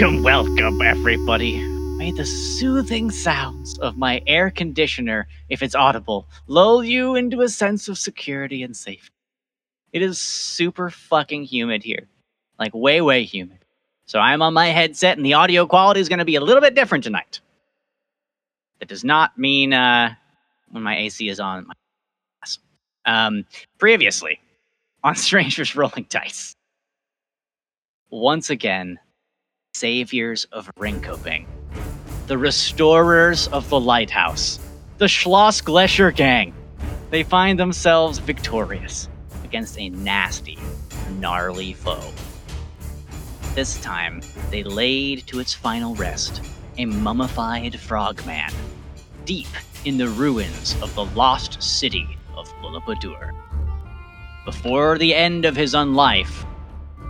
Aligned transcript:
Welcome, 0.00 0.22
welcome, 0.22 0.80
everybody. 0.80 1.58
May 1.96 2.12
the 2.12 2.24
soothing 2.24 3.10
sounds 3.10 3.76
of 3.80 3.96
my 3.96 4.22
air 4.28 4.48
conditioner, 4.48 5.26
if 5.48 5.60
it's 5.60 5.74
audible, 5.74 6.28
lull 6.46 6.84
you 6.84 7.16
into 7.16 7.40
a 7.40 7.48
sense 7.48 7.88
of 7.88 7.98
security 7.98 8.62
and 8.62 8.76
safety. 8.76 9.10
It 9.92 10.02
is 10.02 10.20
super 10.20 10.88
fucking 10.88 11.42
humid 11.42 11.82
here. 11.82 12.06
Like, 12.60 12.76
way, 12.76 13.00
way 13.00 13.24
humid. 13.24 13.58
So 14.06 14.20
I'm 14.20 14.40
on 14.40 14.54
my 14.54 14.68
headset, 14.68 15.16
and 15.16 15.26
the 15.26 15.34
audio 15.34 15.66
quality 15.66 15.98
is 15.98 16.08
going 16.08 16.20
to 16.20 16.24
be 16.24 16.36
a 16.36 16.40
little 16.40 16.62
bit 16.62 16.76
different 16.76 17.02
tonight. 17.02 17.40
That 18.78 18.88
does 18.88 19.02
not 19.02 19.36
mean 19.36 19.72
uh, 19.72 20.14
when 20.70 20.84
my 20.84 20.96
AC 20.96 21.28
is 21.28 21.40
on. 21.40 21.66
My 21.66 21.74
um, 23.04 23.46
previously, 23.78 24.38
on 25.02 25.16
Strangers 25.16 25.74
Rolling 25.74 26.06
Dice. 26.08 26.54
Once 28.10 28.48
again, 28.48 29.00
saviors 29.74 30.44
of 30.46 30.70
Rinkoping, 30.78 31.46
the 32.26 32.38
restorers 32.38 33.48
of 33.48 33.68
the 33.68 33.78
lighthouse, 33.78 34.58
the 34.98 35.06
Schloss 35.06 35.60
Gletscher 35.60 36.14
gang. 36.14 36.54
They 37.10 37.22
find 37.22 37.58
themselves 37.58 38.18
victorious 38.18 39.08
against 39.44 39.78
a 39.78 39.88
nasty, 39.90 40.58
gnarly 41.18 41.74
foe. 41.74 42.12
This 43.54 43.80
time, 43.80 44.20
they 44.50 44.62
laid 44.62 45.26
to 45.28 45.38
its 45.38 45.54
final 45.54 45.94
rest 45.94 46.42
a 46.76 46.84
mummified 46.84 47.78
frogman, 47.78 48.52
deep 49.24 49.48
in 49.84 49.96
the 49.96 50.08
ruins 50.08 50.74
of 50.82 50.94
the 50.94 51.04
lost 51.04 51.62
city 51.62 52.18
of 52.36 52.52
Lullapadur. 52.62 53.32
Before 54.44 54.98
the 54.98 55.14
end 55.14 55.44
of 55.44 55.56
his 55.56 55.74
unlife, 55.74 56.44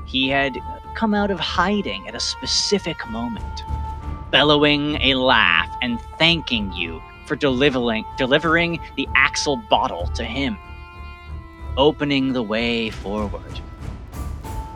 he 0.06 0.28
had 0.28 0.56
come 0.98 1.14
out 1.14 1.30
of 1.30 1.38
hiding 1.38 2.08
at 2.08 2.16
a 2.16 2.20
specific 2.20 3.08
moment, 3.08 3.62
bellowing 4.32 5.00
a 5.00 5.14
laugh 5.14 5.70
and 5.80 6.00
thanking 6.18 6.72
you 6.72 7.00
for 7.24 7.36
delivering, 7.36 8.04
delivering 8.16 8.80
the 8.96 9.06
Axel 9.14 9.62
Bottle 9.70 10.08
to 10.08 10.24
him, 10.24 10.58
opening 11.76 12.32
the 12.32 12.42
way 12.42 12.90
forward. 12.90 13.60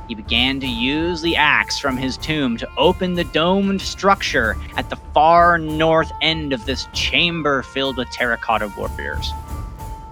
He 0.06 0.14
began 0.14 0.60
to 0.60 0.68
use 0.68 1.22
the 1.22 1.34
axe 1.34 1.80
from 1.80 1.96
his 1.96 2.16
tomb 2.16 2.56
to 2.58 2.68
open 2.78 3.14
the 3.14 3.24
domed 3.24 3.80
structure 3.80 4.56
at 4.76 4.90
the 4.90 4.96
far 5.14 5.58
north 5.58 6.12
end 6.22 6.52
of 6.52 6.66
this 6.66 6.86
chamber 6.92 7.64
filled 7.64 7.96
with 7.96 8.08
terracotta 8.12 8.72
warriors. 8.76 9.32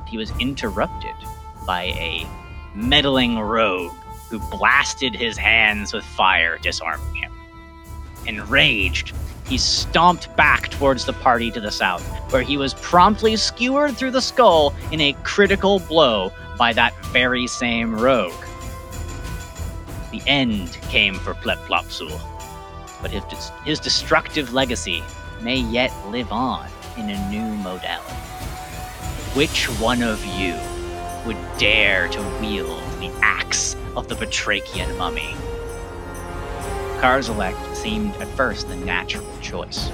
He 0.08 0.16
was 0.16 0.32
interrupted 0.40 1.14
by 1.64 1.84
a 1.84 2.26
meddling 2.74 3.38
rogue 3.38 3.94
who 4.30 4.38
blasted 4.38 5.14
his 5.14 5.36
hands 5.36 5.92
with 5.92 6.04
fire, 6.04 6.56
disarming 6.62 7.14
him. 7.14 7.32
Enraged, 8.26 9.12
he 9.46 9.58
stomped 9.58 10.34
back 10.36 10.68
towards 10.70 11.04
the 11.04 11.12
party 11.12 11.50
to 11.50 11.60
the 11.60 11.72
south, 11.72 12.06
where 12.32 12.42
he 12.42 12.56
was 12.56 12.74
promptly 12.74 13.34
skewered 13.34 13.96
through 13.96 14.12
the 14.12 14.22
skull 14.22 14.72
in 14.92 15.00
a 15.00 15.12
critical 15.24 15.80
blow 15.80 16.32
by 16.56 16.72
that 16.72 16.94
very 17.06 17.48
same 17.48 17.98
rogue. 17.98 18.32
The 20.12 20.22
end 20.26 20.78
came 20.82 21.14
for 21.14 21.34
Plepplopsul, 21.34 22.20
but 23.02 23.10
his, 23.10 23.24
his 23.64 23.80
destructive 23.80 24.52
legacy 24.52 25.02
may 25.40 25.56
yet 25.56 25.92
live 26.08 26.30
on 26.30 26.68
in 26.96 27.10
a 27.10 27.30
new 27.30 27.56
modality. 27.56 28.14
Which 29.34 29.66
one 29.80 30.02
of 30.02 30.24
you 30.26 30.54
would 31.26 31.36
dare 31.58 32.08
to 32.08 32.20
wield 32.40 32.82
the 33.00 33.10
axe 33.22 33.76
of 33.96 34.08
the 34.08 34.14
Batrachian 34.14 34.96
mummy. 34.96 35.34
Karzalek 37.00 37.56
seemed 37.74 38.14
at 38.16 38.28
first 38.28 38.68
the 38.68 38.76
natural 38.76 39.26
choice, 39.40 39.88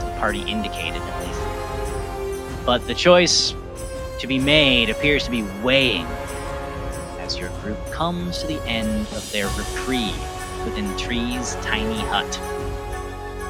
the 0.00 0.16
party 0.18 0.40
indicated 0.42 1.02
at 1.02 1.26
least. 1.26 2.66
But 2.66 2.86
the 2.86 2.94
choice 2.94 3.54
to 4.18 4.26
be 4.26 4.38
made 4.38 4.90
appears 4.90 5.24
to 5.24 5.30
be 5.30 5.42
weighing 5.62 6.06
as 7.20 7.36
your 7.36 7.50
group 7.60 7.78
comes 7.90 8.38
to 8.38 8.46
the 8.46 8.62
end 8.62 9.06
of 9.08 9.30
their 9.32 9.48
reprieve 9.48 10.18
within 10.64 10.96
Tree's 10.96 11.56
tiny 11.56 12.00
hut. 12.08 12.32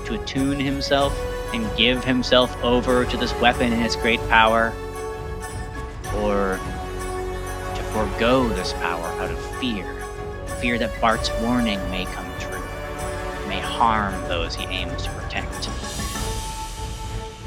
To 0.07 0.21
attune 0.21 0.61
himself 0.61 1.17
and 1.55 1.65
give 1.77 2.05
himself 2.05 2.57
over 2.63 3.05
to 3.05 3.17
this 3.17 3.35
weapon 3.41 3.73
and 3.73 3.85
its 3.85 3.97
great 3.97 4.21
power, 4.29 4.73
or 6.17 6.61
forego 7.97 8.47
this 8.51 8.75
power 8.75 9.07
out 9.23 9.31
of 9.31 9.59
fear 9.59 10.05
fear 10.61 10.77
that 10.79 11.01
Bart's 11.01 11.31
warning 11.41 11.79
may 11.91 12.05
come 12.05 12.27
true, 12.39 12.61
may 13.49 13.59
harm 13.59 14.13
those 14.29 14.55
he 14.55 14.65
aims 14.67 15.05
to 15.05 15.11
protect. 15.13 15.71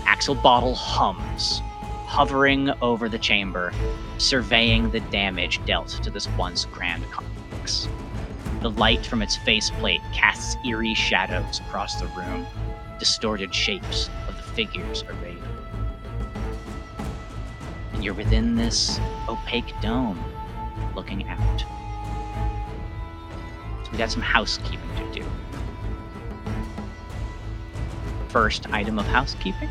Axel 0.06 0.34
Bottle 0.34 0.74
hums, 0.74 1.62
hovering 2.08 2.72
over 2.82 3.08
the 3.08 3.20
chamber, 3.20 3.72
surveying 4.18 4.90
the 4.90 5.02
damage 5.02 5.64
dealt 5.66 5.90
to 6.02 6.10
this 6.10 6.28
once 6.30 6.66
grand 6.66 7.04
complex. 7.12 7.88
The 8.62 8.72
light 8.72 9.06
from 9.06 9.22
its 9.22 9.38
faceplate 9.38 10.02
casts 10.14 10.58
eerie 10.66 10.96
shadows 10.96 11.60
across 11.60 12.02
the 12.02 12.08
room, 12.08 12.48
distorted 12.98 13.54
shapes 13.54 14.10
of 14.28 14.36
the 14.36 14.44
figures 14.54 15.04
arrayed. 15.04 15.38
And 17.94 18.04
you're 18.04 18.16
within 18.16 18.56
this 18.56 19.00
opaque 19.28 19.74
dome, 19.82 20.24
looking 21.00 21.26
out. 21.30 21.60
So 23.86 23.92
we 23.94 23.98
got 23.98 24.12
some 24.12 24.22
housekeeping 24.22 24.90
to 24.98 25.22
do. 25.22 25.26
First 28.28 28.70
item 28.74 29.00
of 29.00 29.06
housekeeping. 29.06 29.70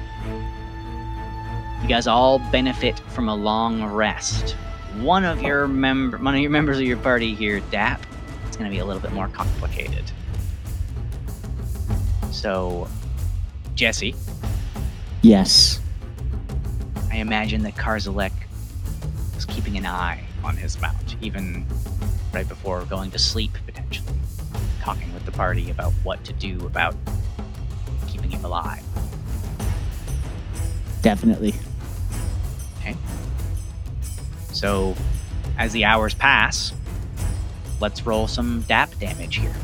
You 1.83 1.89
guys 1.89 2.07
all 2.07 2.39
benefit 2.51 2.99
from 3.11 3.29
a 3.29 3.37
long 3.37 3.85
rest. 3.85 4.53
One 5.01 5.27
of 5.27 5.43
your 5.43 5.69
member, 5.69 6.17
one 6.17 6.35
of 6.35 6.41
your 6.41 6.51
members 6.51 6.79
of 6.79 6.85
your 6.85 6.97
party 6.97 7.35
here, 7.35 7.61
Dap, 7.71 8.01
it's 8.47 8.57
going 8.57 8.71
to 8.71 8.75
be 8.75 8.81
a 8.81 8.87
little 8.87 9.03
bit 9.03 9.13
more 9.13 9.29
complicated. 9.29 10.11
So, 12.31 12.89
Jesse, 13.75 14.15
Yes. 15.21 15.81
I 17.11 17.17
imagine 17.17 17.65
that 17.65 17.75
Karzalek 17.75 18.33
was 19.35 19.45
keeping 19.45 19.77
an 19.77 19.85
eye 19.85 20.28
on 20.45 20.57
his 20.57 20.81
mount, 20.81 21.17
even 21.21 21.67
right 22.33 22.49
before 22.49 22.85
going 22.85 23.11
to 23.11 23.19
sleep, 23.19 23.53
potentially. 23.67 24.17
Talking 24.81 25.13
with 25.15 25.25
the 25.25 25.33
party 25.33 25.71
about 25.71 25.93
what 26.03 26.25
to 26.25 26.33
do 26.33 26.65
about 26.67 26.95
keeping 28.07 28.31
him 28.31 28.45
alive. 28.45 28.83
Definitely. 31.03 31.55
Okay. 32.81 32.97
So, 34.53 34.95
as 35.59 35.73
the 35.73 35.85
hours 35.85 36.15
pass, 36.15 36.73
let's 37.81 38.05
roll 38.07 38.27
some 38.27 38.63
DAP 38.63 38.99
damage 38.99 39.37
here. 39.37 39.55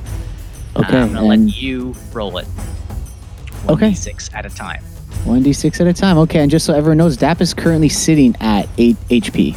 Okay. 0.76 0.98
I'm 0.98 1.12
gonna 1.12 1.20
and 1.20 1.46
let 1.46 1.56
you 1.56 1.94
roll 2.12 2.38
it. 2.38 2.46
Okay. 3.68 3.90
1d6 3.90 4.34
at 4.34 4.44
a 4.44 4.50
time. 4.50 4.82
1d6 5.24 5.80
at 5.80 5.86
a 5.86 5.92
time. 5.92 6.18
Okay, 6.18 6.40
and 6.40 6.50
just 6.50 6.66
so 6.66 6.74
everyone 6.74 6.98
knows, 6.98 7.16
DAP 7.16 7.40
is 7.40 7.54
currently 7.54 7.88
sitting 7.88 8.36
at 8.40 8.68
8 8.76 8.96
HP. 9.08 9.56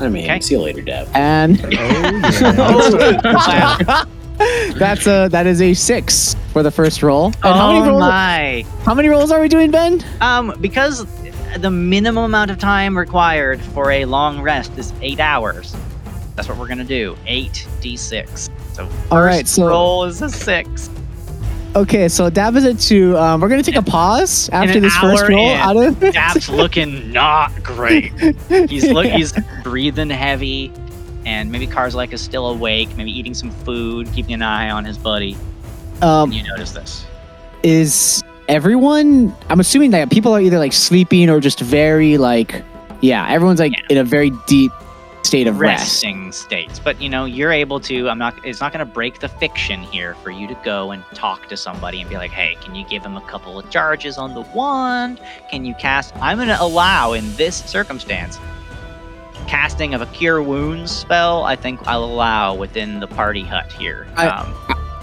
I 0.00 0.08
mean, 0.08 0.24
Okay. 0.24 0.40
see 0.40 0.54
you 0.54 0.60
later, 0.60 0.82
Deb. 0.82 1.08
And 1.14 1.60
Oh, 1.78 3.20
wow. 3.22 4.04
that's 4.76 5.06
a 5.06 5.28
that 5.30 5.46
is 5.46 5.62
a 5.62 5.72
6 5.74 6.36
for 6.52 6.62
the 6.64 6.70
first 6.70 7.02
roll. 7.02 7.26
And 7.26 7.36
how 7.42 7.68
many 7.72 7.80
oh 7.84 7.90
rolls 7.90 8.00
my! 8.00 8.64
How 8.84 8.94
many 8.94 9.08
rolls 9.08 9.30
are 9.30 9.40
we 9.40 9.48
doing, 9.48 9.70
Ben? 9.70 10.04
Um, 10.20 10.54
because 10.60 11.06
the 11.58 11.70
minimum 11.70 12.24
amount 12.24 12.50
of 12.50 12.58
time 12.58 12.98
required 12.98 13.60
for 13.60 13.92
a 13.92 14.04
long 14.04 14.40
rest 14.42 14.76
is 14.76 14.92
eight 15.02 15.20
hours. 15.20 15.76
That's 16.34 16.48
what 16.48 16.58
we're 16.58 16.66
gonna 16.66 16.82
do. 16.84 17.16
Eight 17.26 17.66
d6. 17.80 18.50
So 18.74 18.86
first 18.86 19.12
All 19.12 19.22
right, 19.22 19.46
so- 19.46 19.68
roll 19.68 20.04
is 20.04 20.20
a 20.22 20.28
six. 20.28 20.90
Okay, 21.76 22.08
so 22.08 22.30
Dap 22.30 22.54
is 22.54 22.64
at 22.64 22.78
2. 22.78 23.18
Um, 23.18 23.40
we're 23.40 23.48
going 23.48 23.60
to 23.62 23.68
take 23.68 23.80
a 23.80 23.84
pause 23.84 24.48
after 24.50 24.78
this 24.78 24.94
first 24.96 25.28
roll. 25.28 25.50
in, 25.50 25.56
Out 25.58 25.76
of 25.76 25.98
Dap's 26.12 26.48
looking 26.48 27.10
not 27.12 27.50
great. 27.64 28.12
He's 28.70 28.88
look 28.92 29.06
he's 29.06 29.32
breathing 29.64 30.08
heavy, 30.10 30.70
and 31.26 31.50
maybe 31.50 31.66
Karzalek 31.66 32.12
is 32.12 32.20
still 32.20 32.46
awake, 32.46 32.96
maybe 32.96 33.10
eating 33.10 33.34
some 33.34 33.50
food, 33.50 34.08
keeping 34.12 34.34
an 34.34 34.42
eye 34.42 34.70
on 34.70 34.84
his 34.84 34.96
buddy. 34.96 35.36
um, 36.00 36.30
And 36.30 36.34
you 36.34 36.44
notice 36.44 36.70
this. 36.72 37.04
is 37.64 38.22
everyone 38.46 39.34
i'm 39.48 39.58
assuming 39.58 39.90
that 39.92 40.10
people 40.10 40.30
are 40.34 40.40
either 40.42 40.58
like 40.58 40.74
sleeping 40.74 41.30
or 41.30 41.40
just 41.40 41.60
very 41.60 42.18
like 42.18 42.62
yeah 43.00 43.26
everyone's 43.26 43.58
like 43.58 43.72
Yeah. 43.72 43.86
in 43.88 43.96
a 43.96 44.04
very 44.04 44.30
deep 44.46 44.70
state 45.24 45.46
of 45.46 45.58
rest 45.58 45.82
resting 45.82 46.32
states. 46.32 46.78
But 46.78 47.00
you 47.00 47.08
know, 47.08 47.24
you're 47.24 47.52
able 47.52 47.80
to. 47.80 48.08
I'm 48.08 48.18
not. 48.18 48.34
It's 48.44 48.60
not 48.60 48.72
going 48.72 48.86
to 48.86 48.92
break 48.92 49.20
the 49.20 49.28
fiction 49.28 49.80
here 49.82 50.14
for 50.16 50.30
you 50.30 50.46
to 50.48 50.54
go 50.64 50.90
and 50.90 51.04
talk 51.14 51.48
to 51.48 51.56
somebody 51.56 52.00
and 52.00 52.08
be 52.08 52.16
like, 52.16 52.30
"Hey, 52.30 52.56
can 52.60 52.74
you 52.74 52.84
give 52.86 53.04
him 53.04 53.16
a 53.16 53.22
couple 53.22 53.58
of 53.58 53.68
charges 53.70 54.18
on 54.18 54.34
the 54.34 54.42
wand? 54.54 55.20
Can 55.50 55.64
you 55.64 55.74
cast?" 55.74 56.14
I'm 56.16 56.38
going 56.38 56.48
to 56.48 56.60
allow 56.60 57.12
in 57.12 57.34
this 57.36 57.56
circumstance 57.64 58.38
casting 59.46 59.94
of 59.94 60.00
a 60.00 60.06
cure 60.06 60.42
wounds 60.42 60.90
spell, 60.90 61.44
I 61.44 61.56
think 61.56 61.86
I'll 61.86 62.04
allow 62.04 62.54
within 62.54 63.00
the 63.00 63.06
party 63.06 63.42
hut 63.42 63.70
here. 63.72 64.06
I- 64.16 64.26
um, 64.28 64.54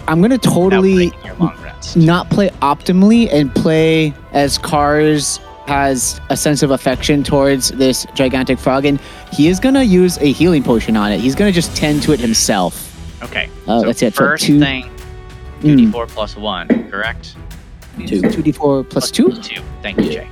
I'm 0.08 0.22
totally 0.40 1.12
your 1.24 1.36
long 1.36 1.56
rest. 1.62 1.96
not 1.96 2.30
play 2.30 2.50
optimally 2.62 3.32
and 3.32 3.54
play 3.54 4.14
as 4.34 4.58
Cars 4.58 5.40
has 5.68 6.20
a 6.30 6.38
sense 6.38 6.64
of 6.64 6.72
affection 6.72 7.24
towards 7.24 7.70
this 7.70 8.06
gigantic 8.14 8.60
frog, 8.60 8.86
and 8.86 9.00
he 9.32 9.48
is 9.48 9.60
gonna 9.60 9.84
use 9.84 10.18
a 10.20 10.32
healing 10.32 10.64
potion 10.64 10.96
on 10.98 11.12
it. 11.12 11.20
He's 11.20 11.36
gonna 11.36 11.52
just 11.52 11.76
tend 11.76 12.02
to 12.04 12.14
it 12.14 12.20
himself. 12.20 12.88
Okay. 13.24 13.50
Uh, 13.68 13.80
so 13.82 13.86
that's 13.88 14.02
it. 14.02 14.14
First 14.14 14.46
two, 14.46 14.60
thing, 14.60 14.90
two 15.62 15.76
d 15.76 15.92
four 15.92 16.08
plus 16.08 16.36
one, 16.36 16.68
correct? 16.90 17.36
two, 18.08 18.22
two 18.22 18.42
d4 18.42 18.90
plus 18.90 19.12
two. 19.12 19.30
Two. 19.42 19.62
Thank 19.84 20.00
you. 20.00 20.12
Jay. 20.12 20.28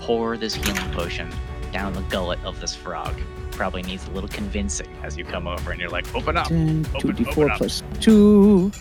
Pour 0.00 0.36
this 0.36 0.54
healing 0.54 0.90
potion 0.92 1.30
down 1.72 1.92
the 1.92 2.00
gullet 2.02 2.38
of 2.44 2.60
this 2.60 2.74
frog. 2.74 3.14
Probably 3.52 3.82
needs 3.82 4.06
a 4.08 4.10
little 4.10 4.28
convincing 4.28 4.88
as 5.02 5.16
you 5.16 5.24
come 5.24 5.46
over 5.46 5.70
and 5.72 5.80
you're 5.80 5.90
like, 5.90 6.12
open 6.14 6.36
up. 6.36 6.48
10, 6.48 6.86
Open- 6.94 7.12
2d4 7.16 7.28
open 7.32 7.50
up. 7.50 7.58
plus 7.58 7.82
2. 8.00 8.72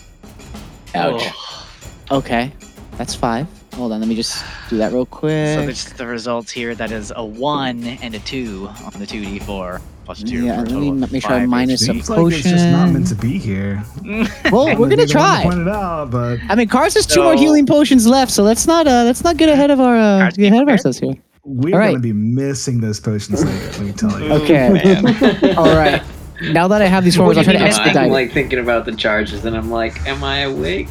Ouch. 0.96 1.22
Oh. 1.26 1.68
Okay, 2.12 2.52
that's 2.98 3.16
5. 3.16 3.48
Hold 3.76 3.94
on, 3.94 4.00
let 4.02 4.10
me 4.10 4.16
just 4.16 4.44
do 4.70 4.78
that 4.78 4.92
real 4.92 5.06
quick. 5.06 5.56
So 5.58 5.62
there's 5.66 5.86
the 5.94 6.06
results 6.06 6.52
here. 6.52 6.76
That 6.76 6.92
is 6.92 7.14
a 7.16 7.24
one 7.24 7.86
and 7.86 8.14
a 8.14 8.20
two 8.20 8.68
on 8.84 9.00
the 9.00 9.06
two 9.08 9.24
d 9.24 9.40
four 9.40 9.80
plus 10.04 10.22
two. 10.22 10.44
yeah, 10.46 10.56
for 10.56 10.60
a 10.60 10.64
let 10.64 10.70
total 10.72 10.92
me 10.94 11.04
of 11.04 11.12
make 11.14 11.22
sure 11.22 11.32
I 11.32 11.40
five 11.40 11.48
minus 11.50 11.82
a 11.84 11.86
Seems 11.86 12.10
like 12.10 12.34
it's 12.34 12.44
just 12.44 12.66
not 12.68 12.90
meant 12.92 13.08
to 13.08 13.16
be 13.16 13.38
here. 13.38 13.82
well, 14.52 14.66
we're 14.78 14.90
gonna 14.90 14.98
Maybe 14.98 15.06
the 15.06 15.18
one 15.46 15.64
try. 15.64 15.74
Out, 15.74 16.12
but 16.12 16.40
I 16.50 16.56
mean, 16.56 16.68
Cars 16.68 16.96
has 16.96 17.06
two 17.06 17.24
more 17.24 17.36
So- 17.38 17.42
healing 17.42 17.66
potions 17.66 18.06
left, 18.06 18.32
so 18.34 18.44
let's 18.44 18.68
not 18.68 18.88
uh 18.88 19.04
let's 19.06 19.24
not 19.24 19.38
get 19.38 19.48
ahead 19.48 19.72
of 19.72 19.80
our 19.80 19.96
uh 19.96 20.20
Cars, 20.20 20.36
get 20.36 20.48
ahead 20.52 20.64
of 20.64 20.68
be 20.68 20.72
ourselves 20.74 21.00
here. 21.00 21.14
we're 21.46 21.74
All 21.74 21.80
right. 21.80 21.92
gonna 21.92 22.00
be 22.02 22.12
missing 22.12 22.82
those 22.82 23.00
potions 23.00 23.42
later. 23.46 23.72
Let 23.72 23.82
me 23.82 23.92
tell 23.94 24.20
you. 24.22 24.34
Okay. 24.34 25.54
All 25.56 25.74
right. 25.78 26.04
Now 26.52 26.68
that 26.68 26.82
I 26.82 26.88
have 26.88 27.06
these 27.06 27.16
forms, 27.16 27.38
I'll 27.38 27.46
try 27.46 27.54
to 27.54 27.60
Yeah. 27.60 27.66
I'm 27.68 27.70
expedite. 27.72 28.12
like 28.12 28.34
thinking 28.34 28.60
about 28.60 28.84
the 28.84 28.96
charges, 28.98 29.46
and 29.46 29.56
I'm 29.56 29.72
like, 29.72 30.06
am 30.06 30.26
I 30.26 30.40
awake? 30.40 30.90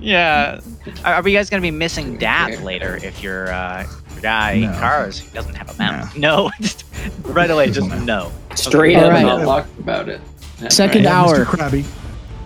Yeah. 0.00 0.60
Are, 1.04 1.14
are 1.14 1.22
we 1.22 1.32
guys 1.32 1.50
gonna 1.50 1.60
be 1.62 1.70
missing 1.70 2.16
Dap 2.16 2.50
Okay. 2.52 2.62
later 2.62 2.98
if 3.02 3.22
your 3.22 3.52
uh, 3.52 3.86
your 4.12 4.20
guy 4.20 4.58
No. 4.60 4.72
Cars 4.78 5.20
doesn't 5.32 5.54
have 5.54 5.70
a 5.70 5.78
mount? 5.78 6.16
No. 6.16 6.50
just 6.60 6.84
right 7.24 7.50
away, 7.50 7.70
just 7.70 7.88
no. 8.04 8.32
Straight 8.54 8.96
All 8.96 9.04
up 9.04 9.12
right. 9.12 9.22
not 9.22 9.44
talked 9.44 9.78
about 9.78 10.08
it. 10.08 10.20
That's 10.58 10.74
Second 10.76 11.04
right. 11.04 11.12
Hour. 11.12 11.44
Mr. 11.44 11.46
Krabby. 11.46 11.84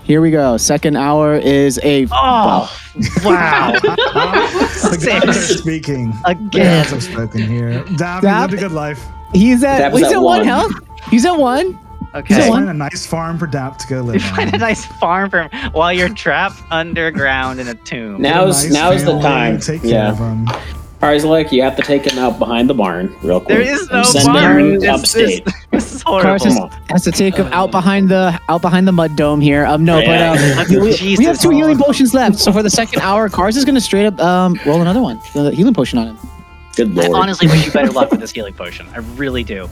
Here 0.05 0.21
we 0.21 0.31
go. 0.31 0.57
Second 0.59 0.97
hour 0.97 1.35
is 1.37 1.81
a 1.83 2.07
Oh 2.13 2.71
wow. 3.25 3.73
the 3.81 4.69
Six. 5.01 5.59
speaking. 5.61 6.13
Again. 6.27 6.49
gods 6.83 6.91
have 6.91 7.03
spoken 7.03 7.43
here. 7.43 7.83
Dap, 7.97 8.23
you 8.23 8.29
Dap- 8.29 8.51
lived 8.51 8.55
a 8.63 8.69
good 8.69 8.73
life. 8.73 9.03
he's 9.33 9.65
at 9.65 9.93
he's 9.93 10.03
at 10.05 10.13
at 10.13 10.19
one 10.21 10.39
one. 10.41 10.47
health. 10.47 10.73
He's 11.11 11.25
at 11.25 11.37
one. 11.39 11.79
He's 12.15 12.21
Okay. 12.23 12.37
Go 12.47 12.53
on. 12.53 12.59
find 12.61 12.71
a 12.71 12.75
nice 12.75 13.05
farm 13.07 13.39
for 13.39 13.47
Dap 13.47 13.77
to 13.79 13.87
go 13.89 14.01
live 14.03 14.23
Find 14.23 14.55
a 14.55 14.59
nice 14.59 14.85
farm 14.87 15.31
for 15.31 15.43
him 15.49 15.73
while 15.73 15.93
you're 15.93 16.09
trapped 16.09 16.61
underground 16.71 17.59
in 17.61 17.67
a 17.69 17.75
tomb. 17.75 18.23
Now- 18.23 18.45
Now's- 18.45 18.65
Nice 18.65 18.73
now's 18.73 19.01
the 19.05 19.11
family, 19.13 19.23
time. 19.23 19.61
Take 19.61 19.83
care 19.83 19.91
Yeah. 19.91 20.11
of 20.11 20.19
him. 20.19 20.49
Karzalek, 21.03 21.53
you 21.53 21.61
have 21.63 21.77
to 21.77 21.83
take 21.83 22.07
him 22.11 22.19
out 22.19 22.39
behind 22.39 22.71
the 22.71 22.73
barn 22.75 23.15
real 23.23 23.39
quick. 23.39 23.49
There 23.49 23.61
is 23.61 23.91
no 23.91 23.99
and 23.99 24.07
send 24.07 24.25
barn. 24.27 24.59
him 24.61 24.73
This, 24.75 24.83
this, 24.83 24.91
upstate. 24.91 25.49
this 25.71 25.93
is 25.97 26.03
Cars 26.03 26.43
horrible. 26.45 26.69
has, 26.69 26.81
has 26.91 27.03
to 27.05 27.11
take 27.13 27.35
him 27.35 27.47
out 27.53 27.71
behind 27.71 28.09
the 28.09 28.41
out 28.49 28.63
behind 28.63 28.89
the 28.89 28.93
mud 28.93 29.15
dome 29.15 29.41
here. 29.43 29.67
Um, 29.67 29.85
no, 29.85 29.99
Yeah. 29.99 30.35
but 30.57 30.71
um, 30.71 30.71
we, 30.71 30.79
we 30.81 30.89
have 30.91 30.99
Jesus. 30.99 31.43
two 31.43 31.51
healing 31.51 31.77
potions 31.77 32.15
left. 32.15 32.39
So 32.39 32.53
for 32.53 32.63
the 32.63 32.71
second 32.71 33.03
hour, 33.03 33.29
Cars 33.29 33.57
is 33.59 33.67
gonna 33.67 33.83
straight 33.83 34.07
up 34.07 34.19
um 34.21 34.59
roll 34.65 34.81
another 34.81 35.03
one, 35.03 35.21
the 35.35 35.51
healing 35.51 35.75
potion 35.75 35.99
on 35.99 36.07
him. 36.07 36.19
Good 36.75 36.99
I 36.99 37.07
lord. 37.09 37.21
honestly 37.23 37.49
wish 37.49 37.67
you 37.67 37.73
better 37.73 37.93
luck 37.93 38.11
with 38.11 38.21
this 38.21 38.31
healing 38.33 38.55
potion. 38.55 38.87
I 38.95 38.99
really 39.17 39.45
do. 39.45 39.69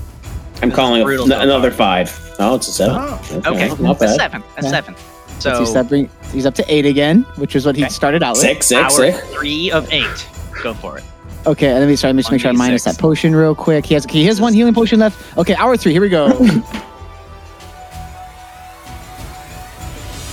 I'm 0.62 0.68
this 0.70 0.76
calling 0.76 1.00
is 1.00 1.04
brutal 1.04 1.32
n- 1.32 1.40
another 1.40 1.70
far. 1.70 2.06
five. 2.06 2.34
Oh, 2.38 2.54
it's 2.54 2.68
a 2.68 2.72
seven. 2.72 2.96
Oh. 2.98 3.20
Okay, 3.46 3.68
not 3.82 3.96
a 3.96 3.98
bad. 3.98 4.16
seven. 4.16 4.42
A 4.56 4.62
Yeah. 4.62 4.70
seven. 4.70 4.94
So 5.40 5.64
see, 5.64 5.72
that 5.74 5.88
bring, 5.88 6.08
he's 6.32 6.46
up 6.46 6.54
to 6.54 6.64
eight 6.72 6.86
again, 6.86 7.26
which 7.36 7.56
is 7.56 7.66
what 7.66 7.74
he 7.74 7.82
Okay. 7.82 7.90
started 7.92 8.22
out 8.22 8.34
with. 8.34 8.42
Six, 8.42 8.66
six, 8.66 8.80
hour 8.80 8.90
six. 8.90 9.18
three 9.34 9.72
of 9.72 9.92
eight. 9.92 10.26
Go 10.62 10.72
for 10.74 10.98
it. 10.98 11.04
Okay, 11.44 11.74
let 11.76 11.88
me 11.88 11.96
sorry, 11.96 12.10
let 12.12 12.16
me 12.16 12.22
just 12.22 12.30
make 12.30 12.40
sure 12.40 12.50
I 12.50 12.54
1d6. 12.54 12.58
minus 12.58 12.84
that 12.84 12.96
potion 12.98 13.34
real 13.34 13.56
quick. 13.56 13.84
He 13.84 13.94
has 13.94 14.04
he 14.04 14.24
has 14.26 14.40
one 14.40 14.52
healing 14.54 14.74
potion 14.74 15.00
left. 15.00 15.36
Okay, 15.36 15.56
hour 15.56 15.76
three. 15.76 15.90
Here 15.90 16.00
we 16.00 16.08
go. 16.08 16.30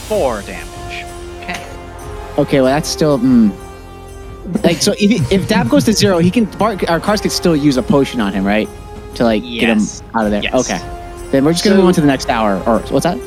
Four 0.07 0.41
damage. 0.43 1.05
Okay. 1.41 1.65
okay, 2.37 2.61
well 2.61 2.71
that's 2.71 2.87
still 2.89 3.17
mm. 3.19 3.51
like 4.63 4.77
so. 4.77 4.93
If 4.99 5.31
if 5.31 5.47
Dap 5.47 5.69
goes 5.69 5.85
to 5.85 5.93
zero, 5.93 6.19
he 6.19 6.29
can 6.29 6.45
Bart, 6.45 6.87
our 6.89 6.99
cars 6.99 7.21
could 7.21 7.31
still 7.31 7.55
use 7.55 7.77
a 7.77 7.83
potion 7.83 8.21
on 8.21 8.33
him, 8.33 8.45
right? 8.45 8.69
To 9.19 9.25
like 9.25 9.43
get 9.43 9.69
him 9.77 9.81
out 10.15 10.23
of 10.25 10.31
there. 10.31 10.41
Yes. 10.41 10.53
Okay, 10.71 10.79
then 11.31 11.43
we're 11.43 11.51
just 11.51 11.63
gonna 11.65 11.75
So- 11.75 11.81
move 11.81 11.87
on 11.87 11.93
to 11.93 12.01
the 12.01 12.07
next 12.07 12.29
hour. 12.29 12.55
Or 12.65 12.79
what's 12.91 13.03
that? 13.03 13.17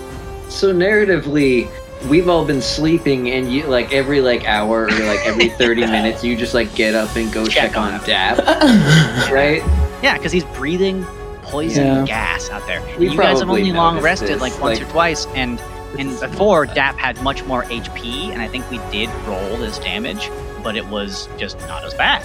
So 0.48 0.72
narratively, 0.72 1.68
we've 2.08 2.28
all 2.30 2.44
been 2.46 2.62
sleeping, 2.62 3.30
and 3.30 3.52
you 3.52 3.64
like 3.66 3.92
every 3.92 4.22
like 4.22 4.46
hour 4.46 4.84
or 4.84 4.90
like 4.90 5.20
every 5.26 5.48
thirty 5.58 5.82
minutes, 5.86 6.24
you 6.24 6.34
just 6.34 6.54
like 6.54 6.74
get 6.74 6.94
up 6.94 7.14
and 7.14 7.30
go 7.30 7.44
Check 7.46 7.72
check, 7.72 7.76
on 7.76 7.92
on. 7.92 8.04
Dap, 8.06 8.38
right? 9.30 9.62
Yeah, 10.02 10.16
because 10.16 10.32
he's 10.32 10.44
breathing 10.56 11.04
poison 11.42 11.84
Yeah. 11.86 12.04
gas 12.06 12.48
out 12.48 12.66
there. 12.66 12.82
We 12.98 13.10
you 13.10 13.16
guys 13.16 13.40
have 13.40 13.50
only 13.50 13.70
long 13.70 14.00
rested 14.00 14.28
this, 14.30 14.40
like 14.40 14.58
once 14.60 14.78
like- 14.80 14.88
or 14.88 14.90
twice, 14.92 15.26
and 15.34 15.60
and 15.98 16.18
before 16.20 16.64
Dap 16.64 16.96
had 16.96 17.20
much 17.22 17.44
more 17.44 17.64
HP, 17.64 18.32
and 18.32 18.40
I 18.40 18.48
think 18.48 18.68
we 18.70 18.78
did 18.90 19.10
roll 19.26 19.58
this 19.58 19.78
damage, 19.78 20.30
but 20.62 20.74
it 20.74 20.86
was 20.86 21.28
just 21.36 21.60
not 21.68 21.84
as 21.84 21.92
bad. 21.92 22.22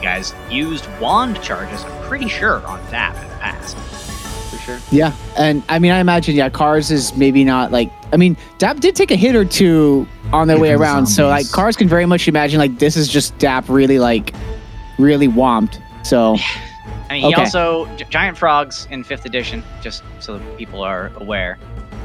And 0.00 0.04
you 0.04 0.08
guys 0.08 0.34
used 0.50 0.88
wand 0.98 1.40
charges, 1.42 1.84
I'm 1.84 2.08
pretty 2.08 2.28
sure, 2.28 2.64
on 2.66 2.80
Dap 2.90 3.14
in 3.22 3.28
the 3.28 3.34
past. 3.36 3.76
For 4.50 4.56
sure. 4.56 4.78
Yeah, 4.90 5.12
and 5.38 5.62
I 5.68 5.78
mean, 5.78 5.92
I 5.92 5.98
imagine 6.00 6.34
yeah, 6.34 6.48
cars 6.48 6.90
is 6.90 7.14
maybe 7.16 7.44
not 7.44 7.70
like. 7.70 7.92
I 8.12 8.16
mean, 8.16 8.36
Dap 8.58 8.78
did 8.80 8.96
take 8.96 9.10
a 9.10 9.16
hit 9.16 9.36
or 9.36 9.44
two 9.44 10.06
on 10.32 10.48
their 10.48 10.58
way 10.58 10.70
Because 10.70 10.74
of 10.76 10.80
around, 10.80 11.06
so 11.06 11.28
like 11.28 11.50
cars 11.50 11.76
can 11.76 11.88
very 11.88 12.06
much 12.06 12.26
imagine 12.28 12.58
like 12.58 12.78
this 12.78 12.96
is 12.96 13.08
just 13.08 13.36
Dap 13.38 13.68
really 13.68 13.98
like 13.98 14.34
really 14.98 15.28
whomped. 15.28 15.80
So 16.04 16.36
I 17.10 17.14
mean, 17.14 17.22
he 17.22 17.28
Okay. 17.32 17.42
also 17.42 17.86
gi- 17.96 18.04
giant 18.10 18.38
frogs 18.38 18.88
in 18.90 19.04
fifth 19.04 19.24
edition, 19.26 19.62
just 19.82 20.02
so 20.18 20.38
that 20.38 20.56
people 20.58 20.82
are 20.82 21.12
aware. 21.16 21.58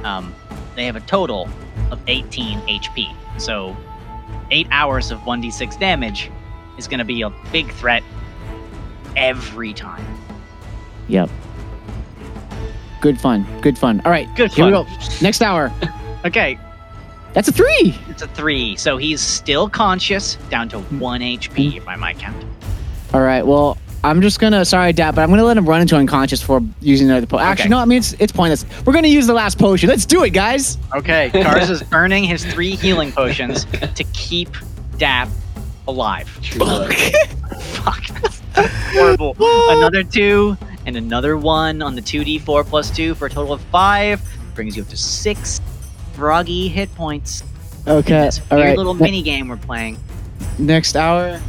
Um, 0.03 0.33
they 0.75 0.85
have 0.85 0.95
a 0.95 1.01
total 1.01 1.47
of 1.91 1.99
18 2.07 2.59
HP. 2.61 3.15
So, 3.39 3.75
eight 4.51 4.67
hours 4.71 5.09
of 5.11 5.19
1d6 5.21 5.79
damage 5.79 6.29
is 6.77 6.87
going 6.87 6.99
to 6.99 7.05
be 7.05 7.21
a 7.21 7.29
big 7.51 7.71
threat 7.73 8.03
every 9.15 9.73
time. 9.73 10.05
yep, 11.07 11.29
good 13.01 13.19
fun, 13.19 13.45
good 13.61 13.77
fun. 13.77 14.01
All 14.05 14.11
right, 14.11 14.27
Good 14.35 14.51
here 14.51 14.65
we 14.65 14.71
go. 14.71 14.85
Next 15.21 15.41
hour. 15.41 15.71
Okay, 16.25 16.57
That's 17.33 17.47
a 17.49 17.51
three. 17.51 17.93
it's 18.09 18.23
a 18.23 18.27
three. 18.27 18.75
So 18.77 18.97
he's 18.97 19.21
still 19.21 19.69
conscious, 19.69 20.37
down 20.49 20.67
to 20.69 20.77
mm-hmm. 20.77 20.99
one 20.99 21.21
HP, 21.21 21.77
if 21.77 21.87
I 21.87 21.95
might 21.95 22.17
count. 22.17 22.43
All 23.13 23.21
right. 23.21 23.45
Well, 23.45 23.77
I'm 24.03 24.23
just 24.23 24.39
gonna 24.39 24.65
sorry, 24.65 24.91
Dap, 24.91 25.13
but 25.13 25.21
I'm 25.21 25.29
gonna 25.29 25.43
let 25.43 25.55
him 25.55 25.69
run 25.69 25.81
into 25.81 25.95
unconscious 25.95 26.41
for 26.41 26.61
using 26.81 27.11
another 27.11 27.27
potion. 27.27 27.45
Actually, 27.45 27.65
Okay. 27.65 27.69
no. 27.69 27.77
I 27.77 27.85
mean, 27.85 27.99
it's 27.99 28.13
it's 28.13 28.31
pointless. 28.31 28.65
We're 28.87 28.93
gonna 28.93 29.07
use 29.07 29.27
the 29.27 29.35
last 29.35 29.59
potion. 29.59 29.87
Let's 29.87 30.07
do 30.07 30.23
it, 30.23 30.31
guys. 30.31 30.79
Okay, 30.95 31.29
Cars 31.29 31.69
is 31.75 31.83
earning 31.91 32.23
his 32.23 32.43
three 32.43 32.75
healing 32.75 33.11
potions 33.11 33.65
to 33.93 34.03
keep 34.13 34.49
Dap 34.97 35.29
alive. 35.87 36.29
True 36.41 36.65
love. 36.65 36.93
Fuck. 37.59 38.07
that's 38.21 38.41
Horrible. 38.93 39.35
another 39.39 40.03
two 40.03 40.57
and 40.85 40.95
another 40.95 41.37
one 41.37 41.81
on 41.81 41.95
the 41.95 42.01
2d4 42.01 42.65
plus 42.65 42.89
two 42.91 43.15
for 43.15 43.25
a 43.27 43.29
total 43.29 43.53
of 43.53 43.61
five. 43.63 44.21
Brings 44.55 44.75
you 44.77 44.83
up 44.83 44.89
to 44.89 44.97
six 44.97 45.59
froggy 46.13 46.67
hit 46.67 46.93
points. 46.95 47.43
Okay. 47.87 48.25
This 48.25 48.39
All 48.51 48.57
weird 48.57 48.69
right. 48.69 48.77
little 48.77 48.93
ne- 48.93 49.03
mini 49.03 49.21
game 49.21 49.47
we're 49.47 49.57
playing. 49.57 49.97
next 50.57 50.95
hour. 50.95 51.39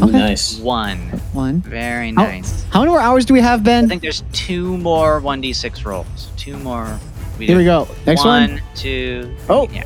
Okay. 0.00 0.12
Nice. 0.12 0.58
One. 0.58 0.98
One. 1.32 1.60
Very 1.62 2.12
How- 2.12 2.22
nice. 2.24 2.64
How 2.70 2.80
many 2.80 2.90
more 2.90 3.00
hours 3.00 3.24
do 3.24 3.34
we 3.34 3.40
have, 3.40 3.64
Ben? 3.64 3.84
I 3.86 3.88
think 3.88 4.02
there's 4.02 4.22
two 4.32 4.76
more 4.78 5.20
1d6 5.20 5.84
rolls. 5.84 6.28
Two 6.36 6.56
more. 6.58 6.98
We 7.38 7.46
Here 7.46 7.56
we 7.58 7.64
go. 7.64 7.88
Next 8.06 8.24
one. 8.24 8.52
One, 8.52 8.62
two. 8.74 9.34
Oh. 9.48 9.68
Yeah. 9.72 9.84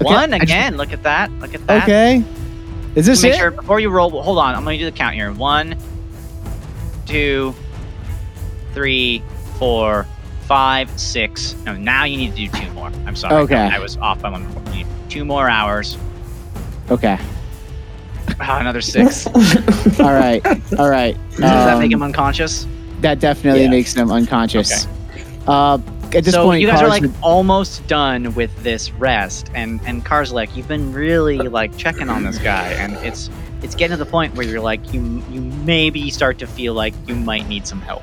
Okay, 0.00 0.04
One 0.04 0.30
just- 0.30 0.42
again. 0.42 0.76
Look 0.76 0.92
at 0.92 1.02
that. 1.02 1.30
Look 1.40 1.54
at 1.54 1.66
that. 1.66 1.82
Okay. 1.84 2.24
Is 2.94 3.06
this 3.06 3.22
Make 3.22 3.34
it? 3.34 3.38
sure 3.38 3.50
before 3.50 3.78
you 3.80 3.90
roll. 3.90 4.10
Hold 4.22 4.38
on. 4.38 4.54
I'm 4.54 4.64
going 4.64 4.78
to 4.78 4.84
do 4.84 4.90
the 4.90 4.96
count 4.96 5.14
here. 5.14 5.30
One, 5.32 5.76
two, 7.06 7.54
three, 8.74 9.22
four, 9.58 10.06
five, 10.46 10.90
six. 10.98 11.54
No, 11.64 11.76
now 11.76 12.04
you 12.04 12.16
need 12.16 12.30
to 12.30 12.36
do 12.36 12.48
two 12.48 12.70
more. 12.72 12.88
I'm 13.06 13.14
sorry. 13.16 13.34
Okay. 13.44 13.54
I 13.56 13.78
was 13.78 13.96
off 13.98 14.20
by 14.22 14.30
one. 14.30 14.46
more. 14.52 14.62
You 14.74 14.84
need 14.84 14.86
two 15.08 15.24
more 15.24 15.48
hours. 15.48 15.96
Okay. 16.90 17.18
Ah, 18.40 18.58
another 18.58 18.80
six. 18.80 19.26
All 20.00 20.12
right. 20.14 20.44
All 20.78 20.88
right. 20.88 21.16
Does 21.30 21.38
that 21.40 21.78
make 21.78 21.86
Um, 21.86 21.92
him 21.92 22.02
unconscious? 22.02 22.66
That 23.00 23.20
definitely 23.20 23.62
Yeah. 23.64 23.70
makes 23.70 23.94
them 23.94 24.10
unconscious. 24.10 24.86
Okay. 25.12 25.24
Uh, 25.46 25.78
at 26.14 26.24
this 26.24 26.34
so 26.34 26.44
point, 26.44 26.60
you 26.60 26.66
guys 26.66 26.82
are 26.82 26.88
like 26.88 27.04
almost 27.22 27.86
done 27.86 28.34
with 28.34 28.54
this 28.62 28.90
rest, 28.92 29.50
and 29.54 29.80
and 29.86 30.04
Karzalek, 30.04 30.54
you've 30.56 30.68
been 30.68 30.92
really 30.92 31.38
like 31.38 31.76
checking 31.76 32.08
on 32.08 32.24
this 32.24 32.38
guy, 32.38 32.72
and 32.72 32.94
it's 33.06 33.30
it's 33.62 33.74
getting 33.74 33.96
to 33.96 34.02
the 34.02 34.10
point 34.10 34.34
where 34.34 34.46
you're 34.46 34.60
like 34.60 34.92
you 34.92 35.22
you 35.30 35.40
maybe 35.40 36.10
start 36.10 36.38
to 36.38 36.46
feel 36.46 36.74
like 36.74 36.94
you 37.06 37.14
might 37.14 37.46
need 37.48 37.66
some 37.66 37.80
help. 37.80 38.02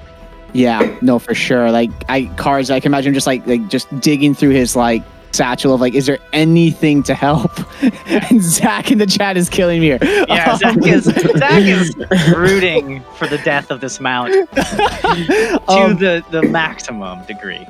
yeah, 0.54 0.98
no, 1.02 1.20
for 1.20 1.34
sure. 1.36 1.72
Like 1.72 1.92
I 2.10 2.26
cars, 2.38 2.70
I 2.72 2.80
can 2.80 2.92
imagine 2.92 3.14
just 3.14 3.28
like 3.28 3.46
like 3.48 3.68
just 3.68 3.88
digging 4.00 4.34
through 4.34 4.52
his 4.52 4.76
like 4.76 5.04
satchel 5.32 5.74
of 5.74 5.82
like, 5.82 5.94
is 5.94 6.06
there 6.06 6.20
anything 6.34 7.04
to 7.04 7.14
help? 7.14 7.52
and 8.08 8.42
Zach 8.42 8.92
in 8.92 8.98
the 8.98 9.06
chat 9.06 9.38
is 9.38 9.50
killing 9.50 9.80
me 9.82 9.88
here. 9.88 10.00
Yeah, 10.02 10.52
Um, 10.52 10.58
Zach 10.58 10.78
is 10.86 11.04
Zach 11.04 11.62
is 11.64 11.96
rooting 12.36 13.04
for 13.18 13.28
the 13.28 13.38
death 13.40 13.70
of 13.72 13.82
this 13.82 14.00
mount 14.00 14.34
to 14.34 15.62
um, 15.68 15.98
the 15.98 16.24
the 16.32 16.44
maximum 16.44 17.24
degree. 17.26 17.68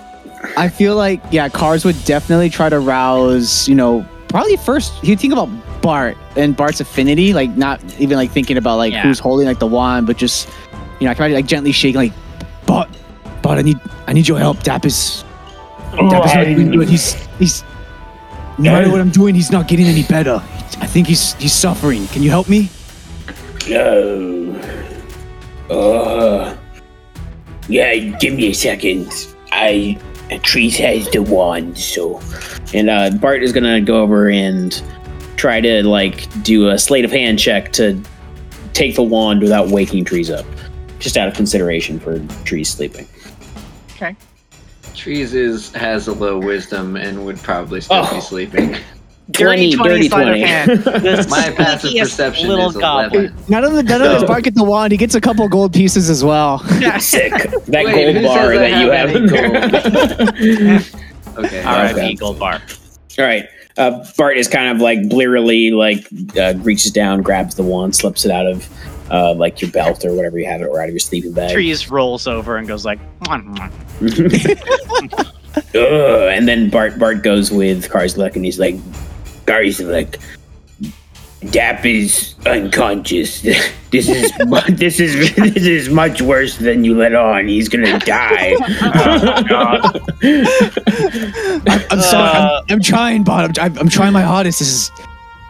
I 0.55 0.69
feel 0.69 0.95
like 0.95 1.21
yeah, 1.31 1.49
cars 1.49 1.83
would 1.85 2.01
definitely 2.05 2.49
try 2.49 2.69
to 2.69 2.79
rouse. 2.79 3.67
You 3.67 3.75
know, 3.75 4.05
probably 4.27 4.57
first 4.57 4.93
he'd 5.03 5.19
think 5.19 5.33
about 5.33 5.49
Bart 5.81 6.17
and 6.35 6.55
Bart's 6.55 6.79
affinity, 6.79 7.33
like 7.33 7.51
not 7.57 7.81
even 7.99 8.17
like 8.17 8.31
thinking 8.31 8.57
about 8.57 8.77
like 8.77 8.93
Yeah. 8.93 9.03
who's 9.03 9.19
holding 9.19 9.47
like 9.47 9.59
the 9.59 9.67
wand, 9.67 10.07
but 10.07 10.17
just 10.17 10.49
you 10.99 11.05
know, 11.05 11.11
I 11.11 11.13
can 11.13 11.23
imagine 11.25 11.35
like 11.35 11.45
gently 11.45 11.71
shaking 11.71 11.97
like, 11.97 12.13
Bart, 12.65 12.89
Bart, 13.41 13.57
I 13.59 13.61
need 13.61 13.79
I 14.07 14.13
need 14.13 14.27
your 14.27 14.39
help. 14.39 14.61
Dap 14.63 14.85
is 14.85 15.23
Dap 15.93 16.25
is 16.25 16.33
not 16.35 16.43
doing 16.45 16.71
good. 16.71 16.89
He's 16.89 17.13
he's 17.39 17.63
no 18.57 18.71
matter 18.71 18.89
what 18.89 18.99
I'm 19.01 19.11
doing, 19.11 19.35
he's 19.35 19.51
not 19.51 19.67
getting 19.67 19.85
any 19.85 20.03
better. 20.03 20.41
I 20.79 20.87
think 20.87 21.07
he's 21.07 21.33
he's 21.35 21.53
suffering. 21.53 22.07
Can 22.07 22.23
you 22.23 22.29
help 22.29 22.49
me? 22.49 22.69
No. 23.69 24.53
Uh. 25.69 26.55
Yeah, 27.67 27.93
give 28.19 28.33
me 28.33 28.47
a 28.49 28.53
second. 28.53 29.11
I. 29.51 29.97
Trees 30.43 30.77
has 30.77 31.09
the 31.11 31.21
wand, 31.21 31.77
so. 31.77 32.21
And 32.73 32.89
uh, 32.89 33.11
Bart 33.11 33.43
is 33.43 33.51
gonna 33.53 33.81
go 33.81 34.01
over 34.01 34.29
and 34.29 34.81
try 35.37 35.61
to 35.61 35.83
like 35.83 36.27
do 36.43 36.69
a 36.69 36.77
sleight 36.77 37.05
of 37.05 37.11
hand 37.11 37.39
check 37.39 37.71
to 37.73 38.01
take 38.73 38.95
the 38.95 39.03
wand 39.03 39.41
without 39.41 39.69
waking 39.69 40.05
trees 40.05 40.29
up, 40.29 40.45
just 40.99 41.17
out 41.17 41.27
of 41.27 41.33
consideration 41.33 41.99
for 41.99 42.19
trees 42.43 42.69
sleeping. 42.69 43.07
Okay. 43.95 44.15
Trees 44.95 45.33
is 45.33 45.71
has 45.73 46.07
a 46.07 46.13
low 46.13 46.37
wisdom 46.39 46.95
and 46.97 47.25
would 47.25 47.37
probably 47.37 47.81
still 47.81 48.05
Oh. 48.05 48.15
be 48.15 48.21
sleeping. 48.21 48.75
Twenty, 49.33 49.75
dirty 49.75 50.07
sleight 50.09 50.21
of 50.27 50.27
twenty. 50.27 50.41
hand. 50.41 50.71
The 50.83 51.27
My 51.29 51.49
passive 51.51 51.91
sneakiest 51.91 51.99
perception 52.01 52.47
little 52.47 52.69
is 52.69 52.77
goblin. 52.77 53.25
11. 53.25 53.43
Not 53.49 53.63
only 53.65 53.83
not 53.83 54.01
only 54.01 54.13
does 54.19 54.23
Bart 54.23 54.43
get 54.45 54.55
the 54.55 54.63
wand, 54.63 54.91
he 54.93 54.97
gets 54.97 55.15
a 55.15 55.21
couple 55.21 55.47
gold 55.49 55.73
pieces 55.73 56.09
as 56.09 56.23
well. 56.23 56.59
Sick. 56.99 57.31
That 57.33 57.85
Wait, 57.85 57.93
gold 57.93 58.15
who 58.15 58.23
bar 58.23 58.53
says 58.53 58.57
I 58.57 58.69
that 58.69 58.81
you 58.81 58.91
have 58.91 59.09
have. 59.09 60.35
any 60.35 60.49
in 60.49 60.65
there. 60.65 60.81
Okay. 61.37 61.63
All 61.63 61.75
right, 61.75 61.91
Okay. 61.93 62.09
Eagle 62.09 62.33
Bar. 62.33 62.61
All 63.19 63.25
right. 63.25 63.45
Uh, 63.77 64.03
Bart 64.17 64.37
is 64.37 64.47
kind 64.47 64.71
of 64.75 64.81
like 64.81 65.07
blearily 65.09 65.71
like 65.71 66.07
uh, 66.39 66.53
reaches 66.59 66.91
down, 66.91 67.21
grabs 67.21 67.55
the 67.55 67.63
wand, 67.63 67.95
slips 67.95 68.25
it 68.25 68.31
out 68.31 68.47
of 68.47 68.67
uh, 69.11 69.33
like 69.35 69.61
your 69.61 69.69
belt 69.71 70.03
or 70.03 70.13
whatever 70.15 70.39
you 70.39 70.45
have 70.47 70.61
it, 70.61 70.65
or 70.65 70.81
out 70.81 70.87
of 70.87 70.93
your 70.93 70.99
sleeping 70.99 71.33
bag. 71.33 71.51
Trees 71.51 71.91
rolls 71.91 72.25
over 72.27 72.57
and 72.57 72.67
goes 72.67 72.85
like, 72.85 72.97
"Mwah, 73.21 73.71
mwah." 74.01 75.33
Ugh, 75.75 76.31
and 76.31 76.47
then 76.47 76.69
Bart 76.69 76.97
Bart 76.97 77.23
goes 77.23 77.51
with 77.51 77.89
Karzalek 77.89 78.35
and 78.35 78.43
he's 78.45 78.59
like, 78.59 78.75
Karzalek, 79.47 80.19
Dap 81.49 81.85
is 81.85 82.35
unconscious. 82.45 83.45
This 83.89 84.09
is 84.09 84.33
mu- 84.45 84.59
this 84.67 84.99
is 84.99 85.33
this 85.37 85.65
is 85.65 85.87
much 85.87 86.21
worse 86.21 86.57
than 86.57 86.83
you 86.83 86.93
let 86.93 87.15
on. 87.15 87.47
He's 87.47 87.69
gonna 87.69 87.97
die. 87.99 88.53
I'm, 91.65 91.81
I'm 91.89 92.01
sorry. 92.01 92.29
I'm, 92.29 92.47
uh, 92.49 92.61
I'm 92.67 92.81
trying, 92.81 93.23
Bart. 93.23 93.57
I'm, 93.57 93.77
I'm 93.77 93.87
trying 93.87 94.11
my 94.11 94.23
hardest. 94.23 94.59
This 94.59 94.67
is 94.67 94.91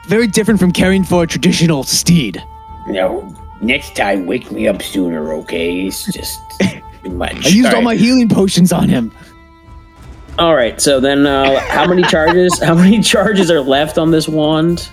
very 0.08 0.28
different 0.28 0.60
from 0.60 0.72
caring 0.72 1.04
for 1.04 1.24
a 1.24 1.28
traditional 1.28 1.84
steed. 1.84 2.44
No, 2.88 3.36
next 3.60 3.96
time 3.96 4.28
wake 4.28 4.52
me 4.52 4.68
up 4.68 4.84
sooner, 4.84 5.34
okay? 5.34 5.88
It's 5.88 6.06
just 6.14 6.40
too 6.62 7.10
much. 7.10 7.44
I 7.44 7.50
used 7.50 7.74
all 7.74 7.82
my 7.82 7.96
healing 7.96 8.30
potions 8.30 8.72
on 8.72 8.88
him. 8.88 9.12
All 10.40 10.56
right. 10.56 10.80
So 10.80 11.00
then, 11.00 11.26
uh, 11.26 11.60
how 11.60 11.88
many 11.88 12.04
charges? 12.10 12.60
How 12.60 12.76
many 12.76 13.02
charges 13.02 13.50
are 13.50 13.62
left 13.62 13.98
on 13.98 14.12
this 14.12 14.28
wand? 14.28 14.90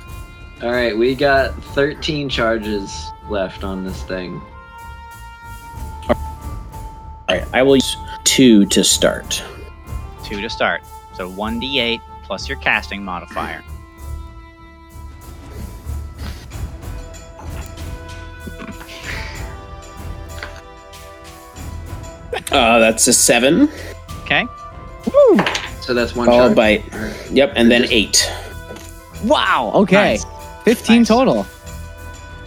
All 0.62 0.70
right, 0.70 0.96
we 0.96 1.14
got 1.14 1.52
13 1.74 2.28
charges 2.28 3.10
left 3.28 3.64
on 3.64 3.84
this 3.84 4.02
thing. 4.04 4.40
All 6.08 6.16
right. 7.28 7.44
I 7.52 7.62
will 7.62 7.76
use 7.76 7.96
two 8.24 8.64
to 8.66 8.82
start. 8.82 9.42
two 10.24 10.40
to 10.40 10.48
start. 10.48 10.82
So 11.14 11.28
one 11.28 11.60
d8 11.60 12.00
plus 12.22 12.48
your 12.48 12.58
casting 12.58 13.04
modifier. 13.04 13.62
Uh, 22.50 22.78
that's 22.78 23.06
a 23.06 23.12
seven. 23.12 23.68
Okay. 25.08 25.52
So 25.80 25.92
that's 25.94 26.14
one 26.14 26.26
Followed 26.26 26.54
charge. 26.54 26.90
by, 26.90 27.26
yep, 27.30 27.52
and 27.56 27.70
then 27.70 27.82
Just- 27.82 27.92
eight. 27.92 28.32
Wow. 29.24 29.72
Okay. 29.74 29.94
Nice. 29.96 30.24
15 30.64 30.98
Nice. 30.98 31.08
total. 31.08 31.46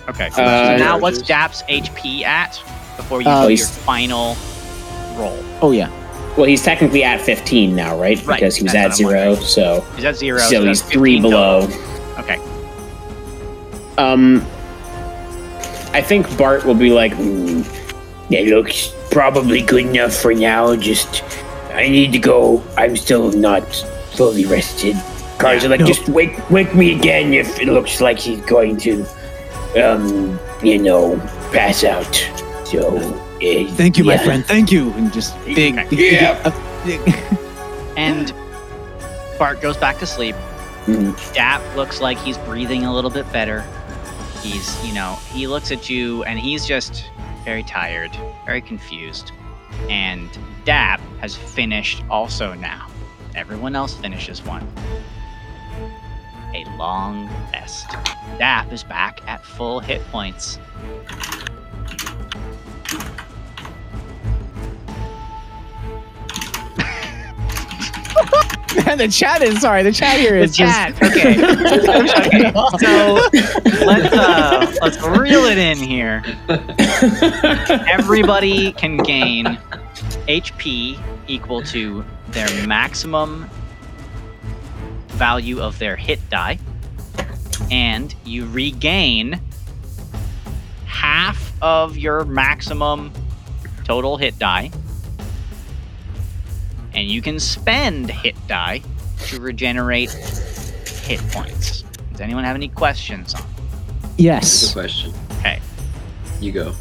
Okay. 0.09 0.29
So 0.31 0.43
Uh, 0.43 0.75
now 0.79 0.97
what's 0.97 1.21
charges. 1.21 1.63
Dap's 1.63 1.63
HP 1.69 2.23
at 2.23 2.59
before 2.97 3.21
you 3.21 3.27
Uh, 3.29 3.41
do 3.43 3.49
your 3.49 3.57
he's- 3.57 3.77
final 3.77 4.35
roll? 5.15 5.37
Oh, 5.61 5.71
yeah. 5.71 5.89
Well, 6.35 6.45
he's 6.45 6.61
technically 6.63 7.03
at 7.03 7.19
15 7.21 7.75
now, 7.75 7.97
right? 7.99 8.23
Right, 8.25 8.39
Because 8.39 8.55
he 8.55 8.63
was 8.63 8.71
that's 8.73 8.99
at 8.99 9.05
what 9.05 9.15
I'm 9.15 9.33
zero, 9.35 9.43
so 9.43 9.83
He's 9.95 10.05
at 10.05 10.15
zero. 10.17 10.39
so 10.39 10.63
that's 10.63 10.81
he's 10.81 10.89
three 10.91 11.15
15 11.15 11.21
below. 11.31 11.61
total. 11.61 11.81
Okay. 12.19 12.37
Um, 13.97 14.45
I 15.93 16.01
think 16.01 16.37
Bart 16.37 16.63
will 16.65 16.75
be 16.75 16.91
like, 16.91 17.13
"Hmm, 17.13 17.61
That 18.29 18.45
looks 18.45 18.91
probably 19.09 19.61
good 19.61 19.85
enough 19.85 20.13
for 20.13 20.33
now. 20.33 20.75
Just, 20.75 21.23
I 21.77 21.87
need 21.87 22.11
to 22.13 22.19
go. 22.19 22.63
I'm 22.75 22.95
still 22.97 23.31
not 23.31 23.63
fully 24.15 24.45
rested. 24.45 24.95
Karzalek, 25.37 25.79
No. 25.79 25.85
just 25.85 26.09
wake 26.09 26.35
wake 26.49 26.73
me 26.73 26.95
again 26.97 27.33
if 27.33 27.59
it 27.59 27.67
looks 27.67 28.01
like 28.01 28.17
he's 28.17 28.41
going 28.41 28.77
to, 28.77 29.05
um, 29.83 30.39
you 30.63 30.79
know, 30.79 31.17
pass 31.53 31.83
out. 31.83 32.13
So, 32.65 32.97
uh, 32.97 33.67
Thank 33.77 33.97
you, 33.99 34.03
my 34.03 34.17
friend. 34.17 34.43
Thank 34.45 34.71
you. 34.71 34.91
And 34.93 35.13
just 35.13 35.37
big. 35.45 35.75
Big- 35.91 36.13
Yeah. 36.21 36.41
uh, 36.43 36.51
big- 36.85 37.15
And 37.97 38.33
Bart 39.37 39.61
goes 39.61 39.77
back 39.77 39.99
to 39.99 40.05
sleep. 40.07 40.35
Mhm. 40.87 41.13
Dap 41.35 41.61
looks 41.75 42.01
like 42.01 42.17
he's 42.17 42.37
breathing 42.39 42.85
a 42.85 42.93
little 42.93 43.11
bit 43.11 43.31
better. 43.31 43.63
He's, 44.41 44.67
you 44.85 44.93
know, 44.93 45.17
he 45.33 45.45
looks 45.47 45.71
at 45.71 45.89
you 45.89 46.23
and 46.23 46.39
he's 46.39 46.65
just 46.65 47.05
very 47.45 47.63
tired, 47.63 48.11
very 48.45 48.61
confused. 48.61 49.31
And 49.89 50.29
Dap 50.65 50.99
has 51.19 51.35
finished 51.35 52.03
also 52.09 52.53
now. 52.53 52.87
Everyone 53.35 53.75
else 53.75 53.95
finishes 53.95 54.43
one. 54.43 54.67
A 56.53 56.65
long 56.77 57.29
rest. 57.51 57.89
Dap 58.37 58.71
is 58.71 58.83
back 58.83 59.21
at 59.27 59.45
full 59.45 59.79
hit 59.79 60.01
points. 60.07 60.59
the 68.97 69.07
chat 69.07 69.41
is 69.41 69.61
sorry. 69.61 69.81
The 69.81 69.91
chat 69.91 70.19
here 70.19 70.35
is 70.35 70.55
The 70.55 70.63
is 70.63 70.69
just 70.69 70.73
chat. 70.73 71.03
Okay. 71.03 71.31
okay. 72.33 72.51
So 72.77 73.85
let's 73.85 74.13
uh, 74.13 74.75
let's 74.81 75.01
reel 75.01 75.45
it 75.45 75.57
in 75.57 75.77
here. 75.77 76.23
Everybody 77.89 78.73
can 78.73 78.97
gain 78.97 79.57
HP 80.27 81.01
equal 81.27 81.63
to 81.63 82.05
their 82.29 82.67
maximum 82.67 83.49
value 85.07 85.59
of 85.59 85.79
their 85.79 85.95
hit 85.95 86.19
die, 86.29 86.59
and 87.71 88.13
you 88.25 88.45
regain 88.47 89.41
half 90.85 91.51
of 91.63 91.97
your 91.97 92.25
maximum 92.25 93.11
total 93.85 94.17
hit 94.17 94.37
die. 94.37 94.69
And 96.97 97.07
you 97.07 97.21
can 97.21 97.39
spend 97.39 98.09
hit 98.09 98.35
die 98.47 98.81
to 99.27 99.39
regenerate 99.39 100.09
hit 100.09 101.19
points. 101.29 101.83
Does 102.11 102.21
anyone 102.21 102.43
have 102.43 102.55
any 102.55 102.69
questions 102.69 103.35
on? 103.35 103.41
Good 104.01 104.09
yes. 104.17 104.73
question. 104.73 105.13
Okay. 105.37 105.61
You 106.41 106.51
go. 106.51 106.73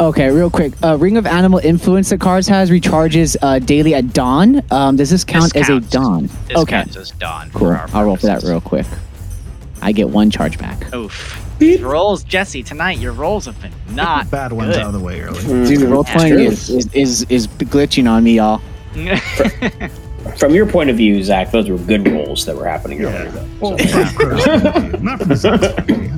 Okay, 0.00 0.30
real 0.30 0.48
quick. 0.48 0.72
Uh, 0.82 0.96
Ring 0.96 1.18
of 1.18 1.26
Animal 1.26 1.58
Influence 1.58 2.08
that 2.08 2.20
Cars 2.20 2.48
has 2.48 2.70
recharges 2.70 3.36
uh, 3.42 3.58
daily 3.58 3.94
at 3.94 4.14
dawn. 4.14 4.62
Um, 4.70 4.96
does 4.96 5.10
this 5.10 5.24
count 5.24 5.54
as 5.54 5.68
a 5.68 5.72
counts. 5.72 5.90
dawn? 5.90 6.30
This 6.48 6.56
okay, 6.56 6.76
counts 6.76 6.96
as 6.96 7.10
dawn. 7.10 7.50
for 7.50 7.58
cool. 7.58 7.68
our 7.68 7.90
I'll 7.92 8.04
roll 8.04 8.16
for 8.16 8.26
that 8.26 8.42
real 8.44 8.62
quick. 8.62 8.86
I 9.82 9.92
get 9.92 10.08
one 10.08 10.30
charge 10.30 10.58
back. 10.58 10.92
Oof. 10.94 11.38
These 11.58 11.82
rolls, 11.82 12.24
Jesse, 12.24 12.62
tonight 12.62 12.98
your 12.98 13.12
rolls 13.12 13.44
have 13.44 13.60
been 13.60 13.72
not 13.90 14.30
Bad 14.30 14.54
ones 14.54 14.74
good. 14.74 14.80
out 14.80 14.86
of 14.86 14.92
the 14.94 15.00
way 15.00 15.20
early. 15.20 15.42
Dude, 15.68 15.82
role 15.82 16.02
playing 16.02 16.38
is, 16.38 16.70
is 16.70 16.92
is 16.94 17.26
is 17.28 17.46
glitching 17.46 18.10
on 18.10 18.24
me, 18.24 18.36
y'all. 18.36 18.62
From 20.38 20.54
your 20.54 20.64
point 20.66 20.88
of 20.88 20.96
view, 20.96 21.22
Zach, 21.22 21.50
those 21.50 21.68
were 21.68 21.76
good 21.78 22.08
rolls 22.08 22.44
that 22.46 22.56
were 22.56 22.66
happening 22.66 23.00
Yeah. 23.02 23.08
earlier. 23.08 23.30
though. 23.30 23.46
Well, 23.60 23.76
from 23.78 23.88
Crow's 24.14 24.42
point 24.44 24.66
of 24.66 24.90
view, 24.92 25.00
not 25.02 25.18
from 25.18 25.28
the 25.28 25.36
Zach's 25.36 25.66
point 25.66 25.80
of 25.80 25.86
view. 25.86 26.12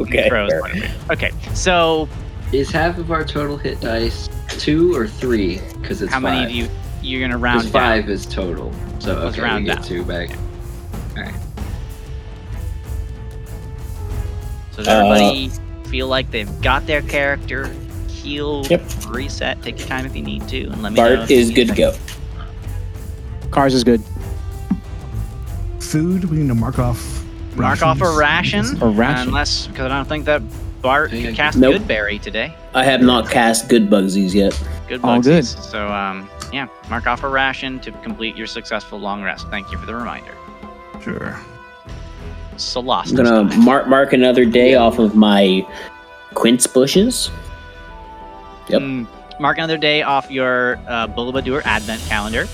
Okay. 0.00 0.28
Crow's 0.28 0.50
point 0.60 0.72
of 0.74 0.78
view. 0.80 0.88
Okay, 1.10 1.30
so 1.54 2.08
Is 2.52 2.70
half 2.70 2.98
of 2.98 3.10
our 3.12 3.24
total 3.24 3.56
hit 3.56 3.80
dice 3.80 4.28
two 4.48 4.94
or 4.96 5.06
three? 5.06 5.60
Because 5.80 6.02
it's 6.02 6.12
how 6.12 6.18
many 6.20 6.52
do 6.52 6.58
you 6.58 6.68
you're 7.02 7.20
gonna 7.20 7.38
round 7.38 7.62
down? 7.62 7.70
five 7.72 8.08
is 8.10 8.26
total. 8.26 8.72
So 8.98 9.14
Let's 9.18 9.36
okay, 9.38 9.42
round 9.42 9.64
we 9.64 9.68
get 9.70 9.76
down. 9.76 9.84
two 9.84 10.04
back. 10.04 10.30
So 14.72 14.78
does 14.78 14.88
everybody 14.88 15.50
uh, 15.50 15.88
feel 15.88 16.08
like 16.08 16.30
they've 16.30 16.60
got 16.62 16.86
their 16.86 17.02
character 17.02 17.70
healed, 18.08 18.70
Yep. 18.70 18.82
reset? 19.10 19.62
Take 19.62 19.78
your 19.78 19.88
time 19.88 20.06
if 20.06 20.16
you 20.16 20.22
need 20.22 20.48
to, 20.48 20.64
and 20.64 20.82
let 20.82 20.92
me 20.92 20.96
know. 21.00 21.16
Bart 21.16 21.30
is 21.30 21.50
good 21.50 21.68
to 21.68 21.74
go. 21.74 21.94
Cars 23.52 23.74
is 23.74 23.84
good. 23.84 24.02
Food, 25.78 26.24
we 26.24 26.38
need 26.38 26.48
to 26.48 26.54
mark 26.54 26.78
off. 26.78 27.24
Mark 27.54 27.82
off 27.82 28.00
a 28.00 28.10
ration, 28.16 28.64
A 28.82 28.88
ration. 28.88 29.28
unless 29.28 29.66
because 29.66 29.84
I 29.92 29.96
don't 29.96 30.08
think 30.08 30.24
that 30.24 30.42
Bart 30.80 31.12
Yeah, 31.12 31.26
could 31.28 31.36
cast 31.36 31.58
nope. 31.58 31.82
Goodberry 31.82 32.20
today. 32.20 32.54
I 32.74 32.82
have 32.84 33.02
not 33.02 33.28
cast 33.30 33.68
good 33.68 33.90
bugsies 33.90 34.32
yet. 34.32 34.58
Good 34.88 35.02
Bugsies. 35.02 35.04
All 35.04 35.20
good. 35.20 35.44
So 35.44 35.88
um, 35.88 36.30
yeah, 36.52 36.66
mark 36.88 37.06
off 37.06 37.22
a 37.24 37.28
ration 37.28 37.78
to 37.80 37.92
complete 37.92 38.36
your 38.36 38.46
successful 38.46 38.98
long 38.98 39.22
rest. 39.22 39.46
Thank 39.48 39.70
you 39.70 39.76
for 39.78 39.84
the 39.84 39.94
reminder. 39.94 40.34
Sure. 41.02 41.38
Salas. 42.56 43.10
I'm 43.10 43.16
gonna 43.16 43.56
mark 43.58 43.86
mark 43.86 44.14
another 44.14 44.46
day 44.46 44.74
off 44.76 44.98
of 44.98 45.14
my 45.14 45.66
quince 46.34 46.66
bushes. 46.66 47.30
Yep. 48.68 48.80
Mm, 48.80 49.06
mark 49.40 49.58
another 49.58 49.76
day 49.76 50.02
off 50.02 50.30
your 50.30 50.76
uh, 50.88 51.06
Bulbadur 51.06 51.60
Advent 51.66 52.00
calendar. 52.08 52.46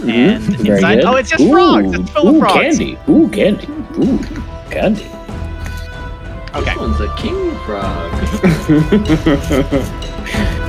Mhm. 0.00 0.34
And 0.36 0.42
Very 0.56 0.76
inside- 0.78 0.94
good. 0.96 1.04
oh, 1.04 1.16
it's 1.16 1.30
just 1.30 1.48
frogs. 1.50 1.92
It's 1.98 2.10
full 2.10 2.28
of 2.28 2.34
ooh, 2.34 2.40
frogs. 2.40 2.54
candy. 2.78 2.98
Ooh, 3.08 3.28
candy. 3.28 3.68
Ooh, 3.98 4.18
candy. 4.70 5.06
Okay. 6.54 6.64
This 6.64 6.76
one's 6.76 7.00
a 7.00 7.08
king 7.16 7.54
frog. 7.64 8.10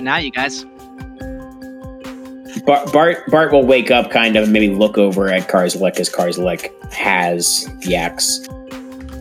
What 0.00 0.04
now, 0.06 0.16
you 0.16 0.30
guys? 0.30 0.64
Bart, 2.64 2.90
Bart 2.90 3.18
Bart 3.30 3.52
will 3.52 3.66
wake 3.66 3.90
up, 3.90 4.10
kind 4.10 4.34
of, 4.36 4.48
maybe 4.48 4.70
look 4.74 4.96
over 4.96 5.28
at 5.28 5.46
Karzalek 5.46 6.00
as 6.00 6.08
Karzalek 6.08 6.70
has 6.90 7.66
the 7.80 7.96
axe. 7.96 8.40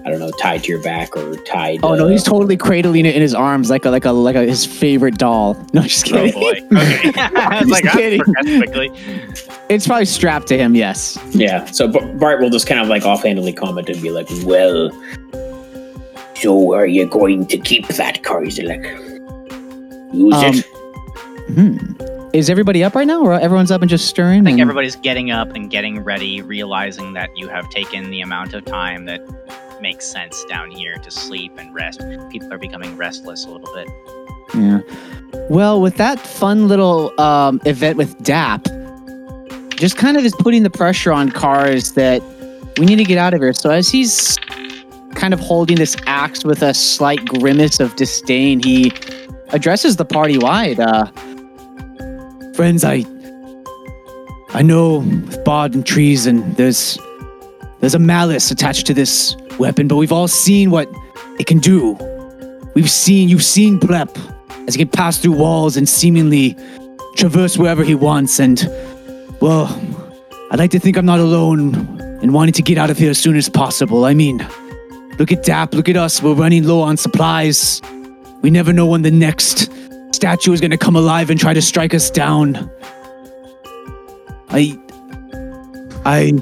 I 0.05 0.09
don't 0.09 0.19
know, 0.19 0.31
tied 0.39 0.63
to 0.63 0.69
your 0.69 0.81
back 0.81 1.17
or 1.17 1.35
tied. 1.43 1.79
Oh 1.83 1.95
no, 1.95 2.05
uh, 2.05 2.07
he's 2.07 2.23
totally 2.23 2.55
cradling 2.55 3.05
it 3.05 3.13
in 3.13 3.21
his 3.21 3.35
arms 3.35 3.69
like 3.69 3.83
a 3.83 3.89
like 3.89 4.05
a 4.05 4.11
like 4.13 4.37
a 4.37 4.45
his 4.45 4.65
favorite 4.65 5.17
doll. 5.17 5.55
No, 5.73 5.81
just 5.81 6.07
Oh 6.13 6.15
kidding. 6.15 6.39
boy. 6.39 6.61
Okay. 6.77 7.11
I 7.35 7.59
was 7.59 7.67
Just 7.67 7.71
like, 7.71 7.83
that 7.83 7.93
kidding. 7.95 8.21
progressed 8.21 8.57
quickly. 8.63 8.89
It's 9.67 9.85
probably 9.85 10.05
strapped 10.05 10.47
to 10.47 10.57
him. 10.57 10.75
Yes. 10.75 11.19
Yeah, 11.31 11.65
so 11.65 11.89
B- 11.89 11.99
Bart 12.13 12.39
will 12.39 12.49
just 12.51 12.67
kind 12.67 12.79
of 12.79 12.87
like 12.87 13.03
offhandedly 13.03 13.51
comment 13.51 13.89
and 13.89 14.01
be 14.01 14.11
like, 14.11 14.27
"Well, 14.45 14.91
so 16.35 16.73
are 16.73 16.85
you 16.87 17.05
going 17.05 17.47
to 17.47 17.57
keep 17.57 17.85
that 17.89 18.23
Karzalek? 18.23 19.17
Use 20.11 20.33
Um, 20.33 20.55
it? 20.55 20.65
Hmm. 21.53 21.77
Is 22.33 22.49
everybody 22.49 22.83
up 22.83 22.93
right 22.95 23.07
now, 23.07 23.21
or 23.21 23.33
everyone's 23.33 23.71
up 23.71 23.81
and 23.81 23.89
just 23.89 24.05
stirring? 24.07 24.41
I 24.41 24.43
think 24.45 24.53
and- 24.55 24.61
everybody's 24.61 24.95
getting 24.95 25.31
up 25.31 25.55
and 25.55 25.69
getting 25.69 26.03
ready, 26.03 26.41
realizing 26.41 27.13
that 27.13 27.35
you 27.35 27.47
have 27.47 27.69
taken 27.69 28.09
the 28.11 28.21
amount 28.21 28.53
of 28.53 28.65
time 28.65 29.05
that 29.05 29.21
makes 29.81 30.05
sense 30.05 30.43
down 30.49 30.69
here 30.69 30.97
to 30.97 31.09
sleep 31.09 31.53
and 31.57 31.73
rest. 31.73 32.01
People 32.29 32.53
are 32.53 32.57
becoming 32.59 32.95
restless 32.97 33.45
a 33.45 33.49
little 33.49 33.73
bit. 33.73 33.87
Yeah. 34.53 34.79
Well, 35.49 35.81
with 35.81 35.95
that 35.97 36.19
fun 36.19 36.67
little 36.67 37.19
um, 37.19 37.61
event 37.65 37.97
with 37.97 38.15
DAP, 38.23 38.67
just 39.71 39.95
kind 39.97 40.17
of 40.17 40.25
is 40.25 40.35
putting 40.39 40.63
the 40.63 40.69
pressure 40.69 41.11
on 41.11 41.29
cars 41.31 41.93
that 41.93 42.21
we 42.77 42.85
need 42.85 42.97
to 42.97 43.03
get 43.05 43.17
out 43.17 43.33
of 43.33 43.41
here. 43.41 43.53
So 43.53 43.69
as 43.71 43.89
he's 43.89 44.37
kind 45.15 45.33
of 45.33 45.39
holding 45.39 45.77
this 45.77 45.95
axe 46.05 46.43
with 46.43 46.61
a 46.61 46.73
slight 46.73 47.23
grimace 47.25 47.79
of 47.79 47.95
disdain, 47.95 48.61
he 48.61 48.91
addresses 49.51 49.95
the 49.95 50.05
party 50.05 50.37
wide. 50.37 50.79
Uh, 50.79 51.11
Friends, 52.53 52.83
I 52.83 53.05
I 54.53 54.61
know 54.61 54.99
with 54.99 55.43
bod 55.45 55.75
and 55.75 55.85
treason, 55.85 56.53
there's 56.55 56.97
there's 57.79 57.95
a 57.95 57.99
malice 57.99 58.51
attached 58.51 58.85
to 58.87 58.93
this 58.93 59.35
weapon, 59.59 59.87
but 59.87 59.95
we've 59.95 60.11
all 60.11 60.27
seen 60.27 60.71
what 60.71 60.89
it 61.39 61.47
can 61.47 61.59
do. 61.59 61.97
We've 62.73 62.89
seen 62.89 63.29
you've 63.29 63.43
seen 63.43 63.79
Plep 63.79 64.17
as 64.67 64.75
he 64.75 64.79
can 64.79 64.89
pass 64.89 65.17
through 65.17 65.33
walls 65.33 65.77
and 65.77 65.87
seemingly 65.87 66.55
traverse 67.15 67.57
wherever 67.57 67.83
he 67.83 67.95
wants. 67.95 68.39
And, 68.39 68.59
well, 69.41 69.67
I'd 70.51 70.59
like 70.59 70.71
to 70.71 70.79
think 70.79 70.97
I'm 70.97 71.05
not 71.05 71.19
alone 71.19 71.75
in 72.21 72.33
wanting 72.33 72.53
to 72.53 72.61
get 72.61 72.77
out 72.77 72.89
of 72.89 72.97
here 72.97 73.09
as 73.09 73.17
soon 73.17 73.35
as 73.35 73.49
possible. 73.49 74.05
I 74.05 74.13
mean, 74.13 74.45
look 75.17 75.31
at 75.31 75.43
DAP, 75.43 75.73
look 75.73 75.89
at 75.89 75.95
us. 75.95 76.21
We're 76.21 76.33
running 76.33 76.65
low 76.65 76.81
on 76.81 76.97
supplies. 76.97 77.81
We 78.41 78.49
never 78.49 78.71
know 78.71 78.85
when 78.85 79.01
the 79.01 79.11
next 79.11 79.69
statue 80.15 80.53
is 80.53 80.61
going 80.61 80.71
to 80.71 80.77
come 80.77 80.95
alive 80.95 81.29
and 81.29 81.39
try 81.39 81.53
to 81.53 81.61
strike 81.61 81.93
us 81.93 82.09
down. 82.09 82.69
I. 84.49 84.77
I. 86.05 86.33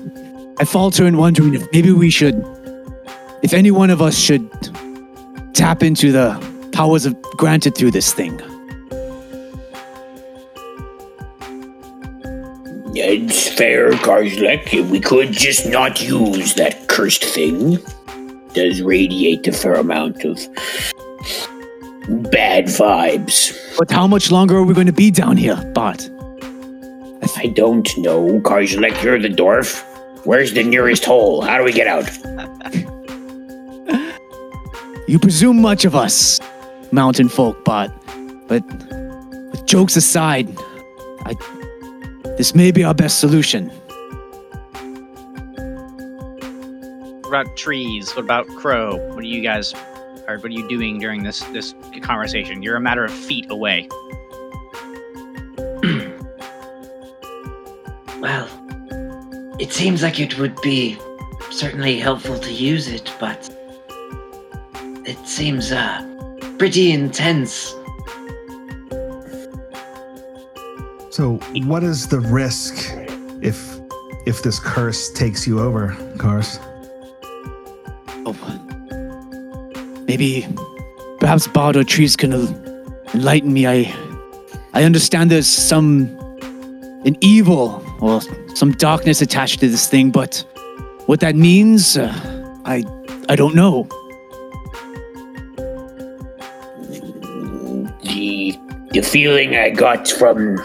I 0.59 0.65
falter 0.65 1.05
in 1.05 1.17
wondering 1.17 1.53
if 1.53 1.67
maybe 1.71 1.91
we 1.91 2.09
should. 2.09 2.35
If 3.43 3.53
any 3.53 3.71
one 3.71 3.89
of 3.89 4.01
us 4.01 4.17
should 4.17 4.49
tap 5.53 5.83
into 5.83 6.11
the 6.11 6.69
powers 6.71 7.05
of 7.05 7.19
granted 7.37 7.75
through 7.75 7.91
this 7.91 8.13
thing. 8.13 8.39
It's 12.99 13.47
fair, 13.49 13.91
Karzalek. 13.91 14.89
We 14.89 14.99
could 14.99 15.31
just 15.31 15.67
not 15.67 16.01
use 16.01 16.55
that 16.55 16.87
cursed 16.87 17.23
thing. 17.23 17.77
Does 18.53 18.81
radiate 18.81 19.47
a 19.47 19.51
fair 19.51 19.75
amount 19.75 20.25
of 20.25 20.39
bad 22.07 22.65
vibes. 22.65 23.77
But 23.77 23.91
how 23.91 24.07
much 24.07 24.31
longer 24.31 24.57
are 24.57 24.63
we 24.63 24.73
going 24.73 24.87
to 24.87 24.93
be 24.93 25.11
down 25.11 25.37
here, 25.37 25.55
Bart? 25.73 26.09
I 27.35 27.47
don't 27.47 27.87
know. 27.97 28.39
Karzalek, 28.41 29.03
you're 29.03 29.19
the 29.19 29.29
dwarf. 29.29 29.83
Where's 30.25 30.53
the 30.53 30.63
nearest 30.63 31.05
hole? 31.05 31.41
How 31.41 31.57
do 31.57 31.63
we 31.63 31.71
get 31.71 31.87
out? 31.87 32.09
You 35.07 35.19
presume 35.19 35.61
much 35.61 35.85
of 35.85 35.95
us, 35.95 36.41
mountain 36.91 37.29
folk, 37.29 37.63
Bart. 37.63 37.91
But 38.47 38.63
with 39.51 39.65
jokes 39.65 39.95
aside, 39.95 40.49
I 41.25 41.35
this 42.37 42.53
may 42.53 42.71
be 42.71 42.83
our 42.83 42.93
best 42.93 43.19
solution. 43.19 43.69
What 47.21 47.27
about 47.27 47.57
trees? 47.57 48.15
What 48.15 48.25
about 48.25 48.47
crow? 48.47 48.97
What 49.13 49.21
do 49.21 49.27
you 49.27 49.41
guys 49.41 49.73
or 50.27 50.37
what 50.37 50.45
are 50.45 50.49
you 50.49 50.67
doing 50.67 50.99
during 50.99 51.23
this 51.23 51.41
this 51.45 51.73
conversation? 52.01 52.61
You're 52.61 52.75
a 52.75 52.81
matter 52.81 53.05
of 53.05 53.11
feet 53.11 53.49
away. 53.49 53.89
Well, 58.19 58.49
it 59.59 59.71
seems 59.71 60.01
like 60.01 60.19
it 60.19 60.39
would 60.39 60.59
be 60.61 60.97
certainly 61.51 61.99
helpful 61.99 62.39
to 62.39 62.51
use 62.51 62.87
it, 62.87 63.13
but 63.19 63.47
it 65.05 65.19
seems 65.27 65.71
uh 65.71 66.03
pretty 66.57 66.91
intense. 66.91 67.75
So, 71.11 71.39
what 71.65 71.83
is 71.83 72.07
the 72.07 72.19
risk 72.19 72.91
if 73.41 73.79
if 74.25 74.41
this 74.41 74.59
curse 74.59 75.11
takes 75.11 75.45
you 75.45 75.59
over, 75.59 75.95
Cars? 76.17 76.59
Oh, 78.25 78.33
maybe, 80.07 80.47
perhaps 81.19 81.47
Bart 81.47 81.75
or 81.75 81.83
trees 81.83 82.15
can 82.15 82.33
enlighten 83.13 83.53
me. 83.53 83.67
I, 83.67 83.93
I 84.73 84.83
understand 84.83 85.31
there's 85.31 85.47
some 85.47 86.15
an 87.05 87.15
evil 87.21 87.83
or 88.01 88.21
some 88.55 88.71
darkness 88.73 89.21
attached 89.21 89.59
to 89.59 89.69
this 89.69 89.87
thing, 89.87 90.11
but 90.11 90.43
what 91.05 91.19
that 91.19 91.35
means, 91.35 91.97
uh, 91.97 92.11
I, 92.65 92.83
I 93.29 93.35
don't 93.35 93.55
know. 93.55 93.87
The 98.03 98.57
the 98.91 99.01
feeling 99.01 99.55
I 99.55 99.69
got 99.69 100.07
from 100.07 100.55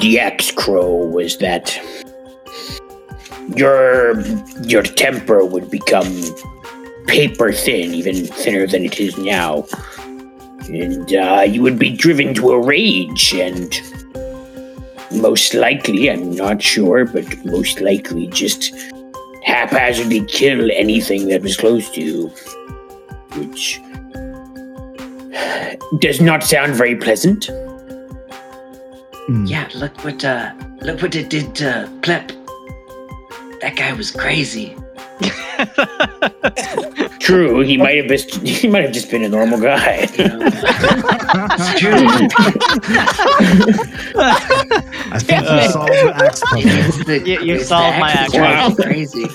the 0.00 0.18
X 0.18 0.50
Crow 0.50 0.96
was 0.96 1.38
that 1.38 1.78
your 3.54 4.20
your 4.62 4.82
temper 4.82 5.44
would 5.44 5.70
become 5.70 6.10
paper 7.06 7.52
thin, 7.52 7.94
even 7.94 8.26
thinner 8.26 8.66
than 8.66 8.84
it 8.84 9.00
is 9.00 9.16
now, 9.18 9.66
and 10.68 11.14
uh, 11.14 11.44
you 11.46 11.62
would 11.62 11.78
be 11.78 11.90
driven 11.90 12.34
to 12.34 12.52
a 12.52 12.60
rage, 12.60 13.34
and 13.34 13.80
most 15.12 15.54
likely, 15.54 16.10
I'm 16.10 16.34
not 16.34 16.62
sure, 16.62 17.04
but 17.04 17.44
most 17.44 17.80
likely, 17.80 18.26
just 18.28 18.74
haphazardly 19.44 20.24
kill 20.24 20.70
anything 20.72 21.28
that 21.28 21.42
was 21.42 21.56
close 21.56 21.90
to 21.90 22.00
you, 22.00 22.28
which 23.36 23.80
does 25.98 26.20
not 26.20 26.42
sound 26.42 26.74
very 26.74 26.96
pleasant. 26.96 27.50
Hmm. 29.26 29.46
Yeah, 29.46 29.68
look 29.74 30.04
what 30.04 30.24
uh 30.24 30.52
look 30.80 31.00
what 31.02 31.14
it 31.14 31.30
did 31.30 31.54
to 31.56 31.90
Plep. 32.02 32.28
That 33.60 33.74
guy 33.76 33.92
was 33.92 34.10
crazy. 34.10 34.76
True, 37.20 37.60
he 37.60 37.76
might 37.76 37.96
have 37.96 38.06
just 38.06 38.34
he 38.42 38.68
might 38.68 38.82
have 38.82 38.92
just 38.92 39.10
been 39.10 39.22
a 39.22 39.28
normal 39.28 39.58
guy. 39.60 40.06
You 40.18 40.28
know? 40.28 40.50
I 44.16 45.18
think 45.20 45.42
you 45.42 45.70
solved 45.70 45.92
the 45.92 46.12
axe 46.14 46.40
puzzle. 46.40 47.16
You- 47.26 47.40
you 47.42 47.60
solved 47.60 47.98
my 47.98 48.10
axe 48.12 48.34
axe 48.34 48.74
crazy. 48.76 49.26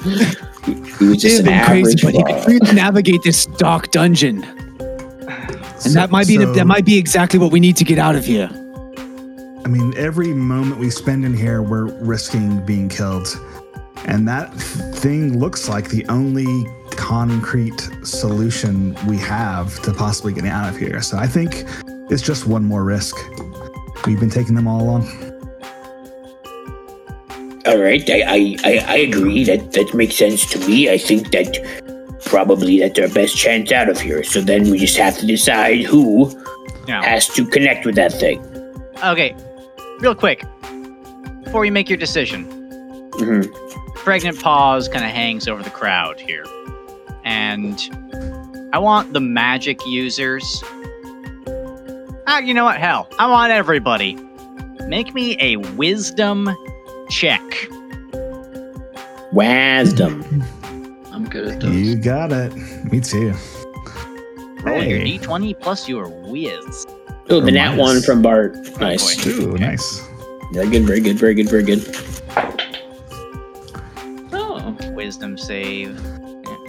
He 1.00 1.06
was 1.06 1.18
just 1.22 1.40
an 1.40 1.46
been 1.46 1.64
crazy, 1.66 1.82
average 1.82 2.02
but 2.04 2.14
he 2.14 2.24
could 2.24 2.48
really 2.48 2.74
navigate 2.74 3.22
this 3.24 3.46
dark 3.46 3.92
dungeon, 3.92 4.44
and 4.44 5.94
that 5.96 6.10
might 6.12 6.28
be 6.28 6.38
the, 6.38 6.46
So- 6.46 6.54
that 6.54 6.68
might 6.68 6.86
be 6.86 6.98
exactly 6.98 7.40
what 7.40 7.52
we 7.52 7.60
need 7.60 7.76
to 7.78 7.84
get 7.84 7.98
out 7.98 8.16
of 8.16 8.26
here. 8.26 8.50
I 9.66 9.68
mean, 9.68 9.94
every 9.98 10.28
moment 10.34 10.80
we 10.80 10.90
spend 10.90 11.26
in 11.26 11.34
here, 11.34 11.62
we're 11.62 11.86
risking 12.02 12.64
being 12.66 12.90
killed. 12.90 13.28
And 14.06 14.28
that 14.28 14.54
thing 14.54 15.40
looks 15.40 15.70
like 15.70 15.90
the 15.90 16.06
only 16.08 16.46
concrete 16.92 17.90
solution 18.04 18.96
we 19.08 19.18
have 19.18 19.80
to 19.84 19.94
possibly 19.94 20.34
getting 20.34 20.50
out 20.50 20.68
of 20.70 20.78
here. 20.78 21.02
So 21.02 21.18
I 21.18 21.28
think 21.28 21.64
it's 22.10 22.22
just 22.22 22.48
one 22.48 22.64
more 22.66 22.84
risk. 22.84 23.16
We've 24.06 24.20
been 24.20 24.30
taking 24.30 24.56
them 24.56 24.68
all 24.68 24.82
along. 24.82 25.08
All 27.66 27.78
right, 27.78 28.10
I, 28.10 28.22
I, 28.26 28.56
I, 28.64 28.86
I 28.88 28.96
agree. 28.98 29.44
That 29.44 29.74
that 29.74 29.94
makes 29.94 30.16
sense 30.16 30.50
to 30.52 30.60
me. 30.68 30.90
I 30.90 30.98
think 30.98 31.32
that 31.32 32.18
probably 32.26 32.80
that's 32.80 32.98
our 33.00 33.10
best 33.10 33.36
chance 33.38 33.72
out 33.72 33.90
of 33.90 34.00
here. 34.00 34.24
So 34.24 34.42
then 34.42 34.70
we 34.72 34.80
just 34.80 34.98
have 34.98 35.18
to 35.20 35.26
decide 35.28 35.82
who 35.84 36.32
Yeah. 36.88 37.04
has 37.04 37.28
to 37.30 37.46
connect 37.46 37.86
with 37.86 37.96
that 37.96 38.14
thing. 38.14 38.40
Okay, 39.04 39.36
real 40.00 40.16
quick, 40.16 40.44
before 41.44 41.64
you 41.66 41.72
make 41.72 41.90
your 41.90 41.98
decision, 41.98 42.48
hmm 43.20 43.42
pregnant 43.96 44.40
pause 44.42 44.88
kind 44.88 45.04
of 45.04 45.12
hangs 45.12 45.48
over 45.48 45.62
the 45.62 45.70
crowd 45.70 46.20
here, 46.20 46.46
and 47.26 47.80
I 48.74 48.80
want 48.80 49.14
the 49.14 49.20
magic 49.20 49.80
users. 49.86 50.64
Ah, 52.28 52.40
you 52.40 52.54
know 52.54 52.64
what? 52.64 52.78
Hell, 52.78 53.08
I 53.20 53.30
want 53.30 53.52
everybody. 53.52 54.16
Make 54.88 55.14
me 55.14 55.36
a 55.42 55.58
wisdom 55.58 56.50
check. 57.10 57.42
Wisdom. 59.32 60.24
I'm 61.12 61.28
good 61.28 61.48
at 61.50 61.60
those. 61.60 61.76
You 61.76 61.96
got 61.98 62.32
it. 62.32 62.56
Me 62.92 63.00
too. 63.02 63.34
Roll 64.64 64.82
your 64.84 65.00
d20 65.00 65.60
plus 65.60 65.88
your 65.90 66.08
whiz. 66.08 66.86
Oh, 67.30 67.40
the 67.42 67.52
nat 67.52 67.72
Nice. 67.76 67.80
one 67.80 68.02
from 68.02 68.22
Bart. 68.22 68.56
Nice. 68.80 69.24
boy. 69.24 69.32
Ooh, 69.32 69.58
nice. 69.58 70.02
Very 70.54 70.70
good, 70.70 70.84
very 70.84 71.00
good, 71.02 71.18
very 71.18 71.34
good, 71.36 71.50
very 71.50 71.64
good. 71.64 71.80
Wisdom 75.10 75.40
save. 75.40 76.00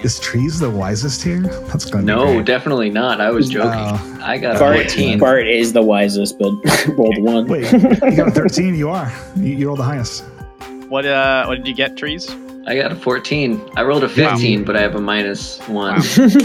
Is 0.02 0.18
trees 0.18 0.58
the 0.58 0.70
wisest 0.70 1.22
here? 1.22 1.42
That's 1.42 1.84
going 1.84 2.06
to 2.06 2.10
No, 2.14 2.24
great. 2.24 2.46
definitely 2.46 2.88
not. 2.88 3.20
I 3.20 3.30
was 3.30 3.50
joking. 3.50 3.68
Oh. 3.70 4.18
I 4.22 4.38
got 4.38 4.56
a 4.56 4.58
Bart, 4.58 4.76
14. 4.90 5.18
Bart 5.18 5.46
is 5.46 5.74
the 5.74 5.82
wisest, 5.82 6.38
but 6.38 6.50
rolled 6.96 7.18
one. 7.18 7.46
Wait, 7.48 7.70
you 7.70 8.16
got 8.16 8.28
a 8.28 8.30
13? 8.30 8.74
You 8.76 8.88
are. 8.88 9.12
You, 9.36 9.52
you 9.56 9.66
rolled 9.66 9.80
the 9.80 9.84
highest. 9.84 10.24
What 10.88 11.04
uh? 11.04 11.44
What 11.44 11.56
did 11.56 11.68
you 11.68 11.74
get, 11.74 11.98
trees? 11.98 12.34
I 12.66 12.76
got 12.76 12.92
a 12.92 12.96
14. 12.96 13.60
I 13.76 13.82
rolled 13.82 14.04
a 14.04 14.08
15, 14.08 14.64
but 14.64 14.74
I 14.74 14.80
have 14.80 14.94
a 14.94 15.02
minus 15.02 15.58
one. 15.68 16.00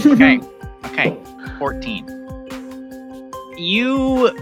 Okay. 0.06 0.38
Okay. 0.84 1.16
14. 1.58 3.32
You 3.56 4.38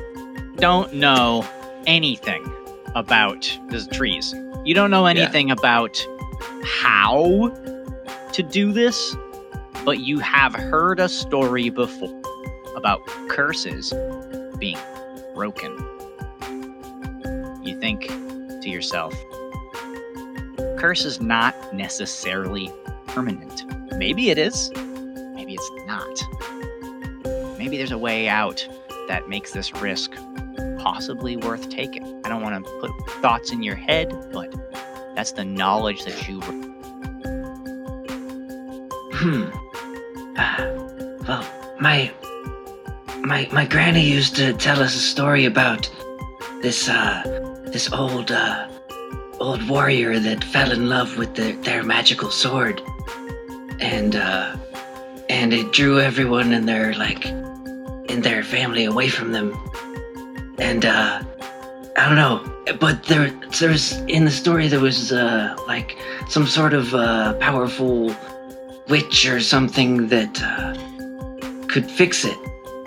don't 0.56 0.92
know 0.92 1.46
anything 1.86 2.44
about 2.96 3.42
the 3.68 3.86
trees. 3.92 4.34
You 4.64 4.74
don't 4.74 4.90
know 4.90 5.06
anything 5.06 5.52
about 5.52 6.04
how 6.64 7.48
to 8.32 8.42
do 8.42 8.72
this, 8.72 9.16
but 9.84 10.00
you 10.00 10.18
have 10.18 10.54
heard 10.54 10.98
a 11.00 11.08
story 11.08 11.70
before 11.70 12.22
about 12.76 13.04
curses 13.28 13.92
being 14.58 14.78
broken. 15.34 15.72
You 17.62 17.78
think 17.78 18.08
to 18.08 18.68
yourself, 18.68 19.14
curse 20.78 21.04
is 21.04 21.20
not 21.20 21.74
necessarily 21.74 22.70
permanent. 23.06 23.64
Maybe 23.96 24.30
it 24.30 24.38
is, 24.38 24.70
maybe 25.34 25.54
it's 25.54 25.70
not. 25.86 27.58
Maybe 27.58 27.76
there's 27.76 27.92
a 27.92 27.98
way 27.98 28.28
out 28.28 28.66
that 29.08 29.28
makes 29.28 29.52
this 29.52 29.72
risk 29.74 30.12
possibly 30.78 31.36
worth 31.36 31.68
taking. 31.70 32.20
I 32.24 32.28
don't 32.28 32.42
want 32.42 32.64
to 32.64 32.70
put 32.80 32.90
thoughts 33.22 33.52
in 33.52 33.62
your 33.62 33.76
head, 33.76 34.12
but 34.32 34.52
that's 35.14 35.32
the 35.32 35.44
knowledge 35.44 36.04
that 36.04 36.28
you. 36.28 36.40
Hmm. 39.14 39.44
Uh, 40.36 41.18
well, 41.28 41.74
my 41.80 42.12
my 43.20 43.48
my 43.52 43.64
granny 43.64 44.02
used 44.02 44.36
to 44.36 44.52
tell 44.54 44.82
us 44.82 44.94
a 44.94 44.98
story 44.98 45.44
about 45.44 45.88
this 46.62 46.88
uh 46.88 47.22
this 47.66 47.92
old 47.92 48.30
uh 48.30 48.68
old 49.40 49.66
warrior 49.68 50.18
that 50.18 50.42
fell 50.44 50.72
in 50.72 50.88
love 50.88 51.16
with 51.16 51.34
their, 51.34 51.54
their 51.62 51.82
magical 51.82 52.30
sword. 52.30 52.82
And 53.80 54.16
uh 54.16 54.56
and 55.28 55.52
it 55.52 55.72
drew 55.72 56.00
everyone 56.00 56.52
in 56.52 56.66
their 56.66 56.94
like 56.94 57.26
in 57.26 58.20
their 58.22 58.42
family 58.42 58.84
away 58.84 59.08
from 59.08 59.32
them. 59.32 59.54
And 60.58 60.84
uh 60.84 61.22
I 61.96 62.08
don't 62.08 62.16
know, 62.16 62.76
but 62.80 63.04
there 63.04 63.30
there's 63.58 63.92
in 64.08 64.24
the 64.24 64.30
story 64.30 64.68
there 64.68 64.80
was 64.80 65.12
uh 65.12 65.56
like 65.66 65.96
some 66.28 66.46
sort 66.46 66.74
of 66.74 66.94
uh 66.94 67.34
powerful 67.34 68.14
witch 68.88 69.26
or 69.26 69.40
something 69.40 70.08
that 70.08 70.42
uh, 70.42 70.74
could 71.68 71.90
fix 71.90 72.24
it, 72.24 72.36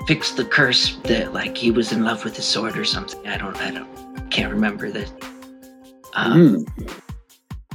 fix 0.07 0.31
the 0.31 0.45
curse 0.45 0.97
that 1.03 1.33
like 1.33 1.57
he 1.57 1.71
was 1.71 1.91
in 1.91 2.03
love 2.03 2.23
with 2.23 2.35
his 2.35 2.45
sword 2.45 2.77
or 2.77 2.85
something. 2.85 3.25
I 3.27 3.37
don't, 3.37 3.57
I 3.57 3.71
don't, 3.71 4.29
can't 4.29 4.51
remember 4.51 4.91
that. 4.91 5.11
Um, 6.13 6.65
Hmm. 6.65 6.87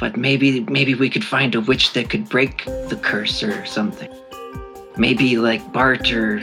But 0.00 0.16
maybe, 0.16 0.60
maybe 0.62 0.94
we 0.96 1.08
could 1.08 1.24
find 1.24 1.54
a 1.54 1.60
witch 1.60 1.92
that 1.92 2.10
could 2.10 2.28
break 2.28 2.64
the 2.64 2.98
curse 3.00 3.40
or 3.42 3.64
something. 3.64 4.10
Maybe 4.96 5.36
like 5.36 5.72
Bart 5.72 6.12
or 6.12 6.42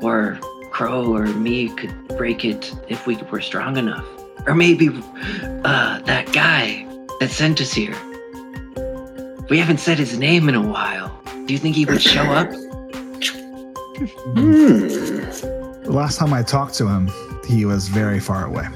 or 0.00 0.38
Crow 0.78 1.12
or 1.12 1.26
me 1.26 1.70
could 1.70 1.92
break 2.16 2.44
it 2.44 2.72
if 2.86 3.04
we 3.04 3.16
were 3.16 3.40
strong 3.40 3.76
enough. 3.76 4.06
Or 4.46 4.54
maybe 4.54 4.90
uh, 5.64 5.98
that 6.02 6.32
guy 6.32 6.86
that 7.18 7.30
sent 7.30 7.60
us 7.60 7.72
here. 7.72 7.96
We 9.50 9.58
haven't 9.58 9.78
said 9.80 9.98
his 9.98 10.16
name 10.16 10.48
in 10.48 10.54
a 10.54 10.62
while. 10.62 11.20
Do 11.46 11.52
you 11.52 11.58
think 11.58 11.74
he 11.74 11.84
would 11.84 12.00
show 12.00 12.22
up? 12.22 12.52
Hmm. 14.36 14.86
The 15.82 15.90
last 15.90 16.16
time 16.16 16.32
I 16.32 16.44
talked 16.44 16.74
to 16.74 16.86
him, 16.86 17.10
he 17.48 17.64
was 17.64 17.88
very 17.88 18.20
far 18.20 18.46
away. 18.46 18.68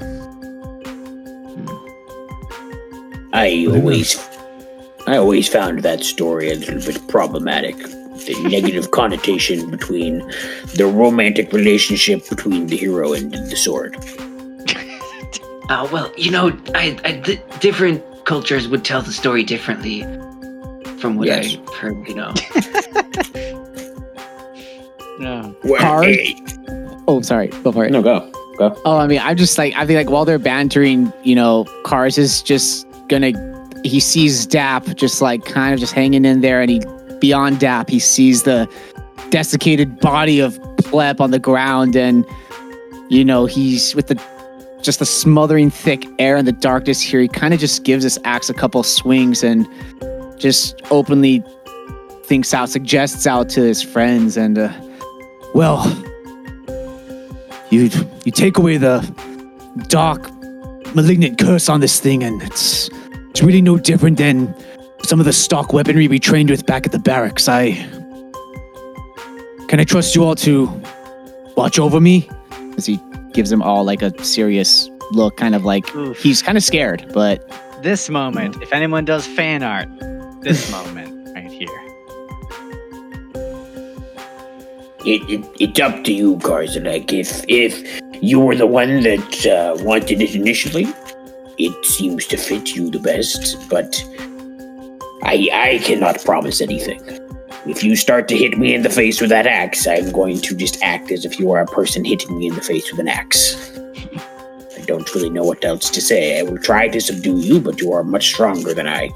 I 3.31 3.65
always, 3.69 4.19
I 5.07 5.15
always 5.15 5.47
found 5.47 5.83
that 5.83 6.03
story 6.03 6.51
a 6.51 6.55
little 6.55 6.81
bit 6.81 7.07
problematic. 7.07 7.77
The 8.25 8.35
negative 8.49 8.91
connotation 8.91 9.69
between 9.69 10.19
the 10.75 10.85
romantic 10.85 11.51
relationship 11.51 12.27
between 12.29 12.67
the 12.67 12.77
hero 12.77 13.13
and 13.13 13.33
the 13.33 13.55
sword. 13.55 13.97
Uh, 15.69 15.87
well, 15.91 16.11
you 16.17 16.29
know, 16.31 16.57
I, 16.75 16.97
I 17.03 17.11
di- 17.13 17.41
different 17.59 18.03
cultures 18.25 18.67
would 18.67 18.83
tell 18.85 19.01
the 19.01 19.11
story 19.13 19.43
differently 19.43 20.01
from 20.99 21.15
what 21.17 21.27
Yes. 21.27 21.57
I 21.67 21.75
heard. 21.75 22.07
You 22.07 22.15
know, 22.15 22.33
No. 25.19 25.55
Well, 25.63 25.79
Card? 25.81 26.05
eh, 26.07 26.33
Oh, 27.07 27.21
sorry. 27.21 27.47
Go 27.47 27.71
for 27.71 27.85
it. 27.85 27.91
No, 27.91 28.01
go. 28.01 28.29
Go. 28.57 28.79
Oh, 28.85 28.97
I 28.97 29.07
mean, 29.07 29.19
I'm 29.21 29.35
just 29.37 29.57
like, 29.57 29.73
I 29.75 29.85
think 29.85 29.97
like 29.97 30.09
while 30.09 30.25
they're 30.25 30.39
bantering, 30.39 31.11
you 31.23 31.35
know, 31.35 31.65
Cars 31.85 32.17
is 32.17 32.41
just 32.41 32.87
gonna, 33.09 33.31
he 33.83 33.99
sees 33.99 34.45
Dap 34.45 34.85
just 34.95 35.21
like 35.21 35.43
kind 35.45 35.73
of 35.73 35.79
just 35.79 35.93
hanging 35.93 36.23
in 36.25 36.41
there, 36.41 36.61
and 36.61 36.69
he, 36.71 36.81
beyond 37.23 37.57
Dap, 37.61 37.89
he 37.89 37.99
sees 37.99 38.43
the 38.43 38.67
desiccated 39.29 39.97
body 40.01 40.41
of 40.41 40.59
Plep 40.75 41.21
on 41.21 41.31
the 41.31 41.39
ground, 41.39 41.95
and, 41.95 42.25
you 43.07 43.23
know, 43.23 43.45
he's 43.45 43.95
with 43.95 44.07
the 44.07 44.21
just 44.81 44.99
the 44.99 45.05
smothering 45.05 45.69
thick 45.69 46.05
air 46.19 46.35
and 46.35 46.45
the 46.45 46.51
darkness 46.51 46.99
here, 46.99 47.21
he 47.21 47.29
kind 47.29 47.53
of 47.53 47.61
just 47.61 47.85
gives 47.85 48.03
this 48.03 48.19
axe 48.25 48.49
a 48.49 48.53
couple 48.53 48.83
swings 48.83 49.41
and 49.41 49.65
just 50.37 50.81
openly 50.91 51.41
thinks 52.25 52.53
out, 52.53 52.67
suggests 52.67 53.25
out 53.25 53.47
to 53.47 53.61
his 53.61 53.81
friends, 53.81 54.35
and 54.35 54.57
uh, 54.57 54.69
well, 55.55 55.79
you 57.69 57.89
you 58.25 58.33
take 58.33 58.57
away 58.57 58.75
the 58.75 58.99
dark, 59.87 60.29
malignant 60.93 61.39
curse 61.39 61.69
on 61.69 61.79
this 61.79 62.01
thing, 62.01 62.21
and 62.21 62.43
it's 62.43 62.89
it's 63.29 63.41
really 63.41 63.61
no 63.61 63.77
different 63.77 64.17
than 64.17 64.53
some 65.03 65.19
of 65.19 65.25
the 65.25 65.33
stock 65.33 65.73
weaponry 65.73 66.07
we 66.07 66.19
trained 66.19 66.49
with 66.49 66.65
back 66.65 66.85
at 66.85 66.91
the 66.91 66.99
barracks. 66.99 67.47
I 67.47 67.71
can 69.67 69.79
I 69.79 69.83
trust 69.83 70.15
you 70.15 70.23
all 70.23 70.35
to 70.35 70.81
watch 71.55 71.79
over 71.79 71.99
me? 71.99 72.29
As 72.77 72.85
he 72.85 72.99
gives 73.33 73.49
them 73.49 73.61
all 73.61 73.83
like 73.83 74.01
a 74.01 74.23
serious 74.23 74.89
look, 75.11 75.37
kind 75.37 75.55
of 75.55 75.65
like 75.65 75.93
Oof. 75.95 76.21
he's 76.21 76.41
kind 76.41 76.57
of 76.57 76.63
scared, 76.63 77.11
but 77.13 77.47
This 77.83 78.09
moment, 78.09 78.61
if 78.61 78.71
anyone 78.71 79.03
does 79.05 79.27
fan 79.27 79.61
art, 79.61 79.89
this 80.41 80.71
moment 80.71 81.35
right 81.35 81.51
here. 81.51 81.67
It, 85.05 85.21
it, 85.29 85.45
it's 85.59 85.79
up 85.81 86.03
to 86.05 86.13
you, 86.13 86.37
Karzalek. 86.37 87.11
If 87.11 87.43
if 87.49 88.01
you 88.23 88.39
were 88.39 88.55
the 88.55 88.67
one 88.67 89.01
that 89.03 89.45
uh, 89.45 89.83
wanted 89.83 90.21
it 90.21 90.33
initially, 90.33 90.87
it 91.57 91.85
seems 91.85 92.25
to 92.27 92.37
fit 92.37 92.73
you 92.73 92.89
the 92.89 92.99
best. 92.99 93.69
But 93.69 94.01
I 95.23 95.49
I 95.53 95.77
cannot 95.83 96.23
promise 96.23 96.61
anything. 96.61 97.01
If 97.65 97.81
you 97.81 97.95
start 97.95 98.27
to 98.27 98.37
hit 98.37 98.57
me 98.57 98.75
in 98.75 98.81
the 98.81 98.89
face 98.89 99.21
with 99.21 99.29
that 99.29 99.47
axe, 99.47 99.87
I'm 99.87 100.11
going 100.11 100.41
to 100.41 100.55
just 100.55 100.83
act 100.83 101.11
as 101.11 101.23
if 101.23 101.39
you 101.39 101.51
are 101.51 101.61
a 101.61 101.65
person 101.65 102.03
hitting 102.03 102.37
me 102.37 102.47
in 102.47 102.55
the 102.55 102.61
face 102.61 102.91
with 102.91 102.99
an 102.99 103.07
axe. 103.07 103.71
I 104.75 104.81
don't 104.85 105.15
really 105.15 105.29
know 105.29 105.45
what 105.45 105.63
else 105.63 105.89
to 105.91 106.01
say. 106.01 106.39
I 106.39 106.43
will 106.43 106.57
try 106.57 106.89
to 106.89 106.99
subdue 106.99 107.39
you, 107.39 107.61
but 107.61 107.79
you 107.79 107.93
are 107.93 108.03
much 108.03 108.27
stronger 108.27 108.73
than 108.73 108.85
I. 108.85 109.11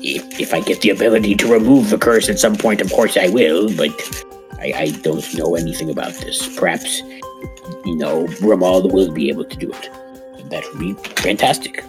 If, 0.00 0.40
if 0.40 0.54
I 0.54 0.60
get 0.60 0.80
the 0.82 0.90
ability 0.90 1.34
to 1.34 1.52
remove 1.52 1.90
the 1.90 1.98
curse 1.98 2.28
at 2.28 2.38
some 2.38 2.54
point, 2.54 2.80
of 2.80 2.92
course 2.92 3.16
I 3.16 3.28
will, 3.28 3.68
but 3.76 3.90
I, 4.60 4.72
I 4.76 4.90
don't 5.02 5.34
know 5.34 5.56
anything 5.56 5.90
about 5.90 6.12
this. 6.14 6.56
Perhaps, 6.56 7.00
you 7.84 7.96
know, 7.96 8.28
Ramal 8.40 8.88
will 8.88 9.10
be 9.10 9.28
able 9.28 9.44
to 9.44 9.56
do 9.56 9.72
it. 9.72 9.90
That 10.50 10.64
would 10.72 10.78
be 10.80 10.94
fantastic. 11.20 11.84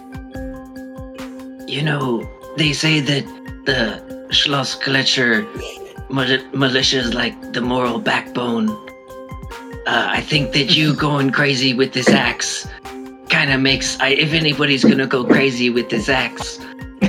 You 1.68 1.82
know, 1.82 2.28
they 2.56 2.72
say 2.72 3.00
that 3.00 3.24
the 3.64 4.02
Schloss 4.30 4.76
Gletscher 4.80 5.46
mil- 6.10 6.44
militia 6.52 6.98
is 6.98 7.14
like 7.14 7.52
the 7.52 7.60
moral 7.60 7.98
backbone. 7.98 8.70
Uh, 9.86 10.06
I 10.08 10.20
think 10.20 10.52
that 10.52 10.76
you 10.76 10.94
going 11.08 11.30
crazy 11.30 11.74
with 11.74 11.92
this 11.92 12.08
axe 12.08 12.66
kind 13.28 13.52
of 13.52 13.60
makes. 13.60 13.98
I, 14.00 14.08
if 14.10 14.32
anybody's 14.32 14.84
gonna 14.84 15.06
go 15.06 15.24
crazy 15.24 15.70
with 15.70 15.88
this 15.90 16.08
axe, 16.08 16.58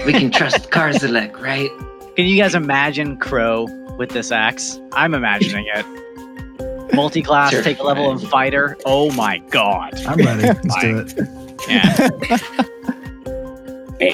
we 0.05 0.13
can 0.13 0.31
trust 0.31 0.69
Karzalek, 0.75 1.39
right? 1.41 1.69
Can 2.15 2.25
you 2.25 2.37
guys 2.41 2.53
imagine 2.55 3.17
Crow 3.17 3.65
with 3.97 4.09
this 4.09 4.31
axe? 4.31 4.79
I'm 4.93 5.13
imagining 5.13 5.65
it. 5.73 5.85
Multi-class, 6.93 7.51
take 7.63 7.79
a 7.79 7.83
level 7.83 8.11
of 8.11 8.21
fighter. 8.29 8.77
Oh 8.85 9.11
my 9.11 9.37
god. 9.49 9.93
I'm 10.05 10.17
ready. 10.17 10.41
Let's 10.43 10.81
do 10.81 10.97
it. 11.23 11.40
Yeah. 11.67 12.09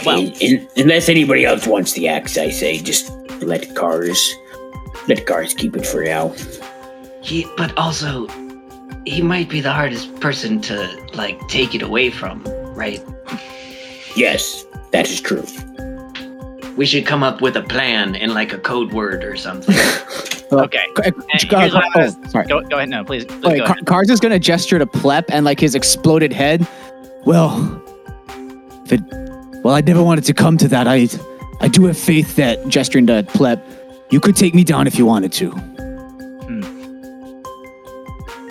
Well- 0.06 0.20
a- 0.20 0.34
un- 0.42 0.68
unless 0.76 1.08
anybody 1.08 1.46
else 1.46 1.66
wants 1.66 1.94
the 1.94 2.08
axe, 2.10 2.38
I 2.38 2.50
say 2.50 2.78
just 2.80 3.10
let 3.42 3.74
cars, 3.76 4.36
let 5.08 5.26
cars 5.26 5.54
keep 5.54 5.76
it 5.78 5.86
for 5.86 6.04
now. 6.04 6.34
He, 7.22 7.46
but 7.56 7.76
also, 7.78 8.28
he 9.06 9.22
might 9.22 9.48
be 9.50 9.62
the 9.62 9.72
hardest 9.72 10.14
person 10.20 10.60
to 10.64 10.90
like 11.14 11.40
take 11.48 11.74
it 11.74 11.82
away 11.82 12.10
from, 12.10 12.44
right? 12.76 13.02
Yes, 14.16 14.66
that 14.92 15.10
is 15.10 15.22
true. 15.22 15.46
We 16.76 16.86
should 16.86 17.06
come 17.06 17.24
up 17.24 17.42
with 17.42 17.56
a 17.56 17.64
plan 17.64 18.16
and 18.18 18.34
like 18.34 18.52
a 18.54 18.60
code 18.60 18.92
word 18.92 19.24
or 19.24 19.36
something. 19.38 19.74
okay. 20.52 20.86
Uh, 20.98 21.12
uh, 21.54 21.82
oh, 21.96 22.10
sorry. 22.30 22.46
Go, 22.46 22.62
go 22.62 22.76
ahead. 22.78 22.90
No, 22.90 23.04
please. 23.04 23.26
please 23.26 23.42
Wait, 23.44 23.58
go 23.60 23.66
Car- 23.66 23.76
ahead. 23.76 23.86
Cars 23.86 24.10
is 24.10 24.20
gonna 24.20 24.38
gesture 24.38 24.78
to 24.80 24.86
Plep 24.86 25.26
and 25.30 25.46
like 25.46 25.60
his 25.60 25.76
exploded 25.76 26.34
head. 26.34 26.68
Well, 27.28 27.84
if 28.86 28.94
it, 28.94 29.02
well, 29.62 29.76
I 29.76 29.82
never 29.82 30.02
wanted 30.02 30.24
to 30.24 30.34
come 30.34 30.58
to 30.60 30.70
that. 30.70 30.88
I, 30.88 31.10
I 31.60 31.68
do 31.68 31.84
have 31.84 31.98
faith 31.98 32.38
that 32.38 32.70
gesturing 32.70 33.06
to 33.08 33.22
Plep, 33.34 33.62
you 34.10 34.22
could 34.22 34.38
take 34.38 34.56
me 34.56 34.64
down 34.64 34.88
if 34.88 34.98
you 34.98 35.06
wanted 35.06 35.34
to. 35.34 35.50
Hmm. 35.50 36.64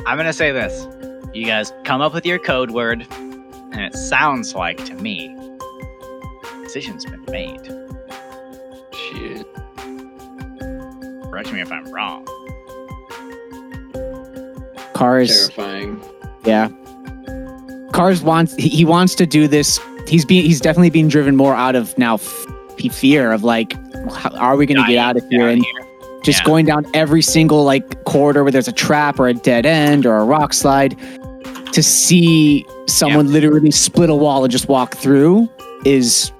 I'm 0.06 0.18
gonna 0.18 0.30
say 0.30 0.52
this. 0.52 0.86
You 1.32 1.46
guys 1.46 1.72
come 1.84 2.02
up 2.02 2.12
with 2.12 2.26
your 2.26 2.38
code 2.38 2.70
word, 2.70 3.06
and 3.12 3.80
it 3.80 3.94
sounds 3.96 4.54
like 4.54 4.84
to 4.84 4.94
me, 4.96 5.34
decision's 6.62 7.06
been 7.06 7.24
made. 7.30 7.64
Shit. 8.92 9.46
Correct 11.30 11.50
me 11.50 11.62
if 11.62 11.72
I'm 11.72 11.90
wrong. 11.90 12.26
Cars, 14.92 15.48
Terrifying. 15.48 16.02
yeah. 16.44 16.68
Cars 17.92 18.22
wants 18.22 18.54
he, 18.56 18.84
wants 18.84 19.14
to 19.16 19.26
do 19.26 19.48
this. 19.48 19.80
He's 20.08 20.24
being 20.24 20.44
he's 20.44 20.60
definitely 20.60 20.90
being 20.90 21.08
driven 21.08 21.36
more 21.36 21.54
out 21.54 21.74
of 21.74 21.96
now 21.98 22.14
f- 22.14 22.46
fear 22.92 23.32
of 23.32 23.42
like, 23.44 23.72
how, 24.12 24.30
are 24.36 24.56
we 24.56 24.66
gonna 24.66 24.86
get 24.86 24.98
out 24.98 25.16
of 25.16 25.26
here? 25.30 25.48
And 25.48 25.64
just 26.22 26.40
Yeah. 26.40 26.46
going 26.46 26.66
down 26.66 26.86
every 26.94 27.22
single 27.22 27.64
like 27.64 28.04
corridor 28.04 28.42
where 28.44 28.50
there's 28.52 28.68
a 28.68 28.72
trap 28.72 29.18
or 29.20 29.28
a 29.28 29.34
dead 29.34 29.64
end 29.66 30.04
or 30.06 30.16
a 30.16 30.24
rock 30.24 30.52
slide 30.52 30.96
to 31.72 31.82
see 31.82 32.66
someone 32.86 33.32
literally 33.32 33.70
split 33.70 34.10
a 34.10 34.14
wall 34.14 34.44
and 34.44 34.50
just 34.50 34.68
walk 34.68 34.96
through 34.96 35.48
is 35.84 36.32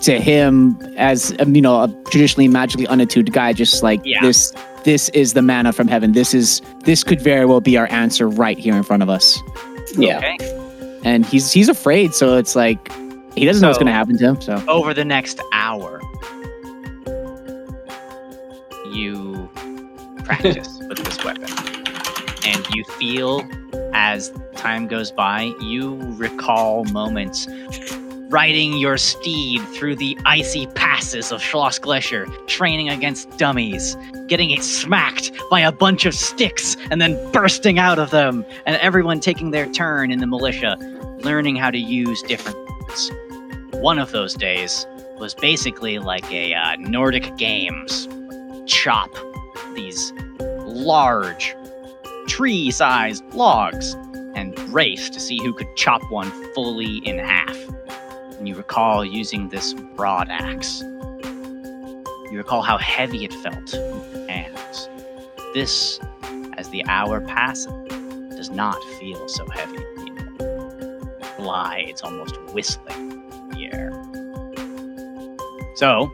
to 0.00 0.20
him 0.20 0.78
as 0.96 1.34
um, 1.40 1.54
you 1.54 1.60
know 1.62 1.82
a 1.82 1.88
traditionally 2.10 2.48
magically 2.48 2.86
unattuned 2.86 3.32
guy 3.32 3.52
just 3.52 3.82
like 3.82 4.00
Yeah. 4.04 4.20
this 4.22 4.52
this 4.84 5.08
is 5.10 5.32
the 5.34 5.42
manna 5.42 5.72
from 5.72 5.88
heaven 5.88 6.12
this 6.12 6.32
is 6.34 6.62
this 6.84 7.02
could 7.04 7.20
very 7.20 7.44
well 7.44 7.60
be 7.60 7.76
our 7.76 7.90
answer 7.90 8.28
right 8.28 8.58
here 8.58 8.76
in 8.76 8.82
front 8.82 9.02
of 9.02 9.08
us 9.08 9.38
Yeah. 9.96 10.18
Okay. 10.18 10.36
And 11.04 11.24
he's 11.26 11.52
he's 11.52 11.68
afraid 11.68 12.14
so 12.14 12.36
it's 12.36 12.56
like 12.56 12.92
he 13.34 13.44
doesn't 13.44 13.62
know 13.62 13.68
what's 13.68 13.78
going 13.78 13.86
to 13.86 13.92
happen 13.92 14.18
to 14.18 14.24
him 14.24 14.40
so. 14.40 14.62
Over 14.66 14.92
the 14.92 15.04
next 15.04 15.40
hour, 15.52 16.00
you 18.92 19.48
practice 20.24 20.78
with 20.88 20.98
this 20.98 21.22
weapon, 21.24 21.44
and 22.44 22.66
you 22.74 22.84
feel 22.98 23.48
as 23.94 24.32
time 24.56 24.88
goes 24.88 25.12
by, 25.12 25.52
you 25.60 25.94
recall 26.16 26.84
moments 26.86 27.46
riding 28.28 28.78
your 28.78 28.96
steed 28.98 29.62
through 29.68 29.96
the 29.96 30.18
icy 30.26 30.66
passes 30.68 31.32
of 31.32 31.40
Schloss 31.40 31.80
Gletscher, 31.80 32.26
training 32.46 32.88
against 32.88 33.30
dummies, 33.38 33.96
getting 34.26 34.50
it 34.50 34.62
smacked 34.62 35.32
by 35.50 35.60
a 35.60 35.72
bunch 35.72 36.04
of 36.06 36.14
sticks, 36.14 36.76
and 36.90 37.00
then 37.00 37.16
bursting 37.32 37.78
out 37.78 37.98
of 37.98 38.10
them, 38.10 38.44
and 38.66 38.76
everyone 38.76 39.20
taking 39.20 39.50
their 39.50 39.66
turn 39.66 40.10
in 40.10 40.18
the 40.20 40.26
militia, 40.26 40.76
learning 41.22 41.56
how 41.56 41.70
to 41.70 41.78
use 41.78 42.22
different. 42.22 42.56
weapons. 42.88 43.10
One 43.72 43.98
of 43.98 44.12
those 44.12 44.34
days 44.34 44.86
was 45.18 45.34
basically 45.34 45.98
like 45.98 46.30
a 46.32 46.54
uh, 46.54 46.76
Nordic 46.76 47.36
Games 47.36 48.08
chop 48.66 49.10
these 49.74 50.12
large 50.38 51.56
tree-sized 52.26 53.24
logs 53.34 53.94
and 54.34 54.58
race 54.72 55.10
to 55.10 55.20
see 55.20 55.38
who 55.42 55.52
could 55.54 55.74
chop 55.76 56.02
one 56.10 56.30
fully 56.54 56.98
in 56.98 57.18
half. 57.18 57.56
And 58.38 58.48
you 58.48 58.54
recall 58.54 59.04
using 59.04 59.48
this 59.48 59.74
broad 59.74 60.28
axe. 60.30 60.80
You 62.30 62.34
recall 62.34 62.62
how 62.62 62.78
heavy 62.78 63.24
it 63.24 63.32
felt 63.34 63.74
in 63.74 63.80
your 63.80 64.28
hands. 64.28 64.88
This, 65.54 65.98
as 66.56 66.68
the 66.70 66.84
hour 66.86 67.20
passes, 67.20 67.66
does 68.36 68.50
not 68.50 68.82
feel 69.00 69.28
so 69.28 69.48
heavy 69.48 69.78
anymore. 69.98 71.16
Glides 71.36 72.02
almost 72.02 72.40
whistling 72.52 73.12
in 73.12 73.48
the 73.50 73.70
air. 73.72 73.90
So, 75.74 76.10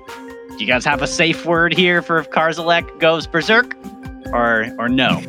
do 0.48 0.56
you 0.58 0.66
guys 0.66 0.84
have 0.84 1.02
a 1.02 1.06
safe 1.06 1.44
word 1.44 1.74
here 1.74 2.00
for 2.00 2.18
if 2.18 2.30
Karzalek 2.30 3.00
goes 3.00 3.26
berserk? 3.26 3.76
Or 4.32 4.66
or 4.78 4.88
no? 4.88 5.20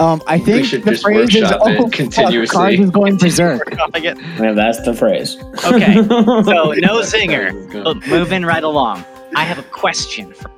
Um 0.00 0.22
i 0.26 0.38
think 0.38 0.68
the 0.70 0.78
just 0.78 1.02
phrase 1.02 1.34
is 1.34 1.42
workshop 1.42 1.68
it 1.68 1.78
oh, 1.78 1.82
fuck, 1.82 1.92
continuously." 1.92 2.56
Cars 2.56 2.80
is 2.80 2.90
going 2.90 3.16
berserk 3.18 3.70
Calling? 3.76 4.02
Yeah, 4.02 4.52
that's 4.52 4.80
the 4.82 4.94
phrase. 4.94 5.36
Okay, 5.64 5.94
so 6.08 6.72
no 6.72 7.00
zinger. 7.00 7.52
Let's. 7.72 7.84
But 7.84 8.06
moving 8.06 8.44
right 8.44 8.62
along, 8.62 9.04
I 9.36 9.44
have 9.44 9.58
a 9.58 9.62
question 9.62 10.32
for 10.32 10.50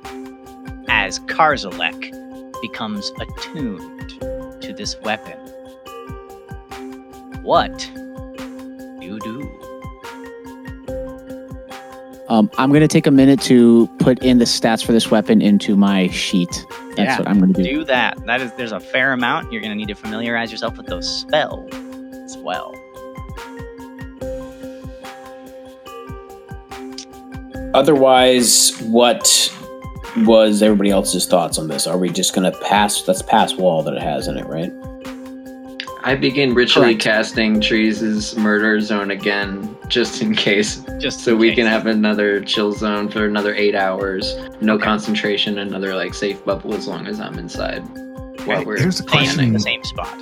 as 0.89 1.19
Karzalek 1.19 2.11
becomes 2.61 3.11
attuned 3.19 4.09
to 4.61 4.73
this 4.73 4.99
weapon. 5.01 5.37
What 7.41 7.77
do 7.95 8.97
you 9.01 9.19
do? 9.19 9.49
Um, 12.29 12.49
I'm 12.57 12.71
gonna 12.71 12.87
take 12.87 13.05
a 13.05 13.11
minute 13.11 13.41
to 13.41 13.87
put 13.99 14.23
in 14.23 14.37
the 14.37 14.45
stats 14.45 14.83
for 14.83 14.91
this 14.91 15.11
weapon 15.11 15.41
into 15.41 15.75
my 15.75 16.07
sheet. 16.07 16.65
That's 16.95 16.99
Yeah. 16.99 17.17
what 17.19 17.27
I'm 17.27 17.39
gonna 17.39 17.53
do. 17.53 17.63
Do 17.63 17.83
that. 17.85 18.17
That 18.25 18.41
is, 18.41 18.51
there's 18.53 18.71
a 18.71 18.79
fair 18.79 19.13
amount. 19.13 19.51
You're 19.51 19.61
gonna 19.61 19.75
need 19.75 19.87
to 19.89 19.95
familiarize 19.95 20.51
yourself 20.51 20.77
with 20.77 20.85
those 20.87 21.07
spells 21.07 21.73
as 22.25 22.37
well. 22.37 22.73
Otherwise, 27.73 28.77
what 28.83 29.51
was 30.17 30.61
everybody 30.61 30.91
else's 30.91 31.25
thoughts 31.25 31.57
on 31.57 31.67
this? 31.67 31.87
Are 31.87 31.97
we 31.97 32.09
just 32.09 32.35
gonna 32.35 32.51
pass? 32.51 33.01
That's 33.01 33.21
pass 33.23 33.53
wall 33.55 33.81
that 33.83 33.95
it 33.95 34.01
has 34.01 34.27
in 34.27 34.37
it, 34.37 34.45
right? 34.45 34.71
I 36.03 36.15
begin 36.15 36.53
ritually 36.53 36.89
Correct. 36.95 37.01
casting 37.03 37.61
Trees' 37.61 38.35
murder 38.35 38.79
zone 38.81 39.09
again, 39.09 39.72
just 39.87 40.21
in 40.21 40.33
case. 40.35 40.83
Just 40.99 41.21
So 41.21 41.33
in 41.33 41.37
we 41.39 41.49
case. 41.49 41.57
can 41.57 41.67
have 41.67 41.85
another 41.87 42.41
chill 42.41 42.71
zone 42.73 43.09
for 43.09 43.25
another 43.25 43.53
eight 43.55 43.75
hours. 43.75 44.35
No 44.61 44.75
Okay. 44.75 44.83
concentration, 44.85 45.57
another 45.59 45.95
like 45.95 46.13
safe 46.13 46.43
bubble 46.45 46.73
as 46.73 46.87
long 46.87 47.07
as 47.07 47.19
I'm 47.19 47.37
inside. 47.37 47.81
While 48.45 48.59
Hey, 48.59 48.65
we're 48.65 48.77
here's 48.77 48.99
a 48.99 49.03
Staying 49.03 49.23
in 49.23 49.27
question 49.29 49.53
the 49.53 49.59
same 49.59 49.83
spot. 49.83 50.17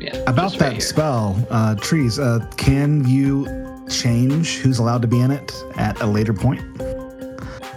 yeah, 0.00 0.16
about 0.26 0.50
just 0.52 0.60
right 0.60 0.74
that 0.76 0.82
spell. 0.82 1.36
Uh, 1.50 1.74
trees. 1.76 2.18
Uh, 2.18 2.44
can 2.56 3.06
you 3.06 3.46
change 3.90 4.58
who's 4.58 4.78
allowed 4.78 5.02
to 5.02 5.08
be 5.08 5.20
in 5.20 5.30
it 5.30 5.52
at 5.76 6.00
a 6.00 6.06
later 6.06 6.32
point? 6.34 6.60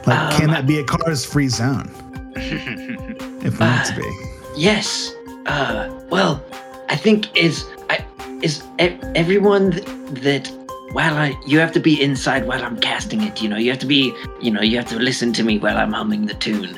Like, 0.08 0.17
Um, 0.20 0.32
can 0.39 0.50
that 0.52 0.65
be 0.67 0.80
a 0.80 0.84
car's 0.84 1.24
free 1.26 1.48
zone 1.48 1.89
if 2.36 3.60
we 3.60 3.65
want 3.65 3.82
it 3.89 3.94
to 3.94 4.02
be? 4.02 4.10
Yes. 4.58 5.13
Uh, 5.46 5.89
well, 6.10 6.44
I 6.89 6.96
think 6.96 7.36
is 7.38 7.65
I 7.89 8.04
is 8.41 8.63
e- 8.80 8.98
everyone 9.15 9.72
th- 9.72 9.86
that 10.24 10.52
while 10.94 11.18
I 11.18 11.36
you 11.46 11.60
have 11.60 11.72
to 11.74 11.80
be 11.80 12.02
inside 12.02 12.48
while 12.48 12.64
I'm 12.64 12.80
casting 12.80 13.22
it. 13.24 13.42
You 13.42 13.50
know, 13.50 13.58
you 13.58 13.70
have 13.72 13.80
to 13.80 13.86
be. 13.88 14.14
You 14.42 14.52
know, 14.52 14.62
you 14.62 14.78
have 14.78 14.88
to 14.90 15.00
listen 15.00 15.34
to 15.34 15.44
me 15.44 15.58
while 15.58 15.78
I'm 15.78 15.94
humming 15.94 16.26
the 16.26 16.34
tune. 16.34 16.78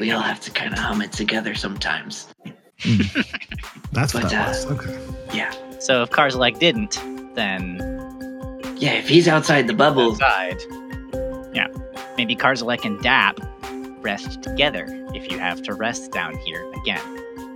We 0.00 0.10
all 0.12 0.22
have 0.22 0.40
to 0.40 0.50
kind 0.50 0.72
of 0.72 0.78
hum 0.78 1.02
it 1.02 1.12
together 1.12 1.54
sometimes. 1.54 2.28
That's 3.92 4.12
what 4.14 4.24
But, 4.24 4.30
that 4.32 4.66
uh. 4.66 4.74
Okay. 4.74 4.98
Yeah. 5.32 5.52
So 5.78 6.02
if 6.02 6.10
Karzalek 6.10 6.58
didn't, 6.58 6.98
then 7.34 7.78
Yeah. 8.78 8.94
If 8.94 9.08
he's 9.08 9.28
outside 9.28 9.66
the 9.66 9.74
bubble, 9.74 10.12
outside, 10.12 10.60
yeah, 11.54 11.68
maybe 12.16 12.34
Karzalek 12.34 12.84
and 12.84 13.00
Dap 13.02 13.38
rest 14.02 14.42
together 14.42 14.86
if 15.14 15.30
you 15.30 15.38
have 15.38 15.62
to 15.62 15.74
rest 15.74 16.12
down 16.12 16.36
here 16.38 16.70
again. 16.82 17.00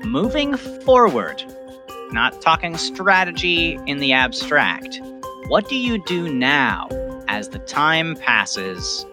Moving 0.05 0.57
forward, 0.57 1.43
not 2.13 2.41
talking 2.41 2.77
strategy 2.77 3.79
in 3.87 3.99
the 3.99 4.13
abstract. 4.13 5.01
What 5.49 5.67
do 5.69 5.77
you 5.77 5.97
do 6.05 6.33
now 6.33 6.89
as 7.27 7.49
the 7.49 7.59
time 7.61 8.17
passes? 8.17 9.07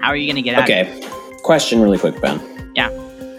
How 0.00 0.08
are 0.08 0.16
you 0.16 0.26
going 0.26 0.36
to 0.36 0.42
get 0.42 0.54
out? 0.56 0.62
Okay. 0.62 1.02
Question, 1.42 1.80
really 1.80 1.98
quick, 1.98 2.20
Ben. 2.20 2.40
Yeah. 2.76 2.88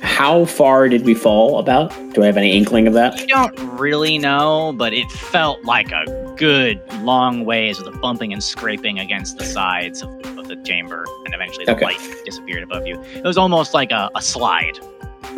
How 0.02 0.44
far 0.44 0.90
did 0.90 1.06
we 1.06 1.14
fall? 1.14 1.58
About? 1.58 1.92
Do 2.14 2.24
I 2.24 2.26
have 2.26 2.36
any 2.36 2.52
inkling 2.58 2.86
of 2.86 2.94
that? 2.96 3.14
I 3.16 3.26
don't 3.26 3.58
really 3.80 4.18
know, 4.18 4.74
but 4.76 4.94
it 4.94 5.10
felt 5.10 5.64
like 5.64 5.92
a 5.92 6.34
good 6.38 6.82
long 7.02 7.46
ways 7.46 7.80
with 7.80 7.92
the 7.92 7.98
bumping 8.00 8.34
and 8.34 8.44
scraping 8.44 9.00
against 9.00 9.38
the 9.38 9.46
sides 9.46 10.02
of, 10.04 10.10
of 10.38 10.50
the 10.50 10.58
chamber, 10.66 11.06
and 11.26 11.34
eventually 11.34 11.64
the 11.64 11.72
Okay. 11.76 11.86
light 11.86 12.00
disappeared 12.26 12.64
above 12.64 12.86
you. 12.86 13.02
It 13.16 13.24
was 13.24 13.38
almost 13.38 13.74
like 13.74 13.92
a, 13.92 14.10
a 14.16 14.22
slide. 14.22 14.78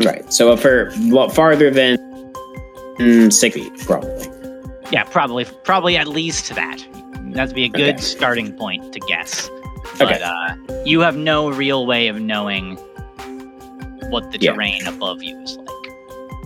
Right. 0.04 0.34
So 0.34 0.58
for 0.58 0.90
farther 1.30 1.70
than 1.70 1.98
mm, 2.98 3.32
six 3.32 3.54
feet, 3.54 3.72
probably. 3.86 4.28
Yeah, 4.92 5.04
probably, 5.04 5.46
probably 5.64 5.98
at 5.98 6.08
least 6.08 6.46
to 6.48 6.54
that. 6.56 6.86
That'd 7.34 7.56
be 7.56 7.64
a 7.66 7.70
good 7.70 7.96
Okay. 7.96 8.02
starting 8.02 8.54
point 8.54 8.94
to 8.94 9.00
guess. 9.02 9.50
But 9.98 10.14
Okay. 10.14 10.22
uh, 10.24 10.56
you 10.86 11.00
have 11.02 11.16
no 11.18 11.50
real 11.50 11.86
way 11.86 12.08
of 12.08 12.20
knowing 12.20 12.78
what 14.10 14.32
the 14.32 14.38
Yeah. 14.40 14.52
terrain 14.54 14.86
above 14.88 15.24
you 15.24 15.38
is 15.42 15.58
like. 15.58 15.68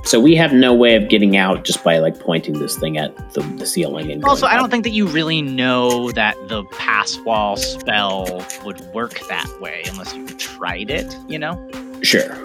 So 0.05 0.21
we 0.21 0.35
have 0.35 0.53
no 0.53 0.73
way 0.73 0.95
of 0.95 1.09
getting 1.09 1.35
out 1.35 1.65
just 1.65 1.83
by 1.83 1.97
like 1.97 2.17
pointing 2.19 2.59
this 2.59 2.77
thing 2.77 2.97
at 2.97 3.13
the, 3.33 3.41
the 3.57 3.65
ceiling 3.65 4.09
and. 4.09 4.23
Also, 4.23 4.45
I 4.45 4.55
don't 4.55 4.65
up. 4.65 4.71
think 4.71 4.85
that 4.85 4.91
you 4.91 5.05
really 5.07 5.41
know 5.41 6.11
that 6.13 6.35
the 6.47 6.63
pass 6.65 7.17
wall 7.19 7.57
spell 7.57 8.41
would 8.63 8.79
work 8.93 9.19
that 9.27 9.47
way 9.59 9.83
unless 9.91 10.15
you 10.15 10.25
tried 10.37 10.89
it, 10.89 11.13
you 11.27 11.37
know? 11.37 11.59
Sure. 12.03 12.37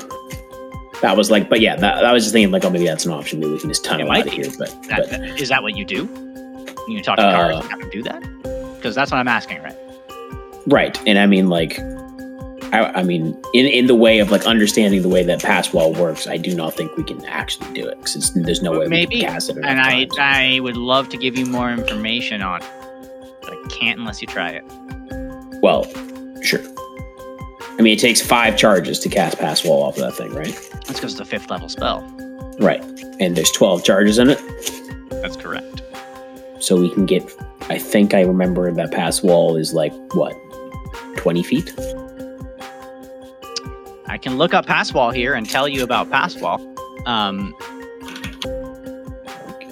That 1.03 1.17
was 1.17 1.31
like, 1.31 1.49
but 1.49 1.61
yeah, 1.61 1.77
that, 1.77 2.01
that 2.01 2.13
was 2.13 2.23
just 2.25 2.33
thinking 2.33 2.53
like, 2.53 2.65
oh, 2.65 2.71
maybe 2.71 2.85
that's 2.87 3.05
an 3.05 3.13
option. 3.13 3.41
Maybe 3.41 3.53
we 3.53 3.59
can 3.61 3.69
just 3.69 3.85
tunnel 3.85 4.11
It 4.13 4.21
out 4.21 4.27
of 4.29 4.33
here. 4.33 4.51
But, 4.57 4.71
That, 4.85 5.11
but 5.11 5.41
Is 5.41 5.49
that 5.49 5.63
what 5.63 5.77
you 5.77 5.85
do? 5.85 6.09
You 6.89 7.03
talk 7.03 7.17
to 7.17 7.23
Uh, 7.23 7.33
cars 7.33 7.57
and 7.57 7.71
have 7.71 7.81
them 7.81 7.91
do 7.91 8.03
that? 8.05 8.21
Because 8.77 8.95
that's 8.95 9.11
what 9.11 9.19
I'm 9.19 9.29
asking, 9.29 9.63
right? 9.63 9.77
right, 10.67 10.97
and 11.09 11.19
I 11.19 11.27
mean 11.27 11.49
like, 11.49 11.79
I, 12.73 12.91
I 12.95 13.03
mean, 13.03 13.37
in 13.53 13.67
in 13.67 13.87
the 13.87 13.95
way 13.95 14.21
of 14.21 14.31
like 14.31 14.47
understanding 14.47 15.03
the 15.03 15.09
way 15.09 15.23
that 15.25 15.43
pass 15.43 15.73
wall 15.73 15.93
works, 15.93 16.27
I 16.27 16.37
do 16.37 16.55
not 16.55 16.75
think 16.75 16.97
we 16.97 17.05
can 17.05 17.25
actually 17.27 17.73
do 17.75 17.87
it 17.87 17.99
because 17.99 18.33
there's 18.35 18.63
no 18.63 18.79
way 18.79 18.87
Maybe, 18.87 19.17
we 19.17 19.21
can 19.23 19.33
cast 19.33 19.51
it. 19.51 19.59
And 19.59 19.81
I, 19.81 20.05
times. 20.05 20.19
I 20.19 20.61
would 20.61 20.77
love 20.77 21.09
to 21.11 21.17
give 21.17 21.37
you 21.37 21.47
more 21.47 21.71
information 21.71 22.43
on 22.43 22.63
it, 22.63 22.71
but 23.43 23.53
I 23.53 23.69
can't 23.69 23.99
unless 23.99 24.21
you 24.23 24.29
try 24.29 24.51
it. 24.51 24.65
well, 25.63 25.85
sure. 26.43 26.63
I 27.79 27.83
mean, 27.83 27.95
it 27.95 28.01
takes 28.01 28.21
five 28.21 28.57
charges 28.57 28.99
to 29.01 29.09
cast 29.09 29.39
pass 29.39 29.65
wall 29.65 29.83
off 29.83 29.97
of 29.97 30.03
that 30.03 30.15
thing, 30.15 30.33
right? 30.35 30.55
That's 30.87 30.95
because 30.95 31.13
it's 31.13 31.21
a 31.21 31.25
fifth 31.25 31.51
level 31.51 31.69
spell. 31.69 32.03
Right, 32.61 32.83
and 33.19 33.35
there's 33.37 33.51
twelve 33.51 33.83
charges 33.85 34.19
in 34.19 34.29
it. 34.31 34.39
That's 35.23 35.37
correct. 35.37 35.83
so 36.61 36.81
we 36.81 36.93
can 36.95 37.07
get 37.07 37.23
i 37.71 37.79
think 37.79 38.13
i 38.15 38.21
remember 38.23 38.71
that 38.73 38.91
pass 38.93 39.23
wall 39.23 39.57
is 39.57 39.73
like 39.73 39.93
what 40.15 40.33
20 41.17 41.43
feet 41.45 41.73
I 44.07 44.19
can 44.19 44.37
look 44.37 44.53
up 44.55 44.67
pass 44.67 44.93
wall 44.93 45.11
here 45.11 45.35
and 45.35 45.49
tell 45.49 45.67
you 45.69 45.83
about 45.85 46.11
pass 46.11 46.37
wall. 46.37 46.61
Um, 47.07 47.55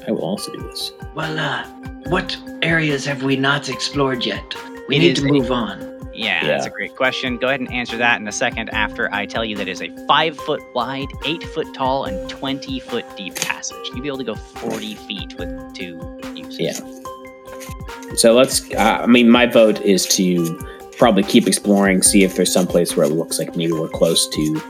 i 0.06 0.10
will 0.10 0.24
also 0.24 0.50
do 0.52 0.62
this 0.62 0.92
well, 1.14 1.38
uh, 1.38 1.64
what 2.08 2.36
areas 2.62 3.04
have 3.04 3.22
we 3.24 3.36
not 3.36 3.68
explored 3.68 4.24
yet? 4.24 4.54
We 4.88 4.96
It 4.96 4.98
need 5.00 5.18
is 5.18 5.22
to 5.24 5.28
a- 5.28 5.32
move 5.32 5.50
on. 5.52 5.78
Yeah, 6.20 6.44
Yeah. 6.44 6.48
that's 6.48 6.66
a 6.66 6.70
great 6.70 6.94
question. 6.96 7.36
Go 7.38 7.46
ahead 7.48 7.60
and 7.60 7.72
answer 7.72 7.96
that 7.96 8.20
in 8.20 8.28
a 8.28 8.32
second 8.32 8.68
after 8.70 9.12
I 9.12 9.24
tell 9.26 9.44
you 9.44 9.56
that 9.56 9.68
it's 9.68 9.80
a 9.80 9.88
five 10.06 10.36
foot 10.36 10.60
wide, 10.74 11.08
eight 11.24 11.42
foot 11.42 11.72
tall, 11.74 12.04
and 12.04 12.28
20 12.28 12.78
foot 12.80 13.04
deep 13.16 13.34
passage. 13.36 13.78
You'd 13.94 14.02
be 14.02 14.08
able 14.08 14.18
to 14.18 14.24
go 14.24 14.34
40 14.34 14.94
feet 14.96 15.38
with 15.38 15.74
two 15.74 15.98
uses. 16.34 16.60
Yeah. 16.60 18.14
so 18.16 18.34
let's 18.34 18.68
uh, 18.74 18.98
i 19.02 19.06
mean 19.06 19.30
my 19.30 19.46
vote 19.46 19.80
is 19.82 20.04
to 20.06 20.58
probably 20.98 21.22
keep 21.22 21.46
exploring 21.46 22.02
see 22.02 22.24
if 22.24 22.34
there's 22.34 22.52
some 22.52 22.66
place 22.66 22.96
where 22.96 23.06
it 23.06 23.12
looks 23.12 23.38
like 23.38 23.54
maybe 23.56 23.72
we're 23.72 23.88
close 23.88 24.28
to 24.28 24.60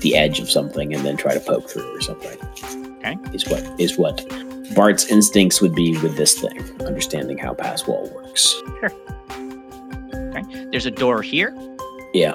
the 0.00 0.14
edge 0.16 0.38
of 0.38 0.50
something 0.50 0.92
and 0.94 1.04
then 1.04 1.16
try 1.16 1.32
to 1.32 1.40
poke 1.40 1.68
through 1.70 1.96
or 1.96 2.00
something 2.02 2.38
Okay. 2.98 3.16
is 3.32 3.46
what 3.48 3.62
is 3.80 3.96
what 3.98 4.24
bart's 4.74 5.06
instincts 5.10 5.60
would 5.62 5.74
be 5.74 5.96
with 6.02 6.16
this 6.16 6.38
thing 6.38 6.60
understanding 6.82 7.38
how 7.38 7.54
pass 7.54 7.86
wall 7.86 8.08
works 8.14 8.60
Okay. 10.34 10.66
There's 10.70 10.86
a 10.86 10.90
door 10.90 11.22
here. 11.22 11.54
yeah 12.12 12.34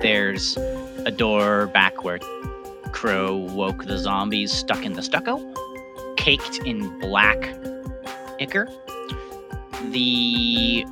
There's 0.00 0.56
a 1.06 1.10
door 1.10 1.66
back 1.68 2.04
where 2.04 2.18
Crow 2.92 3.36
woke 3.36 3.84
the 3.84 3.98
zombies 3.98 4.52
stuck 4.52 4.84
in 4.84 4.94
the 4.94 5.02
stucco, 5.02 5.40
caked 6.16 6.58
in 6.64 6.98
black 7.00 7.54
ichor. 8.40 8.68
The 9.90 10.84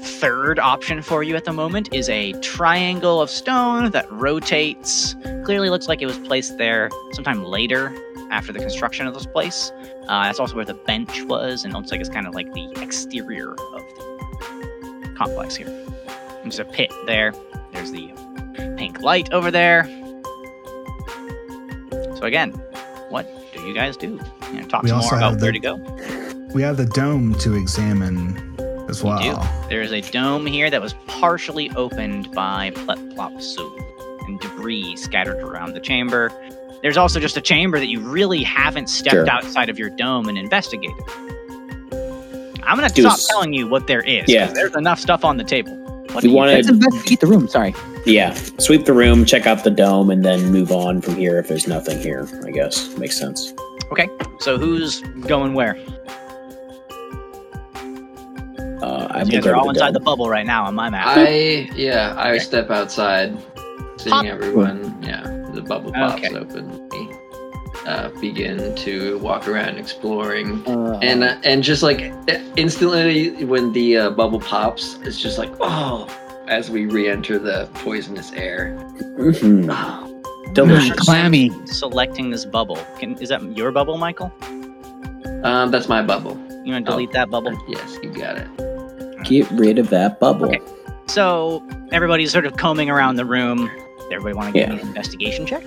third 0.00 0.58
option 0.58 1.02
for 1.02 1.22
you 1.22 1.36
at 1.36 1.44
the 1.44 1.52
moment 1.52 1.92
is 1.92 2.08
a 2.08 2.32
triangle 2.40 3.20
of 3.20 3.30
stone 3.30 3.90
that 3.90 4.10
rotates. 4.10 5.14
Clearly 5.44 5.68
looks 5.70 5.86
like 5.88 6.02
it 6.02 6.06
was 6.06 6.18
placed 6.18 6.56
there 6.58 6.90
sometime 7.12 7.44
later 7.44 7.94
after 8.30 8.52
the 8.52 8.58
construction 8.58 9.06
of 9.06 9.14
this 9.14 9.26
place. 9.26 9.70
Uh, 10.08 10.24
that's 10.24 10.40
also 10.40 10.56
where 10.56 10.64
the 10.64 10.74
bench 10.74 11.22
was, 11.24 11.64
and 11.64 11.72
it 11.72 11.76
looks 11.76 11.90
like 11.92 12.00
it's 12.00 12.08
kind 12.08 12.26
of 12.26 12.34
like 12.34 12.52
the 12.54 12.72
exterior 12.80 13.52
of 13.52 13.56
the 13.96 14.15
complex 15.16 15.56
here. 15.56 15.68
There's 16.42 16.58
a 16.58 16.64
pit 16.64 16.92
there. 17.06 17.32
There's 17.72 17.90
the 17.90 18.10
pink 18.76 19.00
light 19.00 19.32
over 19.32 19.50
there. 19.50 19.84
So 22.16 22.22
again, 22.22 22.52
what 23.10 23.26
do 23.52 23.60
you 23.66 23.74
guys 23.74 23.96
do? 23.96 24.20
You 24.52 24.60
know, 24.60 24.68
talk 24.68 24.82
We 24.82 24.88
some 24.88 24.98
also 24.98 25.10
more 25.10 25.18
about 25.18 25.32
have 25.32 25.42
where 25.42 25.52
to 25.52 25.58
go. 25.58 25.74
We 26.54 26.62
have 26.62 26.76
the 26.76 26.86
dome 26.86 27.34
to 27.40 27.54
examine 27.54 28.54
as 28.88 29.02
well. 29.02 29.20
do. 29.20 29.68
There's 29.68 29.92
a 29.92 30.00
dome 30.00 30.46
here 30.46 30.70
that 30.70 30.80
was 30.80 30.94
partially 31.06 31.70
opened 31.72 32.30
by 32.32 32.70
Plep 32.70 32.98
Plop 33.14 33.40
Soup 33.42 33.80
and 34.26 34.40
debris 34.40 34.96
scattered 34.96 35.40
around 35.42 35.74
the 35.74 35.80
chamber. 35.80 36.30
There's 36.82 36.96
also 36.96 37.18
just 37.20 37.36
a 37.36 37.40
chamber 37.40 37.78
that 37.78 37.88
you 37.88 38.00
really 38.00 38.42
haven't 38.42 38.88
stepped 38.88 39.14
Sure. 39.14 39.30
outside 39.30 39.68
of 39.68 39.78
your 39.78 39.90
dome 39.90 40.28
and 40.28 40.38
investigated. 40.38 40.96
I'm 42.66 42.76
gonna 42.76 42.88
Do 42.88 43.02
stop 43.02 43.14
s- 43.14 43.26
telling 43.28 43.52
you 43.52 43.68
what 43.68 43.86
there 43.86 44.00
is. 44.00 44.24
Yeah. 44.28 44.46
There's 44.52 44.74
enough 44.76 44.98
stuff 45.00 45.24
on 45.24 45.36
the 45.36 45.44
table. 45.44 45.72
What 46.12 46.24
You 46.24 46.30
wanna- 46.32 46.52
Let's 46.52 46.68
investigate 46.68 47.20
the 47.20 47.26
room. 47.26 47.48
Sorry. 47.48 47.74
Yeah, 48.06 48.32
sweep 48.58 48.84
the 48.84 48.92
room, 48.92 49.24
check 49.24 49.46
out 49.46 49.64
the 49.64 49.70
dome, 49.70 50.10
and 50.10 50.24
then 50.24 50.50
move 50.52 50.70
on 50.72 51.00
from 51.00 51.16
here 51.16 51.38
if 51.38 51.48
there's 51.48 51.66
nothing 51.66 51.98
here. 52.00 52.28
I 52.46 52.50
guess 52.52 52.96
makes 52.96 53.16
sense. 53.18 53.52
Okay, 53.92 54.08
so 54.40 54.56
who's 54.58 55.00
going 55.26 55.54
where? 55.54 55.76
Uh, 58.82 59.08
I 59.10 59.18
You 59.20 59.24
will 59.24 59.30
guys 59.30 59.44
go 59.44 59.50
are 59.50 59.56
all 59.56 59.64
the 59.64 59.70
inside 59.70 59.94
the 59.94 60.00
bubble 60.00 60.28
right 60.28 60.46
now 60.46 60.64
on 60.64 60.74
my 60.74 60.88
map. 60.90 61.06
I 61.06 61.68
yeah, 61.74 62.14
I 62.16 62.38
step 62.38 62.70
outside, 62.70 63.36
seeing 63.96 64.10
Pop. 64.12 64.24
everyone. 64.26 64.96
Yeah, 65.02 65.22
the 65.52 65.62
bubble 65.62 65.92
pops 65.92 66.22
Okay. 66.24 66.36
open. 66.36 66.88
We 67.86 67.92
uh, 67.92 68.08
begin 68.20 68.74
to 68.74 69.16
walk 69.18 69.46
around 69.46 69.78
exploring, 69.78 70.60
Uh, 70.66 70.98
and 71.02 71.22
uh, 71.22 71.36
and 71.44 71.62
just 71.62 71.84
like 71.84 72.12
instantly 72.56 73.44
when 73.44 73.72
the 73.72 73.96
uh, 73.96 74.10
bubble 74.10 74.40
pops, 74.40 74.98
it's 75.04 75.20
just 75.20 75.38
like 75.38 75.52
oh, 75.60 76.08
as 76.48 76.68
we 76.68 76.86
re-enter 76.86 77.38
the 77.38 77.68
poisonous 77.74 78.32
air. 78.32 78.74
Mhm. 79.18 79.68
Oh, 79.70 80.52
Delicious. 80.52 80.96
clammy. 80.98 81.52
Selecting 81.66 82.30
this 82.30 82.44
bubble. 82.44 82.78
Can, 82.98 83.14
is 83.18 83.28
that 83.28 83.40
your 83.56 83.70
bubble, 83.70 83.98
Michael? 83.98 84.32
um, 85.44 85.70
that's 85.70 85.88
my 85.88 86.02
bubble. 86.02 86.36
You 86.64 86.72
want 86.72 86.86
to 86.86 86.92
Oh. 86.92 86.94
delete 86.96 87.12
that 87.12 87.30
bubble? 87.30 87.56
Yes, 87.68 87.98
you 88.02 88.10
got 88.10 88.36
it. 88.36 88.48
Get 89.22 89.48
rid 89.52 89.78
of 89.78 89.90
that 89.90 90.18
bubble. 90.18 90.46
Okay. 90.46 90.60
So 91.06 91.62
everybody's 91.92 92.32
sort 92.32 92.46
of 92.46 92.56
combing 92.56 92.90
around 92.90 93.14
the 93.14 93.24
room. 93.24 93.70
Everybody 94.10 94.34
want 94.34 94.52
to 94.54 94.58
give 94.58 94.68
Yeah. 94.68 94.74
me 94.74 94.80
an 94.82 94.88
investigation 94.88 95.46
check? 95.46 95.62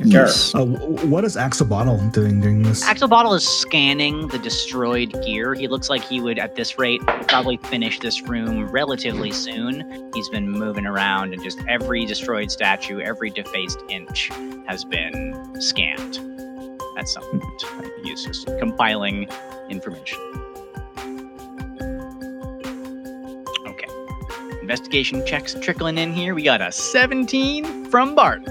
Yes. 0.00 0.54
Uh, 0.54 0.64
w- 0.64 1.06
what 1.08 1.24
is 1.24 1.36
Axel 1.36 1.66
Bottle 1.66 1.98
doing 2.10 2.40
during 2.40 2.62
this? 2.62 2.84
Axel 2.84 3.08
Bottle 3.08 3.34
is 3.34 3.46
scanning 3.46 4.28
the 4.28 4.38
destroyed 4.38 5.12
gear. 5.24 5.54
He 5.54 5.66
looks 5.66 5.90
like 5.90 6.02
he 6.04 6.20
would, 6.20 6.38
at 6.38 6.54
this 6.54 6.78
rate, 6.78 7.00
probably 7.26 7.56
finish 7.56 7.98
this 7.98 8.22
room 8.22 8.68
relatively 8.70 9.32
soon. 9.32 10.10
He's 10.14 10.28
been 10.28 10.48
moving 10.48 10.86
around, 10.86 11.32
and 11.32 11.42
just 11.42 11.60
every 11.68 12.04
destroyed 12.06 12.50
statue, 12.50 13.00
every 13.00 13.30
defaced 13.30 13.80
inch 13.88 14.30
has 14.66 14.84
been 14.84 15.60
scanned. 15.60 16.20
That's 16.94 17.12
something 17.12 17.40
that 17.40 18.00
he's 18.04 18.24
just 18.24 18.46
compiling 18.58 19.28
information. 19.68 20.18
Okay. 23.66 23.88
Investigation 24.60 25.24
checks 25.26 25.54
trickling 25.60 25.98
in 25.98 26.12
here. 26.12 26.34
We 26.34 26.42
got 26.42 26.60
a 26.60 26.70
17 26.70 27.86
from 27.90 28.14
Bart. 28.14 28.42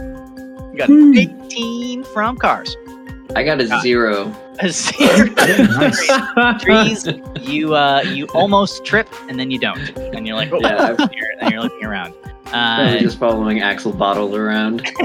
We 0.78 0.82
got 0.82 0.90
an 0.90 1.18
18 1.18 2.04
from 2.04 2.38
Cars. 2.38 2.78
I 3.36 3.42
got 3.44 3.60
a 3.60 3.66
zero. 3.82 4.32
A 4.60 4.70
zero. 4.70 5.26
nice. 5.36 6.62
trees 6.62 7.08
you 7.42 7.76
uh 7.76 8.02
you 8.02 8.26
almost 8.36 8.84
trip 8.86 9.08
and 9.30 9.40
then 9.40 9.52
you 9.52 9.60
don't 9.60 9.80
and 9.98 10.26
you're 10.26 10.36
like 10.36 10.52
oh 10.52 10.60
Yeah, 10.62 10.96
and 11.40 11.52
you're 11.52 11.62
looking 11.62 11.84
around 11.84 12.14
uh, 12.48 12.98
just 12.98 13.20
following 13.20 13.62
Axel 13.62 13.94
Bottle 13.94 14.36
around. 14.36 14.82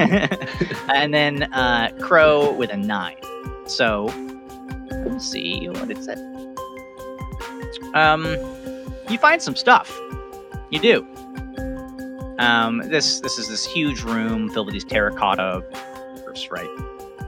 and 0.88 1.12
then 1.12 1.42
uh 1.52 1.90
crow 2.00 2.52
with 2.52 2.70
a 2.70 2.78
nine 2.78 3.16
so 3.66 4.06
let's 5.06 5.26
see 5.28 5.68
what 5.68 5.90
it 5.90 6.02
said 6.02 6.18
um 7.92 8.24
you 9.10 9.18
find 9.18 9.42
some 9.42 9.54
stuff 9.54 10.00
you 10.70 10.78
do 10.78 11.06
um 12.39 12.78
this 12.87 13.20
this 13.20 13.39
is 13.39 13.49
this 13.49 13.64
huge 13.64 14.03
room 14.03 14.49
filled 14.51 14.66
with 14.66 14.72
these 14.72 14.85
terracotta 14.85 15.62
right 16.51 16.68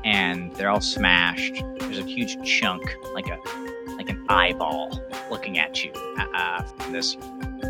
and 0.04 0.54
they're 0.56 0.70
all 0.70 0.80
smashed 0.80 1.62
there's 1.78 1.98
a 1.98 2.02
huge 2.02 2.42
chunk 2.42 2.96
like 3.14 3.28
a 3.28 3.38
like 3.96 4.08
an 4.08 4.24
eyeball 4.28 5.00
looking 5.30 5.58
at 5.58 5.84
you 5.84 5.92
uh, 6.34 6.62
from 6.62 6.92
this 6.92 7.16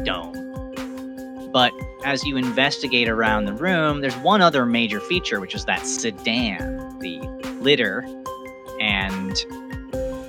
dome. 0.05 1.51
But 1.53 1.73
as 2.05 2.25
you 2.25 2.37
investigate 2.37 3.09
around 3.09 3.45
the 3.45 3.53
room, 3.53 4.01
there's 4.01 4.17
one 4.17 4.43
other 4.43 4.67
major 4.67 5.01
feature, 5.01 5.41
which 5.41 5.55
is 5.55 5.65
that 5.67 5.87
sedan, 5.87 6.99
the 6.99 7.21
litter, 7.61 8.05
and 8.81 9.37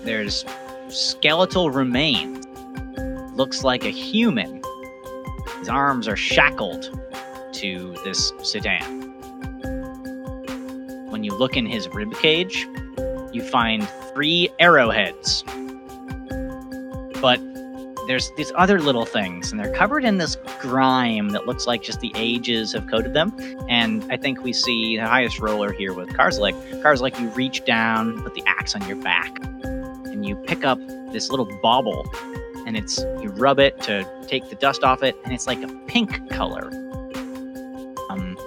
there's 0.03 0.45
skeletal 0.89 1.72
remains. 1.72 2.45
Looks 3.36 3.64
like 3.64 3.84
a 3.84 3.89
human. 3.89 4.62
His 5.66 5.70
arms 5.72 6.07
are 6.07 6.16
shackled 6.16 6.91
to 7.53 7.95
this 8.03 8.32
sedan. 8.43 9.01
When 11.09 11.24
you 11.24 11.36
look 11.36 11.57
in 11.57 11.66
his 11.66 11.88
rib 11.88 12.13
cage, 12.20 12.68
you 13.34 13.41
find 13.41 13.89
three 14.13 14.47
arrowheads. 14.59 15.43
But 17.20 17.39
there's 18.05 18.32
these 18.38 18.51
other 18.55 18.80
little 18.80 19.05
things, 19.05 19.49
and 19.51 19.59
they're 19.59 19.74
covered 19.74 20.05
in 20.05 20.20
this 20.20 20.38
grime 20.61 21.30
that 21.30 21.47
looks 21.47 21.66
like 21.66 21.82
just 21.82 21.99
the 21.99 22.11
ages 22.13 22.74
have 22.74 22.86
coated 22.86 23.16
them. 23.16 23.36
And 23.68 24.05
I 24.11 24.18
think 24.18 24.43
we 24.43 24.53
see 24.53 24.97
the 24.97 25.07
highest 25.07 25.39
roller 25.39 25.72
here 25.72 25.93
with 25.93 26.09
Karzalek. 26.09 26.53
Karzalek, 26.84 27.20
you 27.20 27.30
reach 27.30 27.66
down, 27.66 28.22
put 28.22 28.36
the 28.36 28.43
axe 28.45 28.76
on 28.76 28.88
your 28.88 28.97
back, 28.97 29.43
and 29.63 30.28
you 30.28 30.36
pick 30.36 30.63
up 30.63 30.78
this 31.11 31.32
little 31.32 31.49
bauble, 31.63 32.05
and 32.66 32.76
it's 32.76 32.99
you 33.22 33.30
rub 33.30 33.59
it 33.59 33.80
to 33.82 34.07
take 34.28 34.49
the 34.49 34.55
dust 34.55 34.84
off 34.84 35.03
it, 35.03 35.16
and 35.24 35.34
it's 35.34 35.47
like 35.47 35.61
a 35.61 35.68
pink 35.88 36.30
color. 36.30 36.70
Um, 38.09 38.38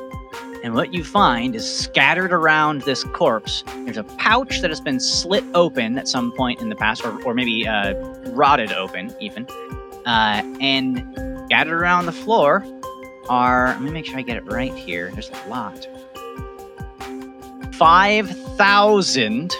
and 0.64 0.75
what 0.75 0.93
you 0.93 1.05
find 1.05 1.55
is 1.55 1.69
scattered 1.69 2.33
around 2.33 2.83
this 2.83 3.05
corpse, 3.05 3.62
there's 3.85 3.97
a 3.97 4.05
pouch 4.05 4.61
that 4.61 4.71
has 4.71 4.81
been 4.81 5.01
slit 5.01 5.45
open 5.55 5.99
at 5.99 6.09
some 6.09 6.33
point 6.33 6.61
in 6.61 6.69
the 6.69 6.77
past, 6.77 7.05
or, 7.05 7.23
or 7.23 7.35
maybe 7.35 7.66
uh, 7.66 7.95
rotted 8.31 8.73
open, 8.73 9.14
even. 9.21 9.47
Uh, 10.05 10.43
and 10.61 10.99
scattered 11.47 11.81
around 11.81 12.07
the 12.07 12.12
floor 12.12 12.64
are, 13.29 13.69
let 13.69 13.83
me 13.83 13.91
make 13.91 14.07
sure 14.07 14.19
I 14.19 14.23
get 14.23 14.37
it 14.37 14.45
right 14.47 14.75
here. 14.75 15.11
There's 15.12 15.31
a 15.31 15.49
lot. 15.49 15.87
5,000 17.75 19.55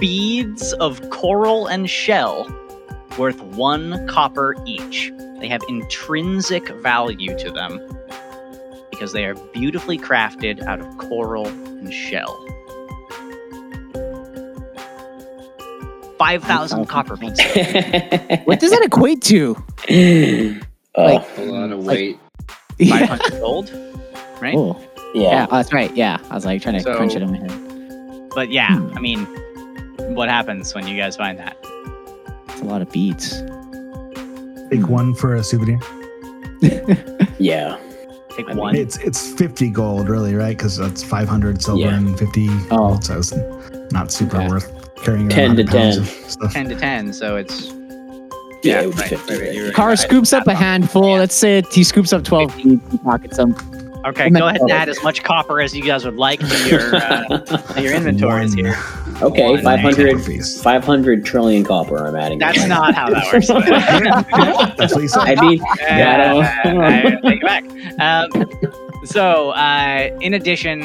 beads 0.00 0.72
of 0.74 1.08
coral 1.10 1.68
and 1.68 1.88
shell 1.88 2.44
worth 3.18 3.40
one 3.42 4.06
copper 4.08 4.54
each. 4.66 5.12
They 5.40 5.48
have 5.48 5.62
intrinsic 5.68 6.68
value 6.68 7.36
to 7.38 7.50
them 7.50 7.80
because 8.90 9.12
they 9.12 9.24
are 9.24 9.34
beautifully 9.34 9.98
crafted 9.98 10.62
out 10.62 10.80
of 10.80 10.98
coral 10.98 11.46
and 11.48 11.92
shell. 11.92 12.38
5,000 16.18 16.86
copper 16.86 17.16
pieces. 17.16 17.40
What 18.44 18.60
does 18.60 18.70
that 18.70 18.82
equate 18.84 19.22
to? 19.22 19.56
oh, 20.94 21.04
Like- 21.04 21.38
A 21.38 21.42
lot 21.42 21.72
of 21.72 21.84
Like- 21.84 21.96
weight. 21.96 22.18
500 22.88 23.40
gold, 23.40 23.70
right? 24.40 24.54
Oh, 24.56 24.80
yeah, 25.14 25.22
yeah. 25.22 25.46
oh, 25.50 25.56
that's 25.56 25.72
right. 25.72 25.94
Yeah, 25.96 26.18
I 26.30 26.34
was 26.34 26.44
like 26.44 26.62
trying 26.62 26.76
to 26.76 26.80
So- 26.80 26.94
crunch 26.94 27.14
it 27.16 27.22
in 27.22 27.30
my 27.32 27.38
head. 27.38 28.28
But 28.34 28.50
yeah, 28.50 28.76
Hmm. 28.76 28.96
I 28.96 29.00
mean, 29.00 29.26
what 30.14 30.28
happens 30.28 30.74
when 30.74 30.86
you 30.86 30.96
guys 30.96 31.16
find 31.16 31.38
that? 31.38 31.56
It's 32.62 32.68
a 32.68 32.72
lot 32.72 32.80
of 32.82 32.92
beats. 32.92 33.40
Take 34.70 34.88
one 34.88 35.14
for 35.14 35.34
a 35.34 35.42
souvenir. 35.42 35.80
Yeah. 37.38 37.76
Take 38.36 38.46
I 38.46 38.50
mean, 38.50 38.56
one. 38.58 38.76
It's 38.76 38.98
it's 38.98 39.32
50 39.32 39.68
gold, 39.70 40.08
really, 40.08 40.36
right? 40.36 40.56
Because 40.56 40.76
that's 40.76 41.02
500 41.02 41.60
silver 41.60 41.80
Yeah. 41.80 41.96
and 41.96 42.16
50 42.16 42.48
Oh. 42.70 42.76
gold, 42.90 43.04
so 43.04 43.18
it's 43.18 43.32
not 43.90 44.12
super 44.12 44.36
Yeah. 44.40 44.48
worth 44.48 44.94
carrying 45.02 45.28
10 45.28 45.46
around 45.48 45.56
to 45.56 45.64
10. 45.64 45.98
of 45.98 46.06
stuff. 46.08 46.52
10 46.52 46.68
to 46.68 46.76
10, 46.76 47.12
so 47.12 47.34
it's. 47.36 47.72
Yeah, 48.62 48.82
it 48.82 48.86
would 48.86 48.94
be 48.96 49.02
right, 49.02 49.28
right, 49.28 49.40
right. 49.64 49.74
Car 49.74 49.90
I- 49.90 49.94
scoops 49.96 50.32
up 50.32 50.46
a 50.46 50.54
handful. 50.54 51.08
Yeah. 51.14 51.18
Let's 51.18 51.34
say 51.34 51.64
he 51.72 51.82
scoops 51.82 52.12
up 52.12 52.22
12 52.22 52.56
beats. 52.56 52.92
He 52.92 52.98
pockets 52.98 53.38
them. 53.38 53.56
Okay, 54.04 54.30
go 54.30 54.48
ahead 54.48 54.60
and 54.60 54.70
add 54.70 54.88
as 54.88 55.02
much 55.04 55.22
copper 55.22 55.60
as 55.60 55.74
you 55.76 55.82
guys 55.82 56.04
would 56.04 56.16
like 56.16 56.40
to 56.40 56.68
your, 56.68 56.96
uh, 56.96 57.38
to 57.38 57.82
your 57.82 57.94
inventories 57.94 58.52
here. 58.52 58.74
okay, 59.22 59.50
One 59.50 59.62
500, 59.62 60.16
copper 60.18 60.42
500 60.62 61.24
trillion 61.24 61.64
copper 61.64 62.06
I'm 62.06 62.16
adding. 62.16 62.38
That's 62.38 62.66
not 62.66 62.94
how 62.94 63.10
that 63.10 63.32
works. 63.32 63.46
That's 64.76 64.94
what 64.94 65.02
he 65.02 65.08
said. 65.08 65.38
I 65.38 65.40
mean, 65.40 65.60
Uh, 65.62 65.74
gotta- 65.86 66.64
I 66.64 67.02
take 67.22 67.42
it 67.42 67.46
back. 67.46 67.64
Um, 68.00 68.50
so, 69.04 69.50
uh, 69.50 70.10
in 70.20 70.34
addition, 70.34 70.82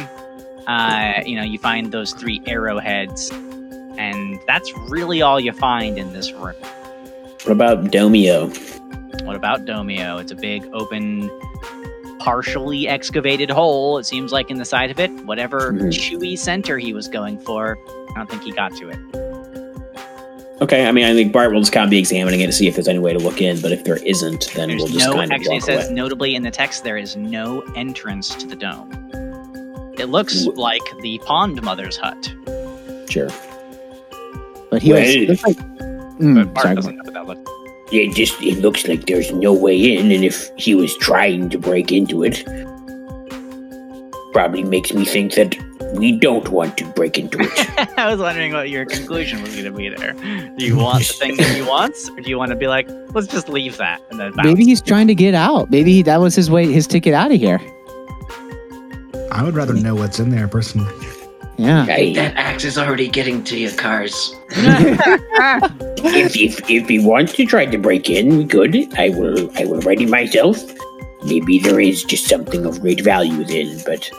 uh, 0.68 1.22
you 1.26 1.36
know, 1.36 1.44
you 1.44 1.58
find 1.60 1.92
those 1.92 2.14
three 2.14 2.42
arrowheads, 2.46 3.32
and 3.98 4.40
that's 4.48 4.72
really 4.90 5.22
all 5.24 5.40
you 5.40 5.54
find 5.54 5.98
in 5.98 6.14
this 6.14 6.32
room. 6.34 6.54
what 7.44 7.52
about 7.52 7.86
Domio? 7.86 8.56
What 9.24 9.36
about 9.36 9.66
Domio? 9.66 10.22
It's 10.22 10.32
a 10.32 10.36
big, 10.36 10.64
open, 10.74 11.30
partially 12.28 12.90
excavated 12.90 13.50
hole. 13.50 13.98
It 13.98 14.06
seems 14.06 14.34
like 14.34 14.52
in 14.52 14.58
the 14.58 14.66
side 14.66 14.92
of 14.92 15.00
it. 15.00 15.10
Whatever 15.26 15.72
Mhm. 15.72 15.88
chewy 15.94 16.38
center 16.38 16.78
he 16.78 16.92
was 16.92 17.08
going 17.08 17.40
for, 17.40 17.78
I 18.12 18.18
don't 18.18 18.30
think 18.30 18.44
he 18.44 18.52
got 18.52 18.76
to 18.76 18.90
it. 18.90 19.00
Okay, 20.62 20.86
I 20.86 20.92
mean, 20.92 21.06
I 21.06 21.14
think 21.14 21.32
Bart 21.32 21.54
will 21.54 21.62
just 21.62 21.72
kind 21.72 21.86
of 21.86 21.90
be 21.90 21.98
examining 22.00 22.42
it 22.42 22.48
to 22.48 22.52
see 22.52 22.68
if 22.68 22.76
there's 22.76 22.90
any 22.90 23.00
way 23.00 23.14
to 23.14 23.20
look 23.20 23.42
in, 23.42 23.62
but 23.62 23.72
if 23.72 23.86
there 23.86 23.96
isn't, 24.04 24.52
then 24.56 24.68
There's 24.68 24.82
we'll 24.82 24.92
just 24.92 25.06
no. 25.08 25.14
kind 25.14 25.32
of 25.32 25.36
Actually, 25.40 25.56
it 25.58 25.64
says 25.64 25.86
away. 25.86 25.94
notably 25.96 26.36
in 26.36 26.44
the 26.44 26.52
text 26.52 26.84
there 26.84 26.98
is 26.98 27.16
no 27.16 27.62
entrance 27.78 28.36
to 28.36 28.46
the 28.46 28.56
dome. 28.58 28.90
It 29.98 30.10
looks 30.10 30.44
Wh- 30.44 30.58
like 30.58 30.82
the 31.02 31.20
Pond 31.20 31.62
Mother's 31.62 31.96
hut. 31.96 32.34
Sure. 33.10 33.30
But 34.70 34.82
he 34.82 34.92
was. 34.92 35.00
Wait. 35.00 35.30
looks 35.30 35.44
like, 35.46 35.58
But 35.58 36.20
Mm, 36.20 36.54
Bart 36.54 36.64
sorry. 36.64 36.76
doesn't 36.76 36.96
know 36.98 37.04
what 37.06 37.14
that 37.14 37.26
looks. 37.28 37.52
It 37.92 38.16
just 38.16 38.42
it 38.42 38.60
looks 38.60 38.88
like 38.88 39.06
there's 39.06 39.32
no 39.32 39.54
way 39.54 39.96
in, 39.96 40.12
and 40.12 40.24
if 40.24 40.50
he 40.58 40.76
was 40.76 40.96
trying 40.98 41.50
to 41.50 41.58
break 41.58 41.92
into 41.92 42.24
it, 42.24 42.44
probably 44.34 44.64
makes 44.64 44.94
me 44.94 45.06
think 45.06 45.34
that 45.36 45.56
we 45.94 46.12
don't 46.12 46.50
want 46.50 46.78
to 46.78 46.86
break 46.86 47.18
into 47.18 47.38
it. 47.40 47.90
I 47.98 48.12
was 48.12 48.20
wondering 48.20 48.54
what 48.54 48.70
your 48.70 48.86
conclusion 48.86 49.42
was 49.42 49.52
going 49.54 49.66
to 49.66 49.72
be 49.72 49.90
there. 49.90 50.14
Do 50.58 50.66
you 50.66 50.76
want 50.78 51.00
the 51.00 51.14
thing 51.14 51.38
that 51.38 51.56
he 51.56 51.62
wants, 51.62 52.10
or 52.10 52.22
do 52.22 52.30
you 52.30 52.38
want 52.38 52.50
to 52.50 52.56
be 52.56 52.68
like, 52.68 52.90
let's 53.14 53.28
just 53.28 53.50
leave 53.50 53.78
that 53.78 54.02
and 54.10 54.20
then 54.20 54.34
bounce? 54.34 54.46
Maybe 54.46 54.66
he's 54.66 54.82
trying 54.82 55.08
to 55.08 55.16
get 55.16 55.34
out. 55.34 55.72
Maybe 55.72 55.94
he, 55.94 56.02
that 56.04 56.20
was 56.20 56.36
his 56.36 56.52
way, 56.52 56.72
his 56.72 56.88
ticket 56.88 57.14
out 57.14 57.32
of 57.32 57.40
here. 57.40 57.60
I 59.32 59.44
would 59.44 59.56
rather 59.56 59.74
know 59.74 59.96
what's 59.96 60.20
in 60.20 60.30
there 60.30 60.48
personally. 60.48 60.94
Yeah. 61.58 61.86
I, 61.90 62.14
That 62.14 62.36
axe 62.36 62.64
is 62.64 62.78
already 62.78 63.08
getting 63.08 63.44
to 63.46 63.58
your 63.58 63.72
cars. 63.74 64.34
if, 64.52 66.36
if 66.36 66.70
if 66.70 66.88
he 66.88 67.00
wants 67.00 67.34
to 67.34 67.46
try 67.46 67.66
to 67.66 67.78
break 67.78 68.10
in, 68.10 68.38
we 68.38 68.46
could. 68.46 68.76
I 68.98 69.10
will 69.10 69.50
I 69.58 69.66
will 69.66 69.82
ready 69.82 70.06
myself. 70.06 70.58
Maybe 71.26 71.58
there 71.60 71.80
is 71.80 72.04
just 72.04 72.28
something 72.28 72.66
of 72.66 72.80
great 72.80 73.02
value 73.02 73.38
within, 73.40 73.82
but 73.86 74.10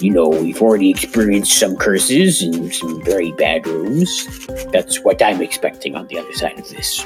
you 0.00 0.10
know, 0.10 0.28
we've 0.28 0.60
already 0.60 0.90
experienced 0.90 1.58
some 1.58 1.76
curses 1.76 2.42
and 2.42 2.74
some 2.74 3.02
very 3.04 3.32
bad 3.32 3.66
rooms. 3.66 4.46
That's 4.72 5.00
what 5.00 5.22
I'm 5.22 5.40
expecting 5.40 5.94
on 5.94 6.08
the 6.08 6.18
other 6.18 6.32
side 6.34 6.58
of 6.58 6.68
this. 6.68 7.04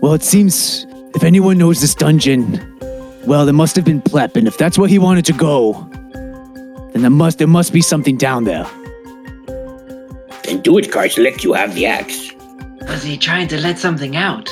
Well, 0.00 0.14
it 0.14 0.22
seems 0.22 0.86
if 1.14 1.22
anyone 1.22 1.58
knows 1.58 1.80
this 1.80 1.94
dungeon, 1.94 2.58
well, 3.26 3.44
there 3.44 3.54
must 3.54 3.76
have 3.76 3.84
been 3.84 4.00
Plep, 4.02 4.36
and 4.36 4.48
if 4.48 4.56
that's 4.58 4.78
where 4.78 4.88
he 4.88 4.98
wanted 4.98 5.24
to 5.26 5.32
go, 5.32 5.90
then 6.98 7.02
there 7.02 7.10
must 7.10 7.38
there 7.38 7.46
must 7.46 7.72
be 7.72 7.80
something 7.80 8.16
down 8.16 8.44
there. 8.44 8.66
Then 10.44 10.60
do 10.62 10.78
it, 10.78 10.90
Karzalek, 10.90 11.44
you 11.44 11.52
have 11.52 11.74
the 11.74 11.86
axe. 11.86 12.32
Was 12.82 13.02
he 13.02 13.16
trying 13.16 13.48
to 13.48 13.60
let 13.60 13.78
something 13.78 14.16
out? 14.16 14.48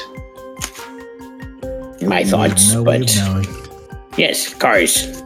My 2.03 2.23
We 2.23 2.25
thoughts, 2.25 2.73
no 2.73 2.83
way 2.85 3.01
of 3.01 3.07
but 3.07 4.19
yes, 4.19 4.55
cars. 4.55 5.23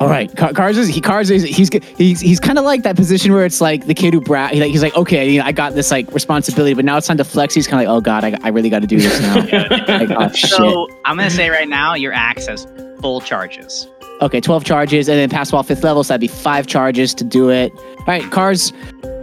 All 0.00 0.08
right, 0.08 0.34
Car- 0.34 0.54
Cars 0.54 0.78
is 0.78 0.88
he 0.88 0.98
Cars 1.02 1.30
is 1.30 1.42
he's 1.42 1.68
he's 1.98 2.20
he's 2.20 2.40
kind 2.40 2.58
of 2.58 2.64
like 2.64 2.84
that 2.84 2.96
position 2.96 3.34
where 3.34 3.44
it's 3.44 3.60
like 3.60 3.86
the 3.86 3.92
kid 3.92 4.14
who 4.14 4.22
brat. 4.22 4.54
He, 4.54 4.60
like, 4.60 4.70
he's 4.70 4.82
like, 4.82 4.96
okay, 4.96 5.28
you 5.28 5.38
know, 5.38 5.44
I 5.44 5.52
got 5.52 5.74
this 5.74 5.90
like 5.90 6.10
responsibility, 6.14 6.72
but 6.72 6.86
now 6.86 6.96
it's 6.96 7.06
time 7.06 7.18
to 7.18 7.24
flex. 7.24 7.52
He's 7.52 7.66
kind 7.66 7.82
of 7.82 7.86
like, 7.86 7.98
oh 7.98 8.00
god, 8.00 8.24
I, 8.24 8.38
I 8.42 8.48
really 8.48 8.70
got 8.70 8.80
to 8.80 8.86
do 8.86 8.98
this 8.98 9.20
now. 9.20 9.34
like, 9.98 10.10
oh 10.10 10.32
shit. 10.32 10.48
So 10.48 10.88
I'm 11.04 11.18
going 11.18 11.28
to 11.28 11.34
say 11.34 11.50
right 11.50 11.68
now, 11.68 11.92
your 11.92 12.14
axe 12.14 12.46
has 12.46 12.64
full 13.00 13.20
charges. 13.20 13.88
Okay, 14.22 14.40
12 14.40 14.64
charges, 14.64 15.08
and 15.08 15.18
then 15.18 15.30
pass 15.30 15.50
while 15.50 15.62
fifth 15.62 15.82
level, 15.82 16.04
so 16.04 16.08
that'd 16.08 16.20
be 16.20 16.28
five 16.28 16.66
charges 16.66 17.14
to 17.14 17.24
do 17.24 17.48
it. 17.50 17.72
All 17.74 18.04
right, 18.06 18.22
Cars, 18.30 18.72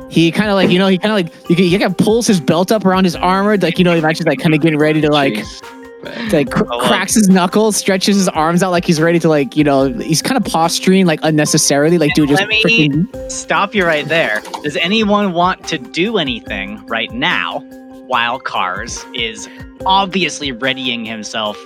he 0.09 0.31
kind 0.31 0.49
of 0.49 0.55
like, 0.55 0.69
you 0.71 0.79
know, 0.79 0.87
he 0.87 0.97
kind 0.97 1.11
of 1.11 1.31
like, 1.31 1.49
you 1.49 1.55
can, 1.55 1.65
you 1.65 1.77
can 1.77 1.93
pulls 1.93 2.25
his 2.25 2.39
belt 2.41 2.71
up 2.71 2.83
around 2.83 3.03
his 3.03 3.15
armor, 3.15 3.57
like, 3.57 3.77
you 3.77 3.83
know, 3.83 3.93
he's 3.93 4.03
actually 4.03 4.25
like 4.29 4.39
kind 4.39 4.55
of 4.55 4.61
getting 4.61 4.79
ready 4.79 4.99
to 5.01 5.11
like, 5.11 5.35
to, 5.35 6.29
like 6.37 6.49
cr- 6.49 6.63
cracks 6.63 7.13
his 7.13 7.29
knuckles, 7.29 7.75
stretches 7.75 8.15
his 8.15 8.27
arms 8.29 8.63
out 8.63 8.71
like 8.71 8.85
he's 8.85 8.99
ready 8.99 9.19
to 9.19 9.29
like, 9.29 9.55
you 9.55 9.63
know, 9.63 9.93
he's 9.93 10.21
kind 10.23 10.37
of 10.37 10.51
posturing 10.51 11.05
like 11.05 11.19
unnecessarily, 11.21 11.99
like 11.99 12.13
dude, 12.15 12.29
just 12.29 12.39
Let 12.41 12.49
me- 12.49 12.63
freaking. 12.63 13.31
Stop 13.31 13.75
you 13.75 13.85
right 13.85 14.07
there. 14.07 14.41
Does 14.63 14.77
anyone 14.77 15.33
want 15.33 15.67
to 15.67 15.77
do 15.77 16.17
anything 16.17 16.83
right 16.87 17.11
now 17.11 17.59
while 18.07 18.39
Cars 18.39 19.05
is 19.13 19.47
obviously 19.85 20.51
readying 20.51 21.05
himself 21.05 21.57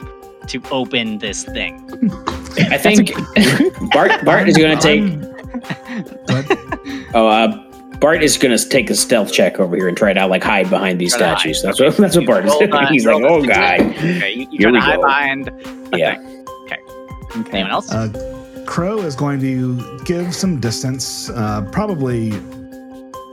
to 0.47 0.61
open 0.71 1.17
this 1.19 1.43
thing? 1.43 1.81
I 2.71 2.77
think 2.77 3.11
Bart 3.93 4.23
Bart 4.25 4.47
is 4.49 4.57
going 4.57 4.77
to 4.79 4.81
take. 4.81 5.03
Oh, 7.13 7.27
uh, 7.27 7.67
Bart 7.99 8.23
is 8.23 8.37
going 8.37 8.57
to 8.57 8.69
take 8.69 8.89
a 8.89 8.95
stealth 8.95 9.31
check 9.31 9.59
over 9.59 9.75
here 9.75 9.87
and 9.87 9.95
try 9.95 10.11
to 10.13 10.25
like 10.27 10.43
hide 10.43 10.69
behind 10.69 10.99
these 10.99 11.11
Try 11.15 11.35
statues. 11.35 11.61
That's 11.61 11.79
what 11.79 11.95
that's 11.97 12.15
what 12.15 12.25
Bart 12.25 12.45
is 12.45 12.51
Roll 12.51 12.59
doing. 12.59 12.71
the- 12.71 12.87
He's 12.87 13.05
like, 13.05 13.21
roll 13.21 13.31
oh 13.33 13.41
the- 13.41 13.47
god, 13.47 13.81
Okay, 13.81 14.33
you, 14.33 14.47
you 14.51 14.57
Here 14.59 14.71
we 14.71 14.79
hide 14.79 14.95
go. 14.97 15.03
behind. 15.05 15.47
a 15.93 15.97
yeah. 15.97 16.15
thing. 16.17 16.37
Anyone 17.53 17.71
else? 17.71 17.91
uh, 17.91 18.09
Crow 18.67 18.99
is 18.99 19.15
going 19.15 19.39
to 19.39 19.99
give 20.03 20.33
some 20.35 20.59
distance, 20.59 21.29
uh, 21.29 21.61
probably 21.71 22.31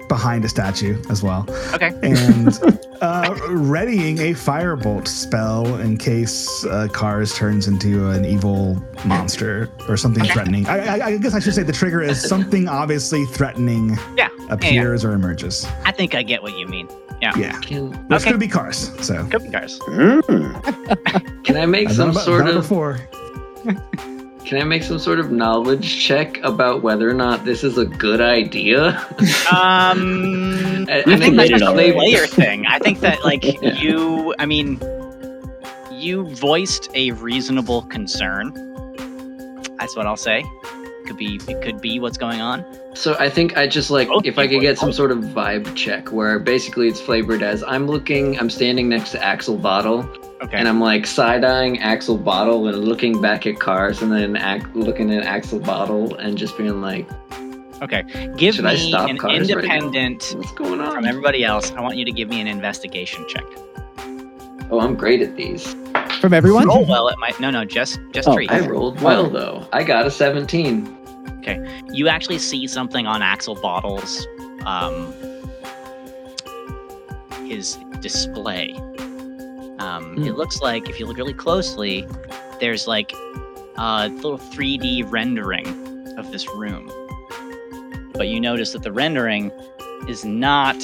behind 0.09 0.44
a 0.44 0.48
statue 0.48 1.00
as 1.11 1.22
well. 1.22 1.46
Okay. 1.74 1.92
and 2.02 2.59
uh, 3.02 3.34
readying 3.50 4.18
a 4.18 4.30
firebolt 4.32 5.06
spell 5.06 5.76
in 5.80 5.96
case 5.96 6.64
uh, 6.66 6.88
Cars 6.92 7.34
turns 7.34 7.68
into 7.68 8.09
an 8.11 8.24
evil 8.24 8.82
monster 9.04 9.68
or 9.88 9.96
something 9.96 10.24
threatening. 10.24 10.66
I, 10.66 10.78
I, 10.98 11.06
I 11.06 11.16
guess 11.18 11.34
I 11.34 11.38
should 11.40 11.54
say 11.54 11.62
the 11.62 11.72
trigger 11.72 12.02
is 12.02 12.20
something 12.20 12.68
obviously 12.68 13.24
threatening 13.26 13.96
Yeah. 14.16 14.28
appears 14.50 15.04
or 15.04 15.12
emerges. 15.12 15.66
I 15.84 15.92
think 15.92 16.14
I 16.14 16.22
get 16.22 16.42
what 16.42 16.56
you 16.59 16.66
mean. 16.66 16.88
Yeah, 17.20 17.32
Can, 17.62 17.88
it's 18.11 18.12
Okay. 18.22 18.24
gonna 18.26 18.38
be 18.38 18.46
Cars. 18.46 18.92
So 19.04 19.26
Cooking 19.26 19.50
Cars. 19.50 19.78
Mm. 19.80 21.44
can 21.44 21.56
I 21.56 21.66
make 21.66 21.88
I've 21.88 21.96
some 21.96 22.12
done 22.12 22.16
it- 22.22 22.24
sort 22.24 22.44
done 22.44 22.48
it 22.54 22.56
of 22.56 22.62
before. 22.62 22.98
can 24.49 24.59
I 24.59 24.64
make 24.64 24.82
some 24.82 24.99
sort 24.99 25.20
of 25.20 25.30
knowledge 25.30 26.03
check 26.03 26.38
about 26.42 26.82
whether 26.82 27.07
or 27.09 27.12
not 27.12 27.44
this 27.44 27.62
is 27.62 27.76
a 27.76 27.84
good 27.84 28.20
idea? 28.22 29.07
Um, 29.53 30.86
I, 30.90 31.01
I 31.01 31.03
think 31.05 31.22
committed 31.24 31.61
that's 31.61 31.62
a 31.62 31.66
already. 31.66 31.92
flavor 31.92 32.26
thing. 32.26 32.66
I 32.66 32.78
think 32.78 33.01
that 33.01 33.22
like 33.24 33.44
Yeah. 33.62 33.74
you, 33.74 34.34
I 34.38 34.46
mean, 34.46 34.80
you 35.92 36.24
voiced 36.34 36.88
a 36.94 37.11
reasonable 37.12 37.82
concern. 37.82 38.53
That's 39.78 39.96
what 39.96 40.07
I'll 40.07 40.16
say. 40.16 40.44
Could 41.07 41.16
be, 41.18 41.40
it 41.49 41.62
could 41.62 41.80
be 41.80 41.99
what's 41.99 42.18
going 42.18 42.40
on. 42.40 42.64
So 42.94 43.16
I 43.18 43.28
think 43.30 43.57
I 43.57 43.66
just 43.66 43.90
like 43.90 44.09
Both 44.09 44.24
if 44.26 44.38
I 44.38 44.46
could 44.49 44.61
get 44.61 44.78
some 44.78 44.92
sort 44.92 45.11
of 45.12 45.18
vibe 45.18 45.74
check 45.76 46.11
where 46.12 46.38
basically 46.38 46.88
it's 46.88 47.01
flavored 47.01 47.42
as 47.42 47.62
I'm 47.64 47.86
looking, 47.86 48.38
I'm 48.38 48.51
standing 48.51 48.88
next 48.88 49.11
to 49.12 49.22
Axel 49.22 49.57
Bottle, 49.57 50.03
Okay. 50.41 50.57
and 50.57 50.68
I'm 50.68 50.80
like 50.80 51.07
side 51.07 51.45
eyeing 51.45 51.80
Axel 51.80 52.16
Bottle 52.16 52.68
and 52.68 52.84
looking 52.84 53.20
back 53.20 53.47
at 53.47 53.59
cars, 53.59 54.03
and 54.03 54.12
then 54.12 54.36
ac- 54.36 54.66
looking 54.74 55.12
at 55.12 55.24
Axel 55.24 55.59
Bottle 55.59 56.14
and 56.16 56.39
just 56.39 56.57
being 56.57 56.80
like, 56.80 57.09
okay. 57.82 58.05
Give 58.36 58.55
Should 58.55 58.66
I 58.66 58.74
me 58.74 58.89
stop 58.89 59.11
an 59.11 59.18
cars 59.18 59.41
right 59.53 59.64
now? 59.64 59.74
independent 59.74 60.34
"What's 60.36 60.53
going 60.53 60.80
on?" 60.80 60.93
from 60.95 61.05
everybody 61.07 61.45
else. 61.45 61.72
I 61.72 61.80
want 61.80 61.97
you 61.97 62.05
to 62.05 62.12
give 62.12 62.28
me 62.28 62.41
an 62.41 62.47
investigation 62.47 63.24
check. 63.28 63.45
oh, 64.70 64.80
I'm 64.80 64.95
great 64.95 65.22
at 65.22 65.34
these. 65.36 65.74
From 66.20 66.32
everyone? 66.34 66.68
Roll 66.68 66.86
well. 66.86 67.09
It 67.09 67.18
might. 67.18 67.39
No, 67.41 67.51
no. 67.51 67.64
Just, 67.64 67.99
just 68.12 68.28
Oh, 68.28 68.34
treat. 68.34 68.51
I 68.53 68.66
rolled 68.66 69.01
well 69.01 69.28
though. 69.28 69.66
I 69.72 69.82
got 69.82 70.07
a 70.07 70.11
17. 70.11 70.97
Okay, 71.39 71.82
you 71.93 72.09
actually 72.09 72.39
see 72.39 72.66
something 72.66 73.07
on 73.07 73.22
Axel 73.22 73.55
Bottle's 73.57 74.26
um, 74.66 75.12
his 77.47 77.76
display. 78.01 78.74
Um, 79.79 80.16
Hmm. 80.16 80.24
It 80.24 80.37
looks 80.37 80.61
like 80.61 80.89
if 80.89 80.99
you 80.99 81.07
look 81.07 81.16
really 81.16 81.35
closely, 81.35 82.07
there's 82.61 82.87
like 82.87 83.12
a 83.76 84.09
little 84.09 84.39
3D 84.39 85.05
rendering 85.11 85.66
of 86.18 86.33
this 86.33 86.49
room. 86.55 86.91
But 88.14 88.29
you 88.29 88.41
notice 88.41 88.72
that 88.72 88.83
the 88.83 88.93
rendering 88.93 89.53
is 90.09 90.24
not 90.24 90.76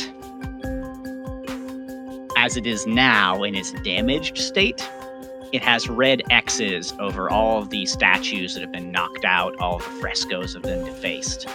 as 2.37 2.57
it 2.57 2.67
is 2.67 2.87
now 2.87 3.43
in 3.43 3.55
its 3.55 3.73
damaged 3.83 4.39
state. 4.39 4.89
It 5.53 5.63
has 5.63 5.89
red 5.89 6.23
X's 6.31 6.93
over 6.99 7.31
all 7.31 7.59
of 7.63 7.71
the 7.71 7.87
statues 7.87 8.55
that 8.55 8.61
have 8.61 8.73
been 8.73 8.91
knocked 8.93 9.25
out, 9.25 9.57
all 9.61 9.79
the 9.79 9.85
frescoes 9.85 10.55
have 10.55 10.63
been 10.63 10.85
defaced. 10.85 11.49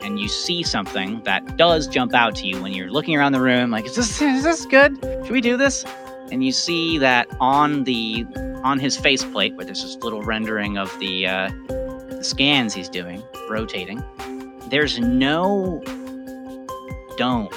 And 0.00 0.18
you 0.20 0.28
see 0.28 0.62
something 0.62 1.20
that 1.24 1.56
does 1.56 1.86
jump 1.88 2.14
out 2.14 2.36
to 2.36 2.46
you 2.46 2.62
when 2.62 2.72
you're 2.72 2.90
looking 2.90 3.16
around 3.16 3.32
the 3.32 3.40
room, 3.40 3.70
like, 3.70 3.86
is 3.86 3.96
this 3.96 4.22
is 4.22 4.44
this 4.44 4.64
good? 4.66 4.96
Should 5.24 5.32
we 5.32 5.40
do 5.40 5.56
this? 5.56 5.84
And 6.32 6.44
you 6.44 6.52
see 6.52 6.98
that 6.98 7.28
on 7.40 7.84
the 7.84 8.26
on 8.64 8.78
his 8.78 8.96
faceplate, 8.96 9.54
where 9.54 9.64
there's 9.64 9.82
this 9.82 9.96
little 10.02 10.22
rendering 10.22 10.76
of 10.76 10.96
the 10.98 11.26
uh, 11.26 11.50
the 11.68 12.24
scans 12.24 12.74
he's 12.74 12.88
doing, 12.88 13.22
rotating, 13.48 14.02
there's 14.70 14.98
no 14.98 15.82
dome 17.16 17.48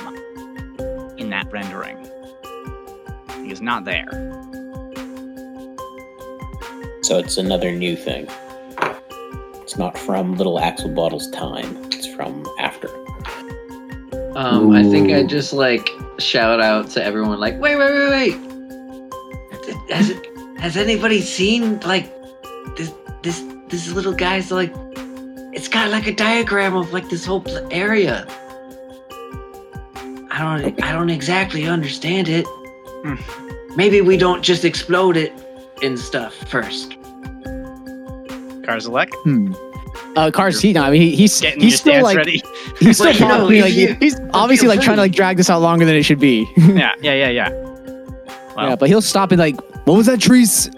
in 1.18 1.30
that 1.32 1.48
rendering. 1.52 1.98
He 3.44 3.52
is 3.52 3.62
not 3.62 3.86
there. 3.86 4.08
So 7.02 7.18
it's 7.18 7.38
another 7.38 7.72
new 7.72 7.96
thing. 7.96 8.28
It's 9.56 9.78
not 9.78 9.98
from 9.98 10.36
Little 10.36 10.60
Axel 10.60 10.90
Bottle's 10.90 11.30
time. 11.32 11.84
It's 11.86 12.06
from 12.06 12.46
after. 12.60 12.88
Um, 14.36 14.72
I 14.72 14.84
think 14.84 15.12
I 15.12 15.24
just 15.24 15.54
like 15.54 15.90
shout 16.20 16.62
out 16.62 16.90
to 16.92 17.04
everyone, 17.04 17.40
like, 17.40 17.60
wait, 17.60 17.76
wait, 17.76 17.92
wait, 17.92 18.10
wait. 18.10 18.49
Has 19.90 20.10
it, 20.10 20.26
has 20.60 20.78
anybody 20.78 21.22
seen 21.22 21.80
like 21.82 22.12
this 22.76 22.92
this 23.24 23.44
this 23.70 23.92
little 23.92 24.14
guy's 24.14 24.52
like? 24.52 24.74
It's 25.52 25.68
got 25.68 25.90
like 25.90 26.06
a 26.08 26.14
diagram 26.14 26.76
of 26.76 26.94
like 26.94 27.10
this 27.10 27.26
whole 27.26 27.42
pl- 27.42 27.68
area. 27.72 28.26
I 30.32 30.60
don't 30.62 30.84
I 30.84 30.92
don't 30.94 31.10
exactly 31.10 31.66
understand 31.68 32.30
it. 32.30 32.46
Hmm. 32.48 33.16
Maybe 33.76 34.02
we 34.02 34.18
don't 34.18 34.42
just 34.44 34.64
explode 34.66 35.18
it 35.18 35.34
and 35.84 35.98
stuff 35.98 36.34
first. 36.50 36.92
Karzalek, 38.66 39.10
Hmm. 39.24 39.54
Uh, 40.16 40.32
Cars, 40.32 40.60
he, 40.62 40.74
no, 40.74 40.84
I 40.84 40.92
mean, 40.92 41.02
he, 41.02 41.16
he's 41.16 41.40
getting 41.40 41.62
he's 41.62 41.80
still 41.80 42.04
like 42.04 42.18
ready. 42.18 42.42
he's 42.80 42.98
still 42.98 43.08
Well, 43.08 43.14
you 43.16 43.20
know, 43.22 43.28
probably, 43.28 43.62
like 43.62 43.74
you- 43.74 43.96
he's 44.00 44.20
obviously 44.34 44.68
you're 44.68 44.76
like 44.76 44.84
trying 44.84 44.98
to 44.98 45.02
like 45.02 45.12
drag 45.12 45.38
this 45.38 45.50
out 45.50 45.62
longer 45.62 45.86
than 45.86 45.96
it 45.96 46.04
should 46.04 46.20
be. 46.20 46.48
yeah, 46.58 46.94
yeah, 47.02 47.14
yeah, 47.14 47.30
yeah. 47.30 47.69
Wow. 48.60 48.70
Yeah, 48.70 48.76
but 48.76 48.90
he'll 48.90 49.02
stop 49.02 49.32
and 49.32 49.40
like, 49.40 49.56
what 49.88 49.96
was 49.96 50.06
that 50.08 50.20
tree's? 50.20 50.70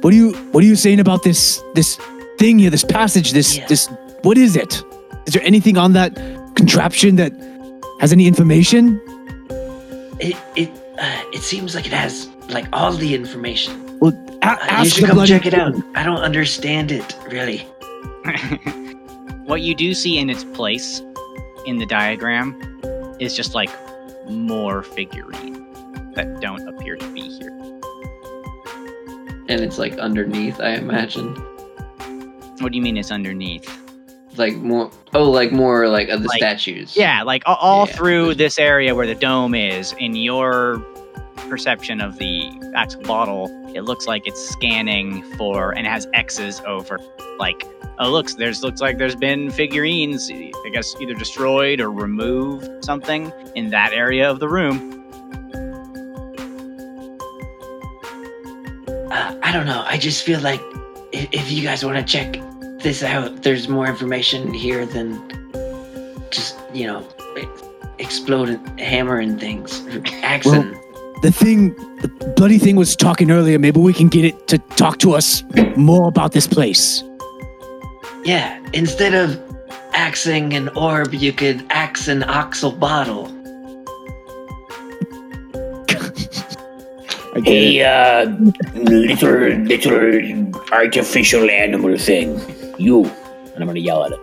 what 0.00 0.12
are 0.14 0.16
you 0.16 0.32
what 0.52 0.64
are 0.64 0.66
you 0.66 0.76
saying 0.76 0.98
about 0.98 1.22
this 1.22 1.62
this 1.74 1.96
thing 2.38 2.58
here, 2.58 2.70
this 2.70 2.84
passage, 2.84 3.32
this 3.32 3.56
Yeah. 3.56 3.66
this 3.68 3.86
what 4.22 4.36
is 4.38 4.56
it? 4.56 4.82
Is 5.26 5.34
there 5.34 5.42
anything 5.44 5.76
on 5.76 5.92
that 5.92 6.14
contraption 6.56 7.16
that 7.16 7.32
has 8.00 8.12
any 8.12 8.26
information? 8.26 9.00
It 10.18 10.36
it 10.56 10.70
uh, 10.98 11.22
it 11.32 11.42
seems 11.42 11.74
like 11.74 11.86
it 11.86 11.92
has 11.92 12.28
like 12.48 12.66
all 12.72 12.92
the 12.92 13.14
information. 13.14 13.74
Well, 14.00 14.12
a- 14.42 14.46
Uh, 14.48 14.82
you 14.82 14.90
should 14.90 15.04
the 15.04 15.08
come 15.08 15.26
check 15.26 15.46
it 15.46 15.54
out. 15.54 15.74
I 15.94 16.02
don't 16.02 16.22
understand 16.22 16.90
it 16.90 17.14
really. 17.30 17.58
what 19.46 19.60
you 19.60 19.74
do 19.74 19.94
see 19.94 20.18
in 20.18 20.30
its 20.30 20.44
place 20.44 21.02
in 21.66 21.78
the 21.78 21.86
diagram 21.86 22.56
is 23.20 23.36
just 23.36 23.54
like 23.54 23.70
more 24.28 24.82
figurines 24.82 25.59
that 26.14 26.40
don't 26.40 26.66
appear 26.68 26.96
to 26.96 27.12
be 27.12 27.22
here. 27.22 27.50
And 29.48 29.60
it's 29.60 29.78
like 29.78 29.94
underneath, 29.98 30.60
I 30.60 30.74
imagine. 30.74 31.34
What 32.60 32.72
do 32.72 32.76
you 32.76 32.82
mean 32.82 32.96
it's 32.96 33.10
underneath? 33.10 33.68
Like 34.36 34.54
more. 34.56 34.90
Oh, 35.12 35.28
like 35.30 35.50
more 35.50 35.88
like 35.88 36.08
of 36.08 36.22
the 36.22 36.28
Like- 36.28 36.38
statues. 36.38 36.96
Yeah, 36.96 37.22
like 37.22 37.42
a- 37.44 37.54
all 37.56 37.86
Yeah. 37.88 37.94
through 37.94 38.34
this 38.36 38.58
area 38.58 38.94
where 38.94 39.06
the 39.06 39.14
dome 39.16 39.54
is, 39.54 39.92
in 39.98 40.14
your 40.14 40.78
perception 41.48 42.00
of 42.00 42.16
the 42.18 42.50
Axel 42.76 43.02
Bottle, 43.02 43.48
it 43.74 43.80
looks 43.82 44.06
like 44.06 44.26
it's 44.26 44.40
scanning 44.50 45.22
for 45.36 45.72
and 45.72 45.86
it 45.86 45.90
has 45.90 46.06
X's 46.14 46.60
over 46.66 46.98
like 47.38 47.64
oh 47.98 48.10
looks 48.10 48.34
there's 48.34 48.62
looks 48.62 48.80
like 48.80 48.98
there's 48.98 49.14
been 49.16 49.50
figurines 49.50 50.30
I 50.30 50.68
guess 50.72 50.94
either 51.00 51.14
destroyed 51.14 51.80
or 51.80 51.90
removed 51.90 52.68
something 52.84 53.32
in 53.54 53.70
that 53.70 53.92
area 53.92 54.28
of 54.30 54.38
the 54.40 54.48
room. 54.48 54.99
Uh, 59.10 59.34
I 59.42 59.52
don't 59.52 59.66
know. 59.66 59.82
I 59.86 59.98
just 59.98 60.22
feel 60.24 60.40
like 60.40 60.60
if, 61.12 61.28
if 61.32 61.50
you 61.50 61.62
guys 61.62 61.84
want 61.84 61.96
to 61.98 62.04
check 62.04 62.40
this 62.80 63.02
out, 63.02 63.42
there's 63.42 63.68
more 63.68 63.86
information 63.86 64.52
here 64.54 64.86
than 64.86 65.20
just 66.30 66.56
you 66.72 66.86
know 66.86 67.06
ex- 67.36 67.62
exploding, 67.98 68.64
hammering 68.78 69.38
things, 69.38 69.82
axing. 70.22 70.78
The 71.22 71.30
thing, 71.32 71.74
the 72.00 72.08
bloody 72.36 72.58
thing 72.58 72.76
was 72.76 72.96
talking 72.96 73.30
earlier. 73.30 73.58
Maybe 73.58 73.78
we 73.80 73.92
can 73.92 74.08
get 74.08 74.24
it 74.24 74.46
to 74.48 74.58
talk 74.76 74.98
to 75.00 75.12
us 75.12 75.42
more 75.76 76.08
about 76.08 76.32
this 76.32 76.46
place. 76.46 77.02
yeah, 78.24 78.58
instead 78.72 79.12
of 79.14 79.38
axing 79.92 80.54
an 80.54 80.68
orb, 80.70 81.12
you 81.12 81.32
could 81.32 81.66
axe 81.70 82.08
an 82.08 82.22
Axel 82.22 82.70
Bottle. 82.72 83.28
I 87.40 87.44
get 87.44 87.52
it. 87.52 87.72
Hey, 87.72 87.82
uh, 87.82 88.24
little, 88.74 89.58
little 89.66 90.62
artificial 90.72 91.50
animal 91.50 91.96
thing. 91.98 92.38
You. 92.78 93.04
And 93.04 93.62
I'm 93.62 93.66
gonna 93.66 93.80
yell 93.80 94.04
at 94.04 94.12
it. 94.12 94.20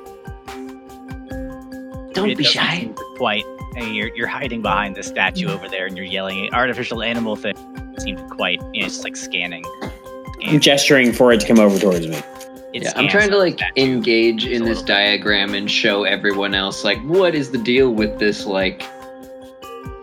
Don't 2.14 2.30
It 2.30 2.38
be 2.38 2.44
shy. 2.44 2.80
seem 2.80 2.96
Quite. 3.18 3.46
and 3.76 3.96
You're, 3.96 4.16
you're 4.16 4.28
hiding 4.28 4.62
behind 4.62 4.96
the 4.96 5.04
statue 5.04 5.50
over 5.50 5.70
there 5.70 5.86
and 5.86 5.96
you're 5.96 6.06
yelling. 6.06 6.50
Artificial 6.54 7.04
animal 7.04 7.36
thing 7.36 7.56
seems 8.00 8.22
quite, 8.32 8.60
you 8.74 8.82
know, 8.82 8.86
it's 8.88 8.96
just 8.96 9.04
like 9.04 9.16
scanning. 9.16 9.64
I'm 10.44 10.60
gesturing 10.60 11.12
for 11.14 11.32
it 11.32 11.42
to 11.42 11.48
come 11.48 11.60
over 11.60 11.78
towards 11.78 12.08
me. 12.08 12.18
it 12.74 12.84
Yeah, 12.84 12.94
I'm 12.96 13.08
trying 13.08 13.30
to 13.30 13.38
like 13.38 13.60
engage 13.76 14.46
in 14.46 14.66
this 14.66 14.82
diagram 14.82 15.54
and 15.54 15.70
show 15.70 16.04
everyone 16.06 16.54
else 16.56 16.84
like 16.84 16.98
what 17.04 17.36
is 17.36 17.52
the 17.52 17.58
deal 17.58 17.92
with 17.92 18.18
this 18.20 18.46
like 18.46 18.84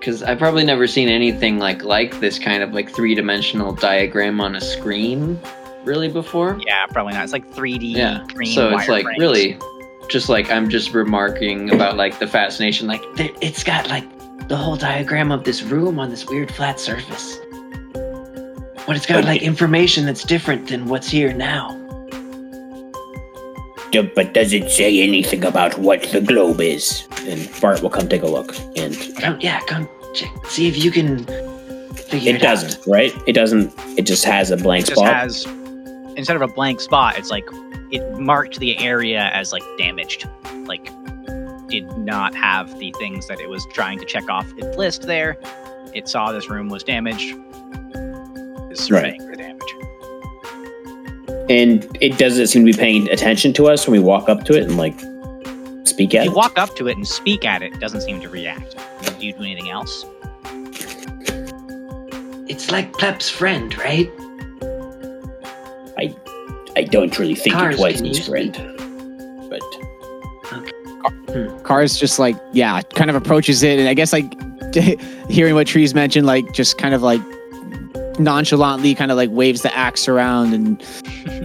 because 0.04 0.22
I've 0.22 0.38
probably 0.38 0.64
never 0.64 0.86
seen 0.86 1.08
anything 1.08 1.58
like 1.58 1.82
like 1.82 2.20
this 2.20 2.38
kind 2.38 2.62
of 2.62 2.74
like 2.74 2.90
three 2.90 3.14
dimensional 3.14 3.72
diagram 3.72 4.38
on 4.38 4.54
a 4.54 4.60
screen 4.60 5.40
really 5.84 6.08
before. 6.08 6.60
Yeah, 6.66 6.84
probably 6.86 7.14
not. 7.14 7.24
It's 7.24 7.32
like 7.32 7.50
3D 7.54 7.92
Yeah, 7.96 8.22
green 8.34 8.52
so 8.52 8.76
it's 8.76 8.86
like 8.86 9.06
wireframes. 9.06 9.18
really 9.18 9.58
just 10.10 10.28
like 10.28 10.50
I'm 10.50 10.68
just 10.68 10.92
remarking 10.92 11.72
about 11.72 11.96
like 11.96 12.18
the 12.18 12.26
fascination 12.26 12.86
like 12.86 13.00
There- 13.16 13.30
It's 13.40 13.64
got 13.64 13.88
like 13.88 14.04
the 14.48 14.56
whole 14.58 14.76
diagram 14.76 15.32
of 15.32 15.44
this 15.44 15.62
room 15.62 15.98
on 15.98 16.10
this 16.10 16.26
weird 16.26 16.52
flat 16.52 16.78
surface. 16.78 17.38
But 18.86 18.96
it's 18.96 19.06
got 19.06 19.14
But 19.22 19.24
like 19.24 19.40
it- 19.40 19.46
information 19.46 20.04
that's 20.04 20.22
different 20.24 20.68
than 20.68 20.84
what's 20.84 21.08
here 21.08 21.32
now. 21.32 21.80
D- 23.90 24.02
But 24.14 24.34
does 24.34 24.52
it 24.52 24.70
say 24.70 25.00
anything 25.02 25.44
about 25.46 25.78
what 25.78 26.02
the 26.12 26.20
globe 26.20 26.60
is? 26.60 27.08
And 27.26 27.48
Bart 27.62 27.80
will 27.80 27.88
come 27.88 28.06
take 28.08 28.22
a 28.22 28.26
look. 28.26 28.54
And 28.76 28.94
Come, 29.18 29.38
yeah, 29.40 29.60
come 29.60 29.88
check. 30.14 30.46
See 30.46 30.68
if 30.68 30.82
you 30.82 30.90
can 30.90 31.24
figure 31.94 32.30
it, 32.30 32.36
it 32.36 32.42
doesn't, 32.42 32.80
out. 32.80 32.86
right? 32.86 33.12
It 33.26 33.32
doesn't. 33.32 33.72
It 33.98 34.02
just 34.02 34.24
has 34.24 34.50
a 34.50 34.56
blank 34.56 34.84
It 34.86 34.90
just 34.90 35.00
spot. 35.00 35.14
has 35.14 35.44
instead 36.16 36.36
of 36.36 36.42
a 36.42 36.48
blank 36.48 36.80
spot, 36.80 37.18
it's 37.18 37.30
like 37.30 37.44
it 37.90 38.18
marked 38.18 38.58
the 38.60 38.78
area 38.78 39.30
as 39.32 39.52
like 39.52 39.62
damaged. 39.78 40.28
Like 40.66 40.90
did 41.68 41.86
not 41.98 42.34
have 42.34 42.78
the 42.78 42.94
things 42.98 43.26
that 43.26 43.40
it 43.40 43.48
was 43.48 43.66
trying 43.72 43.98
to 43.98 44.04
check 44.04 44.28
off 44.30 44.46
its 44.56 44.76
list 44.76 45.02
there. 45.02 45.36
It 45.92 46.08
saw 46.08 46.30
this 46.32 46.48
room 46.48 46.68
was 46.68 46.82
damaged. 46.84 47.34
Is 48.70 48.80
surveying 48.80 49.24
the 49.30 49.36
damage. 49.36 49.60
and 51.50 51.86
it 52.00 52.16
doesn't 52.18 52.46
seem 52.48 52.64
to 52.66 52.72
be 52.72 52.76
paying 52.78 53.08
attention 53.10 53.52
to 53.54 53.66
us 53.68 53.86
when 53.86 54.00
we 54.00 54.04
walk 54.04 54.28
up 54.28 54.44
to 54.44 54.56
it 54.56 54.64
and 54.64 54.76
like 54.76 54.98
speak 55.84 56.14
If 56.14 56.20
at 56.20 56.24
you 56.26 56.32
it. 56.32 56.36
walk 56.36 56.58
up 56.58 56.74
to 56.76 56.88
it 56.88 56.96
and 56.96 57.06
speak 57.06 57.44
at 57.44 57.62
it, 57.62 57.72
it 57.74 57.80
doesn't 57.80 58.02
seem 58.02 58.20
to 58.20 58.28
react. 58.28 58.76
Do 59.18 59.26
you 59.26 59.32
do 59.32 59.42
anything 59.42 59.70
else? 59.70 60.04
It's 62.46 62.70
like 62.70 62.92
Plep's 62.94 63.30
friend, 63.30 63.76
right? 63.78 64.10
I 65.96 66.14
I 66.76 66.82
don't 66.82 67.16
really 67.18 67.34
think 67.34 67.54
Cars, 67.54 67.76
it 67.76 67.80
was 67.80 68.00
his 68.00 68.26
friend. 68.26 68.52
But 69.48 69.62
hmm. 71.32 71.58
Cars 71.62 71.96
just 71.96 72.18
like 72.18 72.36
yeah, 72.52 72.82
kind 72.82 73.10
of 73.10 73.16
approaches 73.16 73.62
it, 73.62 73.78
and 73.78 73.88
I 73.88 73.94
guess 73.94 74.12
like 74.12 74.32
hearing 75.30 75.54
what 75.54 75.66
Trees 75.66 75.94
mentioned, 75.94 76.26
like 76.26 76.52
just 76.52 76.78
kind 76.78 76.94
of 76.94 77.02
like 77.02 77.20
nonchalantly, 78.18 78.94
kind 78.94 79.10
of 79.10 79.16
like 79.16 79.30
waves 79.30 79.62
the 79.62 79.74
axe 79.76 80.08
around, 80.08 80.52
and 80.52 80.82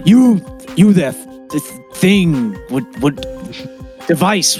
you, 0.06 0.44
you 0.76 0.92
the, 0.92 1.12
the 1.50 1.60
thing, 1.94 2.54
what 2.68 2.84
what 3.00 3.14
device? 4.10 4.56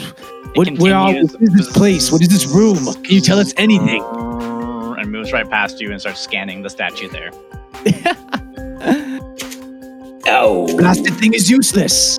What, 0.55 0.71
where 0.79 0.95
are, 0.95 1.13
what 1.13 1.43
is 1.43 1.55
this 1.55 1.73
place? 1.73 2.13
What 2.13 2.23
is 2.23 2.29
this 2.29 2.47
room? 2.47 2.85
Can 3.03 3.15
you 3.15 3.21
tell 3.21 3.39
us 3.39 3.53
anything? 3.57 4.03
And 4.03 5.11
moves 5.11 5.33
right 5.33 5.49
past 5.49 5.81
you 5.81 5.91
and 5.91 6.01
starts 6.01 6.21
scanning 6.21 6.63
the 6.63 6.71
statue 6.71 7.09
there. 7.09 7.31
oh, 10.27 10.67
Blasted 10.77 11.15
thing 11.15 11.35
is 11.35 11.51
useless. 11.51 12.19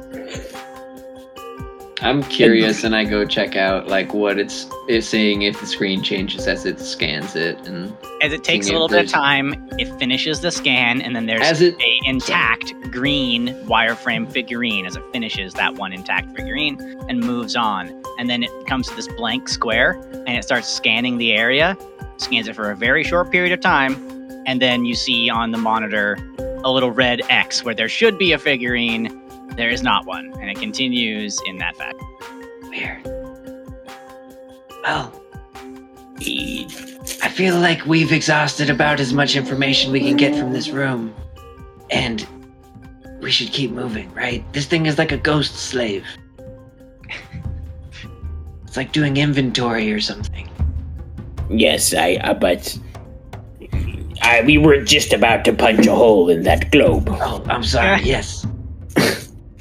I'm 2.02 2.24
curious 2.24 2.84
and 2.84 2.96
I 2.96 3.06
go 3.06 3.26
check 3.26 3.56
out 3.56 3.88
like 3.88 4.12
what 4.14 4.40
it's 4.40 4.68
it's 4.88 5.08
seeing 5.08 5.44
if 5.44 5.60
the 5.60 5.68
screen 5.68 6.02
changes 6.02 6.48
as 6.48 6.66
it 6.66 6.80
scans 6.80 7.36
it 7.36 7.60
and 7.68 7.96
As 8.22 8.34
it 8.34 8.44
takes 8.44 8.70
a 8.70 8.74
little 8.74 8.88
bit 8.88 9.06
of 9.06 9.12
time, 9.12 9.70
it 9.78 9.88
finishes 10.00 10.42
the 10.42 10.52
scan, 10.52 11.02
and 11.02 11.16
then 11.16 11.28
there's 11.28 11.42
as 11.42 11.62
it 11.62 11.80
a 11.80 12.00
intact 12.04 12.74
green 12.90 13.50
wireframe 13.66 14.32
figurine 14.32 14.88
as 14.88 14.96
it 14.96 15.04
finishes 15.14 15.54
that 15.54 15.76
one 15.76 15.94
intact 15.94 16.36
figurine 16.36 16.80
and 17.08 17.20
moves 17.20 17.56
on. 17.56 18.04
And 18.18 18.30
then 18.30 18.42
it 18.42 18.52
comes 18.66 18.88
to 18.88 18.96
this 18.96 19.08
blank 19.10 19.48
square 19.48 19.92
and 20.12 20.30
it 20.30 20.44
starts 20.44 20.68
scanning 20.68 21.20
the 21.20 21.34
area, 21.34 21.78
scans 22.18 22.48
it 22.48 22.56
for 22.56 22.72
a 22.72 22.76
very 22.76 23.04
short 23.04 23.32
period 23.32 23.54
of 23.54 23.60
time, 23.60 23.94
and 24.48 24.60
then 24.60 24.86
you 24.86 24.96
see 24.96 25.30
on 25.30 25.52
the 25.52 25.58
monitor 25.60 26.18
a 26.64 26.72
little 26.72 26.92
red 26.92 27.22
X 27.30 27.64
where 27.64 27.76
there 27.76 27.90
should 27.90 28.18
be 28.18 28.32
a 28.32 28.40
figurine. 28.40 29.21
There 29.56 29.70
is 29.70 29.84
not 29.84 30.06
one, 30.06 30.34
and 30.40 30.50
it 30.50 30.60
continues 30.60 31.40
in 31.46 31.58
that 31.58 31.76
fashion. 31.76 32.00
Weird. 32.70 33.04
Well, 34.84 35.14
I 37.24 37.30
feel 37.30 37.60
like 37.60 37.86
we've 37.86 38.12
exhausted 38.12 38.70
about 38.70 39.00
as 39.00 39.14
much 39.14 39.36
information 39.36 39.92
we 39.92 40.00
can 40.00 40.16
get 40.18 40.36
from 40.36 40.54
this 40.54 40.70
room. 40.70 41.14
And 41.90 42.26
we 43.22 43.30
should 43.32 43.52
keep 43.52 43.72
moving, 43.72 44.12
right? 44.14 44.44
This 44.54 44.66
thing 44.66 44.86
is 44.86 44.98
like 44.98 45.12
a 45.12 45.18
ghost 45.18 45.56
slave. 45.56 46.06
It's 48.66 48.78
like 48.78 48.94
doing 48.94 49.18
inventory 49.18 49.92
or 49.92 50.00
something. 50.00 50.48
yes, 51.50 51.94
I. 51.94 52.14
Uh, 52.24 52.34
but 52.34 52.80
I, 54.22 54.44
we 54.46 54.58
were 54.58 54.80
just 54.82 55.12
about 55.12 55.44
to 55.44 55.52
punch 55.52 55.88
a 55.88 55.92
hole 55.94 56.30
in 56.30 56.44
that 56.44 56.72
globe. 56.72 57.10
Oh, 57.12 57.44
I'm 57.50 57.64
sorry. 57.66 58.02
Yes. 58.06 58.41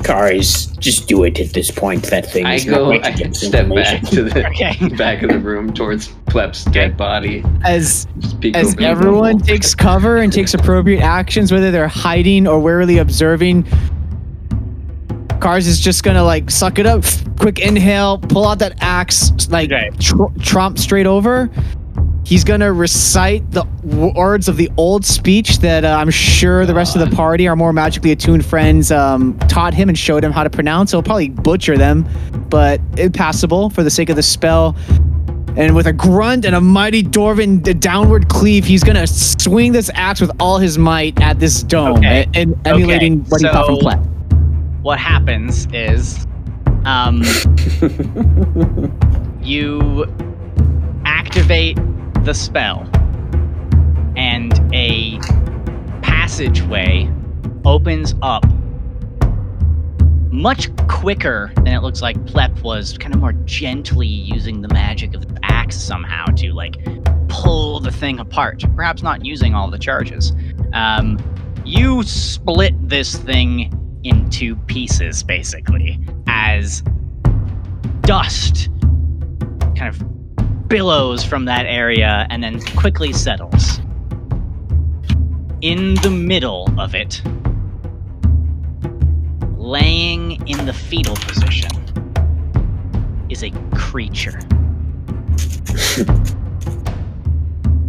Cars, 0.04 0.66
just 0.78 1.06
do 1.08 1.24
it 1.24 1.38
at 1.40 1.50
this 1.52 1.70
point. 1.70 2.04
That 2.04 2.26
thing 2.30 2.46
I 2.46 2.54
is 2.54 2.66
not 2.66 2.74
go 2.76 2.84
going 2.86 3.02
to 3.02 3.08
I 3.08 3.12
get 3.12 3.36
step 3.36 3.68
back 3.68 4.02
to 4.08 4.22
the 4.24 4.46
Okay. 4.48 4.88
back 4.96 5.22
of 5.22 5.30
the 5.30 5.38
room 5.38 5.72
towards 5.72 6.08
Plep's 6.26 6.64
dead 6.64 6.96
body. 6.96 7.44
As 7.64 8.06
as 8.54 8.76
everyone 8.80 9.34
bubble. 9.38 9.46
takes 9.46 9.74
cover 9.74 10.16
and 10.18 10.32
takes 10.32 10.54
appropriate 10.54 11.00
actions, 11.02 11.52
whether 11.52 11.70
they're 11.70 11.88
hiding 11.88 12.46
or 12.46 12.58
warily 12.60 12.98
observing, 12.98 13.66
Cars 15.40 15.66
is 15.66 15.80
just 15.80 16.02
gonna 16.02 16.24
like 16.24 16.50
suck 16.50 16.78
it 16.78 16.86
up, 16.86 17.04
quick 17.38 17.58
inhale, 17.58 18.18
pull 18.18 18.46
out 18.46 18.58
that 18.58 18.76
axe, 18.80 19.32
like 19.50 19.70
Okay. 19.72 19.90
tr- 19.98 20.24
tromp 20.40 20.78
straight 20.78 21.06
over, 21.06 21.48
He's 22.24 22.44
gonna 22.44 22.72
recite 22.72 23.50
the 23.50 23.64
words 23.82 24.46
of 24.48 24.56
the 24.56 24.70
old 24.76 25.04
speech 25.04 25.58
that 25.60 25.84
uh, 25.84 25.96
I'm 25.98 26.10
sure 26.10 26.64
the 26.64 26.74
rest 26.74 26.94
of 26.94 27.08
the 27.08 27.16
party, 27.16 27.48
our 27.48 27.56
more 27.56 27.72
magically 27.72 28.12
attuned 28.12 28.44
friends, 28.46 28.92
um, 28.92 29.36
taught 29.48 29.74
him 29.74 29.88
and 29.88 29.98
showed 29.98 30.22
him 30.22 30.30
how 30.30 30.44
to 30.44 30.50
pronounce. 30.50 30.92
He'll 30.92 31.02
probably 31.02 31.30
butcher 31.30 31.76
them, 31.76 32.06
but 32.48 32.80
impassable 32.98 33.70
for 33.70 33.82
the 33.82 33.90
sake 33.90 34.10
of 34.10 34.16
the 34.16 34.22
spell. 34.22 34.76
And 35.56 35.74
with 35.74 35.88
a 35.88 35.92
grunt 35.92 36.44
and 36.44 36.54
a 36.54 36.60
mighty 36.60 37.02
dwarven 37.02 37.60
d- 37.64 37.74
downward 37.74 38.28
cleave, 38.28 38.64
he's 38.64 38.84
gonna 38.84 39.08
swing 39.08 39.72
this 39.72 39.90
axe 39.94 40.20
with 40.20 40.30
all 40.38 40.58
his 40.58 40.78
might 40.78 41.20
at 41.20 41.40
this 41.40 41.64
dome, 41.64 41.98
Okay. 41.98 42.26
and, 42.34 42.54
and 42.54 42.66
emulating 42.68 43.20
Okay, 43.22 43.28
what 43.30 43.40
he 43.40 43.46
thought 43.48 43.66
from 43.66 43.74
so- 43.76 43.80
Plat. 43.80 43.98
what 44.82 45.00
happens 45.00 45.66
is 45.72 46.24
um, 46.84 47.22
you 49.42 50.06
activate 51.04 51.76
the 52.24 52.34
spell 52.34 52.88
and 54.16 54.52
a 54.74 55.18
passageway 56.02 57.10
opens 57.64 58.14
up 58.20 58.44
much 60.30 60.74
quicker 60.86 61.50
than 61.56 61.68
it 61.68 61.80
looks 61.82 62.02
like 62.02 62.24
Plep 62.26 62.60
was 62.62 62.96
kind 62.98 63.14
of 63.14 63.20
more 63.20 63.32
gently 63.44 64.06
using 64.06 64.60
the 64.60 64.68
magic 64.68 65.14
of 65.14 65.26
the 65.26 65.40
axe 65.42 65.76
somehow 65.76 66.24
to 66.26 66.52
like 66.52 66.76
pull 67.28 67.80
the 67.80 67.90
thing 67.90 68.18
apart. 68.20 68.62
Perhaps 68.76 69.02
not 69.02 69.24
using 69.24 69.54
all 69.54 69.70
the 69.70 69.78
charges. 69.78 70.32
Um, 70.72 71.18
you 71.64 72.02
split 72.02 72.74
this 72.88 73.16
thing 73.16 73.72
into 74.04 74.56
pieces 74.66 75.22
basically 75.22 75.98
as 76.26 76.82
dust 78.02 78.68
kind 79.76 79.88
of 79.88 80.19
billows 80.70 81.22
from 81.24 81.44
that 81.46 81.66
area 81.66 82.26
and 82.30 82.42
then 82.42 82.60
quickly 82.76 83.12
settles. 83.12 83.80
In 85.60 85.94
the 85.96 86.10
middle 86.10 86.72
of 86.80 86.94
it, 86.94 87.20
laying 89.58 90.46
in 90.48 90.64
the 90.64 90.72
fetal 90.72 91.16
position, 91.16 91.70
is 93.28 93.42
a 93.42 93.50
creature. 93.74 94.38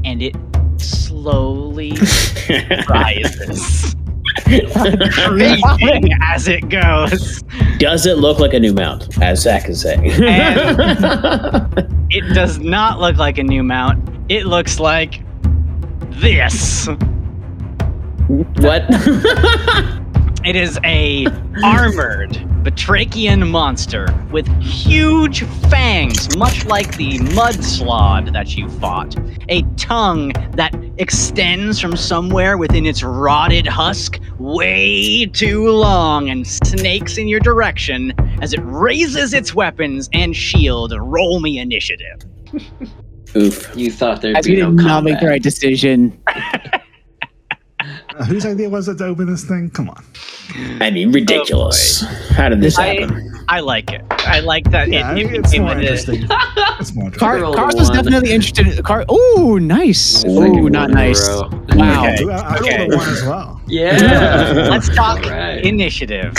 and 0.03 0.21
it 0.21 0.35
slowly 0.77 1.91
rises, 2.89 3.95
creeping 4.43 6.09
as 6.23 6.47
it 6.47 6.67
goes. 6.67 7.43
Does 7.77 8.07
it 8.07 8.17
look 8.17 8.39
like 8.39 8.53
a 8.53 8.59
new 8.59 8.73
mount, 8.73 9.21
as 9.21 9.43
Zach 9.43 9.69
is 9.69 9.81
saying? 9.81 10.11
It 12.11 12.33
does 12.33 12.59
not 12.59 12.99
look 12.99 13.15
like 13.15 13.37
a 13.37 13.43
new 13.43 13.63
mount. 13.63 14.09
It 14.27 14.45
looks 14.45 14.81
like 14.81 15.21
this. 16.09 16.87
what? 18.27 18.85
It 20.43 20.55
is 20.55 20.79
a 20.83 21.27
armored 21.63 22.31
Batrachian 22.63 23.47
monster 23.47 24.07
with 24.31 24.47
huge 24.59 25.43
fangs, 25.69 26.35
much 26.35 26.65
like 26.65 26.97
the 26.97 27.19
mudslod 27.19 28.33
that 28.33 28.57
you 28.57 28.67
fought. 28.67 29.15
A 29.49 29.61
tongue 29.77 30.33
that 30.53 30.73
extends 30.97 31.79
from 31.79 31.95
somewhere 31.95 32.57
within 32.57 32.87
its 32.87 33.03
rotted 33.03 33.67
husk 33.67 34.19
way 34.39 35.27
too 35.27 35.69
long 35.69 36.31
and 36.31 36.47
snakes 36.47 37.19
in 37.19 37.27
your 37.27 37.39
direction 37.39 38.11
as 38.41 38.53
it 38.53 38.59
raises 38.63 39.33
its 39.33 39.53
weapons 39.55 40.09
and 40.13 40.35
shield. 40.35 40.93
Roll 40.97 41.39
me 41.39 41.59
initiative. 41.59 42.19
Oof. 43.35 43.71
You 43.77 43.89
thought 43.89 44.21
there'd 44.21 44.35
As 44.35 44.45
be 44.45 44.55
we 44.55 44.61
no 44.61 44.71
did 44.71 44.85
not 44.85 45.03
make 45.05 45.13
the 45.13 45.19
combat. 45.19 45.29
right 45.29 45.41
decision. 45.43 46.21
Uh, 46.27 48.25
whose 48.25 48.45
idea 48.45 48.69
was 48.69 48.87
it 48.89 48.97
to 48.97 49.05
open 49.05 49.25
this 49.25 49.45
thing? 49.45 49.69
Come 49.69 49.89
on. 49.89 50.03
I 50.81 50.91
mean, 50.91 51.11
ridiculous. 51.13 52.01
How 52.31 52.49
did 52.49 52.59
this 52.61 52.77
I- 52.77 52.95
happen? 52.99 53.27
I 53.47 53.59
like 53.61 53.91
it. 53.91 54.01
I 54.11 54.39
like 54.39 54.69
that 54.71 54.87
Yeah, 54.89 55.11
it, 55.13 55.17
it 55.25 55.33
it's 55.35 55.49
became 55.51 55.63
more 55.63 55.71
a- 55.75 55.79
interesting. 55.79 56.27
It's 56.79 56.93
more 56.95 57.05
interesting. 57.05 57.19
Car- 57.19 57.39
rolled 57.41 57.55
a 57.55 57.57
Cars 57.59 57.75
was 57.75 57.89
one. 57.89 57.97
definitely 57.97 58.31
interested. 58.31 58.67
In, 58.67 58.83
car. 58.83 59.05
oh, 59.09 59.57
nice. 59.61 59.99
Second 60.21 60.37
Ooh, 60.59 60.63
one 60.63 60.71
not 60.71 60.89
in 60.89 60.97
a 60.97 60.99
nice. 60.99 61.27
row. 61.27 61.49
Wow. 61.75 62.03
Okay. 62.13 62.29
I, 62.29 62.37
I 62.37 62.57
Okay. 62.57 62.77
rolled 62.79 62.93
a 62.93 62.97
one 62.97 63.09
as 63.09 63.23
well. 63.23 63.61
Yeah. 63.67 63.97
Let's 64.69 64.89
talk 64.89 65.23
All 65.25 65.29
right. 65.31 65.63
initiative 65.65 66.33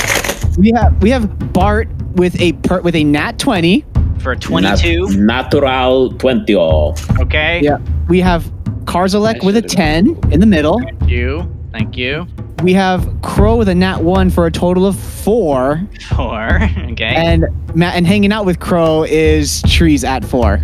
We 0.59 0.71
have 0.75 1.03
we 1.03 1.11
have 1.11 1.53
Bart 1.53 1.89
with 2.15 2.39
a 2.41 2.53
per, 2.55 2.81
with 2.83 2.95
a 2.95 3.05
nat 3.05 3.39
twenty. 3.39 3.85
for 4.21 4.33
a 4.33 4.37
22. 4.37 5.09
Nat- 5.09 5.17
natural 5.53 6.13
20. 6.13 6.55
oh. 6.57 6.95
Okay. 7.21 7.61
Yeah. 7.63 7.79
We 8.09 8.21
have 8.21 8.45
Karzalek 8.85 9.43
with 9.45 9.57
a 9.57 9.63
ten 9.63 10.19
in 10.31 10.41
the 10.41 10.47
middle. 10.47 10.79
Thank 10.81 11.09
you. 11.09 11.57
Thank 11.73 11.97
you. 11.97 12.27
We 12.63 12.73
have 12.75 13.09
Crow 13.23 13.57
with 13.57 13.69
a 13.69 13.75
nat 13.75 14.03
one 14.03 14.31
for 14.31 14.47
a 14.47 14.51
total 14.51 14.87
of 14.87 14.97
four. 14.99 15.81
Four. 16.17 16.61
Okay. 16.93 17.15
And 17.17 17.47
Matt 17.75 17.95
and 17.97 18.07
hanging 18.07 18.33
out 18.33 18.45
with 18.45 18.61
Crow 18.61 19.03
is 19.05 19.63
Trees 19.63 20.05
at 20.05 20.23
four. 20.25 20.63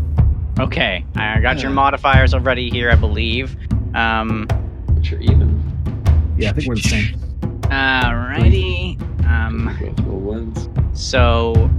okay. 0.61 1.03
I 1.17 1.41
got 1.41 1.63
your 1.63 1.71
modifiers 1.71 2.35
already 2.35 2.69
here, 2.69 2.91
I 2.91 2.95
believe. 2.97 3.57
Um. 3.95 4.47
Sure, 5.03 5.19
even. 5.21 5.63
Yeah, 6.37 6.51
I 6.51 6.53
think 6.53 6.69
we're 6.69 6.75
the 6.75 6.83
same. 6.83 7.15
Alrighty. 7.63 8.99
Um. 9.29 9.77
Both 9.81 10.01
roll 10.07 10.19
ones. 10.21 10.69
So 10.95 11.71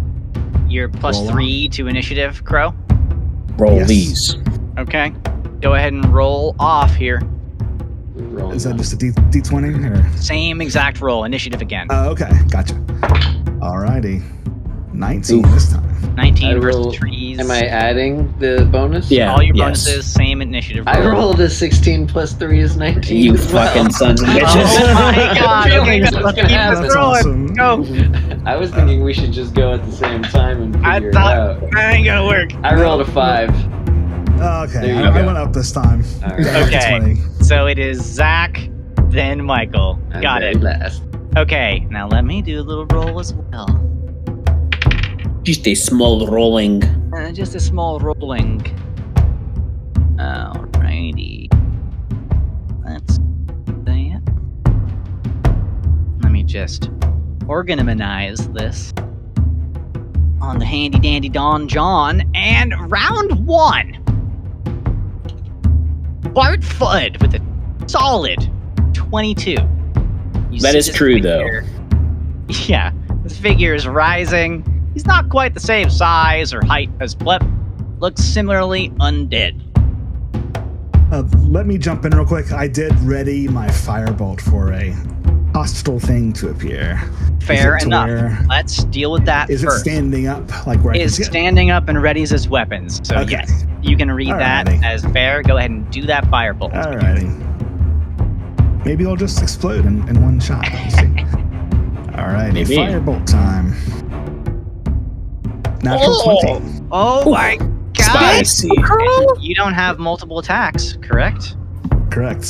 you're 0.68 0.90
plus 0.90 1.18
Roll 1.18 1.28
on. 1.28 1.34
three 1.34 1.68
to 1.70 1.88
initiative, 1.88 2.44
Crow. 2.46 2.74
Roll 3.58 3.78
Yes. 3.78 3.88
these. 3.90 4.36
Okay. 4.78 5.12
Go 5.62 5.74
ahead 5.74 5.92
and 5.94 6.06
roll 6.14 6.56
off 6.60 6.94
here. 6.96 7.22
We're 8.16 8.54
Is 8.54 8.64
that 8.64 8.72
on. 8.74 8.78
just 8.78 8.94
a 8.94 8.96
D 8.96 9.12
D 9.30 9.42
twenty 9.42 9.70
or? 9.70 10.10
Same 10.18 10.62
exact 10.62 11.02
roll. 11.02 11.24
Initiative 11.26 11.62
again. 11.62 11.88
Oh, 11.90 12.10
okay, 12.12 12.30
gotcha. 12.50 12.74
Alrighty, 13.60 14.22
nineteen 15.00 15.46
Oof. 15.46 15.52
this 15.54 15.72
time. 15.72 15.86
19 16.16 16.48
I 16.50 16.54
versus 16.60 16.76
roll- 16.76 16.92
trees. 16.92 17.40
Am 17.40 17.50
I 17.50 17.62
adding 17.62 18.34
the 18.40 18.68
bonus? 18.70 19.10
Yeah. 19.10 19.32
All 19.32 19.42
your 19.42 19.56
yes. 19.56 19.86
bonuses, 19.86 20.12
same 20.12 20.42
initiative. 20.42 20.86
I 20.86 21.00
rolled 21.08 21.40
a 21.40 21.50
16 21.50 22.08
plus 22.08 22.34
3 22.34 22.60
is 22.60 22.76
19. 22.76 23.18
You 23.24 23.34
as 23.36 23.54
well. 23.54 23.68
fucking 23.74 23.92
sons 23.92 24.22
of 24.22 24.28
bitches. 24.30 24.66
Oh 24.82 24.94
my 24.96 25.16
god. 25.40 25.72
Okay, 25.72 26.00
that's 26.02 26.16
gonna 26.18 26.34
keep 26.34 26.46
happen. 26.48 26.84
this 26.84 26.94
rolling. 26.96 27.54
That's 27.54 27.58
Go. 27.58 28.42
I 28.46 28.58
was 28.58 28.70
thinking 28.72 29.02
we 29.04 29.14
should 29.14 29.32
just 29.32 29.54
go 29.54 29.74
at 29.74 29.86
the 29.86 29.92
same 29.94 30.24
time 30.24 30.62
and 30.62 30.86
I 30.86 30.96
figure 30.96 31.12
thought 31.14 31.34
it 31.38 31.64
out. 31.64 31.72
that 31.72 31.94
ain't 31.94 32.06
gonna 32.06 32.26
work. 32.28 32.54
I 32.66 32.76
rolled 32.76 33.00
a 33.02 33.06
5. 33.06 33.50
Oh, 34.42 34.64
okay, 34.70 34.92
I, 34.94 35.20
I 35.20 35.26
went 35.26 35.38
up 35.38 35.54
this 35.54 35.72
time. 35.72 36.04
All 36.24 36.30
right. 36.32 36.44
Down 36.44 36.70
to 36.70 36.78
Okay. 36.78 37.16
So 37.44 37.68
it 37.68 37.80
is 37.80 38.02
Zach, 38.04 38.58
then 39.10 39.44
Michael. 39.46 39.98
I'm 40.12 40.22
Got 40.22 40.44
it. 40.44 40.60
Last. 40.62 41.04
Okay, 41.38 41.88
now 41.90 42.08
let 42.10 42.26
me 42.26 42.42
do 42.42 42.60
a 42.60 42.64
little 42.64 42.86
roll 42.88 43.20
as 43.22 43.34
well. 43.34 43.68
Just 45.50 45.66
a 45.66 45.74
small 45.74 46.28
rolling. 46.28 46.84
Uh, 47.12 47.32
just 47.32 47.56
a 47.56 47.60
small 47.60 48.00
rolling. 48.00 48.60
Alrighty. 50.20 51.48
Let's 52.86 53.16
see. 53.16 54.14
Let 56.22 56.32
me 56.32 56.44
just 56.44 56.92
organize 57.48 58.48
this 58.50 58.94
on 60.40 60.60
the 60.60 60.66
handy 60.66 61.00
dandy 61.00 61.30
Don 61.30 61.68
John. 61.68 62.30
And 62.36 62.76
round 62.92 63.48
one. 63.48 63.94
Bart 66.32 66.62
Fudd 66.62 67.20
with 67.24 67.34
a 67.34 67.90
solid 67.90 68.52
22. 68.94 69.54
You 70.52 70.62
That 70.62 70.76
is 70.76 70.94
true, 70.94 71.20
though. 71.20 71.44
Yeah, 72.68 72.92
this 73.24 73.38
figure 73.38 73.74
is 73.74 73.88
rising. 73.88 74.64
He's 74.94 75.06
not 75.06 75.30
quite 75.30 75.54
the 75.54 75.60
same 75.60 75.90
size 75.90 76.54
or 76.54 76.64
height 76.66 76.90
as 77.00 77.16
Plep. 77.16 77.44
Looks 78.00 78.24
similarly 78.24 78.90
undead. 79.00 79.60
Uh, 81.12 81.24
let 81.48 81.66
me 81.66 81.78
jump 81.78 82.06
in 82.06 82.12
real 82.16 82.26
quick. 82.26 82.52
I 82.52 82.68
did 82.68 82.98
ready 83.00 83.48
my 83.48 83.68
firebolt 83.68 84.42
for 84.42 84.72
a 84.74 84.94
hostile 85.54 86.00
thing 86.00 86.32
to 86.34 86.50
appear. 86.50 87.02
Fair 87.42 87.78
Is 87.78 87.84
it 87.84 87.86
to 87.86 87.86
enough. 87.88 88.08
where- 88.08 88.46
Let's 88.48 88.84
deal 88.86 89.12
with 89.12 89.26
that 89.26 89.50
Is 89.50 89.64
it 89.64 89.72
standing 89.72 90.28
up 90.28 90.68
like 90.68 90.80
where 90.84 90.96
is 90.96 91.16
standing 91.16 91.72
up 91.72 91.90
and 91.90 91.98
readies 91.98 92.30
his 92.32 92.48
weapons. 92.48 93.00
So 93.04 93.16
Okay. 93.18 93.32
yes, 93.32 93.66
you 93.82 93.98
can 93.98 94.12
read 94.12 94.30
that 94.34 94.70
as 94.84 95.04
fair. 95.06 95.42
Go 95.42 95.58
ahead 95.58 95.72
and 95.72 95.90
do 95.90 96.04
that 96.04 96.26
firebolt. 96.26 96.74
Alrighty. 96.74 97.46
Maybe 98.86 99.04
it'll 99.04 99.16
just 99.16 99.42
explode 99.42 99.86
in, 99.86 100.08
in 100.08 100.22
one 100.22 100.40
shot. 100.40 100.64
Alrighty, 102.14 102.54
Maybe. 102.54 102.76
firebolt 102.78 103.26
time. 103.26 103.74
Natural 105.84 106.16
Oh! 106.26 106.60
20. 106.60 106.88
Oh 106.92 107.32
my 107.32 107.56
god! 107.58 108.46
Spicy. 108.46 108.70
You 109.40 109.56
don't 109.56 109.74
have 109.74 110.00
multiple 110.00 110.40
attacks, 110.40 110.98
correct? 111.02 111.56
Correct. 112.10 112.44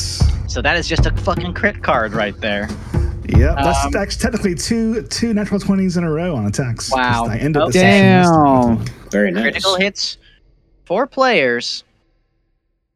So 0.47 0.61
that 0.61 0.77
is 0.77 0.88
just 0.88 1.05
a 1.05 1.11
fucking 1.17 1.53
crit 1.53 1.84
card 1.84 2.13
right 2.13 2.36
there. 2.41 2.67
Yep, 3.27 3.57
that's 3.57 3.86
Um, 3.86 3.95
actually 3.95 4.19
technically 4.21 4.55
two 4.55 5.03
two 5.03 5.34
natural 5.36 5.59
20s 5.59 5.97
in 5.97 6.03
a 6.03 6.11
row 6.11 6.36
on 6.36 6.47
attacks. 6.47 6.91
Wow. 6.91 7.25
I 7.25 7.38
ended 7.38 7.61
Oh, 7.61 7.67
the 7.67 7.73
session. 7.73 8.23
Damn. 8.77 8.86
Very 9.11 9.32
nice. 9.32 9.43
Critical 9.43 9.75
hits, 9.75 10.17
four 10.86 11.05
players. 11.05 11.84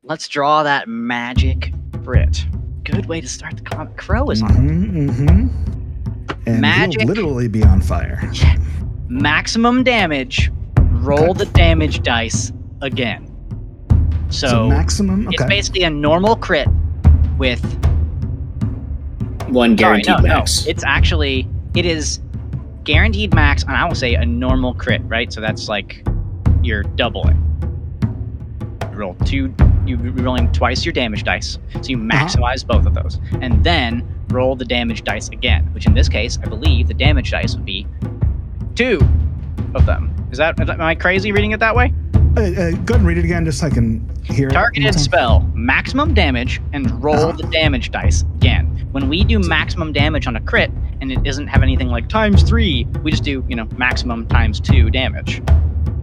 let's 0.02 0.28
draw 0.28 0.64
that 0.64 0.88
magic 0.90 1.72
crit. 2.04 2.46
Good 2.84 3.06
way 3.06 3.22
to 3.22 3.28
start 3.28 3.56
the 3.58 3.62
comic. 3.62 3.96
Crow 3.96 4.30
is 4.32 4.42
on 4.42 4.50
Mm-hmm, 4.50 5.10
mm-hmm. 5.10 6.50
And 6.50 6.60
Magic. 6.62 7.02
he'll 7.02 7.08
literally 7.08 7.48
be 7.48 7.64
on 7.64 7.80
fire. 7.82 8.20
Maximum 9.14 9.84
damage. 9.84 10.52
Roll 10.92 11.34
the 11.34 11.46
damage 11.48 12.02
dice 12.02 12.52
again. 12.82 13.30
So, 14.30 14.48
So, 14.48 14.68
maximum. 14.70 15.28
it's 15.32 15.44
basically 15.46 15.84
a 15.84 15.90
normal 15.90 16.36
crit 16.36 16.68
with 17.38 17.62
One 19.50 19.78
sorry, 19.78 20.02
guaranteed 20.02 20.16
no, 20.18 20.22
max. 20.22 20.66
no. 20.66 20.72
It's 20.72 20.84
actually 20.84 21.48
it 21.76 21.86
is 21.86 22.20
guaranteed 22.84 23.34
max, 23.34 23.64
and 23.64 23.72
I 23.74 23.86
will 23.86 23.96
say 23.96 24.16
a 24.16 24.26
normal 24.26 24.74
crit, 24.74 25.02
right? 25.06 25.32
So 25.32 25.42
that's 25.42 25.68
like 25.70 26.04
you're 26.64 26.84
doubling. 26.84 27.40
You 28.92 28.98
roll 28.98 29.16
two, 29.26 29.54
you 29.86 29.98
you're 30.02 30.14
rolling 30.14 30.52
twice 30.52 30.86
your 30.86 30.94
damage 30.94 31.24
dice, 31.24 31.60
so 31.74 31.88
you 31.90 31.98
Uh-huh. 31.98 32.26
maximize 32.26 32.66
both 32.66 32.86
of 32.86 32.94
those, 32.96 33.20
and 33.42 33.64
then 33.64 34.04
roll 34.30 34.56
the 34.56 34.66
damage 34.66 35.04
dice 35.04 35.30
again. 35.30 35.66
Which 35.74 35.86
in 35.86 35.94
this 35.94 36.10
case, 36.10 36.40
I 36.44 36.48
believe 36.48 36.88
the 36.88 36.94
damage 36.96 37.30
dice 37.32 37.56
would 37.56 37.66
be 37.66 37.86
two 38.76 39.00
of 39.76 39.86
them. 39.86 40.14
Is 40.32 40.38
that 40.40 40.60
am 40.60 40.82
I 40.82 40.96
crazy 40.96 41.32
reading 41.32 41.52
it 41.52 41.60
that 41.60 41.76
way? 41.76 41.94
Uh, 42.36 42.42
uh, 42.42 42.42
go 42.42 42.46
ahead 42.46 42.90
and 42.96 43.06
read 43.06 43.18
it 43.20 43.26
again, 43.26 43.46
just 43.46 43.60
so 43.60 43.68
I 43.68 43.70
can 43.70 44.10
hear 44.24 44.48
it. 44.48 44.54
Targeted 44.54 44.96
spell, 45.00 45.48
maximum 45.54 46.14
damage, 46.16 46.60
and 46.74 46.90
roll 47.04 47.16
Uh-huh. 47.16 47.32
the 47.34 47.44
damage 47.50 47.92
dice 47.92 48.24
again. 48.38 48.66
When 48.92 49.08
we 49.08 49.24
do 49.24 49.40
maximum 49.40 49.94
damage 49.94 50.26
on 50.26 50.36
a 50.36 50.42
crit, 50.42 50.72
and 51.02 51.12
it 51.12 51.22
doesn't 51.24 51.48
have 51.48 51.62
anything 51.62 51.90
like 51.90 52.08
times 52.08 52.42
three, 52.42 52.88
we 53.04 53.12
just 53.12 53.24
do, 53.24 53.44
you 53.48 53.56
know, 53.56 53.68
maximum 53.78 54.26
times 54.28 54.60
two 54.60 54.90
damage. 54.90 55.42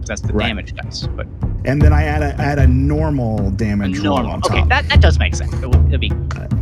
That's 0.05 0.21
the 0.21 0.31
Right. 0.33 0.47
damage 0.47 0.73
dice. 0.73 1.07
But 1.15 1.27
And 1.65 1.81
then 1.81 1.91
I 1.93 2.03
add 2.03 2.21
a 2.23 2.39
add 2.41 2.59
a 2.59 2.67
normal 2.67 3.51
damage 3.51 3.99
roll 3.99 4.17
normal. 4.17 4.31
on 4.33 4.41
Okay, 4.45 4.63
that, 4.69 4.87
that 4.89 5.01
does 5.01 5.19
make 5.19 5.35
sense. 5.35 5.53
It 5.61 5.67
would 5.69 5.85
it'd 5.87 5.99
be 6.01 6.11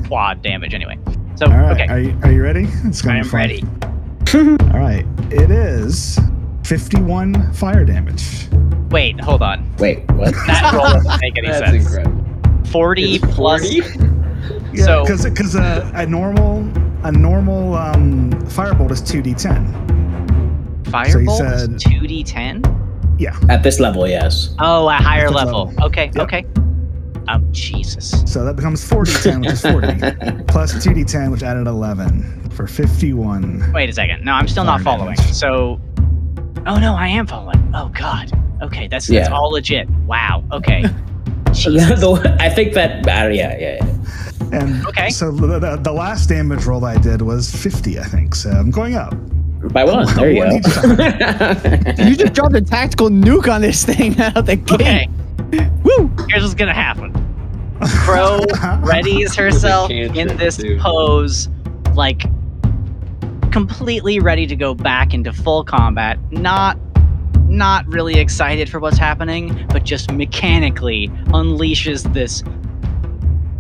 quad 0.08 0.42
damage 0.42 0.74
anyway. 0.74 0.98
So, 1.36 1.46
All 1.46 1.52
right. 1.58 1.72
okay, 1.80 1.88
Are 1.88 2.00
you 2.00 2.18
are 2.24 2.32
you 2.32 2.42
ready? 2.44 2.68
It's 2.86 3.04
I 3.04 3.08
gonna 3.08 3.20
am 3.20 3.30
ready. 3.30 3.64
All 4.36 4.80
right. 4.80 5.06
It 5.32 5.50
is 5.52 6.20
51 6.66 7.54
fire 7.54 7.84
damage. 7.86 8.48
Wait, 8.92 9.20
hold 9.20 9.42
on. 9.42 9.76
Wait, 9.78 10.00
what? 10.12 10.34
That 10.48 10.74
roll 10.74 10.84
doesn't 10.84 11.22
make 11.22 11.38
any 11.38 11.48
That's 11.48 11.72
sense. 11.72 11.86
incredible. 11.88 12.66
40 12.66 13.16
It's 13.16 13.26
plus 13.36 13.62
40? 13.62 13.82
Yeah, 14.74 14.86
So- 14.86 15.02
because 15.04 15.24
because 15.26 15.56
a, 15.56 15.92
a 15.96 16.06
normal 16.06 16.60
a 17.04 17.12
normal 17.12 17.74
um, 17.76 18.32
firebolt 18.50 18.92
is 18.92 19.02
2d10. 19.02 20.84
firebolt 20.86 21.38
said- 21.38 21.72
is 21.74 21.84
2d10? 21.84 22.76
Yeah. 23.20 23.38
At 23.50 23.64
this 23.64 23.80
level, 23.80 24.08
yes. 24.08 24.54
Oh, 24.60 24.90
at 24.90 25.02
higher 25.02 25.28
Fifth 25.28 25.36
level. 25.36 25.66
level. 25.66 25.84
Okay, 25.86 26.06
Yep. 26.16 26.18
okay. 26.24 26.46
Oh, 27.32 27.40
Jesus. 27.52 28.24
So 28.32 28.44
that 28.46 28.56
becomes 28.56 28.84
4d10, 28.90 29.42
which 29.42 29.52
is 29.52 29.62
40, 29.62 30.44
plus 30.48 30.74
2d10, 30.74 31.32
which 31.32 31.44
added 31.44 31.68
11 31.68 32.50
for 32.52 32.66
51. 32.66 33.72
Wait 33.74 33.90
a 33.90 33.94
second. 33.94 34.26
No, 34.26 34.34
I'm 34.34 34.48
still 34.48 34.64
not 34.64 34.82
following. 34.82 35.16
damage. 35.16 35.34
So, 35.34 35.80
oh 36.66 36.78
no, 36.80 36.96
I 36.96 37.08
am 37.08 37.28
following. 37.28 37.72
Oh 37.76 37.90
God. 37.90 38.32
Okay, 38.62 38.88
that's 38.88 39.08
that's 39.08 39.30
all 39.30 39.52
legit. 39.52 39.90
Wow. 40.06 40.44
Okay. 40.52 40.84
Jesus. 41.54 42.04
I 42.04 42.50
think 42.50 42.74
that. 42.74 43.08
Uh, 43.08 43.28
yeah, 43.30 43.58
yeah, 43.58 43.78
yeah. 43.82 43.86
And 44.52 44.86
Okay. 44.88 45.10
so 45.10 45.32
the, 45.32 45.60
the, 45.60 45.76
the 45.78 45.92
last 45.92 46.28
damage 46.30 46.66
roll 46.66 46.84
I 46.86 46.98
did 46.98 47.22
was 47.22 47.52
50, 47.56 48.00
I 48.00 48.04
think. 48.04 48.34
So 48.36 48.50
I'm 48.50 48.72
going 48.72 48.96
up. 48.96 49.14
By 49.72 49.84
one. 49.84 50.08
There 50.16 50.32
you 50.32 50.40
One 50.40 50.54
each 50.56 50.64
go. 50.64 52.04
You 52.04 52.16
just 52.16 52.34
dropped 52.34 52.56
a 52.56 52.62
tactical 52.62 53.10
nuke 53.10 53.52
on 53.54 53.62
this 53.62 53.84
thing 53.86 54.20
out 54.20 54.46
the 54.46 54.56
gate. 54.56 54.72
Okay. 54.72 55.10
Woo! 55.84 56.10
Here's 56.30 56.44
what's 56.44 56.54
gonna 56.54 56.74
happen. 56.74 57.12
Crow 57.80 58.40
readies 58.82 59.36
herself 59.36 59.90
in 59.90 60.38
this 60.38 60.58
too. 60.58 60.78
pose, 60.80 61.50
like 61.96 62.24
completely 63.52 64.20
ready 64.20 64.46
to 64.46 64.56
go 64.56 64.74
back 64.74 65.14
into 65.14 65.32
full 65.34 65.64
combat. 65.64 66.20
Not 66.32 66.78
not 67.48 67.88
really 67.88 68.20
excited 68.20 68.70
for 68.70 68.80
what's 68.80 68.98
happening, 68.98 69.66
but 69.70 69.84
just 69.84 70.12
mechanically 70.12 71.08
unleashes 71.30 72.14
this 72.14 72.44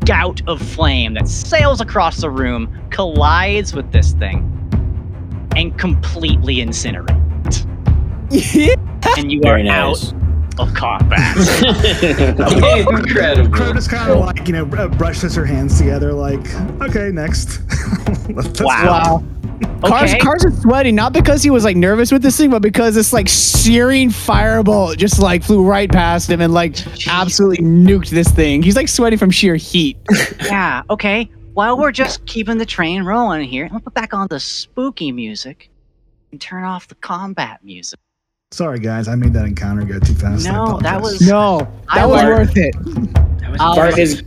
gout 0.05 0.41
of 0.47 0.61
flame 0.61 1.15
that 1.15 1.27
sails 1.27 1.81
across 1.81 2.17
the 2.21 2.29
room, 2.29 2.71
collides 2.91 3.73
with 3.73 3.91
this 3.91 4.13
thing, 4.13 4.43
and 5.55 5.77
completely 5.77 6.57
incinerates. 6.57 7.65
And 9.17 9.31
you 9.31 9.41
Very 9.41 9.61
are 9.61 9.63
nice. 9.63 10.11
out 10.11 10.18
of 10.59 10.73
combat. 10.73 11.35
Incredible. 12.89 13.49
Crow 13.55 13.73
just 13.73 13.89
kind 13.89 14.11
of 14.11 14.19
like, 14.19 14.47
you 14.47 14.53
know, 14.53 14.65
uh, 14.77 14.87
brushes 14.87 15.35
her 15.35 15.45
hands 15.45 15.77
together, 15.77 16.13
like, 16.13 16.39
okay, 16.81 17.09
next. 17.11 17.61
Wow. 18.59 19.23
Wow. 19.23 19.23
Cars, 19.89 20.11
Okay. 20.11 20.19
Cars 20.19 20.45
are 20.45 20.51
sweating, 20.51 20.93
not 20.93 21.13
because 21.13 21.41
he 21.41 21.49
was 21.49 21.63
like 21.63 21.75
nervous 21.75 22.11
with 22.11 22.21
this 22.21 22.37
thing, 22.37 22.49
but 22.51 22.61
because 22.61 22.93
this 22.95 23.11
like 23.11 23.27
searing 23.27 24.09
firebolt 24.09 24.97
just 24.97 25.19
like 25.19 25.43
flew 25.43 25.63
right 25.65 25.91
past 25.91 26.29
him 26.29 26.39
and 26.41 26.53
like 26.53 26.75
absolutely 27.07 27.65
nuked 27.65 28.09
this 28.09 28.27
thing. 28.29 28.61
He's 28.61 28.75
like 28.75 28.87
sweating 28.87 29.17
from 29.17 29.31
sheer 29.31 29.55
heat. 29.55 29.97
Yeah, 30.45 30.83
okay. 30.89 31.29
While 31.53 31.77
we're 31.77 31.91
just 31.91 32.25
keeping 32.25 32.57
the 32.57 32.65
train 32.65 33.03
rolling 33.03 33.47
here, 33.47 33.65
I'm 33.65 33.71
gonna 33.71 33.81
put 33.81 33.93
back 33.93 34.13
on 34.13 34.27
the 34.29 34.39
spooky 34.39 35.11
music 35.11 35.69
and 36.31 36.39
turn 36.39 36.63
off 36.63 36.87
the 36.87 36.95
combat 36.95 37.59
music. 37.63 37.99
Sorry, 38.51 38.79
guys. 38.79 39.07
I 39.07 39.13
made 39.13 39.33
that 39.33 39.45
encounter 39.45 39.83
go 39.85 39.99
too 39.99 40.15
fast. 40.15 40.43
No, 40.47 40.79
that 40.81 40.99
was- 40.99 41.21
No, 41.21 41.67
I 41.87 41.99
that 41.99 42.09
was 42.09 42.23
learned- 42.23 42.39
worth 42.39 42.57
it. 42.57 42.73
That 43.41 43.51
was 43.51 43.61
I'll- 43.61 43.75
Bart 43.75 43.97
is. 43.99 44.23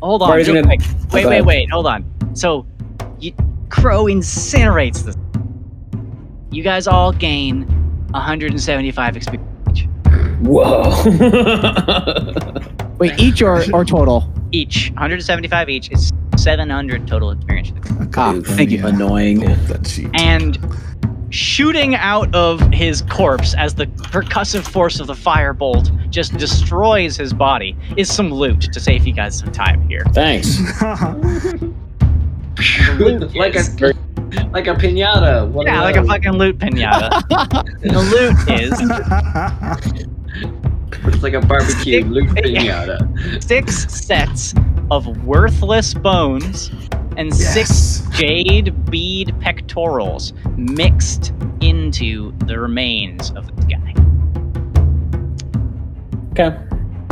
Hold 0.00 0.22
on, 0.22 0.28
Bart 0.30 0.40
is 0.40 0.48
real 0.48 0.62
gonna- 0.64 0.76
quick. 0.76 0.88
Wait, 1.12 1.26
wait, 1.26 1.42
wait. 1.42 1.70
Hold 1.70 1.86
on. 1.86 2.04
So, 2.34 2.66
you, 3.20 3.32
Crow 3.68 4.06
incinerates 4.06 5.04
this. 5.04 5.14
You 6.50 6.64
guys 6.64 6.88
all 6.88 7.12
gain 7.12 7.62
175 8.10 9.16
experience. 9.16 9.48
Whoa. 10.40 10.90
Wait, 12.98 13.12
each 13.18 13.42
or, 13.42 13.62
or 13.72 13.84
total? 13.84 14.28
Each 14.50 14.90
175 14.96 15.68
each 15.70 15.90
is 15.92 16.10
700 16.36 17.06
total 17.06 17.30
experience. 17.30 17.72
Okay, 18.02 18.10
Ah, 18.16 18.40
thank 18.44 18.70
you. 18.70 18.84
Annoying. 18.84 19.40
pull 19.40 19.52
up 19.52 19.58
that 19.68 19.98
and 20.14 20.58
shooting 21.32 21.94
out 21.94 22.32
of 22.34 22.60
his 22.72 23.02
corpse 23.10 23.54
as 23.54 23.74
the 23.74 23.86
percussive 23.86 24.62
force 24.68 25.00
of 25.00 25.06
the 25.06 25.14
firebolt 25.14 25.90
just 26.10 26.36
destroys 26.36 27.16
his 27.16 27.32
body 27.32 27.74
is 27.96 28.12
some 28.14 28.30
loot 28.30 28.60
to 28.60 28.78
save 28.78 29.06
you 29.06 29.14
guys 29.14 29.38
some 29.38 29.50
time 29.50 29.80
here. 29.88 30.04
Thanks. 30.12 30.60
like 33.34 33.56
a 33.56 33.62
like 34.52 34.66
a 34.66 34.74
pinata. 34.74 35.48
What 35.48 35.66
Yeah, 35.66 35.80
like 35.82 35.96
a 35.96 36.04
fucking 36.04 36.32
loot 36.32 36.58
pinata. 36.58 37.10
the 37.80 37.98
loot 38.12 38.36
is 38.60 38.72
It's 41.04 41.22
like 41.22 41.32
a 41.32 41.40
barbecue 41.40 42.00
Stick- 42.02 42.04
loot 42.06 42.28
pinata. 42.28 43.42
six 43.42 43.90
sets 43.92 44.52
of 44.90 45.24
worthless 45.24 45.94
bones 45.94 46.70
and 47.16 47.34
six 47.34 48.02
jade 48.12 48.84
bead 48.90 49.34
pectorals 49.40 50.32
mixed 50.56 51.32
into 51.60 52.32
the 52.46 52.58
remains 52.58 53.30
of 53.32 53.54
this 53.56 53.64
guy. 53.66 53.94
Okay. 56.32 56.56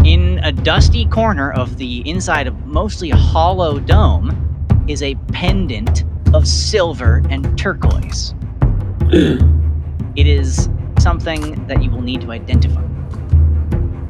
In 0.04 0.38
a 0.42 0.50
dusty 0.52 1.04
corner 1.06 1.52
of 1.52 1.76
the 1.76 2.08
inside 2.08 2.46
of 2.46 2.66
mostly 2.66 3.10
a 3.10 3.16
hollow 3.16 3.78
dome 3.78 4.46
is 4.88 5.02
a 5.02 5.14
pendant 5.32 6.04
of 6.34 6.48
silver 6.48 7.22
and 7.28 7.58
turquoise. 7.58 8.34
it 9.10 10.26
is 10.26 10.70
something 10.98 11.66
that 11.66 11.82
you 11.82 11.90
will 11.90 12.00
need 12.00 12.22
to 12.22 12.30
identify. 12.32 12.82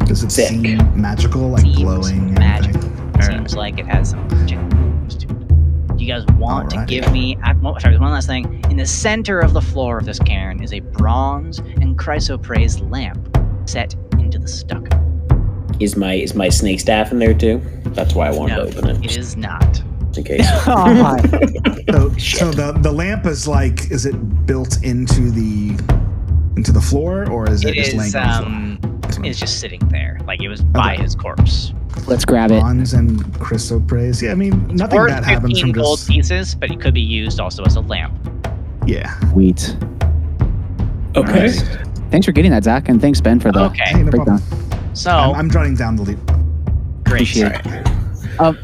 Does 0.07 0.23
it 0.23 0.31
Sick. 0.31 0.49
seem 0.49 1.01
magical, 1.01 1.49
like 1.51 1.63
Seems 1.63 1.77
glowing? 1.79 2.35
magical. 2.35 2.81
Anything? 2.85 3.10
All 3.21 3.27
Seems 3.37 3.55
like 3.57 3.79
it 3.79 3.87
has 3.87 4.11
some 4.11 4.27
magic 4.29 4.59
to 4.59 5.35
it. 5.35 5.97
Do 5.97 6.05
you 6.05 6.13
guys 6.13 6.25
want 6.39 6.71
Alrighty. 6.73 6.87
to 6.87 7.01
give 7.01 7.13
me? 7.13 7.37
uh, 7.45 7.55
well, 7.61 7.79
Sorry, 7.81 7.99
one 7.99 8.11
last 8.13 8.27
thing. 8.27 8.63
In 8.71 8.77
the 8.77 8.87
center 8.87 9.41
of 9.41 9.53
the 9.53 9.61
floor 9.61 9.99
of 9.99 10.07
this 10.07 10.19
cairn 10.19 10.63
is 10.63 10.73
a 10.73 10.81
bronze 10.81 11.59
and 11.59 11.99
chrysoprase 11.99 12.81
lamp 12.91 13.37
set 13.69 13.95
into 14.13 14.39
the 14.39 14.49
stucco. 14.49 14.97
Is 15.79 15.97
my 15.97 16.15
is 16.15 16.35
my 16.35 16.49
snake 16.49 16.81
staff 16.81 17.11
in 17.13 17.19
there 17.19 17.35
too? 17.35 17.61
That's 17.87 18.15
why 18.15 18.29
I 18.29 18.31
wanted 18.31 18.57
No, 18.57 18.71
to 18.71 18.79
open 18.79 18.97
it. 18.97 19.05
it 19.05 19.17
is 19.17 19.37
not. 19.37 19.61
just 20.13 20.19
in 20.19 20.25
case. 20.25 20.47
Oh 20.67 20.95
my. 20.95 21.21
So, 21.91 22.09
so 22.19 22.51
the 22.53 22.73
the 22.81 22.93
lamp 22.93 23.27
is 23.27 23.49
like, 23.49 23.91
is 23.91 24.07
it 24.07 24.47
built 24.47 24.83
into 24.85 25.31
the 25.31 25.71
into 26.57 26.71
the 26.73 26.81
floor, 26.81 27.29
or 27.29 27.49
is 27.51 27.65
it, 27.65 27.71
It 27.71 27.75
just 27.75 27.89
is 27.95 28.15
laying 28.15 28.27
on 28.27 28.45
um, 28.45 28.79
the 29.03 29.09
floor? 29.09 29.27
it's 29.27 29.41
just 29.41 29.59
sitting 29.61 29.81
there, 29.89 30.19
like 30.27 30.41
it 30.43 30.49
was 30.49 30.63
by 30.63 30.95
Okay. 30.95 31.03
his 31.03 31.15
corpse. 31.17 31.73
Let's 32.07 32.25
grab 32.25 32.51
it. 32.51 32.61
Bronze 32.61 32.93
and 32.95 33.21
chrysoprase. 33.35 34.21
Yeah, 34.23 34.33
I 34.33 34.35
mean, 34.35 34.67
nothing 34.75 34.99
Worth 34.99 35.11
bad 35.11 35.25
happens 35.25 35.53
fifteen 35.61 35.73
from 35.75 35.83
gold 35.83 35.99
just 35.99 36.11
pieces, 36.11 36.55
but 36.55 36.71
it 36.71 36.81
could 36.81 36.95
be 36.95 37.01
used 37.01 37.39
also 37.41 37.65
as 37.65 37.77
a 37.77 37.81
lamp. 37.81 38.13
yeah. 38.87 39.19
Sweet. 39.31 39.77
Okay. 41.17 41.51
Thanks 42.11 42.25
for 42.27 42.33
getting 42.33 42.51
that, 42.51 42.65
Zach, 42.65 42.89
and 42.89 43.01
thanks 43.01 43.21
Ben 43.21 43.39
for 43.41 43.53
the 43.53 43.65
Okay, 43.67 43.85
Hey, 43.85 44.03
no 44.03 44.11
breakdown. 44.11 44.39
problem. 44.41 44.95
so 44.95 45.11
I'm, 45.11 45.35
I'm 45.37 45.51
jotting 45.51 45.75
down 45.77 45.97
the 45.97 46.03
loot. 46.03 46.27
Great. 46.27 47.23
Appreciate 47.23 47.53
it. 47.65 48.41
Um, 48.41 48.57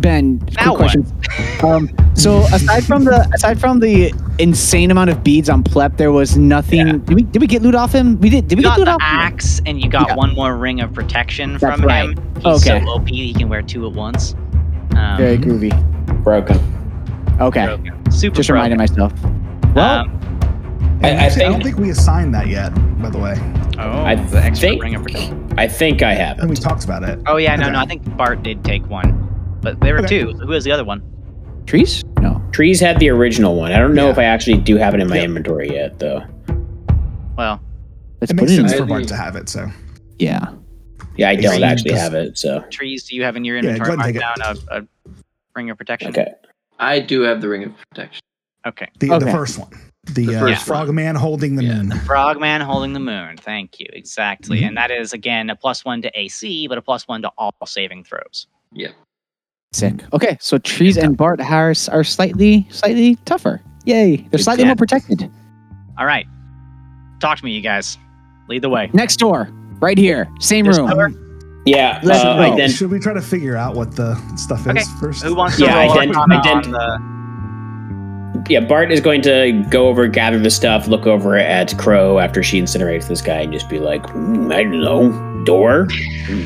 ben, 0.00 0.38
Now 0.58 0.74
quick 0.74 0.90
question. 0.92 1.06
Um, 1.62 1.90
so 2.14 2.38
aside 2.52 2.84
from 2.84 3.04
the 3.04 3.28
aside 3.34 3.60
from 3.60 3.80
the 3.80 4.12
insane 4.38 4.90
amount 4.90 5.10
of 5.10 5.22
beads 5.22 5.48
on 5.48 5.62
Plep, 5.62 5.96
there 5.96 6.12
was 6.12 6.36
nothing. 6.36 6.86
Yeah. 6.86 6.92
Did 6.92 7.14
we 7.14 7.22
did 7.22 7.40
we 7.40 7.46
get 7.46 7.62
loot 7.62 7.74
off 7.74 7.92
him? 7.94 8.18
We 8.20 8.30
did. 8.30 8.48
Did 8.48 8.58
we 8.58 8.64
You 8.64 8.68
got 8.70 8.78
get 8.78 8.80
loot 8.80 8.84
the 8.86 8.90
off? 8.92 9.00
him? 9.00 9.06
axe, 9.06 9.60
and 9.66 9.80
you 9.82 9.88
got 9.88 10.08
Yeah. 10.08 10.14
one 10.16 10.34
more 10.34 10.56
ring 10.56 10.80
of 10.80 10.92
protection 10.92 11.56
That's 11.58 11.76
from 11.78 11.86
right. 11.86 12.10
him. 12.16 12.34
He's 12.36 12.66
Okay. 12.66 12.80
so 12.84 12.90
OP, 12.90 13.08
he 13.08 13.32
can 13.34 13.48
wear 13.48 13.62
two 13.62 13.86
at 13.86 13.92
once. 13.92 14.34
Um, 14.96 15.16
Very 15.18 15.38
groovy. 15.38 15.70
Broken. 16.24 16.58
Okay, 17.40 17.66
broken. 17.66 18.10
Super 18.10 18.36
just 18.36 18.48
broken. 18.48 18.72
reminding 18.72 18.78
myself. 18.78 19.12
Well, 19.74 20.00
Um, 20.00 20.20
I- 21.02 21.08
I 21.08 21.10
actually, 21.12 21.44
I 21.44 21.48
don't 21.48 21.62
think 21.62 21.78
we 21.78 21.90
assigned 21.90 22.34
that 22.34 22.48
yet, 22.48 22.70
by 23.00 23.08
the 23.08 23.18
way. 23.18 23.34
oh, 23.78 24.02
I 24.04 24.16
the 24.16 24.42
extra 24.44 24.68
think- 24.70 24.82
ring 24.82 24.94
of 24.96 25.02
protection. 25.04 25.36
I 25.56 25.66
think 25.68 26.02
I 26.02 26.12
have 26.14 26.38
And 26.38 26.50
we 26.50 26.56
talked 26.56 26.84
about 26.84 27.02
it. 27.02 27.18
Oh 27.26 27.36
yeah, 27.36 27.56
no, 27.56 27.64
Okay. 27.64 27.72
no. 27.72 27.78
I 27.80 27.86
think 27.86 28.16
Bart 28.16 28.42
did 28.42 28.62
take 28.64 28.88
one, 28.90 29.19
but 29.62 29.80
there 29.80 29.94
were 29.94 30.00
Okay. 30.00 30.20
two. 30.22 30.32
Who 30.32 30.46
was 30.48 30.64
the 30.64 30.72
other 30.72 30.84
one? 30.84 31.02
trees? 31.66 32.02
No. 32.20 32.42
Trees 32.50 32.80
had 32.80 32.98
the 32.98 33.08
original 33.10 33.54
one. 33.54 33.70
I 33.70 33.78
don't 33.78 33.94
know 33.94 34.06
Yeah. 34.06 34.10
if 34.12 34.18
I 34.18 34.24
actually 34.24 34.58
do 34.58 34.76
have 34.76 34.92
it 34.94 35.00
in 35.00 35.08
my 35.08 35.16
Yeah. 35.18 35.24
inventory 35.24 35.70
yet, 35.72 35.98
though. 36.00 36.24
Well, 37.36 37.60
Let's 38.20 38.32
It 38.32 38.34
put 38.36 38.42
makes 38.48 38.52
it 38.52 38.60
in. 38.60 38.68
sense 38.68 38.80
I 38.82 38.86
for 38.86 38.98
do. 39.00 39.04
To 39.06 39.16
have 39.16 39.34
it, 39.36 39.48
so. 39.48 39.66
Yeah. 40.18 40.40
Yeah, 41.16 41.30
I 41.30 41.36
don't 41.36 41.44
Trees 41.52 41.62
actually 41.62 41.90
does- 41.92 42.00
have 42.00 42.12
it, 42.14 42.36
so. 42.36 42.62
trees. 42.70 43.04
Do 43.04 43.16
you 43.16 43.22
have 43.24 43.34
in 43.36 43.44
your 43.46 43.56
Yeah, 43.56 43.62
go 43.62 43.68
inventory 43.68 43.94
ahead 43.98 44.14
marked 44.16 44.40
and 44.40 44.58
down 44.68 44.78
a, 44.78 44.80
a 44.82 44.86
ring 45.56 45.70
of 45.70 45.78
protection? 45.78 46.10
Okay. 46.10 46.28
I 46.78 47.00
do 47.00 47.22
have 47.22 47.40
the 47.40 47.48
ring 47.48 47.64
of 47.64 47.72
protection. 47.88 48.20
Okay. 48.66 48.88
The, 48.98 49.18
the 49.20 49.30
first 49.30 49.58
one. 49.58 49.70
The, 50.04 50.26
The 50.26 50.36
uh, 50.36 50.40
first 50.40 50.66
frog 50.66 50.88
one. 50.88 50.96
man 50.96 51.14
holding 51.14 51.56
the 51.56 51.64
Yeah. 51.64 51.82
moon. 51.82 51.98
Frogman 52.00 52.60
holding 52.60 52.92
the 52.92 53.00
moon. 53.00 53.36
Thank 53.38 53.80
you. 53.80 53.86
Exactly. 53.94 54.60
Mhm. 54.60 54.66
And 54.68 54.76
that 54.76 54.90
is 54.90 55.14
again 55.14 55.48
a 55.48 55.56
plus 55.56 55.82
one 55.84 56.02
to 56.02 56.10
AC, 56.18 56.66
but 56.68 56.76
a 56.76 56.82
plus 56.82 57.08
one 57.08 57.22
to 57.22 57.28
all 57.38 57.54
saving 57.64 58.04
throws. 58.04 58.48
Yep. 58.74 58.90
Sick. 59.72 60.02
Okay, 60.12 60.36
so 60.40 60.58
trees 60.58 60.96
and 60.96 61.16
Bart 61.16 61.40
Harris 61.40 61.88
are 61.88 62.02
slightly 62.02 62.66
slightly 62.70 63.14
tougher. 63.24 63.62
Yay! 63.84 64.16
They're 64.30 64.38
slightly 64.40 64.64
Yeah. 64.64 64.70
more 64.70 64.76
protected. 64.76 65.30
All 65.96 66.06
right. 66.06 66.26
Talk 67.20 67.38
to 67.38 67.44
me, 67.44 67.52
you 67.52 67.60
guys. 67.60 67.96
Lead 68.48 68.62
the 68.62 68.68
way. 68.68 68.90
Next 68.92 69.16
door, 69.18 69.48
right 69.80 69.96
here, 69.96 70.28
same 70.40 70.64
This 70.66 70.76
room. 70.76 70.90
door? 70.90 71.12
Yeah, 71.66 72.00
Let's 72.02 72.24
uh, 72.24 72.34
go. 72.34 72.40
ident- 72.56 72.76
Should 72.76 72.90
we 72.90 72.98
try 72.98 73.12
to 73.14 73.20
figure 73.22 73.56
out 73.56 73.76
what 73.76 73.94
the 73.94 74.16
stuff 74.36 74.66
Okay. 74.66 74.80
is 74.80 74.88
first? 75.00 75.22
Who 75.22 75.36
wants 75.36 75.56
to 75.58 75.64
Yeah, 75.66 75.84
roll 75.86 75.94
ident- 75.94 76.16
Arcana 76.16 76.42
ident- 76.42 76.64
on 76.66 76.72
the 78.42 78.50
yeah, 78.52 78.60
Bart 78.60 78.90
is 78.90 79.00
going 79.00 79.22
to 79.22 79.64
go 79.70 79.86
over, 79.86 80.08
gather 80.08 80.38
the 80.40 80.50
stuff, 80.50 80.88
look 80.88 81.06
over 81.06 81.36
at 81.36 81.76
Crow 81.78 82.18
after 82.18 82.42
she 82.42 82.60
incinerates 82.60 83.06
this 83.06 83.20
guy, 83.22 83.40
and 83.42 83.52
just 83.52 83.68
be 83.68 83.78
like, 83.78 84.04
"Hmm, 84.10 84.50
I 84.50 84.64
don't 84.64 84.80
know, 84.82 85.44
door? 85.44 85.86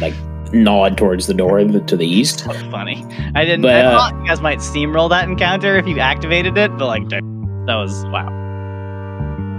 Like, 0.00 0.12
nod 0.54 0.96
towards 0.96 1.26
the 1.26 1.34
door 1.34 1.58
to 1.64 1.96
the 1.96 2.06
east. 2.06 2.40
so 2.40 2.52
funny. 2.70 3.04
I 3.34 3.44
didn't. 3.44 3.62
But, 3.62 3.74
I 3.74 3.80
uh, 3.80 3.98
thought 3.98 4.20
you 4.20 4.26
guys 4.26 4.40
might 4.40 4.58
steamroll 4.58 5.10
that 5.10 5.28
encounter 5.28 5.76
if 5.76 5.86
you 5.86 5.98
activated 5.98 6.56
it, 6.56 6.76
but 6.78 6.86
like, 6.86 7.08
that 7.08 7.22
was 7.66 8.04
wow. 8.06 8.28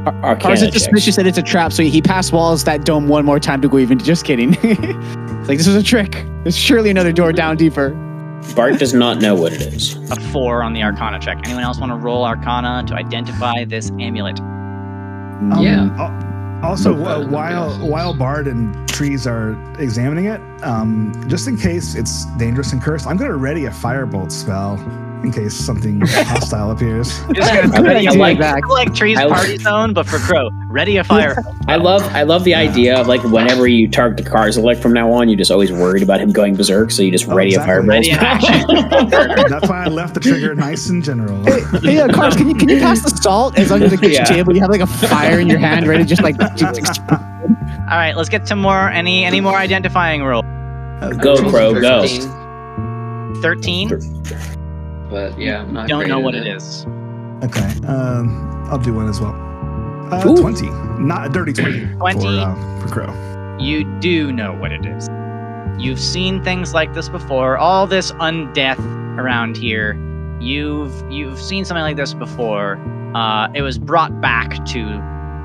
Ar- 0.06 0.14
Arcana 0.24 0.40
Cars 0.40 0.62
is 0.62 0.70
checks. 0.70 0.84
suspicious 0.84 1.16
that 1.16 1.26
it's 1.28 1.38
a 1.38 1.44
trap, 1.44 1.74
so 1.74 1.84
he 1.84 2.02
passed 2.02 2.32
walls 2.32 2.64
that 2.66 2.86
dome 2.86 3.08
one 3.08 3.26
more 3.26 3.40
time 3.40 3.62
to 3.62 3.68
go 3.68 3.80
even. 3.80 3.98
Just 3.98 4.24
kidding. 4.26 4.54
it's 4.64 5.50
like 5.50 5.58
this 5.58 5.68
was 5.68 5.76
a 5.76 5.84
trick. 5.84 6.24
There's 6.44 6.56
surely 6.58 6.90
another 6.90 7.12
door 7.12 7.34
down 7.34 7.58
deeper. 7.58 7.90
Bart 8.56 8.78
does 8.78 8.94
not 8.94 9.20
know 9.20 9.34
what 9.34 9.54
it 9.54 9.62
is. 9.62 9.96
A 10.12 10.20
four 10.32 10.62
on 10.62 10.74
the 10.74 10.84
Arcana 10.84 11.20
check. 11.20 11.40
Anyone 11.46 11.64
else 11.64 11.80
want 11.80 11.92
to 11.92 11.96
roll 11.96 12.24
Arcana 12.24 12.84
to 12.88 12.94
identify 12.94 13.66
this 13.66 13.90
amulet? 14.00 14.40
Um, 14.40 15.56
Yeah. 15.60 16.22
Al- 16.66 16.72
Also, 16.72 16.94
uh, 17.06 17.28
while 17.28 17.78
while 17.88 18.14
Bart 18.14 18.48
and 18.48 18.88
Trees 18.90 19.28
are 19.28 19.56
examining 19.80 20.26
it, 20.26 20.42
um, 20.64 21.14
just 21.28 21.48
in 21.48 21.58
case 21.58 21.94
it's 21.96 22.26
dangerous 22.38 22.74
and 22.74 22.82
cursed, 22.82 23.06
I'm 23.06 23.18
going 23.18 23.30
to 23.30 23.38
ready 23.38 23.66
a 23.66 23.70
firebolt 23.70 24.32
spell 24.32 24.78
in 25.24 25.32
case 25.32 25.54
something 25.56 26.02
hostile 26.06 26.72
appears. 26.72 27.08
Just 27.34 27.52
gonna 27.54 27.76
I 27.76 27.82
ready 27.82 28.06
a 28.06 28.10
like- 28.12 28.20
like, 28.20 28.40
back. 28.40 28.68
like 28.68 28.94
trees 28.94 29.18
I 29.18 29.24
like- 29.26 29.34
party 29.38 29.58
zone, 29.58 29.94
but 29.94 30.06
for 30.06 30.18
crow. 30.20 30.50
Ready 30.70 30.98
a 30.98 31.04
fire. 31.04 31.36
I 31.68 31.78
love 31.78 32.04
I 32.14 32.24
love 32.24 32.44
the 32.44 32.54
idea 32.54 33.00
of 33.00 33.08
like 33.08 33.24
whenever 33.24 33.66
you 33.68 33.90
target 33.90 34.24
the 34.24 34.30
cars 34.30 34.58
like 34.58 34.78
from 34.82 34.94
now 34.94 35.12
on, 35.12 35.30
you're 35.30 35.38
just 35.38 35.50
always 35.52 35.72
worried 35.72 36.04
about 36.04 36.20
him 36.20 36.32
going 36.32 36.56
berserk, 36.56 36.92
so 36.92 37.02
you 37.02 37.12
just 37.12 37.28
Oh, 37.30 37.36
ready 37.36 37.56
exactly. 37.56 37.74
a 37.74 37.82
Ready 37.82 38.10
in. 38.12 38.18
That's 39.50 39.68
why 39.70 39.86
I 39.86 39.88
left 39.88 40.14
the 40.16 40.20
trigger 40.20 40.54
nice 40.54 40.90
and 40.90 41.04
general. 41.04 41.44
Hey, 41.82 41.98
uh, 42.00 42.12
Cars, 42.14 42.36
can 42.36 42.50
you 42.50 42.56
can 42.56 42.68
you 42.70 42.80
pass 42.80 43.02
the 43.02 43.10
salt 43.22 43.58
as 43.58 43.72
long 43.72 43.82
as 43.84 43.92
the 43.92 43.98
kitchen 43.98 44.12
Yeah. 44.14 44.26
table? 44.26 44.54
You 44.54 44.62
have 44.62 44.70
like 44.70 44.82
a 44.82 44.88
fire 44.88 45.40
in 45.40 45.48
your 45.48 45.60
hand, 45.60 45.88
ready, 45.88 46.04
to 46.04 46.10
just 46.10 46.22
like. 46.22 46.36
All 46.42 47.98
right, 47.98 48.14
let's 48.16 48.30
get 48.30 48.48
some 48.48 48.60
more. 48.60 48.90
Any 48.90 49.24
any 49.26 49.40
more 49.42 49.56
identifying 49.56 50.24
roll? 50.24 50.42
Go, 51.22 51.38
Crow, 51.50 51.74
go. 51.80 52.06
13, 53.42 53.42
Thirteen. 53.42 53.90
But 55.16 55.40
yeah, 55.40 55.62
I'm 55.62 55.72
not 55.72 55.88
Don't 55.88 56.10
know 56.10 56.18
at 56.18 56.24
what 56.26 56.36
it 56.36 56.46
is. 56.46 56.86
Okay, 57.42 57.88
um, 57.88 58.68
I'll 58.70 58.78
do 58.78 58.94
one 58.94 59.08
as 59.08 59.22
well. 59.22 59.32
Uh, 60.12 60.22
20. 60.22 60.68
Not 61.02 61.28
a 61.28 61.30
dirty 61.30 61.54
20. 61.54 61.86
20. 61.96 62.20
For, 62.20 62.28
uh, 62.28 62.82
for 62.82 62.88
Crow. 62.90 63.58
You 63.58 63.86
do 64.02 64.34
know 64.34 64.52
what 64.56 64.74
it 64.74 64.86
is. 64.86 65.08
You've 65.80 66.02
seen 66.02 66.44
things 66.44 66.74
like 66.74 66.94
this 66.94 67.08
before. 67.08 67.58
All 67.58 67.88
this 67.88 68.12
undeath 68.12 68.78
around 69.18 69.56
here. 69.56 69.98
You've 70.42 70.94
you've 71.10 71.40
seen 71.40 71.64
something 71.64 71.84
like 71.84 71.96
this 71.96 72.14
before. 72.14 72.76
Uh, 73.16 73.50
it 73.54 73.62
was 73.62 73.78
brought 73.78 74.20
back 74.20 74.66
to 74.66 75.02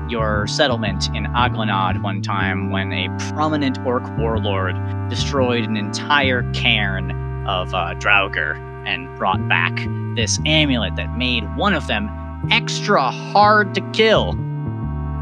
your 0.09 0.47
settlement 0.47 1.07
in 1.15 1.27
Aglanad 1.27 2.03
one 2.03 2.21
time 2.21 2.71
when 2.71 2.91
a 2.91 3.07
prominent 3.29 3.79
orc 3.85 4.03
warlord 4.17 4.75
destroyed 5.09 5.63
an 5.63 5.77
entire 5.77 6.43
cairn 6.51 7.11
of 7.47 7.73
uh, 7.73 7.95
Draugr 7.95 8.70
and 8.85 9.07
brought 9.17 9.47
back 9.47 9.73
this 10.15 10.39
amulet 10.45 10.95
that 10.95 11.17
made 11.17 11.43
one 11.55 11.73
of 11.73 11.87
them 11.87 12.09
extra 12.51 13.11
hard 13.11 13.73
to 13.75 13.81
kill. 13.91 14.33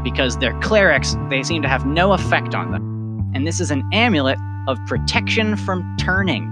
Because 0.02 0.38
their 0.38 0.58
clerics 0.60 1.16
they 1.28 1.42
seem 1.42 1.60
to 1.62 1.68
have 1.68 1.84
no 1.86 2.12
effect 2.12 2.54
on 2.54 2.70
them. 2.72 3.30
And 3.34 3.46
this 3.46 3.60
is 3.60 3.70
an 3.70 3.82
amulet 3.92 4.38
of 4.66 4.78
protection 4.86 5.56
from 5.56 5.96
turning. 5.98 6.46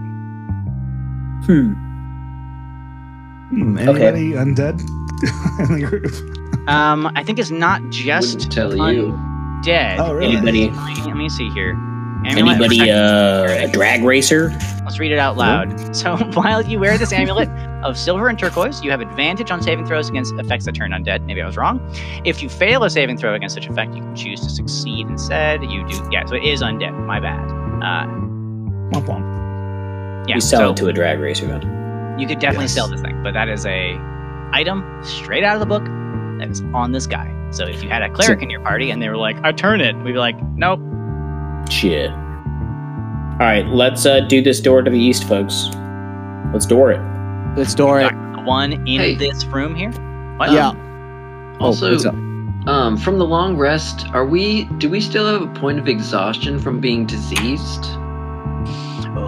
Hmm, 3.50 3.78
anybody 3.78 4.32
undead 4.32 4.80
in 5.70 5.80
the 5.80 5.86
group? 5.86 6.68
um 6.68 7.10
i 7.14 7.22
think 7.24 7.38
it's 7.38 7.50
not 7.50 7.80
just 7.90 8.34
Wouldn't 8.36 8.52
tell 8.52 8.76
you. 8.92 9.18
dead 9.64 9.98
Oh, 9.98 10.12
really? 10.12 10.36
Anybody 10.36 10.70
let, 10.70 10.84
me, 10.98 11.02
let 11.04 11.16
me 11.16 11.28
see 11.30 11.48
here 11.50 11.74
Amulet 12.26 12.56
anybody 12.56 12.90
uh 12.90 13.64
a 13.64 13.68
drag 13.70 14.02
racer? 14.04 14.50
Let's 14.84 14.98
read 14.98 15.12
it 15.12 15.18
out 15.18 15.36
loud. 15.36 15.74
So 15.94 16.16
while 16.34 16.62
you 16.62 16.78
wear 16.78 16.98
this 16.98 17.12
amulet 17.12 17.48
of 17.82 17.96
silver 17.96 18.28
and 18.28 18.38
turquoise, 18.38 18.82
you 18.82 18.90
have 18.90 19.00
advantage 19.00 19.50
on 19.50 19.62
saving 19.62 19.86
throws 19.86 20.08
against 20.08 20.34
effects 20.34 20.64
that 20.66 20.72
turn 20.74 20.90
undead. 20.92 21.24
Maybe 21.24 21.40
I 21.42 21.46
was 21.46 21.56
wrong. 21.56 21.80
If 22.24 22.42
you 22.42 22.48
fail 22.48 22.84
a 22.84 22.90
saving 22.90 23.16
throw 23.18 23.34
against 23.34 23.54
such 23.54 23.66
effect, 23.68 23.94
you 23.94 24.02
can 24.02 24.14
choose 24.16 24.40
to 24.40 24.50
succeed 24.50 25.06
instead. 25.06 25.62
You 25.62 25.86
do, 25.88 26.08
yeah. 26.12 26.24
So 26.26 26.34
it 26.34 26.44
is 26.44 26.62
undead. 26.62 26.92
My 27.06 27.20
bad. 27.20 27.42
Uh, 27.82 28.06
Womp 28.92 29.06
womp. 29.06 30.28
yeah. 30.28 30.34
we 30.36 30.40
sell 30.40 30.60
so 30.60 30.70
it 30.70 30.76
to 30.78 30.88
a 30.88 30.92
drag 30.92 31.18
racer 31.20 31.46
then. 31.46 32.16
you 32.18 32.26
could 32.26 32.38
definitely 32.38 32.64
Yes. 32.64 32.74
sell 32.74 32.88
this 32.88 33.00
thing, 33.00 33.22
but 33.22 33.32
that 33.34 33.48
is 33.48 33.64
a 33.66 33.96
item 34.52 34.84
straight 35.02 35.44
out 35.44 35.54
of 35.54 35.60
the 35.60 35.66
book 35.66 35.84
that 36.38 36.48
is 36.50 36.62
on 36.74 36.92
this 36.92 37.06
guy. 37.06 37.32
So 37.50 37.66
if 37.66 37.82
you 37.82 37.88
had 37.88 38.02
a 38.02 38.10
cleric 38.10 38.42
in 38.42 38.50
your 38.50 38.60
party 38.60 38.90
and 38.90 39.00
they 39.02 39.08
were 39.08 39.16
like, 39.16 39.36
"I 39.44 39.52
turn 39.52 39.80
it," 39.80 39.94
we'd 39.98 40.12
be 40.12 40.18
like, 40.18 40.36
"Nope." 40.56 40.80
Shit. 41.70 42.10
Alright, 43.40 43.66
let's 43.68 44.04
uh 44.06 44.20
do 44.20 44.42
this 44.42 44.60
door 44.60 44.82
to 44.82 44.90
the 44.90 44.98
east, 44.98 45.24
folks. 45.28 45.68
Let's 46.52 46.66
door 46.66 46.90
it. 46.92 47.00
Let's 47.56 47.74
door 47.74 48.00
it. 48.00 48.12
One 48.44 48.72
in 48.72 49.00
Hey. 49.00 49.14
this 49.16 49.44
room 49.44 49.74
here. 49.74 49.90
What? 50.38 50.50
Yeah. 50.52 50.72
Oh, 51.60 51.66
Also, 51.66 51.90
what's 51.92 52.04
up? 52.06 52.14
um, 52.66 52.96
from 52.96 53.18
the 53.18 53.26
long 53.26 53.56
rest, 53.56 54.06
are 54.12 54.24
we? 54.24 54.64
Do 54.78 54.88
we 54.88 55.00
still 55.00 55.26
have 55.26 55.42
a 55.42 55.60
point 55.60 55.78
of 55.78 55.88
exhaustion 55.88 56.58
from 56.58 56.80
being 56.80 57.04
diseased? 57.06 57.82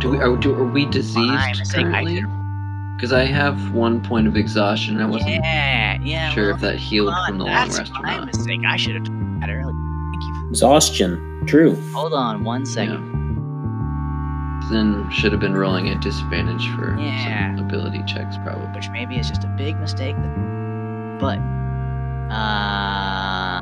Do 0.00 0.10
we? 0.10 0.18
Are, 0.18 0.36
do, 0.36 0.54
are 0.54 0.64
we 0.64 0.86
diseased 0.86 1.72
currently? 1.74 2.24
Because 2.96 3.12
I 3.12 3.24
have 3.24 3.72
one 3.72 4.00
point 4.02 4.26
of 4.26 4.36
exhaustion. 4.36 5.00
I 5.00 5.06
wasn't 5.06 5.30
Yeah, 5.44 5.98
yeah. 6.02 6.30
sure 6.32 6.46
well, 6.46 6.54
if 6.56 6.60
that 6.62 6.76
healed 6.76 7.12
Come 7.12 7.26
from 7.26 7.38
the 7.38 7.44
long 7.44 7.52
rest 7.54 7.90
or 7.96 8.02
my 8.02 8.16
not. 8.16 8.26
mistake. 8.26 8.60
I 8.66 8.76
should 8.76 8.94
have 8.94 9.04
done 9.04 9.40
that 9.40 9.50
earlier. 9.50 9.64
Thank 9.64 10.22
you. 10.24 10.48
Exhaustion. 10.50 11.26
True. 11.50 11.74
Hold 11.92 12.14
on 12.14 12.44
one 12.44 12.64
second. 12.64 13.10
Then 14.70 15.10
should 15.10 15.32
have 15.32 15.40
been 15.40 15.54
rolling 15.54 15.88
at 15.88 16.00
disadvantage 16.00 16.68
for 16.76 16.96
Yeah. 16.96 17.56
some 17.56 17.64
ability 17.66 18.04
checks, 18.06 18.36
probably. 18.44 18.68
Which 18.68 18.88
maybe 18.90 19.16
is 19.18 19.28
just 19.28 19.42
a 19.42 19.48
big 19.58 19.76
mistake. 19.80 20.14
But, 21.18 21.38
uh, 22.32 23.58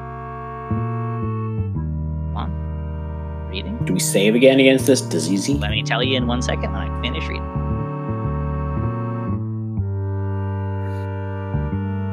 come 2.29 2.37
on. 2.37 3.49
Reading. 3.49 3.79
Do 3.87 3.95
we 3.95 4.01
save 4.01 4.35
again 4.35 4.61
against 4.61 4.87
this 4.87 5.01
disease? 5.01 5.49
Let 5.49 5.71
me 5.71 5.83
tell 5.83 6.03
you 6.03 6.19
in 6.19 6.27
one 6.27 6.43
second 6.43 6.71
when 6.71 6.83
I 6.83 7.01
finish 7.01 7.27
reading. 7.27 7.43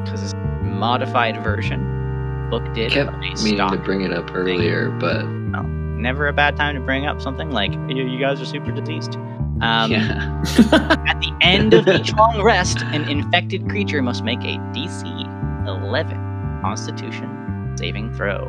Because 0.04 0.22
it's 0.22 0.32
a 0.32 0.64
modified 0.64 1.44
version. 1.44 2.48
Book 2.50 2.62
did. 2.72 2.92
Kept 2.92 3.10
but 3.10 3.16
I 3.16 3.34
meaning 3.44 3.70
to 3.70 3.76
bring 3.76 4.00
it 4.00 4.14
up 4.14 4.30
earlier, 4.34 4.88
but 4.88 5.26
Never 5.96 6.28
a 6.28 6.32
bad 6.32 6.56
time 6.56 6.74
to 6.74 6.80
bring 6.80 7.06
up 7.06 7.20
something 7.20 7.50
like 7.50 7.72
you, 7.72 8.06
you 8.06 8.18
guys 8.20 8.40
are 8.40 8.44
super 8.46 8.70
diseased. 8.70 9.16
Um, 9.62 9.90
yeah. 9.90 10.42
At 11.08 11.18
the 11.20 11.32
end 11.40 11.72
of 11.72 11.88
each 11.88 12.12
long 12.14 12.42
rest, 12.42 12.82
an 12.82 13.08
infected 13.08 13.68
creature 13.68 14.02
must 14.02 14.22
make 14.22 14.38
a 14.40 14.58
DC 14.74 15.66
11 15.66 16.60
Constitution 16.62 17.74
saving 17.78 18.12
throw. 18.14 18.44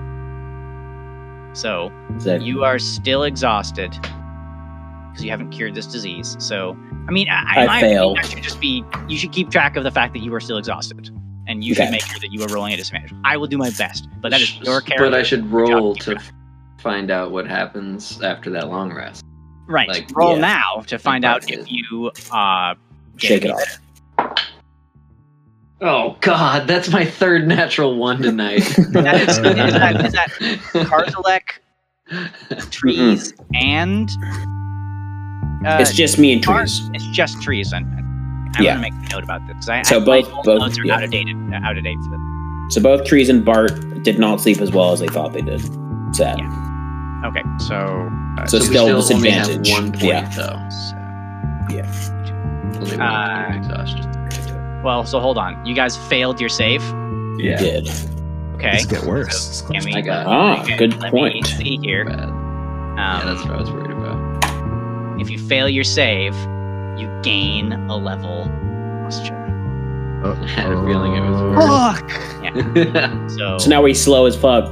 So 1.54 1.92
that- 2.26 2.42
you 2.42 2.64
are 2.64 2.78
still 2.80 3.24
exhausted 3.24 3.92
because 3.92 5.24
you 5.24 5.32
haven't 5.32 5.50
cured 5.52 5.74
this 5.76 5.88
disease. 5.88 6.36
So, 6.40 6.78
I 7.08 7.12
mean, 7.12 7.28
I, 7.30 7.44
I 7.56 7.62
in 7.62 7.68
my 7.68 7.80
fail. 7.82 8.12
opinion, 8.12 8.14
that 8.22 8.26
should 8.32 8.44
just 8.44 8.60
be 8.62 8.84
you 9.08 9.18
should 9.18 9.32
keep 9.32 9.50
track 9.50 9.76
of 9.78 9.84
the 9.84 9.92
fact 9.92 10.14
that 10.14 10.20
you 10.20 10.34
are 10.36 10.40
still 10.40 10.58
exhausted, 10.58 11.10
and 11.48 11.64
you 11.64 11.72
Okay. 11.74 11.84
should 11.86 11.92
make 11.92 12.02
sure 12.02 12.20
that 12.20 12.32
you 12.32 12.44
are 12.44 12.48
rolling 12.54 12.74
at 12.74 12.78
disadvantage. 12.78 13.14
I 13.24 13.38
will 13.38 13.48
do 13.48 13.58
my 13.58 13.72
best, 13.72 14.08
but 14.22 14.30
that 14.32 14.42
is 14.42 14.56
your 14.60 14.82
character. 14.82 15.06
But 15.10 15.14
I 15.16 15.24
should 15.24 15.50
roll 15.52 15.94
keep 15.96 16.04
to 16.04 16.14
track. 16.16 16.26
Find 16.80 17.10
out 17.12 17.32
what 17.32 17.48
happens 17.48 18.22
after 18.22 18.50
that 18.52 18.70
long 18.70 18.94
rest. 18.94 19.24
right. 19.68 19.88
like, 19.90 20.08
roll 20.16 20.36
yeah. 20.36 20.42
now 20.42 20.82
to 20.88 20.98
find 21.00 21.26
out 21.26 21.44
Like, 21.44 21.60
if 21.60 21.72
you 21.72 22.12
uh 22.32 22.76
get 23.18 23.28
Shake 23.28 23.46
it 23.46 23.52
any 23.52 23.54
off. 23.54 24.44
Oh 25.80 26.18
God, 26.22 26.68
that's 26.68 26.90
my 26.92 27.06
third 27.06 27.48
natural 27.48 27.98
one 27.98 28.22
tonight. 28.22 28.64
That 28.92 29.22
is, 29.30 29.38
is 29.38 29.44
that, 29.44 30.06
is 30.06 30.14
that 30.14 30.30
Karzalek, 30.74 31.60
trees, 32.72 33.34
and 33.54 34.10
uh, 35.66 35.78
it's 35.80 35.94
just 35.94 36.18
me 36.18 36.34
and 36.34 36.42
Tar- 36.44 36.62
trees. 36.62 36.90
It's 36.94 37.08
just 37.10 37.42
trees, 37.44 37.72
and 37.74 37.86
I'm 38.56 38.64
Yeah. 38.64 38.76
gonna 38.76 38.90
make 38.90 38.94
a 38.94 39.14
note 39.14 39.24
about 39.24 39.42
this 39.48 39.70
I, 39.70 39.84
So 39.84 39.98
I, 40.02 40.06
both- 40.06 40.32
both- 40.44 40.60
notes 40.62 40.80
are 40.80 40.86
yeah. 40.86 40.96
out 40.96 41.04
of 41.04 41.12
date. 41.12 41.28
Out 41.54 41.78
of 41.78 41.84
date. 41.84 41.98
For 42.04 42.10
this. 42.12 42.76
So 42.76 42.82
both 42.82 43.06
trees 43.06 43.30
and 43.30 43.46
Bart 43.46 43.72
did 44.04 44.18
not 44.18 44.42
sleep 44.42 44.60
as 44.62 44.72
well 44.72 44.92
as 44.94 45.00
they 45.00 45.08
thought 45.08 45.34
they 45.34 45.42
did. 45.42 45.62
Sad. 46.16 46.40
Okay, 47.26 47.44
so, 47.60 47.76
uh, 48.38 48.46
So, 48.46 48.60
we 48.60 48.66
still, 48.66 49.02
still 49.02 49.18
only 49.18 49.30
have 49.32 49.48
disadvantage. 49.48 49.72
one 49.72 49.92
point 49.92 50.04
yeah. 50.04 50.30
though. 50.36 50.70
so 50.70 50.96
Only 52.80 52.98
Uh, 52.98 53.56
exhaustion. 53.58 54.82
well, 54.84 55.04
so 55.06 55.20
hold 55.20 55.38
on. 55.38 55.66
You 55.66 55.74
guys 55.76 55.98
failed 55.98 56.40
your 56.40 56.50
save. 56.50 56.84
You 57.40 57.56
did. 57.58 57.90
Okay. 58.56 58.72
Let's 58.74 58.86
get 58.86 59.04
worse. 59.04 59.62
Give 59.72 59.84
me- 59.86 59.94
I 59.94 60.02
got 60.02 60.26
Ah, 60.28 60.62
okay, 60.64 60.78
good 60.78 60.98
let 61.00 61.14
me 61.14 61.20
point. 61.20 61.46
see 61.48 61.78
here. 61.82 62.08
Um, 62.10 62.96
yeah, 62.98 63.22
that's 63.26 63.42
what 63.44 63.52
I 63.54 63.58
was 63.58 63.70
worried 63.72 63.92
about. 63.92 64.18
if 65.22 65.30
you 65.30 65.38
fail 65.40 65.68
your 65.70 65.84
save, 65.84 66.36
you 66.98 67.08
gain 67.24 67.74
a 67.74 67.96
level 67.98 68.46
posture. 69.04 69.44
Oh, 70.24 70.32
I 70.42 70.48
had 70.48 70.72
a 70.72 70.84
feeling 70.86 71.14
it 71.16 71.22
was 71.30 71.42
worse. 71.42 71.66
Fuck. 71.66 72.12
So, 73.38 73.58
So 73.60 73.70
now 73.70 73.82
we 73.84 73.94
slow 73.94 74.26
as 74.26 74.36
fuck. 74.36 74.66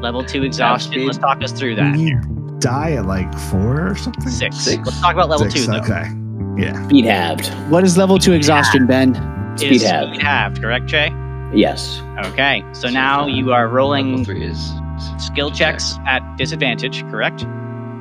Level 0.00 0.24
two 0.24 0.42
exhaustion. 0.42 0.92
speed. 0.92 1.06
Let's 1.06 1.18
talk 1.18 1.42
us 1.42 1.52
through 1.52 1.76
that. 1.76 1.98
You 1.98 2.20
die 2.58 2.92
at 2.92 3.06
like 3.06 3.32
four 3.38 3.88
or 3.90 3.94
something? 3.94 4.28
Six. 4.28 4.56
Six? 4.56 4.84
Let's 4.84 5.00
talk 5.00 5.14
about 5.14 5.28
level 5.28 5.50
Six, 5.50 5.66
two 5.66 5.72
though. 5.72 5.78
Okay. 5.78 6.10
Yeah. 6.56 6.86
Speed 6.88 7.04
halved. 7.06 7.48
What 7.70 7.84
is 7.84 7.96
level 7.96 8.18
two 8.18 8.32
exhaustion, 8.32 8.86
Ben? 8.86 9.14
Speed 9.56 9.72
Is 9.72 9.82
halved. 9.82 10.14
speed 10.14 10.22
halved, 10.22 10.60
correct, 10.60 10.86
Jay? 10.86 11.10
Yes. 11.54 12.00
Okay. 12.26 12.62
So 12.72 12.88
now 12.88 13.26
you 13.26 13.52
are 13.52 13.64
Level 13.64 13.76
rolling 13.76 14.24
three 14.24 14.44
is 14.44 14.72
skill 15.18 15.50
checks 15.50 15.96
at 16.06 16.20
disadvantage, 16.36 17.02
correct? 17.10 17.42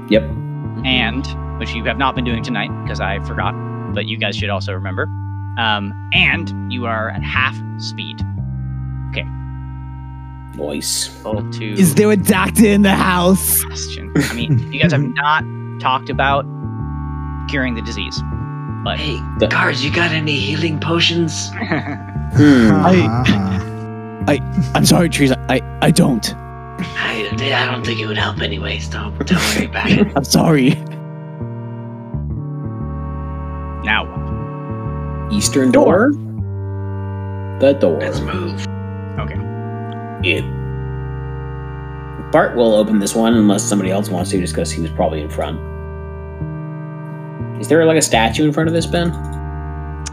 Yep. 0.09 0.23
And 0.85 1.25
which 1.59 1.73
you 1.73 1.83
have 1.85 1.97
not 1.97 2.15
been 2.15 2.25
doing 2.25 2.43
tonight 2.43 2.69
because 2.83 2.99
I 2.99 3.19
forgot, 3.25 3.53
but 3.93 4.05
you 4.07 4.17
guys 4.17 4.35
should 4.35 4.49
also 4.49 4.73
remember. 4.73 5.03
Um, 5.57 5.93
and 6.13 6.71
you 6.71 6.85
are 6.85 7.09
at 7.09 7.23
half 7.23 7.55
speed. 7.81 8.17
Nice. 9.13 9.38
Roll 10.59 11.51
to 11.51 11.73
Is 11.73 11.95
there 11.95 12.11
a 12.11 12.17
doctor 12.17 12.65
in 12.65 12.81
the 12.81 12.93
house? 12.93 13.63
question. 13.63 14.11
I 14.15 14.33
mean, 14.33 14.71
you 14.71 14.81
guys 14.81 14.91
have 14.91 15.01
not 15.15 15.43
talked 15.79 16.09
about 16.09 16.43
curing 17.49 17.73
the 17.75 17.81
disease, 17.81 18.21
but 18.83 18.97
Hey, 18.99 19.17
The- 19.39 19.47
guards, 19.47 19.83
you 19.83 19.91
got 19.93 20.11
any 20.11 20.35
healing 20.37 20.79
potions? 20.79 21.49
Hmm. 22.31 22.69
Uh-huh. 22.69 24.37
I'm 24.75 24.85
sorry, 24.85 25.09
trees. 25.09 25.31
I, 25.31 25.61
I 25.81 25.89
don't. 25.89 26.35
I, 26.35 27.27
I 27.31 27.65
don't 27.65 27.83
think 27.83 27.99
it 27.99 28.05
would 28.05 28.19
help 28.19 28.39
anyways. 28.39 28.87
Don't 28.87 29.17
don't 29.25 29.55
worry 29.55 29.65
about 29.65 29.89
it. 29.89 30.07
I'm 30.15 30.23
sorry. 30.23 30.75
now 33.83 34.05
what? 34.05 35.33
Eastern 35.33 35.71
door. 35.71 36.11
The 37.59 37.73
door. 37.81 37.99
Let's 37.99 38.19
move. 38.19 38.63
Yeah. 40.23 40.41
Bart 42.31 42.55
will 42.55 42.75
open 42.75 42.99
this 42.99 43.15
one 43.15 43.33
unless 43.35 43.63
somebody 43.63 43.89
else 43.91 44.09
wants 44.09 44.29
to, 44.31 44.39
just 44.39 44.53
because 44.53 44.71
he 44.71 44.81
was 44.81 44.91
probably 44.91 45.21
in 45.21 45.29
front. 45.29 45.59
Is 47.59 47.67
there 47.67 47.85
like 47.85 47.97
a 47.97 48.01
statue 48.01 48.45
in 48.45 48.53
front 48.53 48.67
of 48.69 48.73
this, 48.73 48.85
Ben? 48.85 49.11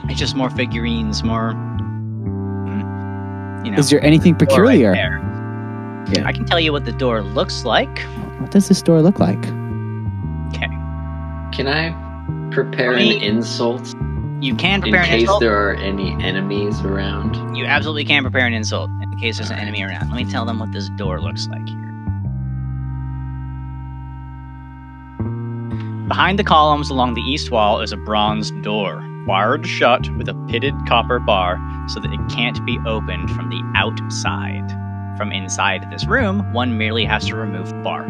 It's 0.09 0.19
just 0.19 0.35
more 0.35 0.51
figurines, 0.51 1.23
more. 1.23 1.51
You 3.65 3.73
know, 3.73 3.79
Is 3.79 3.91
there 3.91 4.03
anything 4.05 4.35
door 4.35 4.47
right 4.47 4.49
peculiar? 4.49 4.93
there. 4.95 5.23
Yeah. 6.13 6.27
I 6.27 6.33
can 6.33 6.45
tell 6.45 6.61
you 6.61 6.73
what 6.73 6.85
the 6.85 6.93
door 6.93 7.23
looks 7.23 7.65
like. 7.65 7.99
What 8.39 8.51
does 8.53 8.69
this 8.69 8.81
door 8.81 9.03
look 9.03 9.19
like? 9.19 9.39
Okay. 10.55 10.69
Can 11.53 11.67
I 11.67 11.91
prepare 12.53 12.93
an 12.95 13.09
insult 13.09 13.93
You 14.41 14.55
can 14.55 14.77
in 14.77 14.81
prepare 14.83 15.03
an 15.03 15.21
insult. 15.21 15.43
In 15.43 15.49
case 15.49 15.49
there 15.49 15.69
are 15.69 15.75
any 15.75 16.13
enemies 16.23 16.81
around? 16.81 17.57
You 17.57 17.65
absolutely 17.65 18.05
can 18.05 18.23
prepare 18.23 18.47
an 18.47 18.53
insult 18.53 18.91
in 19.03 19.17
case 19.19 19.39
there's 19.39 19.51
an 19.51 19.59
enemy 19.59 19.83
around. 19.83 20.11
Let 20.11 20.17
me 20.17 20.31
tell 20.31 20.45
them 20.45 20.59
what 20.59 20.73
this 20.73 20.91
door 20.91 21.21
looks 21.21 21.49
like 21.49 21.67
here. 21.67 21.77
Behind 26.07 26.39
the 26.39 26.45
columns 26.45 26.91
along 26.91 27.15
the 27.15 27.23
east 27.23 27.51
wall 27.51 27.81
is 27.81 27.93
a 27.93 27.97
bronze 27.97 28.51
door, 28.63 29.03
wired 29.27 29.67
shut 29.67 30.09
with 30.17 30.29
a 30.29 30.35
pitted 30.49 30.75
copper 30.87 31.19
bar 31.19 31.59
so 31.89 31.99
that 31.99 32.13
it 32.13 32.21
can't 32.31 32.65
be 32.67 32.79
opened 32.87 33.31
from 33.31 33.49
the 33.49 33.63
outside. 33.75 34.71
From 35.17 35.33
inside 35.33 35.91
this 35.91 36.07
room, 36.07 36.53
one 36.53 36.77
merely 36.77 37.07
has 37.07 37.27
to 37.29 37.37
remove 37.37 37.71
the 37.71 37.83
bar. 37.83 38.07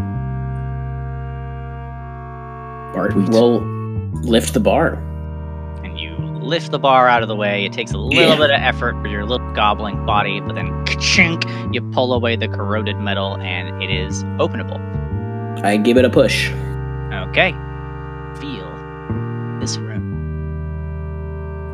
Bart 2.92 3.12
Sweet. 3.12 3.28
will 3.28 3.60
lift 4.22 4.52
the 4.52 4.60
bar. 4.60 5.00
Lift 6.46 6.70
the 6.70 6.78
bar 6.78 7.08
out 7.08 7.22
of 7.22 7.28
the 7.28 7.34
way. 7.34 7.64
It 7.64 7.72
takes 7.72 7.90
a 7.92 7.98
little 7.98 8.30
Yeah. 8.30 8.36
bit 8.36 8.50
of 8.50 8.60
effort 8.60 8.94
for 9.02 9.08
your 9.08 9.24
little 9.24 9.52
goblin 9.52 10.06
body, 10.06 10.40
but 10.40 10.54
then 10.54 10.68
ka-chink, 10.86 11.44
you 11.74 11.82
pull 11.90 12.12
away 12.14 12.36
the 12.36 12.46
corroded 12.46 12.96
metal 12.98 13.36
and 13.38 13.82
it 13.82 13.90
is 13.90 14.22
openable. 14.38 14.80
I 15.64 15.76
give 15.76 15.96
it 15.96 16.04
a 16.04 16.10
push. 16.10 16.50
Okay. 17.12 17.52
Feel 18.36 18.70
this 19.60 19.76
room. 19.78 20.04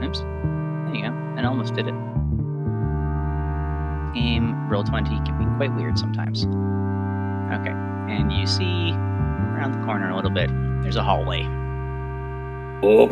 Oops. 0.02 0.20
There 0.20 0.94
you 0.94 1.02
go. 1.02 1.12
I 1.36 1.44
almost 1.44 1.74
did 1.74 1.88
it. 1.88 1.94
Game 4.14 4.68
roll 4.70 4.84
20 4.84 5.10
can 5.24 5.38
be 5.38 5.44
quite 5.56 5.74
weird 5.74 5.98
sometimes. 5.98 6.44
Okay. 7.52 7.74
And 8.10 8.32
you 8.32 8.46
see 8.46 8.92
around 8.92 9.72
the 9.72 9.84
corner 9.84 10.08
a 10.10 10.16
little 10.16 10.30
bit, 10.30 10.50
there's 10.82 10.96
a 10.96 11.02
hallway. 11.02 11.42
Oh, 12.82 13.08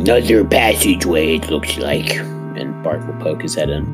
another 0.00 0.44
passageway, 0.44 1.36
it 1.36 1.50
looks 1.50 1.76
like. 1.78 2.14
And 2.56 2.82
Bart 2.82 3.06
will 3.06 3.14
poke 3.20 3.42
his 3.42 3.54
head 3.54 3.70
in. 3.70 3.84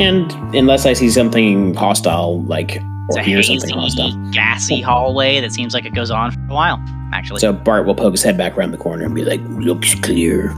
And 0.00 0.32
unless 0.54 0.86
I 0.86 0.94
see 0.94 1.10
something 1.10 1.74
hostile, 1.74 2.42
like 2.44 2.76
It's 2.76 3.16
or 3.16 3.20
a 3.20 3.22
hear 3.22 3.36
hazy, 3.38 3.58
something 3.58 3.76
hostile, 3.78 4.12
gassy 4.30 4.80
hallway 4.80 5.40
that 5.40 5.52
seems 5.52 5.74
like 5.74 5.84
it 5.84 5.94
goes 5.94 6.10
on 6.10 6.30
for 6.32 6.40
a 6.50 6.54
while, 6.54 6.82
actually. 7.12 7.40
so 7.40 7.52
Bart 7.52 7.86
will 7.86 7.94
poke 7.94 8.12
his 8.12 8.22
head 8.22 8.36
back 8.38 8.56
around 8.56 8.70
the 8.72 8.78
corner 8.78 9.04
and 9.04 9.14
be 9.14 9.24
like, 9.24 9.40
Looks 9.48 9.94
clear. 9.96 10.54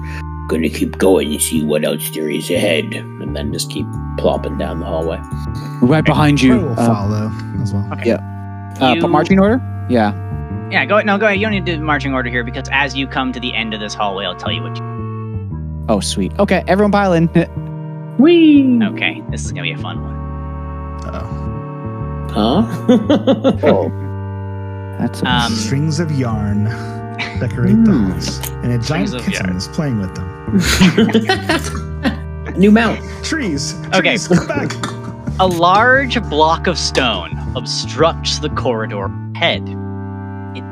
Gonna 0.48 0.68
keep 0.68 0.98
going 0.98 1.32
and 1.32 1.40
see 1.42 1.62
what 1.64 1.84
else 1.84 2.08
there 2.10 2.28
is 2.30 2.50
ahead. 2.50 2.84
and 2.94 3.34
then 3.34 3.52
just 3.52 3.70
keep 3.70 3.86
plopping 4.18 4.56
down 4.58 4.78
the 4.80 4.86
hallway. 4.86 5.18
Right 5.82 6.04
behind 6.04 6.38
Crow 6.38 6.48
you. 6.48 6.56
will 6.60 6.72
Uh, 6.78 6.86
follow 6.86 7.32
as 7.62 7.72
well. 7.72 7.88
uh, 8.80 8.94
You- 8.94 9.08
marching 9.08 9.40
order? 9.40 9.60
Yeah. 9.88 10.12
Yeah, 10.70 10.84
go 10.86 10.96
ahead. 10.96 11.06
no, 11.06 11.18
go 11.18 11.26
ahead. 11.26 11.38
You 11.38 11.44
don't 11.46 11.52
need 11.52 11.66
to 11.66 11.76
do 11.76 11.82
marching 11.82 12.12
order 12.14 12.30
here 12.30 12.42
because 12.44 12.68
as 12.72 12.96
you 12.96 13.06
come 13.06 13.32
to 13.32 13.40
the 13.40 13.54
end 13.54 13.74
of 13.74 13.80
this 13.80 13.94
hallway, 13.94 14.24
I'll 14.24 14.34
tell 14.36 14.50
you 14.52 14.62
what. 14.62 14.76
You, 14.76 14.84
Oh, 15.88 16.00
sweet. 16.00 16.32
Okay, 16.38 16.64
everyone 16.66 16.90
pile 16.92 17.12
in. 17.12 17.26
Whee! 18.18 18.80
okay, 18.82 19.22
this 19.30 19.44
is 19.44 19.52
gonna 19.52 19.62
be 19.64 19.72
a 19.72 19.78
fun 19.78 20.00
one. 20.02 20.14
Oh. 21.14 21.40
Huh? 22.32 22.62
Oh, 23.62 23.90
That's 24.98 25.22
a 25.22 25.26
Um, 25.28 25.52
Strings 25.52 26.00
of 26.00 26.10
yarn 26.12 26.64
decorate 27.40 27.74
Hmm. 27.74 27.84
the 27.84 27.92
halls, 28.12 28.48
and 28.62 28.72
a 28.72 28.78
giant 28.78 29.12
kitten 29.18 29.32
yarn. 29.46 29.56
is 29.56 29.68
playing 29.68 29.98
with 30.00 30.14
them. 30.14 30.60
New 32.58 32.70
mount. 32.70 33.00
Trees. 33.24 33.74
Okay. 33.94 34.16
Trees, 34.16 34.28
come 34.28 34.46
back. 34.46 34.72
A 35.40 35.46
large 35.46 36.20
block 36.30 36.66
of 36.68 36.78
stone 36.78 37.36
obstructs 37.56 38.38
the 38.38 38.48
corridor 38.50 39.10
head. 39.36 39.62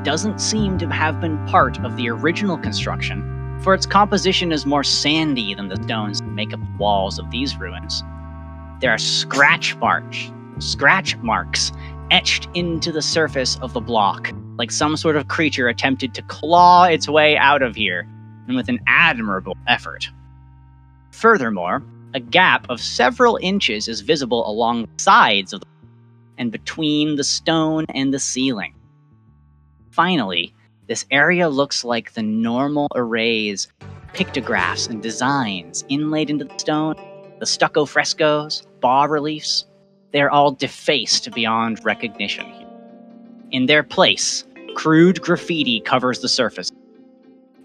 Doesn't 0.05 0.41
seem 0.41 0.79
to 0.79 0.89
have 0.89 1.21
been 1.21 1.45
part 1.47 1.79
of 1.85 1.97
the 1.97 2.09
original 2.11 2.59
construction, 2.59 3.61
for 3.63 3.73
its 3.73 3.87
composition 3.87 4.51
is 4.51 4.67
more 4.67 4.83
sandy 4.83 5.55
than 5.55 5.69
the 5.69 5.81
stones 5.85 6.21
that 6.21 6.27
make 6.27 6.53
up 6.53 6.59
the 6.59 6.77
walls 6.77 7.21
of 7.21 7.31
these 7.31 7.57
ruins. 7.57 8.03
There 8.81 8.91
are 8.91 8.99
scratch 8.99 9.77
marks, 9.77 10.33
scratch 10.59 11.17
marks 11.19 11.71
etched 12.11 12.49
into 12.55 12.91
the 12.91 13.01
surface 13.01 13.59
of 13.63 13.73
the 13.73 13.81
block, 13.81 14.33
like 14.59 14.73
some 14.73 14.97
sort 14.97 15.17
of 15.17 15.29
creature 15.29 15.69
attempted 15.69 16.15
to 16.15 16.23
claw 16.23 16.85
its 16.85 17.09
way 17.09 17.37
out 17.37 17.63
of 17.63 17.77
here, 17.77 18.09
and 18.49 18.57
with 18.57 18.69
an 18.69 18.81
admirable 18.89 19.57
effort. 19.69 20.09
Furthermore, 21.13 21.83
a 22.13 22.21
gap 22.21 22.67
of 22.69 22.81
several 22.81 23.39
inches 23.41 23.87
is 23.87 24.01
visible 24.01 24.51
along 24.51 24.83
the 24.83 25.03
sides 25.03 25.53
of 25.53 25.61
the 25.61 25.67
and 26.39 26.51
between 26.51 27.17
the 27.17 27.25
stone 27.25 27.87
and 27.95 28.13
the 28.13 28.19
ceiling. 28.19 28.75
Finally, 29.93 30.55
this 30.89 31.05
area 31.11 31.51
looks 31.51 31.85
like 31.85 32.15
the 32.15 32.23
normal 32.23 32.89
arrays, 32.95 33.69
pictographs, 34.15 34.87
and 34.87 35.03
designs 35.03 35.85
inlaid 35.91 36.31
into 36.31 36.47
the 36.47 36.59
stone, 36.59 36.95
the 37.41 37.45
stucco 37.45 37.85
frescoes, 37.85 38.67
bas 38.81 39.11
reliefs. 39.11 39.67
They're 40.13 40.31
all 40.31 40.53
defaced 40.53 41.31
beyond 41.33 41.85
recognition. 41.85 42.47
In 43.51 43.67
their 43.67 43.83
place, 43.83 44.45
crude 44.77 45.21
graffiti 45.21 45.81
covers 45.81 46.21
the 46.21 46.29
surface. 46.29 46.71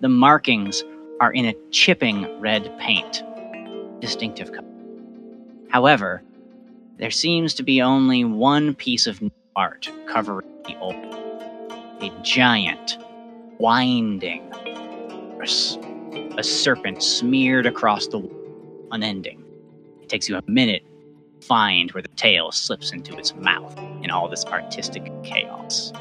The 0.01 0.09
markings 0.09 0.83
are 1.21 1.31
in 1.31 1.45
a 1.45 1.55
chipping 1.71 2.41
red 2.41 2.77
paint. 2.77 3.23
Distinctive 4.01 4.51
color. 4.51 4.67
However, 5.69 6.21
there 6.97 7.11
seems 7.11 7.53
to 7.53 7.63
be 7.63 7.81
only 7.81 8.25
one 8.25 8.75
piece 8.75 9.07
of 9.07 9.23
art 9.55 9.89
covering 10.07 10.49
the 10.65 10.77
old. 10.79 11.26
A 12.01 12.11
giant, 12.21 12.97
winding, 13.59 14.43
a 16.37 16.43
serpent 16.43 17.01
smeared 17.01 17.65
across 17.65 18.07
the 18.07 18.19
wall, 18.19 18.87
unending. 18.91 19.43
It 20.01 20.09
takes 20.09 20.29
you 20.29 20.37
a 20.37 20.43
minute 20.47 20.83
to 21.41 21.47
find 21.47 21.91
where 21.91 22.01
the 22.03 22.09
tail 22.09 22.51
slips 22.51 22.91
into 22.91 23.17
its 23.17 23.33
mouth 23.35 23.77
in 24.03 24.11
all 24.11 24.27
this 24.29 24.45
artistic 24.45 25.11
chaos. 25.23 25.91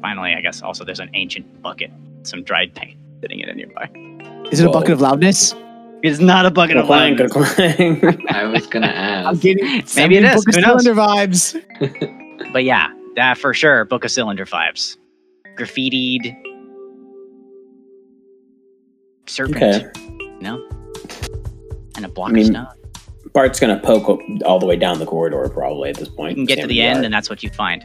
Finally, 0.00 0.34
I 0.34 0.40
guess 0.40 0.62
also 0.62 0.84
there's 0.84 1.00
an 1.00 1.10
ancient 1.14 1.60
bucket, 1.62 1.90
some 2.22 2.42
dried 2.44 2.74
paint 2.74 2.98
sitting 3.20 3.40
in 3.40 3.48
it 3.48 3.56
nearby. 3.56 3.90
Is 4.52 4.60
it 4.60 4.66
a 4.66 4.70
bucket 4.70 4.92
of 4.92 5.00
loudness? 5.00 5.54
It 6.02 6.10
is 6.12 6.20
not 6.20 6.46
a 6.46 6.50
bucket 6.52 6.76
of 6.76 6.86
Clang, 6.86 7.16
lime. 7.16 7.28
clang. 7.30 8.26
I 8.28 8.44
was 8.44 8.66
gonna 8.66 8.86
ask. 8.86 9.26
I'm 9.26 9.34
ask. 9.34 9.42
getting 9.42 9.64
Maybe 9.96 10.16
it 10.18 10.24
is. 10.24 10.44
Book 10.44 10.48
of 10.50 10.54
Who 10.54 10.60
knows? 10.60 10.82
Cylinder 10.84 11.02
vibes. 11.02 12.52
But 12.52 12.62
yeah, 12.64 12.88
that 13.16 13.38
for 13.38 13.52
sure. 13.54 13.84
Book 13.86 14.04
of 14.04 14.10
Cylinder 14.12 14.44
vibes. 14.46 14.98
Graffitied. 15.56 16.36
Serpent. 19.26 19.56
Okay. 19.56 20.00
You 20.00 20.40
know? 20.40 20.68
And 21.96 22.04
a 22.04 22.08
block 22.08 22.30
I 22.30 22.32
mean, 22.32 22.54
of 22.56 22.68
stone. 22.72 23.32
Bart's 23.32 23.58
gonna 23.60 23.80
poke 23.80 24.20
all 24.44 24.58
the 24.58 24.66
way 24.66 24.76
down 24.76 24.98
the 24.98 25.06
corridor 25.06 25.48
probably 25.48 25.90
at 25.90 25.96
this 25.96 26.08
point. 26.08 26.30
You 26.30 26.36
can 26.36 26.44
get 26.56 26.60
to 26.62 26.66
the 26.66 26.80
end, 26.82 26.96
Bart. 26.96 27.04
and 27.06 27.14
that's 27.14 27.28
what 27.28 27.42
you 27.42 27.50
find. 27.50 27.84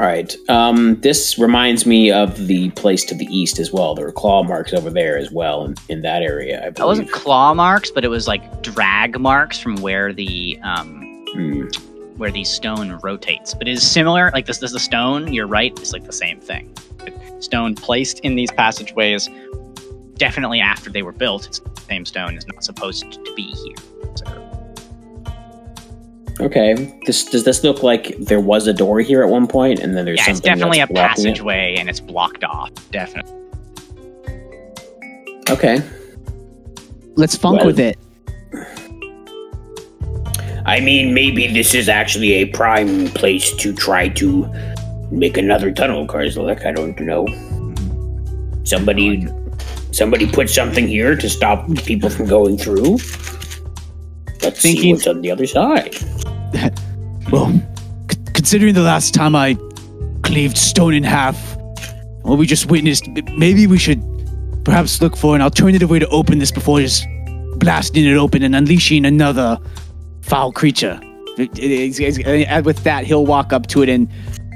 All 0.00 0.06
right. 0.06 0.34
Um, 0.48 1.00
this 1.00 1.38
reminds 1.40 1.84
me 1.84 2.12
of 2.12 2.46
the 2.46 2.70
place 2.70 3.04
to 3.06 3.14
the 3.16 3.26
east 3.26 3.58
as 3.58 3.72
well. 3.72 3.96
There 3.96 4.06
were 4.06 4.12
claw 4.12 4.44
marks 4.44 4.72
over 4.72 4.90
there 4.90 5.18
as 5.18 5.32
well 5.32 5.64
in, 5.64 5.74
in 5.88 6.02
that 6.02 6.22
area. 6.22 6.58
I 6.60 6.64
That 6.66 6.74
believe. 6.76 6.86
wasn't 6.88 7.10
claw 7.10 7.52
marks, 7.52 7.90
but 7.90 8.04
it 8.04 8.08
was 8.08 8.28
like 8.28 8.62
drag 8.62 9.18
marks 9.18 9.58
from 9.58 9.76
where 9.76 10.12
the 10.12 10.58
um 10.62 11.04
Hmm. 11.34 11.66
Where 12.18 12.30
the 12.30 12.44
stone 12.44 12.98
rotates. 13.02 13.54
But 13.54 13.68
it 13.68 13.72
is 13.72 13.88
similar. 13.88 14.30
Like 14.34 14.46
this, 14.46 14.58
this 14.58 14.70
is 14.70 14.74
the 14.74 14.80
stone. 14.80 15.32
You're 15.32 15.46
right. 15.46 15.72
It's 15.78 15.92
like 15.92 16.04
the 16.04 16.12
same 16.12 16.40
thing. 16.40 16.74
Stone 17.40 17.76
placed 17.76 18.20
in 18.20 18.34
these 18.34 18.50
passageways. 18.50 19.28
Definitely 20.16 20.60
after 20.60 20.90
they 20.90 21.02
were 21.02 21.12
built, 21.12 21.46
it's 21.46 21.60
the 21.60 21.80
same 21.82 22.04
stone 22.04 22.36
is 22.36 22.46
not 22.48 22.64
supposed 22.64 23.10
to 23.12 23.34
be 23.34 23.42
here. 23.44 23.76
So, 24.16 24.44
Okay. 26.40 26.96
This 27.06 27.24
does 27.24 27.44
this 27.44 27.64
look 27.64 27.82
like 27.82 28.16
there 28.18 28.40
was 28.40 28.66
a 28.68 28.72
door 28.72 29.00
here 29.00 29.22
at 29.22 29.28
one 29.28 29.46
point, 29.48 29.80
and 29.80 29.96
then 29.96 30.04
there's 30.04 30.18
yeah, 30.18 30.30
it's 30.30 30.38
something 30.38 30.50
definitely 30.54 30.78
a 30.78 30.82
that's 30.86 30.92
blocking 30.92 31.24
it? 31.24 31.28
passageway, 31.30 31.74
and 31.78 31.88
it's 31.88 31.98
blocked 32.00 32.44
off. 32.44 32.70
Definitely. 32.92 33.34
Okay. 35.50 35.80
Let's 37.16 37.36
funk 37.36 37.58
Well- 37.58 37.66
with 37.66 37.80
it. 37.80 37.98
I 40.68 40.80
mean, 40.80 41.14
maybe 41.14 41.46
this 41.46 41.74
is 41.74 41.88
actually 41.88 42.34
a 42.34 42.44
prime 42.44 43.06
place 43.08 43.52
to 43.56 43.72
try 43.72 44.08
to 44.10 44.46
make 45.10 45.38
another 45.38 45.72
tunnel, 45.72 46.06
Karzalek. 46.06 46.66
I 46.66 46.72
don't 46.72 46.98
know. 47.00 47.26
Somebody, 48.64 49.26
somebody 49.92 50.30
put 50.30 50.50
something 50.50 50.86
here 50.86 51.16
to 51.16 51.28
stop 51.30 51.66
people 51.86 52.10
from 52.10 52.26
going 52.26 52.58
through. 52.58 52.98
Let's 54.42 54.60
see 54.60 54.74
Thinking- 54.74 54.92
what's 54.96 55.06
on 55.06 55.22
the 55.22 55.30
other 55.30 55.46
side. 55.46 55.96
Well, 57.30 57.52
c- 58.10 58.16
considering 58.32 58.72
the 58.72 58.80
last 58.80 59.12
time 59.12 59.36
I 59.36 59.54
cleaved 60.22 60.56
stone 60.56 60.94
in 60.94 61.02
half, 61.04 61.36
what 62.22 62.38
we 62.38 62.46
just 62.46 62.70
witnessed, 62.70 63.06
maybe 63.36 63.66
we 63.66 63.76
should 63.76 64.00
perhaps 64.64 65.02
look 65.02 65.14
for 65.14 65.34
an 65.36 65.42
alternative 65.42 65.90
way 65.90 65.98
to 65.98 66.08
open 66.08 66.38
this 66.38 66.50
before 66.50 66.80
just 66.80 67.06
blasting 67.58 68.06
it 68.06 68.16
open 68.16 68.42
and 68.42 68.56
unleashing 68.56 69.04
another 69.04 69.58
foul 70.28 70.52
creature. 70.52 71.00
It- 71.38 71.56
it- 71.58 71.70
it's- 71.70 72.00
it's- 72.00 72.46
and 72.48 72.64
with 72.64 72.82
that, 72.84 73.04
he'll 73.04 73.26
walk 73.26 73.52
up 73.52 73.66
to 73.68 73.82
it 73.82 73.88
and, 73.88 74.08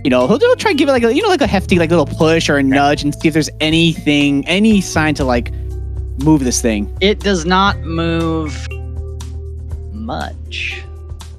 you 0.05 0.11
know, 0.11 0.27
he'll, 0.27 0.39
he'll 0.39 0.57
try 0.57 0.73
to 0.73 0.77
give 0.77 0.89
it 0.89 0.93
like 0.93 1.05
a, 1.05 1.15
you 1.15 1.23
know, 1.23 1.28
like 1.28 1.40
a 1.40 1.47
hefty, 1.47 1.78
like 1.78 1.90
little 1.90 2.07
push 2.07 2.49
or 2.49 2.57
a 2.59 2.62
nudge 2.62 3.03
and 3.03 3.15
see 3.15 3.28
if 3.28 3.35
there's 3.35 3.51
anything, 3.61 4.47
any 4.49 4.81
sign 4.81 5.15
to 5.15 5.24
like 5.24 5.53
move 6.24 6.44
this 6.44 6.61
thing. 6.61 6.93
It 7.01 7.20
does 7.20 7.44
not 7.47 7.78
move 7.81 8.66
much 9.93 10.82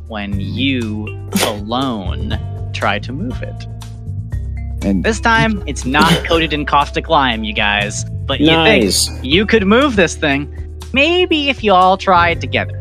when 0.07 0.39
you 0.39 1.07
alone 1.45 2.39
try 2.73 2.99
to 2.99 3.11
move 3.11 3.41
it. 3.41 3.67
And 4.85 5.03
This 5.03 5.19
time, 5.19 5.63
it's 5.67 5.85
not 5.85 6.11
coated 6.25 6.53
in 6.53 6.65
caustic 6.65 7.07
lime, 7.09 7.43
you 7.43 7.53
guys. 7.53 8.03
But 8.25 8.39
you 8.39 8.47
think 8.47 9.25
you 9.25 9.45
could 9.45 9.65
move 9.65 9.95
this 9.95 10.15
thing? 10.15 10.53
Maybe 10.93 11.49
if 11.49 11.63
you 11.63 11.73
all 11.73 11.97
tried 11.97 12.39
together. 12.41 12.79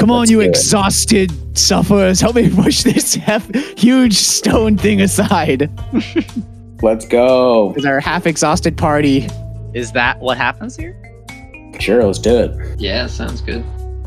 Come 0.00 0.10
on, 0.10 0.20
Let's 0.20 0.30
you 0.30 0.38
do 0.38 0.40
it. 0.44 0.48
exhausted 0.48 1.30
sufferers. 1.58 2.20
Help 2.20 2.34
me 2.36 2.48
push 2.48 2.82
this 2.82 3.14
hef- 3.28 3.54
huge 3.78 4.14
stone 4.14 4.78
thing 4.78 5.02
aside. 5.02 5.70
Let's 6.82 7.06
go. 7.06 7.68
Because 7.68 7.84
our 7.84 8.00
half 8.00 8.26
exhausted 8.26 8.78
party. 8.78 9.28
Is 9.74 9.92
that 9.92 10.18
what 10.18 10.38
happens 10.38 10.74
here? 10.76 10.96
Sure, 11.78 12.02
let's 12.04 12.18
do 12.18 12.36
it. 12.36 12.80
Yeah, 12.80 13.06
sounds 13.06 13.40
good. 13.42 13.64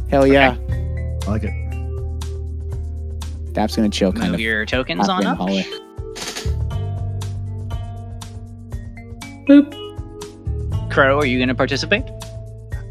Hell 0.09 0.25
yeah. 0.27 0.57
I 1.25 1.25
like 1.29 1.43
it. 1.43 1.53
Dap's 3.53 3.75
gonna 3.75 3.89
chill 3.89 4.11
kind 4.11 4.25
Move 4.31 4.33
of. 4.35 4.39
your 4.41 4.65
tokens 4.65 5.07
on 5.07 5.19
in 5.19 5.23
the 5.25 5.29
up. 5.31 5.37
hallway. 5.37 5.63
Crow, 10.89 11.17
are 11.19 11.25
you 11.25 11.37
going 11.39 11.49
to 11.49 11.55
participate? 11.55 12.03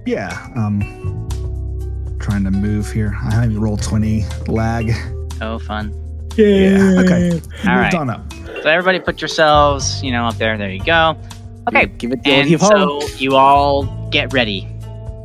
Yeah. 0.06 0.48
Um, 0.56 1.21
trying 2.22 2.44
to 2.44 2.50
move 2.50 2.90
here. 2.90 3.16
I 3.22 3.34
haven't 3.34 3.50
even 3.50 3.62
rolled 3.62 3.82
20 3.82 4.24
lag. 4.48 4.92
Oh, 5.40 5.58
fun. 5.58 5.92
Yeah. 6.36 6.96
Okay. 7.00 7.30
All 7.30 7.36
Moved 7.36 7.64
right. 7.66 7.94
on 7.94 8.08
up. 8.10 8.32
So 8.62 8.68
everybody 8.70 9.00
put 9.00 9.20
yourselves, 9.20 10.02
you 10.02 10.12
know, 10.12 10.26
up 10.26 10.36
there. 10.36 10.56
There 10.56 10.70
you 10.70 10.82
go. 10.84 11.16
Okay. 11.68 11.86
Give 11.86 12.12
it 12.12 12.22
the 12.22 12.30
old 12.30 12.38
And 12.38 12.48
heave 12.48 12.60
ho. 12.60 13.00
so 13.00 13.16
you 13.16 13.34
all 13.36 13.84
get 14.10 14.32
ready. 14.32 14.68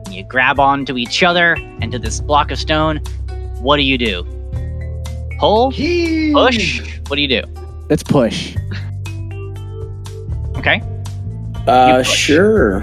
You 0.09 0.23
grab 0.23 0.59
onto 0.59 0.97
each 0.97 1.21
other 1.23 1.53
and 1.81 1.91
to 1.91 1.99
this 1.99 2.19
block 2.19 2.49
of 2.51 2.57
stone. 2.59 2.97
What 3.59 3.77
do 3.77 3.83
you 3.83 3.97
do? 3.97 4.23
Pull? 5.39 5.71
Push? 5.71 6.99
What 7.07 7.15
do 7.15 7.21
you 7.21 7.27
do? 7.27 7.43
Let's 7.89 8.03
push. 8.03 8.55
Okay. 10.57 10.81
Uh, 11.67 11.97
push. 11.99 12.09
sure. 12.09 12.81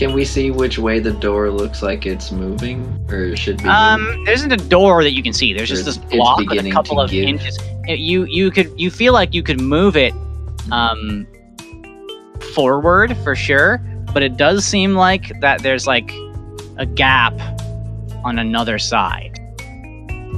Can 0.00 0.14
we 0.14 0.24
see 0.24 0.50
which 0.50 0.78
way 0.78 0.98
the 0.98 1.12
door 1.12 1.50
looks 1.50 1.82
like 1.82 2.06
it's 2.06 2.32
moving, 2.32 2.80
or 3.10 3.36
should 3.36 3.62
be? 3.62 3.68
Um, 3.68 4.24
there 4.24 4.32
isn't 4.32 4.50
a 4.50 4.56
door 4.56 5.02
that 5.02 5.12
you 5.12 5.22
can 5.22 5.34
see. 5.34 5.52
There's 5.52 5.68
just 5.68 5.84
this 5.84 5.98
block 5.98 6.38
with 6.38 6.64
a 6.64 6.70
couple 6.70 6.98
of 6.98 7.10
give. 7.10 7.28
inches. 7.28 7.58
You 7.86 8.24
you 8.24 8.50
could 8.50 8.72
you 8.80 8.90
feel 8.90 9.12
like 9.12 9.34
you 9.34 9.42
could 9.42 9.60
move 9.60 9.98
it, 9.98 10.14
um, 10.72 11.26
forward 12.54 13.14
for 13.18 13.36
sure. 13.36 13.76
But 14.14 14.22
it 14.22 14.38
does 14.38 14.64
seem 14.64 14.94
like 14.94 15.38
that 15.42 15.62
there's 15.62 15.86
like 15.86 16.10
a 16.78 16.86
gap 16.86 17.34
on 18.24 18.38
another 18.38 18.78
side, 18.78 19.38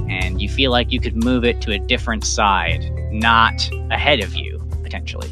and 0.09 0.41
you 0.41 0.49
feel 0.49 0.71
like 0.71 0.91
you 0.91 0.99
could 0.99 1.15
move 1.23 1.45
it 1.45 1.61
to 1.61 1.71
a 1.71 1.79
different 1.79 2.25
side, 2.25 2.83
not 3.13 3.69
ahead 3.91 4.19
of 4.19 4.35
you 4.35 4.59
potentially. 4.83 5.29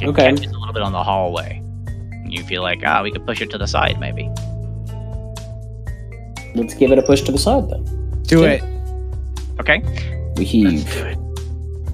It 0.00 0.06
Okay. 0.08 0.30
catches 0.30 0.52
a 0.52 0.58
little 0.58 0.72
bit 0.74 0.82
on 0.82 0.92
the 0.92 1.02
hallway. 1.02 1.62
You 2.26 2.44
feel 2.44 2.62
like 2.62 2.82
ah, 2.86 3.02
we 3.02 3.10
could 3.10 3.24
push 3.26 3.40
it 3.40 3.50
to 3.50 3.58
the 3.58 3.66
side 3.66 3.98
maybe. 3.98 4.28
Let's 6.54 6.74
give 6.74 6.92
it 6.92 6.98
a 6.98 7.02
push 7.02 7.22
to 7.22 7.32
the 7.32 7.38
side 7.38 7.68
then. 7.70 7.84
Do 8.24 8.44
it. 8.44 8.62
Okay. 9.60 9.82
We 10.36 10.44
heave. 10.44 11.16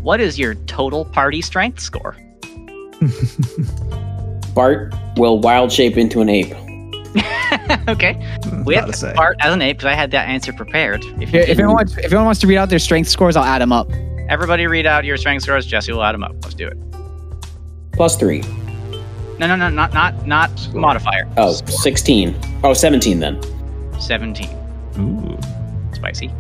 What 0.02 0.20
is 0.20 0.38
your 0.38 0.54
total 0.66 1.04
party 1.06 1.40
strength 1.40 1.80
score? 1.80 2.16
Bart 4.54 4.94
will 5.16 5.38
wild 5.40 5.72
shape 5.72 5.96
into 5.96 6.20
an 6.20 6.28
ape. 6.28 6.52
okay. 7.88 8.14
We 8.64 8.74
have 8.74 8.86
to 8.86 8.92
to 8.92 8.98
say. 8.98 9.12
start 9.12 9.36
as 9.40 9.52
an 9.54 9.62
ape 9.62 9.78
because 9.78 9.86
I 9.90 9.94
had 9.94 10.10
that 10.12 10.28
answer 10.28 10.52
prepared. 10.52 11.04
If 11.04 11.06
you 11.06 11.16
If, 11.20 11.24
if 11.24 11.32
didn't- 11.32 11.50
anyone 11.60 11.74
wants, 11.76 11.96
if 11.98 12.04
anyone 12.06 12.24
wants 12.26 12.40
to 12.40 12.46
read 12.46 12.58
out 12.58 12.68
their 12.68 12.78
strength 12.78 13.08
scores, 13.08 13.36
I'll 13.36 13.44
add 13.44 13.62
them 13.62 13.72
up. 13.72 13.90
Everybody 14.28 14.66
read 14.66 14.86
out 14.86 15.04
your 15.04 15.16
strength 15.16 15.42
scores. 15.44 15.66
Jesse 15.66 15.92
will 15.92 16.02
add 16.02 16.12
them 16.14 16.24
up. 16.24 16.32
Let's 16.42 16.54
do 16.54 16.66
it. 16.66 16.76
Plus 17.96 18.16
three. 18.16 18.40
No, 19.38 19.46
no, 19.48 19.56
no, 19.56 19.68
not 19.68 19.92
not 19.94 20.26
not 20.26 20.58
Score. 20.58 20.80
modifier. 20.80 21.28
Oh, 21.36 21.52
16. 21.52 22.34
Oh, 22.62 22.72
17 22.72 23.18
then. 23.20 23.40
17. 24.00 24.48
Ooh. 24.98 25.38
Spicy. 25.94 26.30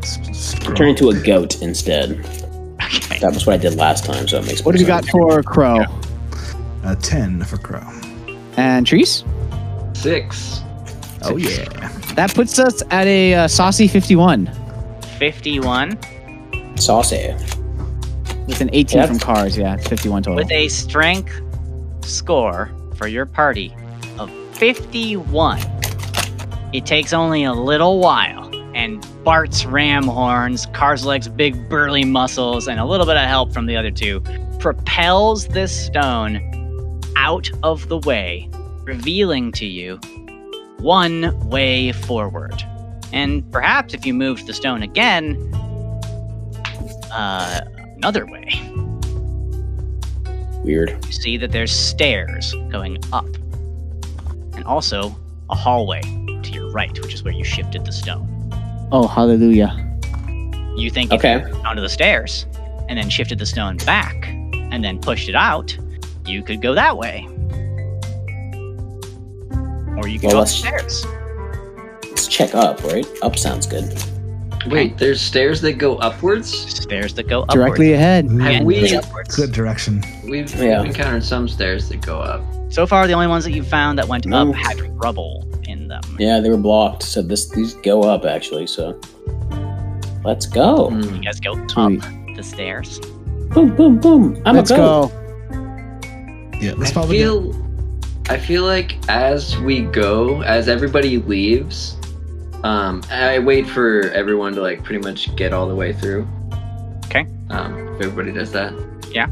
Turn 0.76 0.88
into 0.88 1.08
a 1.10 1.14
goat 1.20 1.60
instead. 1.62 2.12
Okay. 2.82 3.18
That 3.18 3.32
was 3.34 3.46
what 3.46 3.54
I 3.54 3.56
did 3.56 3.74
last 3.76 4.04
time, 4.04 4.28
so 4.28 4.38
it 4.38 4.46
makes 4.46 4.60
What 4.64 4.66
more 4.66 4.72
have 4.74 4.80
you 4.80 4.86
got 4.86 5.04
sense. 5.04 5.12
for 5.12 5.42
Crow 5.42 5.84
A 6.84 6.94
10 6.96 7.42
for 7.44 7.56
Crow. 7.56 7.80
and 8.56 8.86
Trees? 8.86 9.24
Six. 9.94 10.60
Oh, 11.22 11.36
yeah. 11.36 11.64
That 12.14 12.32
puts 12.34 12.58
us 12.58 12.82
at 12.90 13.06
a 13.06 13.34
uh, 13.34 13.48
saucy 13.48 13.88
51 13.88 14.46
51 15.18 15.98
Saucy. 16.76 17.34
with 18.46 18.60
an 18.60 18.68
18 18.72 18.98
Yeah. 19.00 19.06
from 19.06 19.18
cars. 19.18 19.56
Yeah, 19.56 19.76
51 19.78 20.22
total. 20.24 20.36
with 20.36 20.50
a 20.52 20.68
strength 20.68 21.40
score 22.04 22.70
for 22.96 23.06
your 23.06 23.26
party 23.26 23.74
of 24.18 24.30
51. 24.56 25.60
It 26.72 26.86
takes 26.86 27.12
only 27.12 27.44
a 27.44 27.52
little 27.52 28.00
while, 28.00 28.50
and 28.74 29.06
Bart's 29.24 29.64
ram 29.64 30.04
horns, 30.04 30.66
Karzalek's 30.66 31.28
big 31.28 31.68
burly 31.68 32.04
muscles, 32.04 32.68
and 32.68 32.80
a 32.80 32.84
little 32.84 33.06
bit 33.06 33.16
of 33.16 33.26
help 33.28 33.52
from 33.52 33.66
the 33.66 33.76
other 33.76 33.90
two 33.90 34.22
propels 34.58 35.46
this 35.48 35.86
stone 35.86 37.00
out 37.16 37.50
of 37.62 37.88
the 37.88 37.98
way, 37.98 38.48
revealing 38.84 39.52
to 39.52 39.66
you 39.66 39.96
one 40.78 41.38
way 41.48 41.92
forward. 41.92 42.62
And 43.12 43.50
perhaps 43.52 43.94
if 43.94 44.04
you 44.04 44.14
moved 44.14 44.46
the 44.46 44.54
stone 44.54 44.82
again, 44.82 45.36
uh, 47.12 47.60
another 47.96 48.26
way 48.26 48.73
Weird. 50.64 50.96
you 51.06 51.12
see 51.12 51.36
that 51.36 51.52
there's 51.52 51.70
stairs 51.72 52.52
going 52.70 52.98
up, 53.12 53.26
and 54.54 54.64
also 54.64 55.14
a 55.50 55.54
hallway 55.54 56.00
to 56.42 56.50
your 56.50 56.70
right, 56.70 56.92
which 57.02 57.12
is 57.14 57.22
where 57.22 57.34
you 57.34 57.44
shifted 57.44 57.84
the 57.84 57.92
stone. 57.92 58.26
oh, 58.92 59.06
hallelujah. 59.06 59.80
You 60.76 60.90
think 60.90 61.12
if 61.12 61.18
Okay. 61.20 61.38
you 61.38 61.52
went 61.52 61.66
onto 61.66 61.82
the 61.82 61.88
stairs 61.88 62.46
and 62.88 62.98
then 62.98 63.08
shifted 63.08 63.38
the 63.38 63.46
stone 63.46 63.76
back 63.78 64.26
and 64.28 64.82
then 64.84 64.98
pushed 64.98 65.28
it 65.28 65.34
out, 65.36 65.76
you 66.26 66.42
could 66.42 66.60
go 66.60 66.74
that 66.74 66.96
way. 66.96 67.26
Or 69.96 70.08
you 70.08 70.18
could 70.18 70.26
Well, 70.28 70.32
go 70.32 70.38
let's- 70.40 70.58
upstairs. 70.64 71.06
Let's 72.04 72.26
check 72.26 72.54
up, 72.54 72.82
right? 72.84 73.06
Up 73.22 73.38
sounds 73.38 73.66
good. 73.66 73.92
Wait, 74.66 74.96
there's 74.98 75.20
stairs 75.20 75.60
that 75.62 75.74
go 75.74 75.96
upwards. 75.96 76.48
Stairs 76.82 77.14
that 77.14 77.28
go 77.28 77.42
upwards. 77.42 77.54
Directly 77.54 77.92
ahead. 77.92 78.26
Ooh, 78.26 78.38
Have 78.38 78.52
and 78.52 78.66
we- 78.66 78.80
that's 78.80 79.06
upwards. 79.06 79.36
Good 79.36 79.52
direction. 79.52 80.02
We've, 80.28 80.52
Yeah. 80.54 80.80
we've 80.82 80.90
encountered 80.90 81.24
some 81.24 81.48
stairs 81.48 81.88
that 81.90 82.00
go 82.00 82.18
up. 82.20 82.42
So 82.70 82.86
far, 82.86 83.06
the 83.06 83.12
only 83.12 83.26
ones 83.26 83.44
that 83.44 83.52
you 83.52 83.62
found 83.62 83.98
that 83.98 84.08
went 84.08 84.26
No. 84.26 84.50
up 84.50 84.54
had 84.56 84.80
rubble 85.02 85.46
in 85.68 85.86
them. 85.88 86.00
Yeah, 86.18 86.40
they 86.40 86.50
were 86.50 86.56
blocked. 86.56 87.02
So 87.02 87.22
this 87.22 87.48
these 87.50 87.74
go 87.74 88.02
up 88.02 88.24
actually. 88.24 88.66
So 88.66 88.98
let's 90.24 90.46
go. 90.46 90.88
Hmm. 90.90 91.14
You 91.16 91.20
guys 91.22 91.40
go 91.40 91.54
Sweet. 91.68 92.02
up 92.02 92.36
the 92.36 92.42
stairs. 92.42 93.00
Boom, 93.50 93.76
boom, 93.76 93.98
boom. 94.00 94.40
I'm 94.44 94.56
Let's 94.56 94.70
a 94.70 94.76
goat. 94.76 95.08
go. 95.10 96.58
Yeah, 96.60 96.72
let's 96.76 96.90
I 96.90 96.94
probably 96.94 97.18
go. 97.18 97.52
feel, 97.52 97.66
I 98.30 98.38
feel 98.38 98.64
like 98.64 98.96
as 99.08 99.56
we 99.60 99.82
go, 99.82 100.42
as 100.42 100.68
everybody 100.68 101.18
leaves, 101.18 101.96
um, 102.64 103.02
I 103.10 103.38
wait 103.38 103.66
for 103.68 104.10
everyone 104.10 104.54
to 104.54 104.60
like 104.62 104.82
pretty 104.82 105.00
much 105.06 105.34
get 105.36 105.52
all 105.52 105.68
the 105.68 105.74
way 105.74 105.92
through. 105.92 106.26
Okay. 107.06 107.26
Um, 107.50 107.94
if 107.94 108.02
everybody 108.02 108.32
does 108.32 108.50
that. 108.52 108.72
Yeah. 109.12 109.26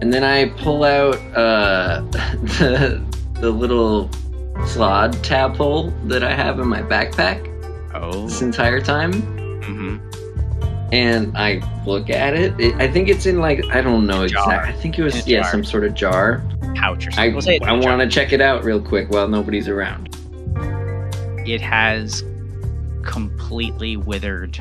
And 0.00 0.12
then 0.12 0.24
I 0.24 0.46
pull 0.58 0.84
out 0.84 1.16
uh, 1.36 2.00
the 2.10 3.02
the 3.40 3.50
little 3.50 4.10
slod 4.66 5.12
tadpole 5.24 5.90
that 6.06 6.22
I 6.22 6.32
have 6.34 6.58
in 6.60 6.68
my 6.68 6.80
backpack 6.82 7.50
Oh. 7.94 8.24
this 8.26 8.40
entire 8.42 8.80
time. 8.80 9.12
hmm 9.62 9.98
and 10.92 11.36
I 11.36 11.60
look 11.86 12.08
at 12.10 12.34
it. 12.34 12.54
it 12.60 12.74
I 12.76 12.86
think 12.86 13.08
it's 13.08 13.26
in 13.26 13.40
like 13.40 13.64
I 13.66 13.80
don't 13.80 14.06
know 14.06 14.22
exactly. 14.22 14.72
I 14.72 14.76
think 14.76 14.98
it 14.98 15.02
was 15.02 15.26
yeah 15.26 15.42
jar. 15.42 15.50
some 15.50 15.64
sort 15.64 15.84
of 15.84 15.94
jar. 15.94 16.44
Pouch 16.76 17.06
or 17.06 17.10
I 17.18 17.32
something. 17.32 17.60
We'll 17.62 17.70
I 17.70 17.76
a 17.76 17.80
jar. 17.80 17.96
want 17.96 18.00
to 18.02 18.14
check 18.14 18.32
it 18.32 18.40
out 18.40 18.62
real 18.64 18.80
quick 18.80 19.10
while 19.10 19.26
nobody's 19.26 19.68
around. 19.68 20.16
It 21.46 21.60
has 21.60 22.22
completely 23.04 23.96
withered. 23.96 24.58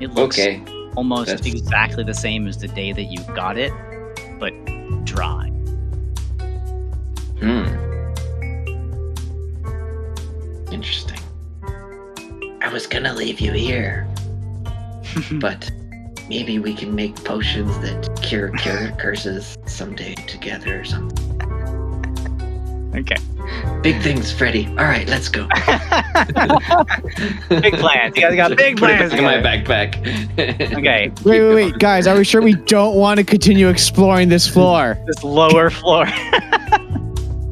It 0.00 0.12
looks 0.14 0.38
Okay. 0.38 0.62
almost 0.96 1.26
that's- 1.28 1.46
exactly 1.46 2.04
the 2.04 2.14
same 2.14 2.46
as 2.46 2.56
the 2.58 2.68
day 2.68 2.92
that 2.92 3.04
you 3.04 3.18
got 3.34 3.58
it, 3.58 3.72
but 4.38 4.52
dry. 5.04 5.48
Hmm. 7.40 7.66
Interesting. 10.72 11.18
I 12.62 12.68
was 12.72 12.86
gonna 12.86 13.12
leave 13.14 13.40
you 13.40 13.52
here, 13.52 14.06
but 15.32 15.70
maybe 16.28 16.58
we 16.58 16.74
can 16.74 16.94
make 16.94 17.14
potions 17.24 17.76
that 17.78 18.20
cure 18.22 18.50
cure 18.50 18.90
curses 18.98 19.56
someday 19.66 20.14
together 20.26 20.80
or 20.80 20.84
something. 20.84 21.27
Okay. 23.00 23.16
Big 23.82 24.00
things, 24.02 24.30
Freddy. 24.32 24.66
All 24.70 24.84
right, 24.84 25.08
let's 25.08 25.28
go. 25.28 25.46
big 27.48 27.74
plans. 27.74 28.16
You 28.16 28.22
guys 28.22 28.36
got 28.36 28.56
big 28.56 28.76
Put 28.76 28.90
it 28.90 28.98
plans. 28.98 29.10
back 29.12 29.18
in 29.18 29.24
my 29.24 29.36
together. 29.36 29.64
backpack. 29.64 30.78
Okay. 30.78 31.12
Wait, 31.24 31.40
wait, 31.42 31.54
wait, 31.54 31.78
guys, 31.78 32.06
are 32.06 32.16
we 32.16 32.24
sure 32.24 32.42
we 32.42 32.54
don't 32.54 32.96
want 32.96 33.18
to 33.18 33.24
continue 33.24 33.68
exploring 33.68 34.28
this 34.28 34.46
floor? 34.46 34.98
This 35.06 35.22
lower 35.24 35.70
floor. 35.70 36.04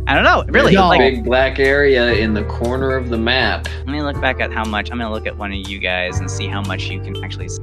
I 0.08 0.14
don't 0.14 0.22
know. 0.24 0.44
Really, 0.48 0.72
No. 0.74 0.88
like 0.88 1.00
big 1.00 1.24
black 1.24 1.58
area 1.58 2.12
in 2.12 2.32
the 2.34 2.44
corner 2.44 2.94
of 2.94 3.08
the 3.08 3.18
map. 3.18 3.66
Let 3.78 3.88
me 3.88 4.02
look 4.02 4.20
back 4.20 4.40
at 4.40 4.52
how 4.52 4.64
much. 4.64 4.90
I'm 4.90 4.98
gonna 4.98 5.10
look 5.12 5.26
at 5.26 5.36
one 5.36 5.52
of 5.52 5.58
you 5.68 5.78
guys 5.80 6.20
and 6.20 6.30
see 6.30 6.46
how 6.46 6.60
much 6.62 6.84
you 6.84 7.00
can 7.00 7.22
actually. 7.24 7.48
See. 7.48 7.62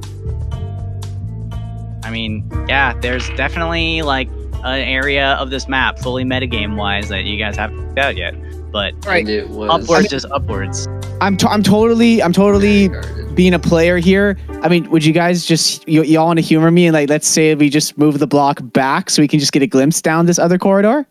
I 2.04 2.10
mean, 2.10 2.46
yeah, 2.68 2.92
there's 3.00 3.30
definitely 3.30 4.02
like 4.02 4.28
an 4.64 4.80
area 4.80 5.32
of 5.34 5.50
this 5.50 5.68
map, 5.68 5.98
fully 5.98 6.24
metagame 6.24 6.76
wise, 6.76 7.08
that 7.08 7.24
you 7.24 7.38
guys 7.38 7.56
haven't 7.56 7.78
figured 7.78 7.98
out 7.98 8.16
yet. 8.16 8.34
But 8.72 8.94
Right. 9.06 9.20
And 9.20 9.28
it 9.28 9.48
was 9.50 9.70
upwards 9.84 10.12
is 10.12 10.24
upwards. 10.26 10.88
I'm, 11.20 11.36
t- 11.36 11.46
I'm 11.48 11.62
totally, 11.62 12.22
I'm 12.22 12.32
totally 12.32 12.90
being 13.34 13.54
a 13.54 13.58
player 13.58 13.98
here. 13.98 14.36
I 14.62 14.68
mean, 14.68 14.90
would 14.90 15.04
you 15.04 15.12
guys 15.12 15.44
just, 15.46 15.86
y- 15.86 16.02
y'all 16.02 16.26
want 16.26 16.38
to 16.38 16.42
humor 16.42 16.70
me 16.70 16.86
and 16.86 16.94
like, 16.94 17.08
let's 17.08 17.28
say 17.28 17.54
we 17.54 17.68
just 17.70 17.96
move 17.98 18.18
the 18.18 18.26
block 18.26 18.58
back 18.72 19.10
so 19.10 19.22
we 19.22 19.28
can 19.28 19.38
just 19.38 19.52
get 19.52 19.62
a 19.62 19.66
glimpse 19.66 20.02
down 20.02 20.26
this 20.26 20.38
other 20.40 20.58
corridor 20.58 21.06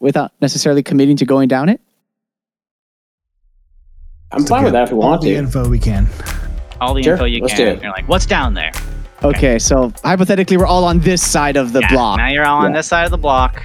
without 0.00 0.32
necessarily 0.40 0.82
committing 0.82 1.16
to 1.18 1.26
going 1.26 1.48
down 1.48 1.68
it? 1.68 1.80
I'm 4.32 4.44
fine 4.46 4.64
with 4.64 4.72
that 4.74 4.84
if 4.84 4.92
we 4.92 4.96
All 5.00 5.10
want 5.10 5.22
the 5.22 5.34
info 5.34 5.68
we 5.68 5.78
can. 5.78 6.06
All 6.80 6.94
the 6.94 7.02
Sure, 7.02 7.14
info 7.14 7.24
you 7.24 7.40
let's 7.42 7.54
can. 7.54 7.66
do 7.66 7.72
it. 7.72 7.82
You're 7.82 7.92
like, 7.92 8.08
what's 8.08 8.26
down 8.26 8.54
there? 8.54 8.72
Okay, 9.24 9.58
so 9.58 9.92
hypothetically, 10.04 10.56
we're 10.56 10.66
all 10.66 10.84
on 10.84 11.00
this 11.00 11.26
side 11.28 11.56
of 11.56 11.72
the 11.72 11.80
Yeah, 11.80 11.90
block. 11.92 12.18
Now 12.18 12.28
you're 12.28 12.46
all 12.46 12.58
on 12.64 12.70
Yeah. 12.70 12.76
this 12.78 12.86
side 12.86 13.04
of 13.04 13.10
the 13.10 13.18
block. 13.18 13.64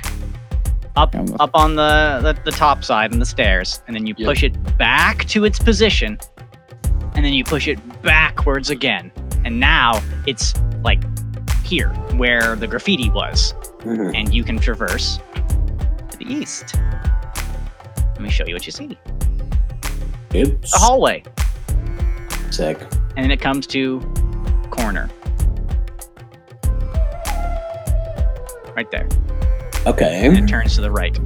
Up, 0.96 1.16
up 1.40 1.50
on 1.56 1.76
the, 1.76 2.20
the 2.22 2.38
the 2.46 2.52
top 2.56 2.84
side 2.84 3.12
and 3.12 3.22
the 3.22 3.26
stairs, 3.26 3.82
and 3.88 3.96
then 3.96 4.06
you 4.06 4.14
Yep. 4.18 4.28
push 4.28 4.44
it 4.44 4.78
back 4.78 5.26
to 5.26 5.44
its 5.46 5.58
position, 5.60 6.18
and 7.16 7.26
then 7.26 7.34
you 7.34 7.44
push 7.44 7.68
it 7.68 7.80
backwards 8.04 8.70
again, 8.70 9.12
and 9.44 9.60
now 9.60 10.00
it's 10.28 10.54
like 10.84 11.02
here 11.64 11.90
where 12.16 12.56
the 12.56 12.68
graffiti 12.68 13.10
was, 13.10 13.54
Mhm. 13.80 14.16
and 14.16 14.34
you 14.34 14.44
can 14.44 14.60
traverse 14.60 15.20
to 16.10 16.18
the 16.18 16.26
east. 16.32 16.76
Let 18.14 18.22
me 18.22 18.30
show 18.30 18.46
you 18.46 18.54
what 18.54 18.66
you 18.68 18.72
see. 18.72 18.96
It's 20.32 20.76
A 20.76 20.80
hallway, 20.80 21.24
Sick. 22.52 22.80
and 23.18 23.24
then 23.24 23.32
it 23.32 23.42
comes 23.42 23.66
to 23.68 24.00
corner. 24.70 25.10
Right 28.76 28.90
there. 28.92 29.08
And 29.12 29.88
Okay. 29.88 30.26
it 30.28 30.48
turns 30.48 30.76
to 30.76 30.82
the 30.82 30.92
right. 30.92 31.18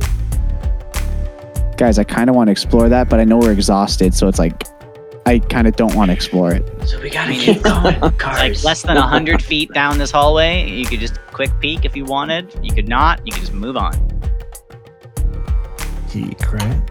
Guys, 1.77 1.99
I 1.99 2.03
kind 2.03 2.29
of 2.29 2.35
want 2.35 2.47
to 2.47 2.51
explore 2.51 2.89
that, 2.89 3.07
but 3.07 3.19
I 3.19 3.23
know 3.23 3.37
we're 3.37 3.51
exhausted, 3.51 4.13
so 4.15 4.27
it's 4.27 4.39
like, 4.39 4.63
I 5.27 5.39
kind 5.39 5.67
of 5.67 5.75
don't 5.75 5.93
want 5.93 6.09
to 6.09 6.13
explore 6.13 6.51
it. 6.53 6.63
So 6.87 6.99
we 6.99 7.09
gotta 7.09 7.33
keep 7.33 7.61
going, 7.61 7.99
like 8.01 8.63
less 8.63 8.81
than 8.81 8.95
100 8.95 9.43
feet 9.43 9.71
down 9.73 9.97
this 9.99 10.09
hallway. 10.09 10.67
You 10.69 10.85
could 10.85 10.99
just 10.99 11.19
quick 11.33 11.51
peek 11.59 11.85
if 11.85 11.95
you 11.95 12.05
wanted. 12.05 12.57
You 12.63 12.73
could 12.73 12.87
not. 12.87 13.21
You 13.27 13.31
could 13.33 13.41
just 13.41 13.53
move 13.53 13.77
on. 13.77 13.93
Heek, 16.09 16.51
right? 16.51 16.81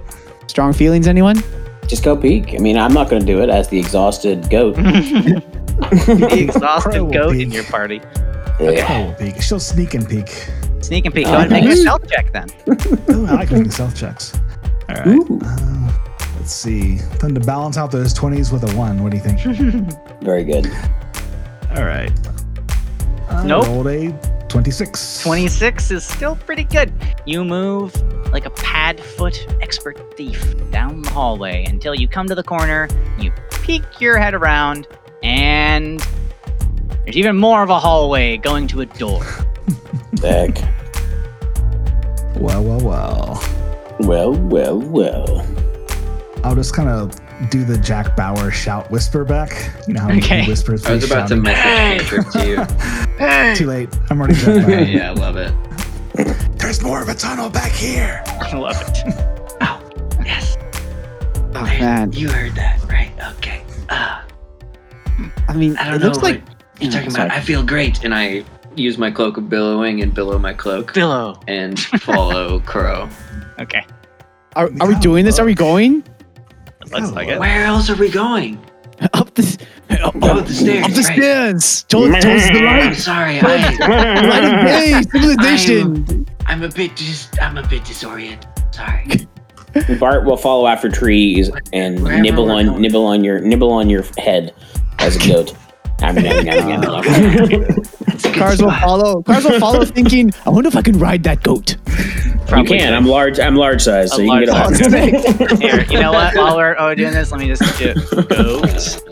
Strong 0.46 0.74
feelings, 0.74 1.08
anyone? 1.08 1.42
Just 1.88 2.04
go 2.04 2.16
peek. 2.16 2.54
I 2.54 2.58
mean, 2.58 2.76
I'm 2.78 2.92
not 2.92 3.08
going 3.10 3.20
to 3.20 3.26
do 3.26 3.42
it 3.42 3.48
as 3.48 3.68
the 3.68 3.78
exhausted 3.78 4.48
goat. 4.50 4.76
the 4.76 6.28
exhausted 6.48 7.12
goat 7.12 7.36
in 7.36 7.50
your 7.50 7.64
party. 7.64 8.00
Yeah. 8.60 9.12
Oh, 9.12 9.14
peek. 9.22 9.40
She'll 9.42 9.60
sneak 9.60 9.94
and 9.94 10.08
peek. 10.08 10.28
Sneak 10.80 11.04
and 11.04 11.14
peek. 11.14 11.26
Go 11.26 11.34
ahead 11.34 11.42
and 11.44 11.52
make 11.52 11.64
a 11.64 11.68
nice. 11.68 11.80
stealth 11.82 12.08
check 12.08 12.32
then. 12.32 12.48
Oh, 13.08 13.26
I 13.28 13.34
like 13.34 13.50
making 13.50 13.70
stealth 13.70 13.96
checks. 13.96 14.38
All 14.88 14.94
right. 14.96 15.06
Ooh. 15.08 15.40
Uh, 15.44 15.92
let's 16.38 16.52
see. 16.52 16.98
Time 17.18 17.34
to 17.34 17.40
balance 17.40 17.76
out 17.76 17.90
those 17.90 18.14
20s 18.14 18.52
with 18.52 18.62
a 18.64 18.76
1. 18.76 19.02
What 19.02 19.10
do 19.12 19.16
you 19.18 19.22
think? 19.22 19.40
Very 20.22 20.44
good. 20.44 20.66
All 21.76 21.84
right. 21.84 22.10
I 23.28 23.44
Nope. 23.46 23.66
rolled 23.66 23.88
a 23.88 24.12
26. 24.48 25.22
26 25.22 25.90
is 25.90 26.04
still 26.06 26.36
pretty 26.36 26.64
good. 26.64 26.92
You 27.26 27.44
move 27.44 27.94
like 28.32 28.46
a 28.46 28.50
pad 28.50 29.00
foot 29.00 29.44
expert 29.60 30.16
thief 30.16 30.54
down 30.70 31.02
the 31.02 31.10
hallway 31.10 31.64
until 31.68 31.94
you 31.94 32.06
come 32.08 32.26
to 32.28 32.34
the 32.34 32.42
corner, 32.44 32.88
you 33.18 33.32
peek 33.50 34.00
your 34.00 34.18
head 34.18 34.34
around, 34.34 34.86
and 35.22 36.00
there's 37.06 37.16
even 37.16 37.36
more 37.36 37.62
of 37.62 37.70
a 37.70 37.78
hallway 37.80 38.36
going 38.36 38.66
to 38.68 38.82
a 38.82 38.86
door. 38.86 39.24
Heck. 40.22 40.56
Well, 42.36 42.62
well, 42.62 42.80
well. 42.80 43.44
Well, 44.00 44.32
well, 44.34 44.78
well. 44.78 45.46
I'll 46.44 46.54
just 46.54 46.74
kind 46.74 46.88
of 46.88 47.18
do 47.50 47.64
the 47.64 47.78
Jack 47.78 48.14
Bauer 48.16 48.50
shout 48.50 48.90
whisper 48.90 49.24
back. 49.24 49.70
You 49.88 49.94
know 49.94 50.02
how 50.02 50.10
Okay. 50.12 50.42
he 50.42 50.48
whispers. 50.50 50.84
I 50.86 50.92
was 50.94 51.04
through 51.06 51.16
about 51.16 51.28
to 51.28 51.36
shouting? 51.36 51.42
message 51.42 52.08
cantrip 52.08 52.30
to 52.32 52.46
you. 52.46 53.56
Too 53.56 53.66
late. 53.66 53.88
I'm 54.10 54.18
already 54.20 54.34
Jack 54.34 54.46
Bauer. 54.66 54.80
yeah, 54.82 55.10
I 55.10 55.14
love 55.14 55.36
it. 55.36 55.52
There's 56.58 56.82
more 56.82 57.02
of 57.02 57.08
a 57.08 57.14
tunnel 57.14 57.48
back 57.50 57.72
here. 57.72 58.22
I 58.26 58.56
love 58.56 58.76
it. 58.80 58.98
Oh, 59.62 59.80
yes. 60.24 60.56
Oh 61.54 61.62
man, 61.62 62.12
You 62.12 62.28
heard 62.30 62.52
that, 62.54 62.82
right? 62.88 63.10
Okay. 63.38 63.62
Uh, 63.88 64.22
I 65.48 65.54
mean, 65.54 65.76
I 65.78 65.86
don't 65.86 65.94
it 65.94 65.98
know 66.00 66.06
looks 66.06 66.18
what 66.18 66.34
like 66.34 66.42
you're 66.80 66.90
talking 66.92 67.10
Sorry. 67.10 67.26
about. 67.26 67.36
I 67.36 67.40
feel 67.40 67.62
great. 67.64 68.04
And 68.04 68.14
I 68.14 68.44
use 68.74 68.98
my 68.98 69.10
cloak 69.10 69.36
of 69.36 69.48
billowing 69.48 70.02
and 70.02 70.12
billow 70.14 70.38
my 70.38 70.52
cloak 70.52 70.92
Billow. 70.94 71.40
and 71.48 71.78
follow 71.80 72.60
Crow. 72.66 73.08
Okay. 73.58 73.84
Are, 74.54 74.70
are 74.80 74.88
we 74.88 74.94
doing 75.00 75.24
this? 75.24 75.38
Are 75.38 75.44
we 75.44 75.54
going 75.54 76.04
Let's 76.90 77.10
like 77.12 77.28
it. 77.28 77.38
Where 77.40 77.64
else 77.64 77.90
are 77.90 77.96
we 77.96 78.08
going? 78.10 78.58
up 79.12 79.34
the 79.34 79.66
up, 80.02 80.14
Oh, 80.22 80.40
the 80.40 80.52
stairs, 80.54 80.84
up 80.84 80.90
the 80.92 81.02
right. 81.02 81.16
stairs 81.16 81.82
towards, 81.84 82.24
towards 82.24 82.44
the 82.44 82.66
I'm 82.66 82.94
sorry. 82.94 83.40
I, 83.40 83.42
Light 84.28 84.44
of 84.44 84.66
day, 84.66 85.02
civilization. 85.12 86.26
I'm 86.46 86.62
a 86.62 86.68
bit 86.68 86.94
dis- 86.96 87.28
I'm 87.40 87.58
a 87.58 87.66
bit 87.66 87.84
disoriented. 87.84 88.46
Sorry. 88.72 89.06
Bart 89.98 90.24
will 90.24 90.36
follow 90.38 90.66
after 90.66 90.88
trees 90.88 91.50
and 91.74 92.02
Wherever 92.02 92.22
nibble 92.22 92.50
on 92.50 92.66
going. 92.66 92.80
nibble 92.80 93.04
on 93.04 93.22
your 93.24 93.40
nibble 93.40 93.70
on 93.72 93.90
your 93.90 94.04
head 94.16 94.54
as 95.00 95.16
a 95.16 95.28
goat. 95.28 95.54
A 96.02 96.12
Cars 98.35 98.62
will 98.62 98.70
follow. 98.70 99.23
Cars 99.23 99.44
will 99.44 99.59
follow, 99.60 99.85
thinking, 99.97 100.31
"I 100.44 100.51
wonder 100.51 100.68
if 100.68 100.77
I 100.77 100.82
can 100.82 100.98
ride 100.98 101.23
that 101.24 101.43
goat." 101.43 101.77
You 102.56 102.64
can. 102.64 102.93
I'm 102.94 103.06
large. 103.06 103.40
I'm 103.40 103.56
large 103.56 103.82
size, 103.82 104.12
so 104.12 104.20
A 104.20 104.24
you 104.24 104.31
can 104.31 104.44
get 104.44 104.48
large 104.52 104.81
off. 104.82 104.90
size. 104.90 105.59
Here, 105.60 105.85
you 105.90 106.01
know 106.01 106.12
what? 106.12 106.36
While 106.36 106.56
we're, 106.56 106.77
while 106.77 106.86
we're 106.89 106.94
doing 106.94 107.12
this, 107.12 107.32
let 107.32 107.40
me 107.40 107.48
just 107.48 107.78
do 107.78 107.94
goat, 108.28 109.02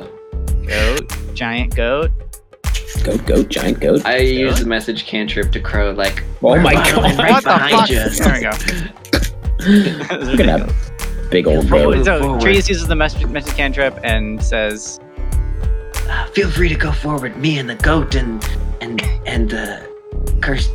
goat, 0.67 1.35
giant 1.35 1.75
goat. 1.75 2.11
Goat, 3.03 3.27
goat, 3.27 3.49
giant 3.49 3.81
goat. 3.81 4.05
I 4.07 4.19
use 4.19 4.61
the 4.61 4.67
message 4.67 5.05
cantrip 5.07 5.53
to 5.53 5.61
Crow 5.61 5.91
like, 5.93 6.23
Oh 6.43 6.59
my 6.61 6.75
god! 6.75 7.19
right 7.19 7.31
what 7.33 7.45
the 7.45 7.51
behind 7.51 7.77
fuck? 7.77 7.91
you. 7.91 8.09
There 8.09 8.35
we 8.35 8.41
go. 10.19 10.27
Look 10.31 10.41
at 10.41 10.47
that 10.47 11.29
big 11.31 11.47
old 11.47 11.69
Forward. 11.69 11.97
goat. 11.97 12.05
So 12.05 12.21
Forward. 12.21 12.41
Trees 12.41 12.69
uses 12.69 12.87
the 12.87 12.95
message, 12.97 13.27
message 13.27 13.55
cantrip 13.57 13.99
and 14.05 14.43
says, 14.43 15.01
Uh, 16.09 16.27
feel 16.29 16.51
free 16.51 16.69
to 16.69 16.75
go 16.75 16.93
forward. 16.93 17.37
Me 17.37 17.59
and 17.59 17.69
the 17.69 17.75
goat 17.77 18.15
and 18.15 18.45
and 18.81 19.01
and 19.27 19.49
the 19.51 19.89
curse 20.41 20.69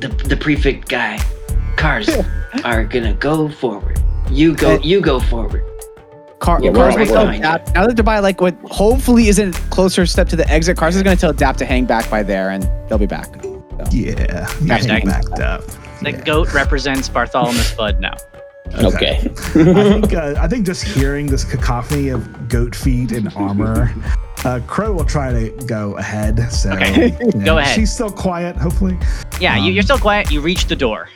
the 0.00 0.08
the 0.28 0.36
prefect 0.36 0.88
guy, 0.88 1.18
cars 1.76 2.08
are 2.64 2.84
gonna 2.84 3.14
go 3.14 3.48
forward. 3.48 4.00
You 4.30 4.54
go. 4.54 4.78
You 4.80 5.00
go 5.00 5.20
forward. 5.20 5.64
Car, 6.38 6.60
Yeah, 6.62 6.70
cars 6.72 6.94
we're 6.94 7.00
will 7.06 7.18
all 7.18 7.26
tell 7.32 7.40
Dap. 7.40 7.74
Now 7.74 7.86
that 7.86 7.96
they're 7.96 8.04
by 8.04 8.20
like 8.20 8.40
what 8.40 8.54
hopefully 8.70 9.26
isn't 9.28 9.54
closer 9.70 10.06
step 10.06 10.28
to 10.28 10.36
the 10.36 10.48
exit, 10.48 10.76
Cars 10.76 10.94
is 10.94 11.02
going 11.02 11.16
to 11.16 11.20
tell 11.20 11.32
Dap 11.32 11.56
to 11.56 11.64
hang 11.64 11.84
back 11.84 12.08
by 12.08 12.22
there, 12.22 12.50
and 12.50 12.62
they'll 12.88 12.96
be 12.98 13.06
back. 13.06 13.34
Yeah. 13.90 14.14
Guys, 14.66 14.86
Getting 14.86 15.08
guys. 15.08 15.26
backed 15.28 15.40
up. 15.40 15.62
the 16.00 16.12
Yeah. 16.12 16.20
goat 16.24 16.52
represents 16.54 17.08
Bartholomew 17.08 17.60
Bud 17.76 17.98
now. 18.00 18.14
Okay. 18.74 19.16
I 19.18 19.90
think 20.00 20.14
uh, 20.14 20.34
I 20.38 20.46
think 20.48 20.66
just 20.66 20.82
hearing 20.84 21.26
this 21.26 21.44
cacophony 21.44 22.08
of 22.10 22.48
goat 22.48 22.74
feet 22.76 23.12
and 23.12 23.32
armor, 23.34 23.92
uh, 24.44 24.60
Crow 24.66 24.92
will 24.92 25.04
try 25.04 25.32
to 25.32 25.50
go 25.66 25.96
ahead. 25.96 26.38
So 26.52 26.72
Okay. 26.72 27.16
you 27.20 27.26
know, 27.34 27.44
Go 27.44 27.58
ahead. 27.58 27.74
She's 27.74 27.92
still 27.92 28.10
quiet, 28.10 28.56
hopefully. 28.56 28.96
Yeah, 29.40 29.56
you, 29.56 29.68
Um, 29.68 29.72
you're 29.72 29.82
still 29.82 29.98
quiet. 29.98 30.30
You 30.30 30.40
reach 30.40 30.66
the 30.66 30.76
door. 30.76 31.08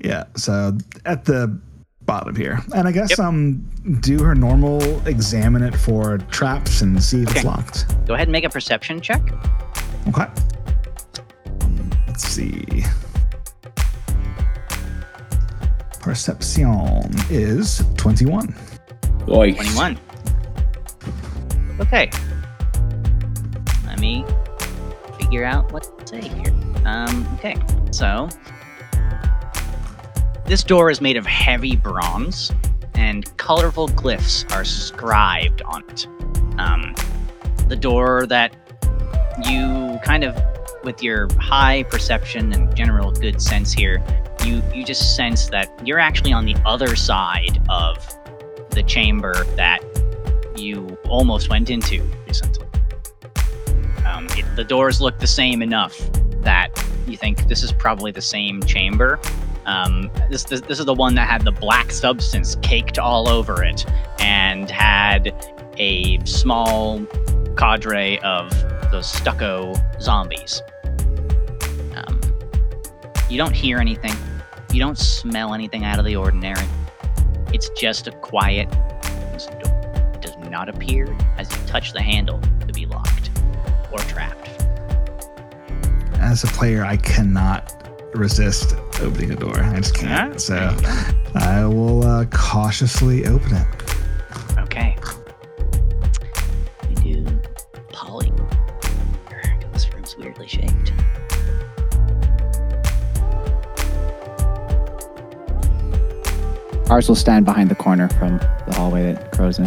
Yeah. 0.00 0.24
So 0.36 0.76
at 1.06 1.24
the 1.24 1.58
bottom 2.02 2.36
here, 2.36 2.60
and 2.74 2.86
I 2.86 2.92
guess 2.92 3.10
Yep. 3.10 3.18
um 3.20 3.70
do 4.00 4.18
her 4.22 4.34
normal, 4.34 4.82
examine 5.06 5.62
it 5.62 5.74
for 5.74 6.18
traps 6.30 6.82
and 6.82 7.02
see 7.02 7.22
if 7.22 7.30
it's 7.36 7.44
locked. 7.44 7.86
Go 8.06 8.14
ahead 8.14 8.26
and 8.28 8.32
make 8.32 8.44
a 8.44 8.50
perception 8.50 9.00
check. 9.00 9.22
Okay. 10.08 10.26
Let's 12.06 12.26
see. 12.28 12.84
Perception 16.04 17.08
is 17.30 17.82
21. 17.96 18.54
Oi. 19.26 19.54
21. 19.54 19.98
Okay. 21.80 22.10
Let 23.86 23.98
me 23.98 24.22
figure 25.18 25.46
out 25.46 25.72
what 25.72 25.98
to 26.00 26.06
say 26.06 26.28
here. 26.28 26.52
Um, 26.84 27.26
okay, 27.36 27.56
so 27.90 28.28
this 30.44 30.62
door 30.62 30.90
is 30.90 31.00
made 31.00 31.16
of 31.16 31.24
heavy 31.24 31.74
bronze, 31.74 32.52
and 32.92 33.34
colorful 33.38 33.88
glyphs 33.88 34.44
are 34.54 34.62
scribed 34.62 35.62
on 35.62 35.84
it. 35.88 36.06
Um, 36.58 36.94
the 37.68 37.76
door 37.76 38.26
that 38.26 38.54
you 39.48 39.98
kind 40.04 40.22
of, 40.22 40.36
with 40.84 41.02
your 41.02 41.28
high 41.38 41.82
perception 41.84 42.52
and 42.52 42.74
general 42.76 43.10
good 43.10 43.40
sense 43.40 43.72
here, 43.72 44.02
you 44.44 44.62
you 44.74 44.84
just 44.84 45.16
sense 45.16 45.48
that 45.48 45.70
you're 45.86 45.98
actually 45.98 46.32
on 46.32 46.44
the 46.44 46.56
other 46.66 46.94
side 46.96 47.60
of 47.68 47.96
the 48.70 48.82
chamber 48.82 49.44
that 49.56 49.80
you 50.56 50.96
almost 51.08 51.48
went 51.48 51.70
into 51.70 52.02
recently. 52.26 52.66
Um, 54.06 54.26
it, 54.30 54.44
the 54.56 54.64
doors 54.64 55.00
look 55.00 55.18
the 55.18 55.26
same 55.26 55.62
enough 55.62 55.98
that 56.42 56.68
you 57.06 57.16
think 57.16 57.48
this 57.48 57.62
is 57.62 57.72
probably 57.72 58.12
the 58.12 58.22
same 58.22 58.62
chamber. 58.62 59.18
Um, 59.66 60.10
this, 60.30 60.44
this 60.44 60.60
this 60.60 60.78
is 60.78 60.84
the 60.84 60.94
one 60.94 61.14
that 61.14 61.28
had 61.28 61.42
the 61.42 61.52
black 61.52 61.90
substance 61.90 62.56
caked 62.62 62.98
all 62.98 63.28
over 63.28 63.64
it 63.64 63.86
and 64.18 64.70
had 64.70 65.34
a 65.78 66.22
small 66.24 67.04
cadre 67.56 68.18
of 68.20 68.50
those 68.90 69.10
stucco 69.10 69.74
zombies. 70.00 70.62
You 73.34 73.38
don't 73.38 73.56
hear 73.56 73.78
anything. 73.78 74.14
You 74.72 74.78
don't 74.78 74.96
smell 74.96 75.54
anything 75.54 75.84
out 75.84 75.98
of 75.98 76.04
the 76.04 76.14
ordinary. 76.14 76.68
It's 77.52 77.68
just 77.70 78.06
a 78.06 78.12
quiet 78.12 78.70
door. 78.70 80.12
It 80.14 80.20
does 80.20 80.36
not 80.48 80.68
appear 80.68 81.12
as 81.36 81.50
you 81.50 81.66
touch 81.66 81.92
the 81.92 82.00
handle 82.00 82.40
to 82.60 82.72
be 82.72 82.86
locked 82.86 83.30
or 83.90 83.98
trapped. 83.98 84.50
As 86.20 86.44
a 86.44 86.46
player, 86.46 86.84
I 86.84 86.96
cannot 86.96 87.90
resist 88.14 88.76
opening 89.00 89.32
a 89.32 89.34
door. 89.34 89.58
I 89.58 89.80
just 89.80 89.96
can't. 89.96 90.40
So 90.40 90.72
I 91.34 91.66
will 91.66 92.04
uh, 92.04 92.26
cautiously 92.26 93.26
open 93.26 93.56
it. 93.56 93.66
Okay. 94.58 94.96
We 96.88 96.94
do 96.94 97.40
poly. 97.88 98.32
This 99.72 99.92
room's 99.92 100.16
weirdly 100.16 100.46
shaped. 100.46 100.92
Cars 106.94 107.08
will 107.08 107.16
stand 107.16 107.44
behind 107.44 107.68
the 107.68 107.74
corner 107.74 108.08
from 108.08 108.38
the 108.38 108.74
hallway 108.76 109.12
that 109.14 109.32
Crow's 109.32 109.58
in. 109.58 109.64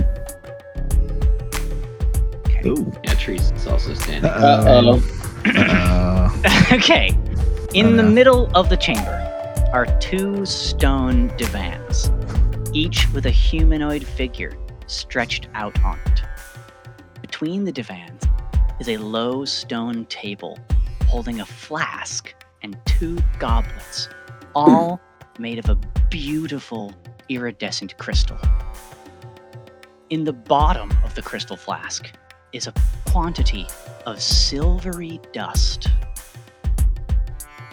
Ooh. 2.65 2.89
Yeah, 3.03 3.15
trees 3.15 3.51
is 3.51 3.67
also 3.67 3.93
standing. 3.95 4.31
Uh-oh. 4.31 4.93
Uh-oh. 4.93 6.41
Uh-oh. 6.41 6.71
okay. 6.71 7.09
In 7.73 7.87
Oh, 7.87 7.95
the 7.97 8.03
no. 8.03 8.09
middle 8.09 8.49
of 8.55 8.69
the 8.69 8.77
chamber 8.77 9.69
are 9.73 9.87
two 9.99 10.45
stone 10.45 11.27
divans, 11.35 12.09
each 12.71 13.09
with 13.11 13.25
a 13.25 13.29
humanoid 13.29 14.05
figure 14.05 14.53
stretched 14.85 15.49
out 15.53 15.77
on 15.83 15.99
it. 16.05 16.21
Between 17.19 17.65
the 17.65 17.73
divans 17.73 18.23
is 18.79 18.87
a 18.87 18.95
low 18.95 19.43
stone 19.43 20.05
table 20.05 20.57
holding 21.07 21.41
a 21.41 21.45
flask 21.45 22.33
and 22.61 22.77
two 22.85 23.17
goblets, 23.37 24.07
all 24.55 25.01
made 25.39 25.59
of 25.59 25.67
a 25.67 25.75
beautiful 26.09 26.93
iridescent 27.29 27.97
crystal. 27.97 28.37
In 30.09 30.23
the 30.23 30.33
bottom 30.33 30.91
of 31.03 31.15
the 31.15 31.21
crystal 31.21 31.57
flask 31.57 32.11
is 32.53 32.67
a 32.67 32.73
quantity 33.05 33.67
of 34.05 34.21
silvery 34.21 35.19
dust. 35.33 35.87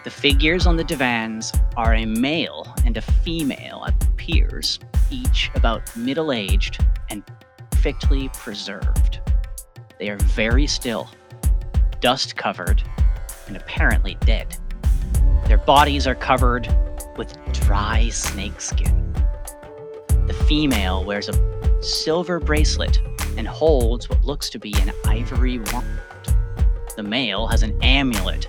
The 0.03 0.11
figures 0.11 0.67
on 0.67 0.75
the 0.75 0.83
divans 0.83 1.51
are 1.75 1.95
a 1.95 2.05
male 2.05 2.73
and 2.85 2.97
a 2.97 3.01
female 3.01 3.85
at 3.87 3.93
each 5.11 5.51
about 5.53 5.95
middle 5.95 6.31
aged 6.31 6.83
and 7.09 7.23
perfectly 7.71 8.29
preserved. 8.29 9.19
They 9.99 10.09
are 10.09 10.17
very 10.17 10.67
still, 10.67 11.09
dust 12.01 12.35
covered, 12.35 12.81
and 13.47 13.55
apparently 13.55 14.17
dead. 14.21 14.57
Their 15.45 15.59
bodies 15.59 16.07
are 16.07 16.15
covered 16.15 16.67
with 17.17 17.37
dry 17.53 18.09
snakeskin. 18.09 19.13
The 20.27 20.33
female 20.47 21.03
wears 21.03 21.29
a 21.29 21.83
silver 21.83 22.39
bracelet 22.39 22.99
and 23.37 23.47
holds 23.47 24.09
what 24.09 24.23
looks 24.25 24.49
to 24.51 24.59
be 24.59 24.73
an 24.79 24.91
ivory 25.05 25.59
wand. 25.59 25.87
The 26.95 27.03
male 27.03 27.47
has 27.47 27.61
an 27.61 27.77
amulet, 27.83 28.47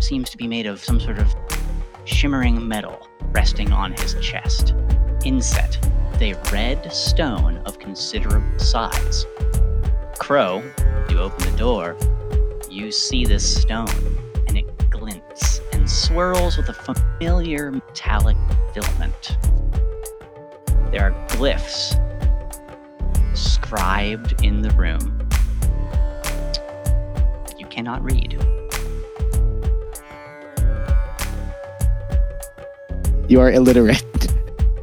seems 0.00 0.30
to 0.30 0.36
be 0.36 0.48
made 0.48 0.66
of 0.66 0.82
some 0.82 0.98
sort 0.98 1.18
of 1.18 1.34
shimmering 2.04 2.66
metal, 2.66 3.08
resting 3.32 3.72
on 3.72 3.92
his 3.92 4.14
chest. 4.20 4.74
Inset, 5.24 5.78
a 6.20 6.34
red 6.52 6.92
stone 6.92 7.58
of 7.58 7.78
considerable 7.78 8.58
size. 8.58 9.26
Crow, 10.18 10.62
you 11.10 11.18
open 11.18 11.50
the 11.50 11.56
door, 11.56 11.96
you 12.70 12.90
see 12.90 13.24
this 13.24 13.60
stone, 13.62 14.18
and 14.48 14.56
it 14.56 14.90
glints 14.90 15.60
and 15.72 15.88
swirls 15.88 16.56
with 16.56 16.70
a 16.70 16.72
familiar 16.72 17.70
metallic 17.70 18.36
filament. 18.72 19.36
There 20.94 21.10
are 21.10 21.26
glyphs 21.26 21.98
scribed 23.36 24.44
in 24.44 24.62
the 24.62 24.70
room. 24.76 25.28
You 27.58 27.66
cannot 27.66 28.00
read. 28.04 28.34
You 33.28 33.40
are 33.40 33.50
illiterate. 33.50 34.04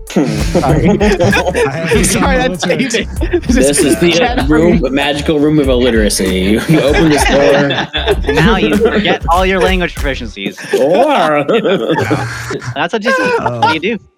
Sorry. 0.10 0.90
I 1.00 1.88
have 1.88 2.06
Sorry, 2.06 2.38
that's 2.40 2.66
literate. 2.66 2.92
David. 2.92 3.44
This 3.44 3.80
is 3.80 3.98
the 4.02 4.22
uh, 4.22 4.46
room, 4.48 4.82
magical 4.94 5.40
room 5.40 5.60
of 5.60 5.70
illiteracy. 5.70 6.60
You 6.68 6.82
open 6.82 7.08
this 7.08 7.24
door. 7.24 8.34
now 8.34 8.58
you 8.58 8.76
forget 8.76 9.26
all 9.30 9.46
your 9.46 9.62
language 9.62 9.96
proficiencies. 9.96 10.60
Or 10.78 11.46
That's 12.76 12.92
what 12.92 13.02
you, 13.02 13.14
Oh. 13.16 13.60
what 13.62 13.74
you 13.82 13.98
do. 13.98 14.11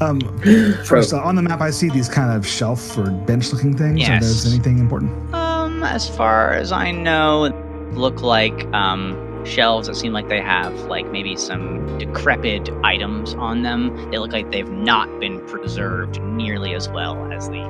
Um, 0.00 0.20
first, 0.84 1.12
on 1.12 1.36
the 1.36 1.42
map, 1.42 1.60
I 1.60 1.70
see 1.70 1.88
these 1.90 2.08
kind 2.08 2.32
of 2.36 2.46
shelf 2.46 2.96
or 2.98 3.10
bench 3.10 3.52
looking 3.52 3.76
things. 3.76 3.96
Are 4.08 4.12
Yes. 4.12 4.22
those 4.22 4.52
anything 4.52 4.78
important? 4.78 5.12
Um, 5.34 5.82
as 5.84 6.08
far 6.08 6.52
as 6.52 6.72
I 6.72 6.90
know, 6.90 7.52
look 7.92 8.22
like 8.22 8.64
um 8.72 9.28
shelves 9.44 9.88
that 9.88 9.96
seem 9.96 10.12
like 10.12 10.28
they 10.28 10.40
have 10.40 10.72
like 10.82 11.04
maybe 11.10 11.34
some 11.36 11.98
decrepit 11.98 12.70
items 12.84 13.34
on 13.34 13.62
them. 13.62 13.94
They 14.10 14.18
look 14.18 14.32
like 14.32 14.50
they've 14.52 14.70
not 14.70 15.08
been 15.20 15.40
preserved 15.46 16.22
nearly 16.22 16.74
as 16.74 16.88
well 16.88 17.30
as 17.32 17.48
the 17.48 17.62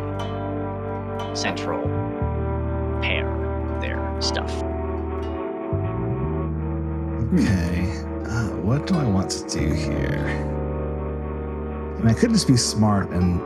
central 1.34 1.82
pair 3.02 3.26
of 3.74 3.80
their 3.80 4.16
stuff. 4.20 4.52
Okay. 7.32 7.90
Uh, 8.26 8.48
what 8.60 8.86
do 8.86 8.94
I 8.94 9.04
want 9.04 9.30
to 9.30 9.48
do 9.48 9.72
here? 9.72 10.51
I, 12.02 12.06
mean, 12.06 12.14
I 12.16 12.18
could 12.18 12.30
just 12.30 12.48
be 12.48 12.56
smart 12.56 13.10
and 13.10 13.40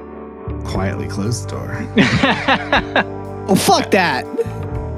quietly 0.64 1.06
close 1.08 1.44
the 1.44 1.50
door. 1.50 3.12
Oh, 3.48 3.54
fuck 3.54 3.92
that. 3.92 4.24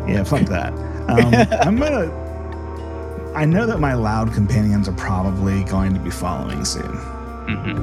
Yeah, 0.09 0.25
fuck 0.25 0.43
that. 0.47 0.73
Um, 1.07 1.35
I'm 1.69 1.77
gonna. 1.77 3.33
I 3.35 3.45
know 3.45 3.67
that 3.67 3.79
my 3.79 3.93
loud 3.93 4.33
companions 4.33 4.89
are 4.89 4.95
probably 4.95 5.65
going 5.65 5.93
to 5.93 6.01
be 6.01 6.09
following 6.09 6.65
soon. 6.65 6.83
Mhm. 7.47 7.79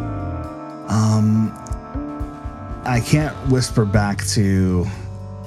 Um, 0.90 1.52
I 2.84 3.00
can't 3.00 3.36
whisper 3.52 3.86
back 3.86 4.26
to 4.30 4.88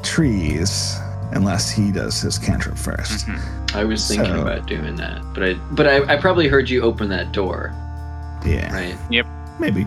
trees 0.05 0.97
unless 1.33 1.69
he 1.69 1.91
does 1.91 2.21
his 2.21 2.39
cantrip 2.39 2.77
1st 2.77 3.25
Mhm. 3.27 3.75
I 3.75 3.83
was 3.85 4.07
thinking 4.07 4.27
So- 4.37 4.43
about 4.43 4.67
doing 4.67 4.95
that, 4.97 5.21
but 5.35 5.43
I 5.43 5.55
but 5.73 5.89
I, 5.89 6.15
I 6.15 6.17
probably 6.21 6.47
heard 6.47 6.71
you 6.71 6.83
open 6.83 7.09
that 7.09 7.33
door, 7.33 7.73
Yeah, 8.47 8.73
right? 8.73 8.97
Yep. 9.11 9.27
Maybe. 9.59 9.85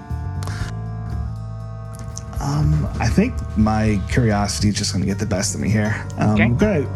Um, 2.41 2.87
I 2.99 3.07
think 3.07 3.33
my 3.57 4.01
curiosity 4.09 4.69
is 4.69 4.75
just 4.75 4.93
going 4.93 5.01
to 5.03 5.07
get 5.07 5.19
the 5.19 5.25
best 5.27 5.53
of 5.53 5.61
me 5.61 5.69
here. 5.69 6.03
Um, 6.17 6.31
Okay. 6.31 6.43
I'm 6.43 6.57
going 6.57 6.83
to, 6.85 6.89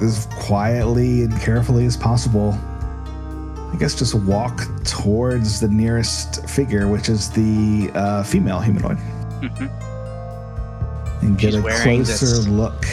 as 0.00 0.26
quietly 0.38 1.22
and 1.24 1.40
carefully 1.40 1.84
as 1.84 1.96
possible, 1.96 2.52
I 3.72 3.76
guess 3.78 3.94
just 3.98 4.14
walk 4.14 4.62
towards 4.84 5.58
the 5.60 5.68
nearest 5.68 6.48
figure, 6.48 6.86
which 6.88 7.08
is 7.08 7.30
the 7.30 7.90
uh, 7.94 8.22
female 8.22 8.60
humanoid, 8.60 8.98
Mhm. 9.40 9.70
and 11.22 11.38
get 11.38 11.54
She's 11.54 11.64
a 11.64 11.82
closer 11.82 12.26
this- 12.26 12.46
look. 12.48 12.86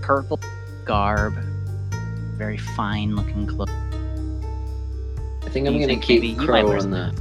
Purple 0.00 0.40
garb, 0.84 1.34
very 2.36 2.56
fine 2.56 3.14
looking 3.14 3.46
clothes. 3.46 3.68
I 5.46 5.50
think 5.50 5.68
I'm 5.68 5.78
gonna 5.78 5.96
keep 5.96 6.22
you 6.24 6.34
might 6.36 6.46
Crow 6.46 6.80
on 6.80 6.90
the 6.90 7.12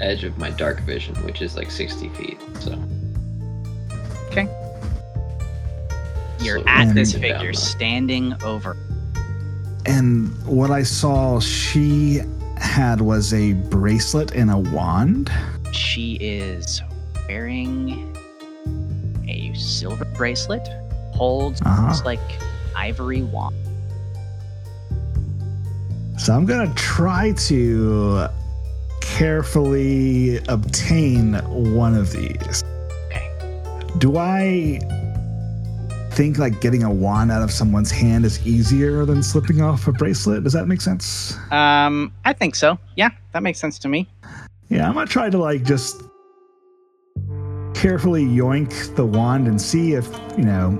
edge 0.00 0.24
of 0.24 0.36
my 0.38 0.50
dark 0.50 0.80
vision, 0.80 1.14
which 1.24 1.42
is 1.42 1.56
like 1.56 1.70
60 1.70 2.08
feet. 2.10 2.38
So 2.60 2.72
Okay. 4.30 4.48
You're 6.40 6.58
So 6.60 6.64
at 6.66 6.94
this 6.94 7.12
figure, 7.14 7.52
standing 7.54 8.34
over. 8.42 8.76
And 9.86 10.36
what 10.46 10.70
I 10.70 10.82
saw 10.82 11.40
she 11.40 12.20
had 12.58 13.00
was 13.00 13.32
a 13.32 13.52
bracelet 13.54 14.32
and 14.32 14.50
a 14.50 14.58
wand. 14.58 15.30
She 15.72 16.14
is 16.20 16.82
wearing 17.28 18.14
a 19.28 19.54
silver 19.54 20.04
bracelet, 20.16 20.66
holds 21.14 21.60
Uh-huh. 21.62 21.94
like 22.04 22.20
ivory 22.74 23.22
wand. 23.22 23.54
So 26.18 26.34
I'm 26.34 26.44
gonna 26.46 26.72
try 26.74 27.32
to 27.32 28.28
carefully 29.06 30.38
obtain 30.48 31.34
one 31.74 31.94
of 31.94 32.12
these. 32.12 32.64
Okay. 33.06 33.30
Do 33.98 34.18
I 34.18 34.80
think 36.10 36.38
like 36.38 36.60
getting 36.60 36.82
a 36.82 36.90
wand 36.90 37.30
out 37.30 37.42
of 37.42 37.50
someone's 37.50 37.90
hand 37.90 38.24
is 38.24 38.44
easier 38.46 39.04
than 39.04 39.22
slipping 39.22 39.60
off 39.62 39.86
a 39.86 39.92
bracelet? 39.92 40.42
Does 40.42 40.52
that 40.54 40.66
make 40.66 40.80
sense? 40.80 41.36
Um, 41.50 42.12
I 42.24 42.32
think 42.32 42.56
so. 42.56 42.78
Yeah, 42.96 43.10
that 43.32 43.42
makes 43.42 43.58
sense 43.58 43.78
to 43.80 43.88
me. 43.88 44.08
Yeah, 44.68 44.88
I'm 44.88 44.94
gonna 44.94 45.06
try 45.06 45.30
to 45.30 45.38
like 45.38 45.62
just 45.62 46.02
carefully 47.74 48.24
yoink 48.24 48.96
the 48.96 49.06
wand 49.06 49.46
and 49.46 49.60
see 49.60 49.92
if 49.92 50.08
you 50.36 50.44
know 50.44 50.78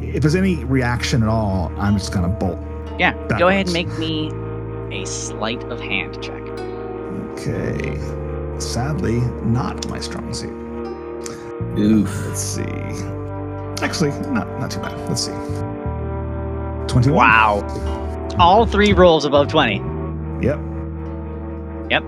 if 0.00 0.22
there's 0.22 0.34
any 0.34 0.64
reaction 0.64 1.22
at 1.22 1.28
all. 1.28 1.72
I'm 1.76 1.98
just 1.98 2.12
gonna 2.12 2.28
bolt. 2.28 2.58
Yeah, 2.98 3.12
go 3.38 3.48
ahead 3.48 3.66
and 3.66 3.74
make 3.74 3.98
me 3.98 4.30
a 4.90 5.04
sleight 5.04 5.62
of 5.64 5.78
hand 5.80 6.22
check. 6.22 6.35
Okay. 7.46 7.96
Sadly, 8.58 9.20
not 9.44 9.88
my 9.88 10.00
strong 10.00 10.34
suit. 10.34 10.50
Oof. 11.78 12.26
Let's 12.26 12.40
see. 12.40 12.62
Actually, 13.84 14.10
not 14.30 14.48
not 14.58 14.70
too 14.70 14.80
bad. 14.80 14.98
Let's 15.08 15.26
see. 15.26 15.32
Twenty. 16.88 17.10
Wow. 17.10 17.62
All 18.38 18.66
three 18.66 18.92
rolls 18.92 19.24
above 19.24 19.48
20. 19.48 19.76
Yep. 20.44 20.58
Yep. 21.90 22.02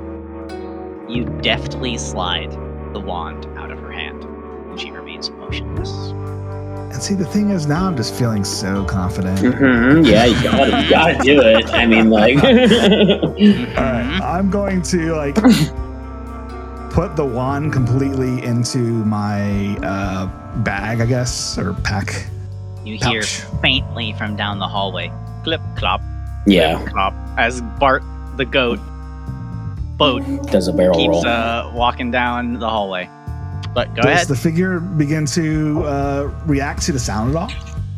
You 1.09 1.25
deftly 1.41 1.97
slide 1.99 2.51
the 2.93 3.01
wand 3.01 3.47
out 3.57 3.71
of 3.71 3.79
her 3.79 3.93
hand, 3.93 4.25
and 4.25 4.81
she 4.81 4.91
remains 4.91 5.31
motionless. 5.31 6.13
And 6.93 7.03
see, 7.03 7.15
the 7.15 7.27
thing 7.27 7.51
is, 7.51 7.67
now 7.67 7.87
I'm 7.87 7.97
just 7.97 8.15
feeling 8.15 8.45
so 8.45 8.85
confident. 8.85 9.39
hmm 9.41 10.03
Yeah, 10.05 10.25
you 10.25 10.43
gotta, 10.43 10.83
you 10.83 10.91
gotta 10.91 11.19
do 11.23 11.41
it. 11.43 11.69
I 11.73 11.87
mean, 11.87 12.11
like. 12.11 12.37
All 12.43 12.51
Mhm. 12.51 14.21
I'm 14.21 14.51
going 14.51 14.83
to 14.83 15.15
like 15.15 15.35
put 16.91 17.15
the 17.17 17.25
wand 17.25 17.73
completely 17.73 18.43
into 18.45 18.79
my 19.05 19.77
uh, 19.83 20.27
bag, 20.63 21.01
I 21.01 21.07
guess, 21.07 21.59
or 21.59 21.75
pack. 21.85 22.27
You 22.85 22.97
hear 22.97 23.23
faintly 23.61 24.15
from 24.15 24.35
down 24.37 24.59
the 24.59 24.67
hallway, 24.67 25.13
clip 25.45 25.61
clop, 25.77 26.01
yeah, 26.47 26.83
clop, 26.89 27.13
as 27.37 27.61
Bart 27.79 28.03
the 28.37 28.45
goat 28.47 28.79
boat 29.99 30.23
does 30.51 30.69
a 30.69 30.73
barrel 30.73 30.95
keeps 30.97 31.09
roll. 31.09 31.27
uh, 31.27 31.71
walking 31.75 32.11
down 32.11 32.55
the 32.59 32.69
hallway. 32.69 33.09
But 33.79 33.95
go 33.95 34.03
Does 34.03 34.07
ahead. 34.11 34.27
the 34.27 34.35
figure 34.35 34.81
begin 34.81 35.25
to 35.27 35.85
uh, 35.85 36.23
react 36.47 36.83
to 36.87 36.93
the 36.93 36.99
sound 36.99 37.31
at 37.31 37.37
all? 37.37 37.49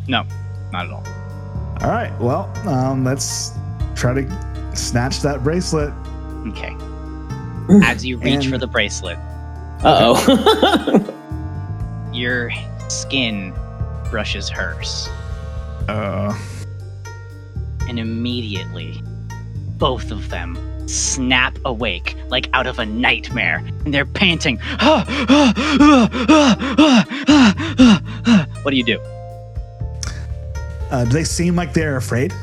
No, 0.07 0.27
not 0.71 0.85
at 0.85 0.91
all. 0.91 1.03
All 1.81 1.89
right. 1.89 2.13
Well, 2.19 2.53
um, 2.69 3.03
let's 3.03 3.53
try 3.95 4.13
to 4.13 4.75
snatch 4.75 5.21
that 5.21 5.43
bracelet. 5.43 5.91
Okay. 6.49 6.75
As 7.83 8.05
you 8.05 8.19
reach 8.19 8.45
for 8.45 8.59
the 8.59 8.67
bracelet, 8.67 9.17
Uh 9.83 10.13
oh. 10.15 12.11
your 12.13 12.51
skin 12.87 13.51
brushes 14.11 14.49
hers, 14.49 15.09
Uh, 15.89 16.37
and 17.89 17.97
immediately, 17.97 19.01
both 19.79 20.11
of 20.11 20.29
them 20.29 20.55
snap 20.87 21.57
awake 21.65 22.15
like 22.29 22.49
out 22.53 22.67
of 22.67 22.79
a 22.79 22.85
nightmare, 22.85 23.63
and 23.85 23.93
they're 23.93 24.05
panting. 24.05 24.57
what 28.63 28.71
do 28.71 28.77
you 28.77 28.83
do? 28.83 28.99
Uh, 30.89 31.05
do 31.05 31.11
they 31.11 31.23
seem 31.23 31.55
like 31.55 31.73
they're 31.73 31.97
afraid? 31.97 32.33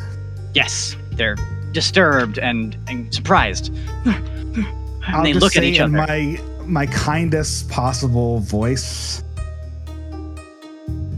Yes, 0.55 0.97
they're 1.13 1.37
disturbed 1.73 2.39
and, 2.39 2.77
and 2.89 3.13
surprised. 3.13 3.75
And 4.05 5.17
I'll 5.17 5.23
they 5.23 5.33
just 5.33 5.43
look 5.43 5.57
at 5.57 5.63
say 5.63 5.71
each 5.71 5.79
in 5.79 5.95
other. 5.95 6.07
my 6.07 6.41
my 6.67 6.87
kindest 6.87 7.71
possible 7.71 8.41
voice. 8.41 9.23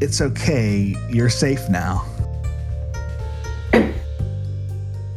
It's 0.01 0.20
okay. 0.20 0.97
You're 1.10 1.28
safe 1.28 1.68
now. 1.68 2.06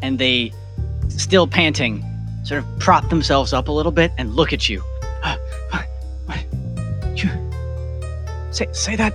and 0.04 0.20
they, 0.20 0.52
still 1.22 1.48
panting, 1.48 2.04
sort 2.44 2.64
of 2.64 2.80
prop 2.80 3.10
themselves 3.10 3.54
up 3.54 3.68
a 3.68 3.72
little 3.72 3.92
bit 3.92 4.12
and 4.18 4.34
look 4.36 4.54
at 4.54 4.70
you. 4.70 4.84
You- 7.16 7.30
Say, 8.52 8.68
say 8.72 8.96
that, 8.96 9.14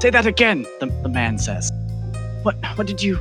say 0.00 0.10
that 0.10 0.26
again. 0.26 0.66
The, 0.80 0.86
the 1.02 1.08
man 1.08 1.38
says. 1.38 1.70
What, 2.42 2.56
what 2.76 2.86
did 2.86 3.02
you, 3.02 3.16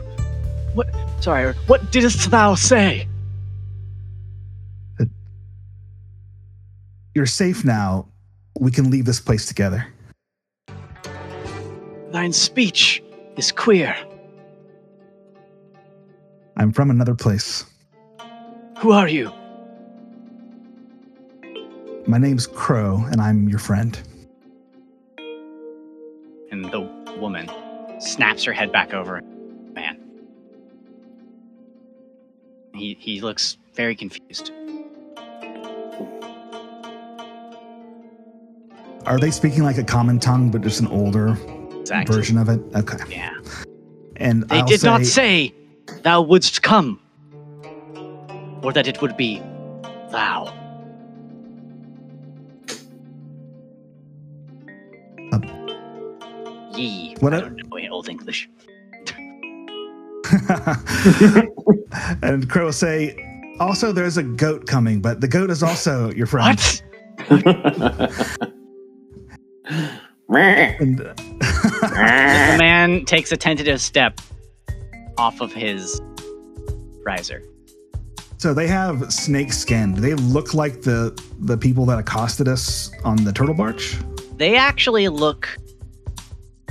what? 0.74 0.88
Sorry, 1.20 1.54
what 1.68 1.92
didst 1.92 2.32
thou 2.32 2.56
say? 2.56 3.08
You're 7.14 7.26
safe 7.26 7.66
now. 7.66 8.08
We 8.60 8.72
can 8.72 8.90
leave 8.90 9.06
this 9.06 9.20
place 9.20 9.46
together. 9.46 9.86
Thine 12.12 12.34
speech 12.34 13.04
is 13.38 13.52
queer. 13.52 13.96
I'm 16.58 16.72
from 16.72 16.90
another 16.90 17.16
place. 17.16 17.66
Who 18.80 18.92
are 18.92 19.08
you? 19.08 19.32
My 22.08 22.18
name's 22.18 22.48
Crow, 22.48 23.04
and 23.12 23.22
I'm 23.22 23.50
your 23.50 23.60
friend. 23.60 24.00
And 26.52 26.66
the 26.72 26.82
woman 27.20 27.50
snaps 28.00 28.44
her 28.46 28.54
head 28.54 28.72
back 28.72 28.94
over. 28.94 29.22
Man. 29.74 29.98
He 32.74 32.96
he 33.00 33.22
looks 33.22 33.58
very 33.76 33.96
confused. 33.96 34.52
Are 39.06 39.20
they 39.20 39.32
speaking 39.32 39.64
like 39.64 39.78
a 39.78 39.84
common 39.84 40.20
tongue, 40.20 40.52
but 40.52 40.62
just 40.62 40.80
an 40.82 40.88
older 40.88 41.38
Exactly. 41.82 42.16
version 42.16 42.38
of 42.38 42.48
it? 42.50 42.62
Okay. 42.76 42.98
Yeah. 43.10 43.34
And 44.18 44.44
They 44.50 44.60
I'll 44.60 44.68
did 44.68 44.84
not 44.84 45.02
say- 45.06 45.50
say 45.50 45.54
thou 46.04 46.22
wouldst 46.22 46.62
come, 46.62 47.00
or 48.64 48.74
that 48.74 48.88
it 48.88 49.02
would 49.02 49.18
be 49.18 49.40
thou. 50.12 50.54
Uh, 55.32 55.40
Ye. 56.76 57.16
what 57.20 57.34
I 57.34 57.42
don't 57.42 57.56
know 57.58 57.78
in 57.78 57.92
Old 57.92 58.10
English. 58.10 58.50
and 62.22 62.50
Crow 62.50 62.66
will 62.66 62.74
say, 62.74 63.26
also, 63.60 63.92
there's 63.92 64.18
a 64.18 64.24
goat 64.24 64.68
coming, 64.68 65.02
but 65.02 65.22
the 65.22 65.28
goat 65.28 65.50
is 65.50 65.64
also 65.64 66.12
your 66.14 66.28
friend. 66.28 66.60
What? 67.28 68.40
And, 70.80 71.00
The 71.00 72.56
man 72.60 73.06
takes 73.06 73.32
a 73.32 73.38
tentative 73.38 73.82
step 73.82 74.22
off 75.18 75.42
of 75.42 75.52
his 75.52 76.00
riser. 77.04 77.44
So 78.40 78.54
they 78.54 78.68
have 78.68 79.12
snake 79.14 79.52
skin. 79.54 79.94
Do 79.94 80.02
they 80.02 80.16
look 80.16 80.54
like 80.54 80.82
the 80.82 81.14
the 81.42 81.58
people 81.58 81.86
that 81.86 82.00
accosted 82.00 82.48
us 82.48 82.90
on 83.04 83.24
the 83.24 83.32
turtle 83.32 83.54
barge? 83.54 83.98
They 84.38 84.56
actually 84.56 85.10
look, 85.10 85.58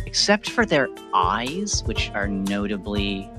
except 0.07 0.51
for 0.51 0.65
their 0.65 0.89
eyes, 1.15 1.83
which 1.85 2.11
are 2.15 2.27
notably 2.27 3.31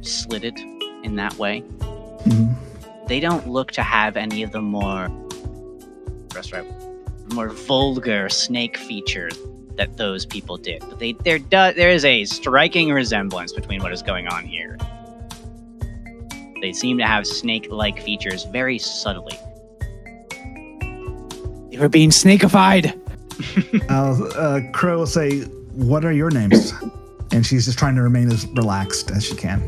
slitted 0.00 0.58
in 1.04 1.16
that 1.16 1.34
way, 1.34 1.62
Mhm. 2.24 2.54
they 3.06 3.20
don't 3.20 3.46
look 3.48 3.70
to 3.72 3.82
have 3.82 4.16
any 4.16 4.42
of 4.42 4.50
the 4.52 4.62
more 4.62 5.10
right, 6.34 6.64
more 7.34 7.50
vulgar 7.50 8.30
snake 8.30 8.78
features 8.78 9.36
that 9.76 9.98
those 9.98 10.24
people 10.24 10.56
did. 10.56 10.80
But 10.88 10.98
they 10.98 11.12
there 11.24 11.38
there 11.38 11.90
is 11.90 12.04
a 12.06 12.24
striking 12.24 12.90
resemblance 12.92 13.52
between 13.52 13.82
what 13.82 13.92
is 13.92 14.02
going 14.02 14.26
on 14.28 14.46
here. 14.46 14.78
They 16.62 16.72
seem 16.72 16.96
to 16.98 17.04
have 17.04 17.26
snake-like 17.26 18.00
features 18.00 18.44
very 18.44 18.78
subtly. 18.78 19.36
They 21.70 21.76
were 21.78 21.88
being 21.88 22.10
snakified. 22.10 22.96
Uh, 23.90 24.24
uh, 24.38 24.60
Crow 24.72 24.98
will 24.98 25.06
say, 25.06 25.40
"What 25.72 26.04
are 26.04 26.12
your 26.12 26.30
names?" 26.30 26.72
And 27.32 27.44
she's 27.44 27.64
just 27.64 27.78
trying 27.80 27.96
to 27.96 28.02
remain 28.02 28.30
as 28.30 28.46
relaxed 28.54 29.10
as 29.10 29.24
she 29.24 29.34
can. 29.34 29.60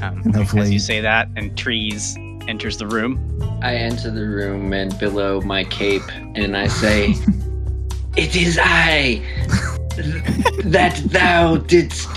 Um, 0.00 0.22
And 0.24 0.28
as 0.28 0.42
hopefully- 0.42 0.72
you 0.72 0.78
say 0.78 1.00
that, 1.00 1.28
and 1.36 1.56
trees 1.58 2.16
enters 2.46 2.76
the 2.76 2.86
room. 2.86 3.18
I 3.60 3.74
enter 3.74 4.10
the 4.12 4.26
room 4.26 4.72
and 4.72 4.96
below 5.00 5.40
my 5.40 5.64
cape, 5.64 6.02
and 6.36 6.56
I 6.56 6.68
say, 6.68 7.14
"It 8.16 8.36
is 8.36 8.60
I 8.62 9.22
that 10.64 11.02
thou 11.06 11.56
didst 11.56 12.08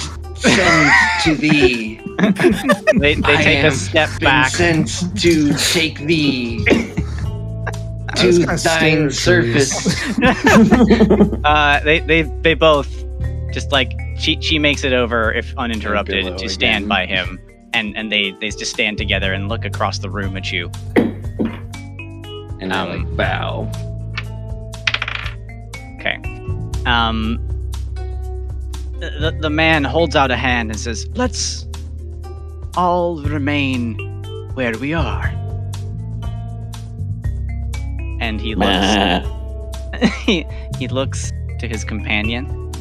send 0.49 0.91
to 1.23 1.35
thee. 1.35 1.99
They, 2.97 3.15
they 3.15 3.34
I 3.35 3.43
take 3.43 3.63
a 3.63 3.67
am 3.67 3.72
step 3.73 4.09
back. 4.22 4.49
sent 4.51 4.88
to 5.19 5.53
take 5.73 5.99
thee 5.99 6.63
to 8.15 8.45
was 8.47 8.63
thine 8.63 9.11
surface." 9.11 9.85
uh, 11.43 11.81
they, 11.84 11.99
they, 11.99 12.22
they 12.41 12.53
both 12.53 12.89
just 13.51 13.73
like 13.73 13.91
she, 14.17 14.39
she 14.41 14.57
makes 14.59 14.85
it 14.85 14.93
over 14.93 15.34
if 15.34 15.53
uninterrupted 15.57 16.38
to 16.38 16.47
stand 16.49 16.85
again. 16.85 16.88
by 16.88 17.05
him, 17.05 17.38
and 17.73 17.97
and 17.97 18.09
they 18.11 18.31
they 18.39 18.49
just 18.49 18.72
stand 18.72 18.97
together 18.97 19.34
and 19.34 19.49
look 19.49 19.65
across 19.65 19.99
the 19.99 20.09
room 20.09 20.38
at 20.38 20.51
you. 20.53 20.72
And 22.61 22.72
I 22.73 22.80
Um, 22.88 22.89
like 22.89 23.17
bow. 23.17 23.69
Okay. 25.99 26.15
Um. 26.85 27.39
The, 28.99 29.38
the 29.39 29.49
man 29.49 29.84
holds 29.84 30.15
out 30.15 30.31
a 30.31 30.38
hand 30.38 30.72
and 30.72 30.80
says, 30.80 31.07
"Let's 31.15 31.67
all 32.76 33.22
remain 33.22 33.97
where 34.53 34.77
we 34.77 34.93
are." 34.93 35.27
And 38.19 38.39
he 38.39 38.55
looks. 38.55 39.27
he, 40.26 40.45
he 40.77 40.88
looks 40.88 41.31
to 41.59 41.67
his 41.67 41.84
companion. 41.84 42.72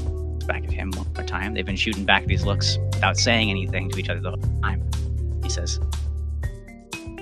Back 0.47 0.65
at 0.65 0.73
him 0.73 0.91
one 0.93 1.07
more 1.15 1.25
time. 1.25 1.55
They've 1.55 1.65
been 1.65 1.77
shooting 1.77 2.05
back 2.05 2.27
these 2.27 2.45
looks 2.45 2.79
without 2.93 3.17
saying 3.17 3.51
anything 3.51 3.91
to 3.91 3.99
each 3.99 4.09
other 4.09 4.21
the 4.21 4.31
whole 4.31 4.61
time. 4.63 4.89
He 5.43 5.49
says, 5.49 5.81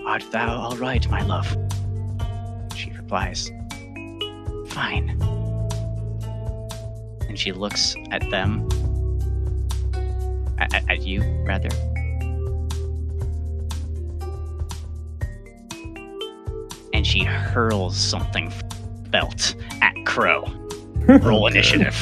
"Art 0.07 0.25
thou 0.31 0.57
all 0.57 0.77
right, 0.77 1.09
my 1.11 1.23
love?" 1.23 1.47
She 2.75 2.91
replies, 2.91 3.51
"Fine." 4.69 5.42
And 7.33 7.39
she 7.39 7.51
looks 7.53 7.97
at 8.11 8.29
them, 8.29 8.69
at, 10.59 10.75
at- 10.75 10.91
at 10.91 11.01
you 11.07 11.23
rather. 11.47 11.71
And 16.93 17.07
she 17.07 17.25
hurls 17.25 17.97
something 17.97 18.53
belt 19.09 19.55
at 19.81 19.95
Crow. 20.05 20.45
Roll 21.09 21.47
initiative. 21.47 21.97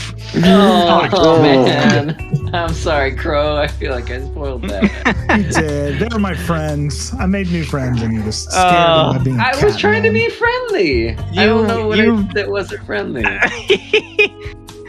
Oh, 0.44 1.08
oh, 1.12 1.40
man, 1.40 2.50
I'm 2.52 2.74
sorry, 2.74 3.14
Crow. 3.14 3.56
I 3.56 3.68
feel 3.68 3.92
like 3.92 4.10
I 4.10 4.20
spoiled 4.20 4.62
that. 4.64 5.16
You 5.38 5.44
did. 5.44 5.98
They 6.00 6.08
were 6.12 6.18
my 6.18 6.34
friends. 6.34 7.14
I 7.20 7.26
made 7.26 7.52
new 7.52 7.62
friends, 7.62 8.02
and 8.02 8.12
you 8.12 8.20
just 8.24 8.50
scared 8.50 8.66
Oh, 8.66 9.12
them 9.12 9.18
by 9.18 9.24
being. 9.24 9.38
a 9.38 9.42
I 9.42 9.50
was 9.64 9.74
cat 9.74 9.78
trying 9.80 10.02
to 10.02 10.10
be 10.10 10.28
friendly. 10.28 11.10
I 11.16 11.30
You- 11.30 11.46
don't 11.46 11.68
know 11.68 11.86
what 11.86 11.98
you- 11.98 12.16
I, 12.16 12.32
that 12.34 12.50
wasn't 12.50 12.84
friendly. 12.84 13.22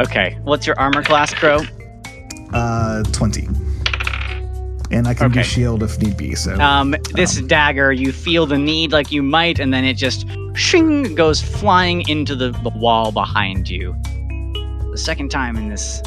okay, 0.00 0.38
what's 0.42 0.66
your 0.66 0.78
armor 0.78 1.02
class, 1.02 1.34
Crow? 1.34 1.60
Uh, 2.52 3.02
twenty. 3.12 3.48
And 4.92 5.08
I 5.08 5.14
can 5.14 5.32
do 5.32 5.42
shield 5.42 5.82
if 5.82 6.00
need 6.00 6.16
be. 6.16 6.36
So 6.36 6.54
Um, 6.60 6.94
this 7.12 7.40
dagger, 7.42 7.92
you 7.92 8.12
feel 8.12 8.46
the 8.46 8.56
need 8.56 8.92
like 8.92 9.10
you 9.10 9.20
might, 9.22 9.58
and 9.58 9.74
then 9.74 9.84
it 9.84 9.94
just 9.94 10.26
shing 10.54 11.14
goes 11.16 11.42
flying 11.42 12.08
into 12.08 12.36
the, 12.36 12.50
the 12.62 12.70
wall 12.70 13.10
behind 13.10 13.68
you. 13.68 13.96
The 14.92 14.96
second 14.96 15.30
time 15.30 15.56
in 15.56 15.68
this 15.68 16.00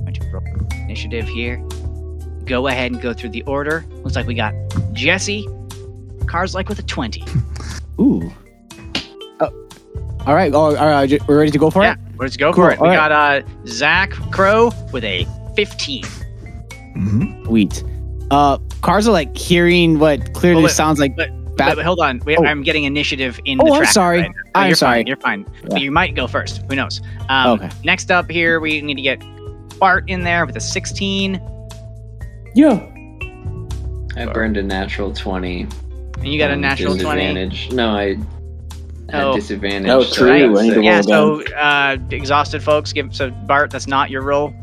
going 0.00 0.14
to 0.14 0.24
roll 0.32 0.42
initiative 0.84 1.28
here. 1.28 1.58
Go 2.46 2.68
ahead 2.68 2.90
and 2.90 3.00
go 3.00 3.12
through 3.12 3.30
the 3.30 3.42
order. 3.42 3.84
Looks 4.02 4.16
like 4.16 4.26
we 4.26 4.34
got 4.34 4.54
Jesse. 4.92 5.46
Cars 6.26 6.54
like 6.54 6.68
with 6.70 6.78
a 6.78 6.82
20. 6.82 7.22
Ooh. 8.00 8.32
Oh. 10.26 10.30
All 10.30 10.34
right. 10.34 10.52
Oh, 10.54 10.76
all 10.76 10.86
right. 10.86 11.28
We're 11.28 11.38
ready 11.38 11.50
to 11.50 11.58
go 11.58 11.70
for 11.70 11.82
Yeah, 11.82 11.92
it. 11.92 11.98
let's 12.18 12.36
go 12.36 12.52
Cool, 12.52 12.64
for 12.64 12.70
it. 12.72 12.80
We 12.80 12.88
all 12.88 12.94
got 12.94 13.12
uh, 13.12 13.42
Zach 13.66 14.10
Crow 14.30 14.70
with 14.92 15.04
a 15.04 15.26
15. 15.56 16.04
Mhm. 16.96 17.46
Sweet. 17.46 17.82
Uh, 18.30 18.58
like 19.06 19.36
hearing 19.36 19.98
what 19.98 20.32
clearly 20.34 20.62
Well, 20.62 20.64
but- 20.70 20.74
sounds 20.74 21.00
like 21.00 21.16
but- 21.16 21.30
bad. 21.56 21.76
But 21.76 21.84
hold 21.84 22.00
on, 22.00 22.20
we, 22.24 22.36
Oh. 22.36 22.44
I'm 22.44 22.62
getting 22.62 22.84
initiative 22.84 23.38
in 23.44 23.60
Oh, 23.60 23.66
the 23.66 23.72
I'm 23.72 23.84
sorry. 23.86 24.22
right 24.22 24.30
now. 24.30 24.42
Oh, 24.54 24.60
I'm 24.60 24.66
you're 24.68 24.76
sorry. 24.76 24.98
Fine, 25.00 25.06
you're 25.06 25.16
fine. 25.18 25.46
Yeah. 25.62 25.68
But 25.70 25.80
you 25.82 25.90
might 25.90 26.14
go 26.14 26.26
first. 26.26 26.62
Who 26.68 26.76
knows? 26.76 27.00
Um, 27.28 27.50
Okay. 27.60 27.68
Next 27.84 28.10
up 28.10 28.30
here, 28.30 28.58
we 28.60 28.80
need 28.80 28.94
to 28.94 29.02
get 29.02 29.22
Bart 29.78 30.04
in 30.08 30.22
there 30.24 30.46
with 30.46 30.56
a 30.56 30.60
16, 30.60 31.40
Yeah. 32.54 32.80
I 34.16 34.26
burned 34.26 34.56
a 34.56 34.62
natural 34.62 35.12
20. 35.12 35.66
and 36.18 36.26
you 36.28 36.38
got 36.38 36.50
a 36.50 36.56
natural 36.56 36.96
20. 36.96 37.50
No, 37.72 37.90
I 37.90 38.08
had 38.10 38.26
Oh. 39.12 39.34
disadvantage. 39.34 39.90
Oh, 39.90 40.02
so 40.02 40.22
true. 40.22 40.32
I 40.32 40.40
got 40.40 40.58
I 40.58 40.62
need 40.62 40.68
to 40.70 40.74
six. 40.74 40.84
Yeah, 40.84 41.00
so 41.02 41.42
uh, 41.54 41.96
exhausted 42.10 42.62
folks. 42.62 42.92
Give 42.92 43.14
so 43.14 43.30
Bart. 43.30 43.70
That's 43.70 43.86
not 43.86 44.10
your 44.10 44.22
roll. 44.22 44.54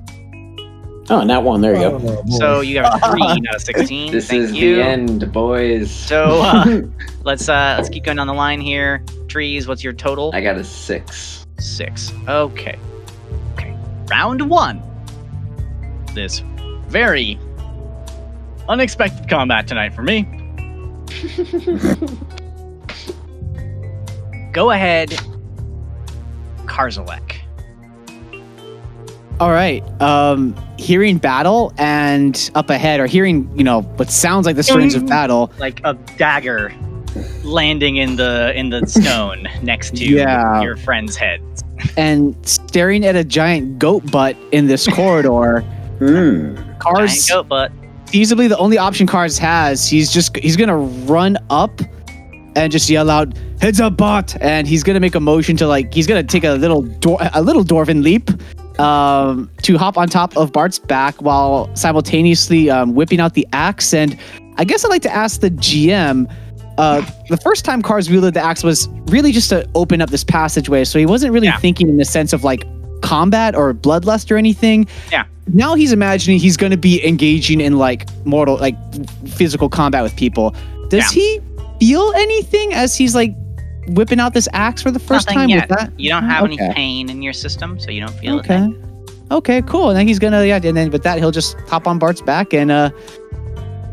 Oh, 1.12 1.22
and 1.22 1.30
that 1.30 1.44
one. 1.44 1.62
There 1.62 1.74
you 1.74 1.82
go. 1.82 1.96
Oh, 1.96 2.24
boy. 2.24 2.38
So 2.38 2.62
you 2.62 2.76
got 2.76 3.02
a 3.02 3.12
three, 3.12 3.22
not 3.22 3.56
a 3.56 3.60
16. 3.60 4.12
This 4.12 4.28
Thank 4.28 4.44
is 4.44 4.54
you. 4.54 4.76
the 4.76 4.84
end, 4.84 5.32
boys. 5.32 5.92
So 5.92 6.42
uh, 6.42 6.82
let's 7.24 7.50
uh, 7.50 7.76
let's 7.78 7.90
keep 7.90 8.04
going 8.04 8.18
down 8.18 8.28
the 8.28 8.34
line 8.34 8.62
here. 8.62 9.04
Trees. 9.28 9.68
What's 9.68 9.84
your 9.84 9.94
total? 9.94 10.32
I 10.34 10.42
got 10.42 10.58
a 10.58 10.64
six. 10.64 11.46
Six. 11.60 12.12
Okay. 12.28 12.78
Okay. 13.54 13.78
Round 14.10 14.50
one. 14.50 14.84
This 16.14 16.44
very 16.88 17.40
unexpected 18.68 19.30
combat 19.30 19.68
tonight 19.68 19.94
for 19.94 20.04
me. 20.04 20.28
Go 24.52 24.72
ahead, 24.72 25.10
Karzalek. 26.66 27.38
All 29.40 29.52
right. 29.52 29.82
Um, 30.02 30.54
hearing 30.78 31.18
battle 31.18 31.74
and 31.78 32.52
up 32.56 32.70
ahead, 32.70 33.00
or 33.00 33.06
hearing 33.08 33.50
you 33.58 33.64
know 33.64 33.82
what 33.82 34.10
sounds 34.10 34.46
like 34.46 34.56
the 34.56 34.64
strains 34.64 34.96
of 34.96 35.06
battle. 35.08 35.52
Like 35.60 35.82
a 35.86 35.94
dagger 36.18 36.74
landing 37.44 37.98
in 37.98 38.16
the 38.18 38.54
in 38.56 38.70
the 38.70 38.86
stone 38.86 39.48
next 39.64 39.96
to 39.96 40.06
Yeah. 40.06 40.62
your 40.62 40.76
friend's 40.78 41.16
head. 41.16 41.42
and 41.96 42.36
staring 42.46 43.06
at 43.06 43.16
a 43.16 43.24
giant 43.24 43.80
goat 43.80 44.10
butt 44.12 44.36
in 44.52 44.68
this 44.68 44.88
corridor. 44.94 45.64
Giant 46.02 46.80
Cars 46.80 47.30
goat 47.30 47.48
butt. 47.48 47.72
feasibly 48.08 48.50
the 48.50 48.58
only 48.58 48.78
option 48.78 49.08
Cars 49.08 49.38
has. 49.38 49.88
He's 49.88 50.12
just 50.12 50.36
he's 50.38 50.58
gonna 50.58 50.78
run 50.78 51.38
up 51.50 51.80
and 52.60 52.72
just 52.72 52.90
yell 52.90 53.10
out, 53.10 53.34
"Heads 53.62 53.80
up, 53.80 53.98
bot!" 53.98 54.36
And 54.42 54.68
he's 54.68 54.84
gonna 54.84 55.00
make 55.00 55.16
a 55.16 55.20
motion 55.20 55.56
to 55.58 55.68
like 55.68 55.94
he's 55.94 56.08
gonna 56.08 56.24
take 56.24 56.44
a 56.44 56.52
little 56.54 56.84
dwar- 56.84 57.30
a 57.34 57.42
little 57.42 57.64
dwarven 57.64 58.04
leap 58.04 58.30
um, 58.80 59.50
to 59.64 59.78
hop 59.78 59.98
on 59.98 60.08
top 60.08 60.36
of 60.38 60.52
Bart's 60.52 60.80
back 60.80 61.22
while 61.22 61.70
simultaneously 61.76 62.70
um, 62.70 62.94
whipping 62.96 63.20
out 63.20 63.34
the 63.34 63.48
axe. 63.54 63.94
And 63.94 64.18
I 64.58 64.64
guess 64.64 64.86
I'd 64.86 64.90
like 64.90 65.02
to 65.04 65.14
ask 65.14 65.42
the 65.42 65.50
GM. 65.52 66.28
Uh, 66.78 67.02
the 67.28 67.36
first 67.38 67.66
time 67.66 67.82
Cars 67.82 68.10
wielded 68.10 68.34
the 68.36 68.40
axe 68.42 68.64
was 68.64 68.88
really 69.08 69.34
just 69.34 69.50
to 69.50 69.68
open 69.76 70.02
up 70.02 70.10
this 70.12 70.24
passageway, 70.24 70.86
so 70.86 70.98
he 70.98 71.06
wasn't 71.06 71.34
really 71.34 71.48
Yeah. 71.48 71.58
thinking 71.58 71.90
in 71.90 71.98
the 71.98 72.06
sense 72.06 72.32
of 72.32 72.46
like 72.46 72.64
combat 73.02 73.54
or 73.56 73.74
bloodlust 73.74 74.32
or 74.32 74.38
anything. 74.38 74.88
Yeah. 75.12 75.26
Now 75.52 75.76
he's 75.76 75.92
imagining 75.92 76.40
he's 76.40 76.56
going 76.56 76.72
to 76.72 76.78
be 76.78 77.06
engaging 77.06 77.60
in 77.60 77.78
like 77.78 78.08
mortal, 78.26 78.56
like 78.58 78.76
physical 79.28 79.68
combat 79.68 80.04
with 80.04 80.16
people. 80.16 80.56
Does 80.90 81.10
he 81.12 81.42
feel 81.80 82.12
anything 82.16 82.74
as 82.74 82.96
he's 82.96 83.16
like 83.16 83.34
whipping 83.90 84.20
out 84.20 84.34
this 84.34 84.48
axe 84.54 84.82
for 84.82 84.92
the 84.92 85.00
first 85.00 85.28
Nothing 85.28 85.40
time? 85.40 85.50
yet. 85.50 85.70
With 85.70 85.80
that? 85.80 86.00
You 86.00 86.10
don't 86.10 86.24
have 86.24 86.44
Okay. 86.46 86.58
any 86.64 86.74
pain 86.74 87.10
in 87.10 87.22
your 87.22 87.34
system, 87.34 87.80
so 87.80 87.90
you 87.92 88.02
don't 88.02 88.14
feel 88.20 88.40
Okay. 88.40 88.66
it. 88.66 88.72
Okay, 89.32 89.62
cool. 89.64 89.90
And 89.90 89.98
then 89.98 90.08
he's 90.08 90.20
gonna 90.20 90.44
yeah, 90.46 90.60
and 90.64 90.76
then 90.76 90.90
with 90.92 91.04
that 91.04 91.18
he'll 91.20 91.32
just 91.32 91.56
hop 91.68 91.88
on 91.88 92.00
Bart's 92.00 92.22
back 92.22 92.54
and 92.54 92.72
uh 92.72 92.90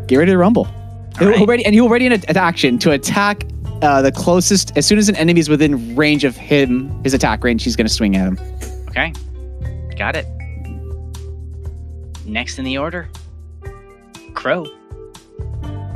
get 0.06 0.16
ready 0.16 0.30
to 0.32 0.38
rumble. 0.38 0.66
He'll, 1.18 1.28
right. 1.28 1.36
he'll 1.38 1.46
ready 1.46 1.64
and 1.64 1.74
he'll 1.74 1.88
ready 1.88 2.06
in 2.06 2.12
a- 2.12 2.20
an 2.28 2.36
action 2.36 2.78
to 2.78 2.92
attack 2.92 3.44
uh, 3.82 4.00
the 4.00 4.10
closest 4.12 4.74
as 4.76 4.86
soon 4.86 4.96
as 4.98 5.08
an 5.10 5.16
enemy 5.16 5.38
is 5.40 5.50
within 5.50 5.94
range 5.96 6.24
of 6.24 6.34
him, 6.36 6.90
his 7.04 7.12
attack 7.12 7.44
range, 7.44 7.62
he's 7.64 7.76
gonna 7.76 7.88
swing 7.90 8.16
at 8.16 8.26
him. 8.26 8.38
Okay. 8.88 9.12
Got 9.98 10.16
it. 10.16 10.26
Next 12.24 12.58
in 12.58 12.64
the 12.64 12.78
order, 12.78 13.08
Crow. 14.34 14.66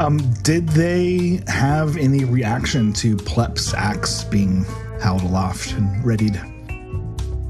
Um, 0.01 0.17
did 0.43 0.67
they 0.71 1.43
have 1.47 1.99
any 1.99 2.25
reaction 2.25 2.91
to 2.95 3.17
Plep's 3.19 3.75
axe 3.75 4.25
being 4.25 4.65
held 5.03 5.23
aloft 5.23 5.73
and 5.73 6.03
readied? 6.03 6.41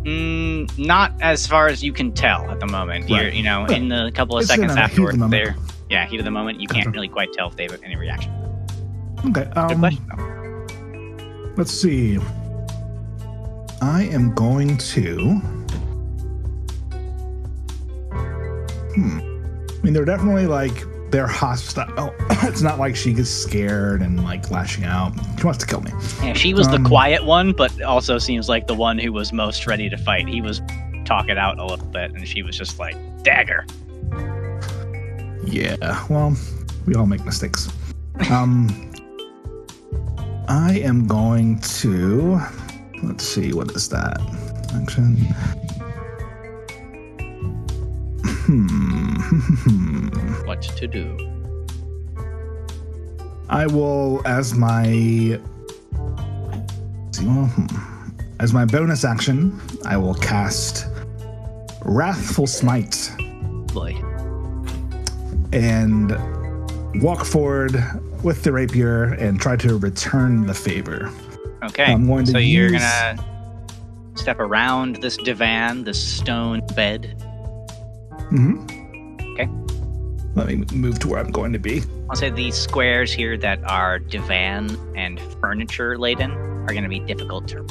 Mm, 0.03 0.77
not 0.77 1.13
as 1.21 1.47
far 1.47 1.69
as 1.69 1.85
you 1.85 1.93
can 1.93 2.11
tell 2.11 2.51
at 2.51 2.59
the 2.59 2.67
moment. 2.67 3.09
You're, 3.09 3.29
you 3.29 3.45
know, 3.45 3.67
in 3.67 3.89
the 3.89 4.11
couple 4.17 4.37
of 4.37 4.47
seconds 4.47 4.73
a 4.73 4.89
heat 4.89 4.97
the 4.97 5.03
afterwards, 5.13 5.59
yeah, 5.89 6.07
heat 6.07 6.19
of 6.19 6.25
the 6.25 6.33
moment. 6.33 6.61
You 6.61 6.67
can't 6.67 6.93
really 6.93 7.07
quite 7.07 7.33
tell 7.33 7.49
if 7.49 7.55
they 7.55 7.69
have 7.71 7.81
any 7.85 7.95
reaction. 7.95 8.33
Okay. 9.27 9.45
Good 9.45 9.57
Um, 9.57 9.79
question. 9.79 10.05
though. 10.17 11.55
let's 11.57 11.71
see. 11.71 12.19
I 13.81 14.09
am 14.11 14.35
going 14.35 14.77
to. 14.77 15.35
Hmm. 18.95 19.21
I 19.21 19.83
mean, 19.85 19.93
they're 19.93 20.05
definitely 20.05 20.47
like 20.47 20.85
they're 21.11 21.27
hostile. 21.27 21.93
Oh, 21.97 22.15
it's 22.43 22.63
not 22.63 22.79
like 22.79 22.97
she 22.97 23.13
gets 23.13 23.31
scared 23.31 24.03
and 24.03 24.23
like 24.23 24.51
lashing 24.51 24.85
out. 24.85 25.13
She 25.39 25.45
wants 25.45 25.59
to 25.61 25.67
kill 25.67 25.81
me. 25.81 25.91
Yeah, 26.23 26.35
she 26.35 26.55
was 26.55 26.69
um, 26.69 26.83
the 26.83 26.89
quiet 26.89 27.25
one, 27.25 27.53
but 27.53 27.81
also 27.83 28.19
seems 28.19 28.49
like 28.49 28.67
the 28.67 28.75
one 28.75 28.99
who 28.99 29.13
was 29.13 29.33
most 29.33 29.67
ready 29.67 29.89
to 29.91 29.97
fight. 29.97 30.29
He 30.29 30.41
was 30.41 30.61
talking 31.05 31.39
out 31.39 31.59
a 31.59 31.67
little 31.67 31.87
bit, 31.87 32.13
and 32.13 32.27
she 32.27 32.43
was 32.43 32.57
just 32.57 32.79
like 32.79 32.97
dagger. 33.23 33.67
Yeah. 35.45 36.07
Well, 36.09 36.37
we 36.87 36.95
all 36.95 37.07
make 37.07 37.25
mistakes. 37.25 37.69
Um, 38.31 38.93
I 40.49 40.79
am 40.81 41.07
going 41.07 41.59
to. 41.61 42.41
Let's 43.03 43.25
see. 43.25 43.53
What 43.53 43.71
is 43.73 43.89
that? 43.89 44.21
Action. 44.75 45.17
Hmm. 48.47 49.77
What 50.51 50.63
to 50.63 50.89
do? 50.89 51.17
I 53.49 53.69
will, 53.69 54.21
as 54.27 54.53
my 54.53 54.85
see, 57.13 57.25
well, 57.25 57.49
as 58.41 58.53
my 58.53 58.65
bonus 58.65 59.05
action, 59.05 59.61
I 59.85 59.97
will 59.97 60.17
cast 60.17 60.89
Wrathful 61.85 62.49
Smite 62.49 63.13
Boy. 63.73 63.95
and 65.53 66.11
walk 67.01 67.25
forward 67.25 67.81
with 68.25 68.43
the 68.43 68.51
rapier 68.51 69.05
and 69.05 69.41
try 69.41 69.55
to 69.55 69.79
return 69.79 70.49
the 70.49 70.55
favor. 70.55 71.13
Okay. 71.63 71.85
I'm 71.85 72.09
going 72.09 72.25
to 72.25 72.33
so 72.33 72.39
you're 72.39 72.73
gonna 72.73 73.25
step 74.17 74.41
around 74.41 74.97
this 74.97 75.17
divan, 75.17 75.85
this 75.85 76.03
stone 76.03 76.67
bed. 76.75 77.15
hmm 78.31 78.67
Okay. 79.35 79.49
Let 80.35 80.47
me 80.47 80.65
move 80.73 80.99
to 81.01 81.09
where 81.09 81.21
I'm 81.21 81.31
going 81.31 81.53
to 81.53 81.59
be. 81.59 81.83
I'll 82.09 82.17
say 82.17 82.31
these 82.31 82.55
squares 82.57 83.13
here 83.13 83.37
that 83.39 83.63
are 83.65 83.99
divan 83.99 84.77
and 84.97 85.21
furniture 85.41 85.99
laden 85.99 86.31
are 86.33 86.73
gonna 86.75 86.89
be 86.89 87.01
difficult 87.01 87.49
to. 87.49 87.67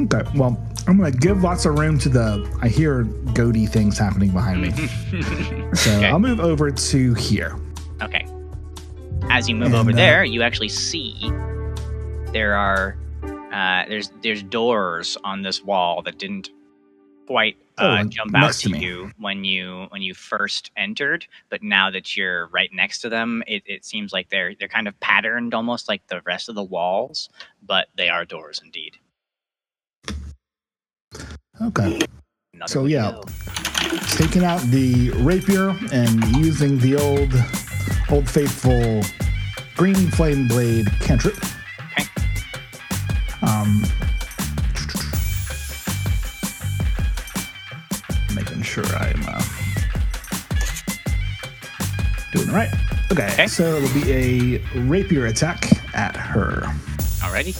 Okay. 0.00 0.22
Well, 0.36 0.56
I'm 0.86 0.96
going 0.96 1.12
to 1.12 1.18
give 1.18 1.42
lots 1.42 1.66
of 1.66 1.78
room 1.78 1.98
to 1.98 2.08
the. 2.08 2.58
I 2.62 2.68
hear 2.68 3.02
goaty 3.34 3.66
things 3.66 3.98
happening 3.98 4.30
behind 4.30 4.62
me, 4.62 4.70
so 5.74 5.90
Okay. 5.96 6.06
I'll 6.06 6.18
move 6.20 6.40
over 6.40 6.70
to 6.70 7.14
here. 7.14 7.56
Okay. 8.00 8.26
As 9.28 9.48
you 9.48 9.56
move 9.56 9.66
And, 9.66 9.74
over 9.76 9.90
uh, 9.90 9.94
there, 9.94 10.24
you 10.24 10.42
actually 10.42 10.68
see 10.70 11.30
there 12.32 12.54
are 12.54 12.96
uh, 13.52 13.84
there's 13.88 14.10
there's 14.22 14.42
doors 14.42 15.18
on 15.24 15.42
this 15.42 15.62
wall 15.64 16.00
that 16.02 16.18
didn't 16.18 16.50
quite 17.26 17.56
uh, 17.78 18.04
jump 18.04 18.34
out 18.34 18.52
to 18.54 18.68
to 18.70 18.78
you 18.78 19.10
when 19.18 19.44
you 19.44 19.86
when 19.90 20.02
you 20.02 20.14
first 20.14 20.70
entered, 20.76 21.26
but 21.50 21.62
now 21.62 21.90
that 21.90 22.16
you're 22.16 22.46
right 22.48 22.70
next 22.72 23.00
to 23.00 23.08
them, 23.08 23.42
it, 23.46 23.62
it 23.66 23.84
seems 23.84 24.12
like 24.12 24.28
they're 24.30 24.54
they're 24.54 24.68
kind 24.68 24.88
of 24.88 24.98
patterned 25.00 25.54
almost 25.54 25.88
like 25.88 26.06
the 26.08 26.20
rest 26.26 26.48
of 26.48 26.54
the 26.54 26.62
walls, 26.64 27.28
but 27.64 27.88
they 27.96 28.08
are 28.08 28.24
doors 28.24 28.60
indeed. 28.64 28.96
Okay. 31.60 31.98
Another 32.54 32.68
So, 32.72 32.84
yeah. 32.86 33.06
window. 33.12 33.22
taking 34.16 34.44
out 34.44 34.60
the 34.62 35.10
rapier 35.16 35.70
and 35.92 36.24
using 36.36 36.78
the 36.78 36.96
old 36.96 37.32
old 38.10 38.28
faithful 38.28 39.02
green 39.76 40.10
flame 40.12 40.46
blade 40.48 40.86
cantrip. 41.00 41.36
Okay. 41.92 42.04
Um 43.42 43.84
right. 52.52 52.70
Okay, 53.12 53.26
Okay. 53.32 53.46
so 53.46 53.64
it'll 53.76 53.94
be 54.02 54.56
a 54.56 54.58
rapier 54.80 55.26
attack 55.26 55.66
at 55.94 56.16
her. 56.16 56.62
Alrighty. 57.20 57.54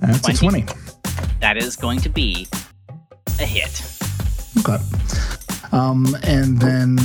That's 0.00 0.28
a 0.28 0.32
20. 0.34 0.62
20. 0.62 0.80
that 1.40 1.56
is 1.56 1.76
going 1.76 2.00
to 2.00 2.08
be 2.08 2.46
a 3.38 3.44
hit. 3.44 3.82
Okay. 4.58 4.78
Um, 5.72 6.06
and 6.24 6.58
then 6.60 6.96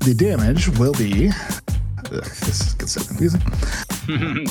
the 0.00 0.14
damage 0.16 0.68
will 0.78 0.94
be. 0.94 1.28
Ugh, 1.28 2.10
this 2.10 2.74
gets 2.74 2.92
so 2.92 3.04
confusing. 3.04 3.42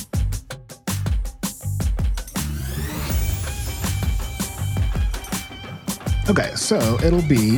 Okay, 6.30 6.52
so 6.56 6.78
it'll 7.06 7.22
be 7.22 7.58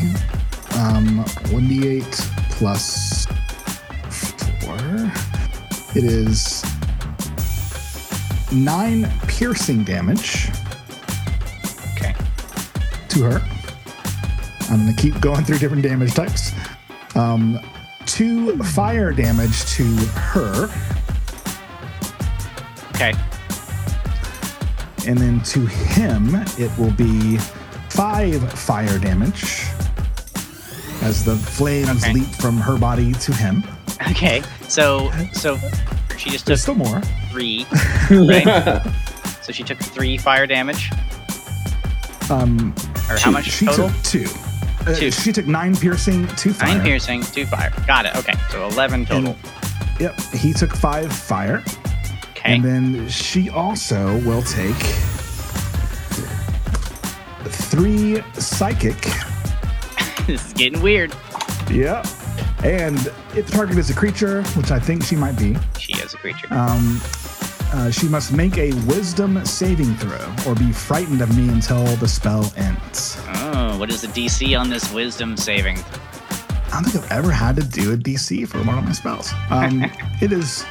um, 0.76 1.26
1d8 1.50 2.06
plus 2.52 3.26
4. 4.62 4.76
It 5.96 6.04
is 6.04 6.64
9 8.54 9.12
piercing 9.28 9.84
damage 9.84 10.50
okay. 11.96 12.14
to 13.10 13.24
her. 13.24 13.42
I'm 14.70 14.84
going 14.84 14.96
to 14.96 15.02
keep 15.02 15.20
going 15.20 15.44
through 15.46 15.58
different 15.58 15.82
damage 15.82 16.14
types. 16.14 16.52
Um, 17.16 17.60
2 18.06 18.62
fire 18.64 19.12
damage 19.12 19.66
to 19.72 19.84
her, 19.84 20.70
Okay. 22.92 23.14
and 25.08 25.18
then 25.18 25.42
to 25.42 25.66
him, 25.66 26.36
it 26.60 26.70
will 26.78 26.92
be 26.92 27.40
5 28.00 28.54
fire 28.54 28.98
damage 28.98 29.66
as 31.02 31.26
the 31.26 31.36
flames 31.36 32.02
Okay. 32.02 32.14
leap 32.14 32.28
from 32.36 32.56
her 32.56 32.78
body 32.78 33.12
to 33.12 33.34
him. 33.34 33.62
Okay. 34.12 34.42
So 34.70 35.12
so 35.34 35.58
she 36.18 36.30
just 36.30 36.40
took 36.40 36.46
There's 36.46 36.62
still 36.62 36.76
more. 36.76 37.02
three, 37.30 37.66
right? 38.10 38.82
so 39.42 39.52
she 39.52 39.64
took 39.64 39.80
three 39.80 40.18
fire 40.18 40.48
damage. 40.48 40.90
Um, 42.30 42.74
Or 43.10 43.18
she, 43.18 43.24
how 43.26 43.32
much 43.32 43.50
She 43.52 43.66
total? 43.66 43.90
took 43.90 44.04
two. 44.04 44.28
Uh, 44.88 44.96
Two. 44.96 45.12
She 45.12 45.34
took 45.34 45.46
nine 45.46 45.76
piercing, 45.76 46.26
two 46.38 46.54
fire. 46.54 46.70
Nine 46.76 46.82
piercing, 46.82 47.22
two 47.22 47.46
fire. 47.48 47.74
Got 47.86 48.06
it. 48.06 48.16
Okay. 48.16 48.34
So 48.50 48.66
eleven 48.66 49.06
total. 49.06 49.36
Yep. 50.00 50.18
He 50.36 50.54
took 50.54 50.74
five 50.74 51.12
fire, 51.12 51.62
Okay. 52.30 52.56
and 52.56 52.64
then 52.64 53.10
she 53.10 53.50
also 53.50 54.18
will 54.20 54.42
take 54.44 54.78
three 57.50 58.22
psychic. 58.34 59.00
this 60.28 60.46
is 60.48 60.54
getting 60.54 60.82
weird. 60.82 61.14
Yep. 61.70 62.06
And 62.64 62.98
if 63.36 63.46
the 63.48 63.52
target 63.52 63.78
is 63.78 63.90
a 63.90 63.94
creature, 63.96 64.44
which 64.56 64.72
I 64.72 64.80
think 64.80 65.04
she 65.04 65.16
might 65.16 65.38
be, 65.38 65.56
She 65.78 65.94
is 65.94 66.14
a 66.14 66.18
creature. 66.18 66.48
um, 66.54 67.00
uh, 67.72 67.92
she 67.92 68.08
must 68.08 68.34
make 68.34 68.58
a 68.58 68.74
wisdom 68.88 69.46
saving 69.46 69.94
throw 69.96 70.34
or 70.48 70.56
be 70.56 70.72
frightened 70.72 71.22
of 71.22 71.36
me 71.38 71.48
until 71.50 71.84
the 71.98 72.08
spell 72.08 72.52
ends. 72.58 73.22
Oh, 73.28 73.78
what 73.78 73.90
is 73.92 74.02
the 74.02 74.08
DC 74.08 74.60
on 74.60 74.70
this 74.70 74.92
wisdom 74.92 75.38
saving? 75.38 75.78
I 75.78 76.82
don't 76.82 76.84
think 76.86 77.04
I've 77.06 77.12
ever 77.12 77.32
had 77.32 77.56
to 77.58 77.64
do 77.64 77.94
a 77.94 77.98
DC 77.98 78.48
for 78.48 78.58
one 78.64 78.78
of 78.78 78.84
my 78.86 78.92
spells. 78.92 79.32
Um, 79.52 79.84
it 80.22 80.32
is 80.32 80.66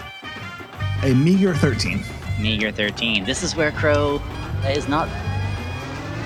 a 1.04 1.14
meager 1.14 1.54
13. 1.54 2.02
Meager 2.40 2.70
13. 2.72 3.24
This 3.24 3.42
is 3.44 3.54
where 3.56 3.70
Crow 3.72 4.20
is 4.66 4.88
not 4.88 5.08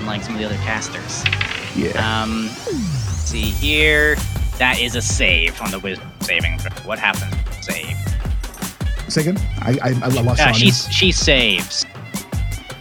like 0.05 0.23
some 0.23 0.33
of 0.33 0.39
the 0.39 0.45
other 0.45 0.57
casters. 0.57 1.23
Yeah. 1.75 2.21
Um, 2.23 2.47
see 2.49 3.41
here. 3.41 4.15
That 4.59 4.79
is 4.79 4.95
a 4.95 5.01
save 5.01 5.59
on 5.61 5.71
the 5.71 5.79
wisdom 5.79 6.07
saving 6.21 6.59
throw. 6.59 6.71
What 6.87 6.99
happens? 6.99 7.33
Save. 7.65 7.97
Second, 9.07 9.39
I, 9.59 9.77
I, 9.83 9.89
I 9.89 10.07
lost 10.21 10.41
Uh, 10.41 10.53
she 10.53 10.71
she 10.71 11.11
saves. 11.11 11.85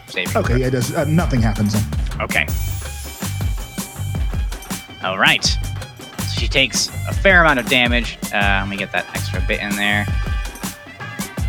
Saving. 0.07 0.37
Okay, 0.37 0.59
yeah, 0.59 0.67
it 0.67 0.71
does. 0.71 0.95
Uh, 0.95 1.05
nothing 1.05 1.41
happens 1.41 1.73
then. 1.73 2.21
Okay. 2.21 2.47
All 5.03 5.19
right. 5.19 5.45
So 5.45 6.41
she 6.41 6.47
takes 6.49 6.89
a 7.09 7.13
fair 7.13 7.41
amount 7.41 7.59
of 7.59 7.67
damage. 7.69 8.19
Uh, 8.33 8.61
let 8.61 8.69
me 8.69 8.77
get 8.77 8.93
that 8.93 9.07
extra 9.15 9.41
bit 9.49 9.61
in 9.61 9.75
there. 9.77 10.07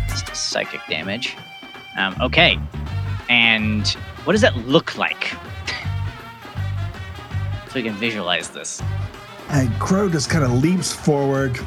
Just 0.08 0.34
psychic 0.34 0.80
damage. 0.88 1.36
Um, 1.96 2.16
okay. 2.20 2.58
And 3.28 3.86
what 4.24 4.32
does 4.32 4.42
that 4.42 4.56
look 4.66 4.96
like? 4.96 5.34
So 7.74 7.80
we 7.80 7.82
can 7.82 7.94
visualize 7.98 8.48
this. 8.50 8.80
And 9.50 9.68
Crow 9.80 10.08
just 10.08 10.30
kind 10.30 10.44
of 10.44 10.52
leaps 10.52 10.92
forward, 10.92 11.58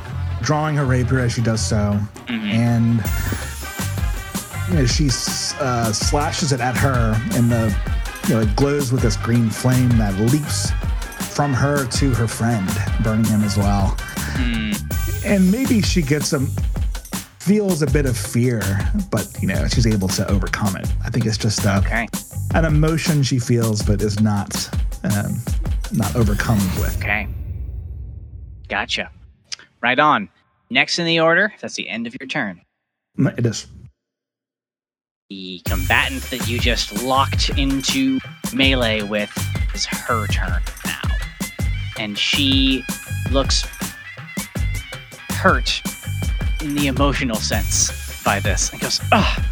drawing 0.41 0.75
her 0.77 0.85
rapier 0.85 1.19
as 1.19 1.33
she 1.33 1.41
does 1.41 1.59
so, 1.65 1.99
Mhm. 2.27 2.53
and 2.53 3.03
you 4.69 4.75
know, 4.75 4.85
she 4.85 5.07
uh, 5.59 5.91
slashes 5.91 6.51
it 6.53 6.59
at 6.61 6.75
her, 6.77 7.13
and 7.33 7.51
the 7.51 7.75
you 8.27 8.35
know 8.35 8.41
it 8.41 8.55
glows 8.55 8.91
with 8.91 9.01
this 9.01 9.15
green 9.17 9.49
flame 9.49 9.89
that 9.97 10.17
leaps 10.31 10.71
from 11.35 11.53
her 11.53 11.85
to 11.85 12.13
her 12.13 12.27
friend, 12.27 12.67
burning 13.03 13.25
him 13.25 13.43
as 13.43 13.57
well. 13.57 13.95
Hmm. 14.35 14.71
And 15.25 15.51
maybe 15.51 15.81
she 15.81 16.01
gets 16.01 16.29
some 16.29 16.47
feels 17.39 17.81
a 17.81 17.87
bit 17.87 18.05
of 18.05 18.17
fear, 18.17 18.61
but 19.11 19.27
you 19.41 19.47
know 19.47 19.67
she's 19.67 19.87
able 19.87 20.07
to 20.09 20.29
overcome 20.31 20.75
it. 20.77 20.87
I 21.05 21.09
think 21.09 21.25
it's 21.25 21.37
just 21.37 21.65
uh, 21.65 21.81
Okay. 21.85 22.07
an 22.53 22.63
emotion 22.65 23.23
she 23.23 23.39
feels, 23.39 23.81
but 23.83 24.01
is 24.01 24.19
not 24.19 24.69
um, 25.05 25.39
not 25.93 26.15
overcome 26.15 26.59
with. 26.79 26.97
Okay. 26.97 27.27
Gotcha. 28.67 29.11
Right 29.81 29.99
on. 29.99 30.29
Next 30.69 30.99
in 30.99 31.05
the 31.05 31.19
order, 31.19 31.53
that's 31.61 31.75
the 31.75 31.87
end 31.87 32.07
of 32.07 32.15
your 32.19 32.27
turn. 32.27 32.61
It 33.17 33.45
is. 33.45 33.67
The 35.29 35.61
combatant 35.65 36.23
that 36.29 36.47
you 36.47 36.59
just 36.59 37.03
locked 37.03 37.49
into 37.57 38.19
melee 38.53 39.01
with 39.01 39.31
is 39.73 39.85
her 39.85 40.27
turn 40.27 40.61
now. 40.85 41.01
And 41.99 42.17
she 42.17 42.83
looks 43.31 43.65
hurt 45.29 45.81
in 46.61 46.75
the 46.75 46.87
emotional 46.87 47.37
sense 47.37 48.23
by 48.23 48.39
this 48.39 48.71
and 48.71 48.81
goes, 48.81 48.99
ugh, 49.11 49.43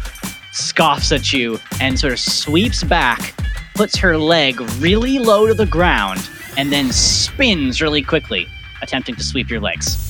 scoffs 0.52 1.12
at 1.12 1.32
you 1.32 1.58
and 1.80 1.98
sort 1.98 2.12
of 2.12 2.18
sweeps 2.18 2.82
back, 2.84 3.34
puts 3.76 3.96
her 3.98 4.16
leg 4.16 4.60
really 4.78 5.18
low 5.18 5.46
to 5.46 5.54
the 5.54 5.66
ground, 5.66 6.28
and 6.56 6.72
then 6.72 6.90
spins 6.92 7.82
really 7.82 8.02
quickly, 8.02 8.46
attempting 8.82 9.14
to 9.16 9.22
sweep 9.22 9.50
your 9.50 9.60
legs. 9.60 10.02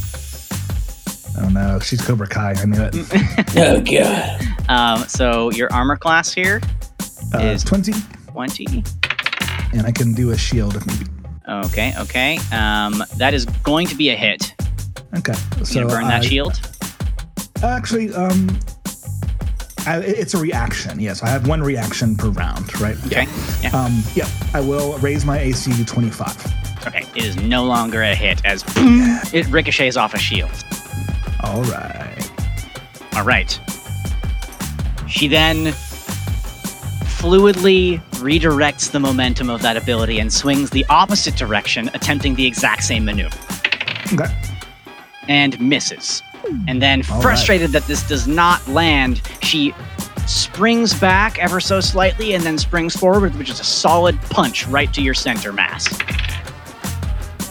Oh 1.39 1.49
no, 1.49 1.79
she's 1.81 2.01
Cobra 2.01 2.27
Kai. 2.27 2.55
I 2.57 2.65
knew 2.65 2.81
it. 2.81 2.95
Oh 3.59 3.81
god. 3.81 4.41
Um, 4.69 5.09
so 5.09 5.51
your 5.53 5.73
armor 5.73 5.97
class 5.97 6.33
here, 6.33 6.61
Uh, 7.35 7.39
Is- 7.41 7.65
20, 7.65 7.93
20. 8.33 8.85
and 9.73 9.87
I 9.87 9.91
can 9.93 10.13
do 10.15 10.31
a 10.31 10.39
shield 10.39 10.77
if 10.77 10.87
need 10.87 11.01
be. 11.01 11.07
Okay, 11.49 11.93
okay. 11.99 12.39
Um, 12.53 13.03
that 13.19 13.33
is 13.35 13.45
going 13.63 13.87
to 13.89 13.95
be 13.95 14.11
a 14.11 14.17
hit. 14.17 14.55
Okay. 15.17 15.35
You 15.59 15.65
So 15.65 15.75
gonna 15.81 15.87
burn 15.93 16.05
that 16.09 16.25
shield? 16.25 16.59
Actually, 17.63 18.13
um, 18.15 18.59
I, 19.87 19.99
it's 20.01 20.35
a 20.35 20.39
reaction. 20.39 20.99
Yes, 20.99 21.23
I 21.23 21.29
have 21.29 21.47
one 21.47 21.63
reaction 21.63 22.17
per 22.17 22.29
round, 22.31 22.79
right? 22.81 22.97
Okay. 23.07 23.23
Yeah. 23.25 23.46
Um, 23.75 24.03
yeah, 24.15 24.29
I 24.55 24.61
will 24.61 24.97
raise 24.99 25.25
my 25.25 25.39
AC 25.39 25.73
to 25.73 25.85
25. 25.85 26.87
Okay. 26.87 27.05
It 27.15 27.25
is 27.25 27.37
no 27.37 27.65
longer 27.65 28.03
a 28.03 28.15
hit 28.15 28.45
as 28.45 28.63
boom, 28.63 29.01
it 29.33 29.47
ricochets 29.49 29.97
off 29.97 30.15
a 30.15 30.19
shield. 30.19 30.51
All 31.43 31.63
right. 31.65 32.31
All 33.17 33.25
right. 33.25 33.59
She 35.09 35.29
then 35.29 35.67
fluidly 37.19 38.01
redirects 38.17 38.91
the 38.91 39.01
momentum 39.01 39.49
of 39.51 39.63
that 39.63 39.77
ability 39.77 40.19
and 40.19 40.33
swings 40.33 40.71
the 40.71 40.85
opposite 40.89 41.37
direction, 41.37 41.89
attempting 41.95 42.35
the 42.35 42.47
exact 42.47 42.85
same 42.85 43.05
maneuver, 43.05 43.37
Okay. 44.13 44.27
and 45.29 45.59
misses. 45.61 46.23
And 46.69 46.81
then, 46.81 47.03
All 47.09 47.17
right. 47.17 47.23
frustrated 47.23 47.71
that 47.73 47.87
this 47.87 48.07
does 48.07 48.29
not 48.29 48.67
land, 48.69 49.21
she 49.43 49.75
springs 50.27 50.99
back 50.99 51.39
ever 51.39 51.61
so 51.61 51.81
slightly 51.81 52.35
and 52.35 52.43
then 52.45 52.59
springs 52.59 52.97
forward, 52.97 53.35
which 53.37 53.51
is 53.51 53.61
a 53.61 53.65
solid 53.65 54.21
punch 54.23 54.67
right 54.67 54.93
to 54.95 55.03
your 55.03 55.15
center 55.15 55.53
mass. 55.53 55.87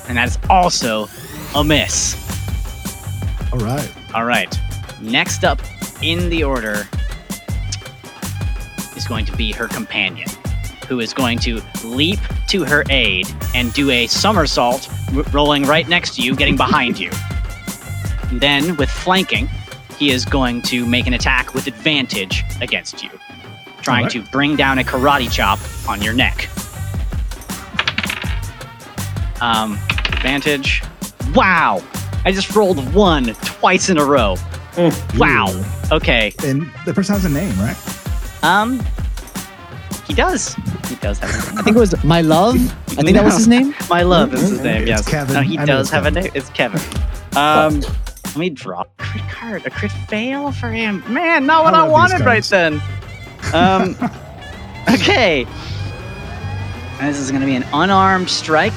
And 0.07 0.17
that 0.17 0.27
is 0.27 0.37
also 0.49 1.07
a 1.55 1.63
miss. 1.63 2.21
All 3.53 3.59
right. 3.59 3.91
All 4.13 4.25
right. 4.25 4.59
Next 5.01 5.43
up 5.43 5.61
in 6.01 6.29
the 6.29 6.43
order 6.43 6.87
is 8.95 9.07
going 9.07 9.25
to 9.25 9.35
be 9.35 9.51
her 9.51 9.67
companion, 9.67 10.27
who 10.87 10.99
is 10.99 11.13
going 11.13 11.39
to 11.39 11.61
leap 11.83 12.19
to 12.49 12.63
her 12.65 12.83
aid 12.89 13.27
and 13.53 13.73
do 13.73 13.89
a 13.89 14.07
somersault, 14.07 14.89
r- 15.15 15.23
rolling 15.31 15.63
right 15.63 15.87
next 15.87 16.15
to 16.15 16.21
you, 16.21 16.35
getting 16.35 16.57
behind 16.57 16.99
you. 16.99 17.11
And 18.29 18.41
then, 18.41 18.75
with 18.77 18.89
flanking, 18.89 19.47
he 19.97 20.11
is 20.11 20.25
going 20.25 20.61
to 20.63 20.85
make 20.85 21.07
an 21.07 21.13
attack 21.13 21.53
with 21.53 21.67
advantage 21.67 22.43
against 22.61 23.03
you, 23.03 23.09
trying 23.81 24.05
Alright. 24.05 24.11
to 24.11 24.21
bring 24.31 24.55
down 24.55 24.79
a 24.79 24.83
karate 24.83 25.31
chop 25.31 25.59
on 25.89 26.01
your 26.01 26.13
neck. 26.13 26.49
Um, 29.41 29.73
advantage. 30.13 30.81
Wow! 31.33 31.83
I 32.25 32.31
just 32.31 32.55
rolled 32.55 32.93
one 32.93 33.25
twice 33.43 33.89
in 33.89 33.97
a 33.97 34.05
row. 34.05 34.35
Wow. 35.17 35.47
Ooh. 35.51 35.63
Okay. 35.95 36.33
And 36.43 36.71
the 36.85 36.93
person 36.93 37.15
has 37.15 37.25
a 37.25 37.29
name, 37.29 37.55
right? 37.59 37.77
Um, 38.43 38.79
he 40.07 40.13
does. 40.13 40.55
He 40.87 40.95
does 40.95 41.19
have 41.19 41.29
a 41.29 41.59
I 41.59 41.63
think 41.63 41.75
it 41.77 41.79
was 41.79 42.03
my 42.03 42.21
love. 42.21 42.55
I 42.97 43.01
think 43.03 43.13
that 43.15 43.23
was 43.23 43.37
his 43.37 43.47
name. 43.55 43.73
My 43.89 44.01
love 44.03 44.33
is 44.33 44.41
his 44.41 44.61
name. 44.61 44.81
It's 44.83 44.89
Yes, 44.89 45.07
Kevin. 45.07 45.33
No, 45.35 45.41
he 45.41 45.57
I 45.57 45.65
does 45.65 45.87
it's 45.87 45.89
have 45.91 46.05
a 46.05 46.11
name. 46.11 46.31
It's 46.33 46.49
Kevin. 46.49 46.81
Um, 47.35 47.81
let 48.35 48.39
me 48.41 48.49
drop 48.49 48.93
a 48.99 49.03
crit 49.03 49.23
card. 49.29 49.65
A 49.65 49.69
crit 49.69 49.91
fail 50.09 50.51
for 50.51 50.69
him. 50.69 51.01
Man, 51.11 51.45
not 51.45 51.63
what 51.63 51.73
I 51.73 51.85
I, 51.85 51.87
wanted 51.87 52.19
right 52.25 52.43
then. 52.43 52.81
Um, 53.53 53.95
okay. 54.89 55.47
This 56.99 57.17
is 57.17 57.31
going 57.31 57.39
to 57.39 57.47
be 57.47 57.55
an 57.55 57.65
unarmed 57.71 58.29
strike. 58.29 58.73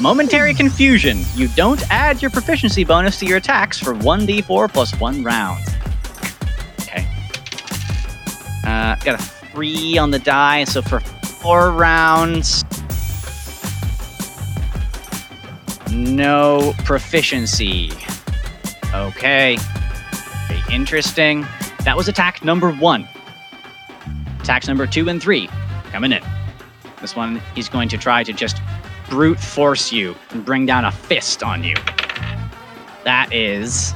Momentary 0.00 0.54
confusion. 0.54 1.22
You 1.34 1.48
don't 1.48 1.82
add 1.90 2.22
your 2.22 2.30
proficiency 2.30 2.84
bonus 2.84 3.18
to 3.20 3.26
your 3.26 3.38
attacks 3.38 3.78
for 3.80 3.92
1d4 3.92 4.72
plus 4.72 4.94
one 5.00 5.24
round. 5.24 5.64
Okay. 6.82 7.08
Uh, 8.64 8.94
got 8.96 9.18
a 9.18 9.22
three 9.52 9.98
on 9.98 10.12
the 10.12 10.20
die, 10.20 10.62
so 10.62 10.80
for 10.80 11.00
four 11.00 11.72
rounds, 11.72 12.64
no 15.90 16.72
proficiency. 16.84 17.90
Okay. 18.94 19.56
Very 20.46 20.62
interesting. 20.72 21.44
That 21.84 21.96
was 21.96 22.06
attack 22.08 22.44
number 22.44 22.70
one. 22.70 23.08
Attacks 24.40 24.68
number 24.68 24.86
two 24.86 25.08
and 25.08 25.20
three 25.20 25.48
coming 25.90 26.12
in. 26.12 26.22
This 27.00 27.16
one, 27.16 27.42
he's 27.54 27.68
going 27.68 27.88
to 27.88 27.98
try 27.98 28.22
to 28.22 28.32
just 28.32 28.58
brute 29.10 29.38
force 29.40 29.92
you 29.92 30.14
and 30.30 30.44
bring 30.44 30.64
down 30.64 30.84
a 30.84 30.92
fist 30.92 31.42
on 31.42 31.64
you. 31.64 31.74
That 33.02 33.32
is. 33.32 33.94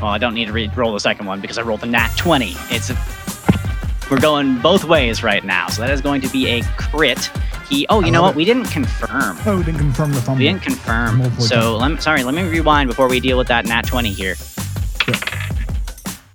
Well, 0.00 0.10
I 0.10 0.18
don't 0.18 0.34
need 0.34 0.46
to 0.46 0.52
re- 0.52 0.70
roll 0.76 0.92
the 0.92 1.00
second 1.00 1.26
one 1.26 1.40
because 1.40 1.58
I 1.58 1.62
rolled 1.62 1.82
a 1.82 1.86
nat 1.86 2.14
20. 2.16 2.54
It's. 2.70 2.90
A, 2.90 2.96
we're 4.10 4.20
going 4.20 4.58
both 4.60 4.84
ways 4.84 5.22
right 5.22 5.44
now, 5.44 5.68
so 5.68 5.82
that 5.82 5.90
is 5.90 6.00
going 6.00 6.20
to 6.22 6.28
be 6.28 6.46
a 6.48 6.62
crit. 6.78 7.30
He. 7.70 7.86
Oh, 7.88 8.00
you 8.00 8.08
I 8.08 8.10
know 8.10 8.22
what? 8.22 8.30
it. 8.32 8.36
We 8.36 8.44
didn't 8.44 8.66
confirm. 8.66 9.38
Oh, 9.46 9.56
we 9.58 9.62
didn't 9.64 9.78
confirm 9.78 10.12
the 10.12 10.20
fumble. 10.20 10.38
We 10.40 10.44
didn't 10.44 10.62
confirm. 10.62 11.40
So 11.40 11.76
let 11.76 11.92
me, 11.92 11.96
sorry, 11.98 12.24
let 12.24 12.34
me 12.34 12.42
rewind 12.42 12.88
before 12.88 13.08
we 13.08 13.20
deal 13.20 13.38
with 13.38 13.48
that 13.48 13.64
nat 13.66 13.86
20 13.86 14.12
here. 14.12 14.34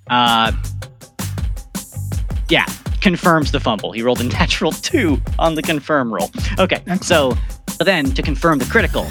Uh, 0.09 0.51
yeah, 2.49 2.65
confirms 3.01 3.51
the 3.51 3.59
fumble. 3.59 3.91
He 3.91 4.01
rolled 4.01 4.21
a 4.21 4.23
natural 4.39 4.71
two 4.71 5.21
on 5.37 5.55
the 5.55 5.61
confirm 5.61 6.13
roll. 6.13 6.29
Okay, 6.57 6.81
so 7.01 7.35
then 7.79 8.05
to 8.13 8.21
confirm 8.21 8.59
the 8.59 8.65
critical, 8.65 9.07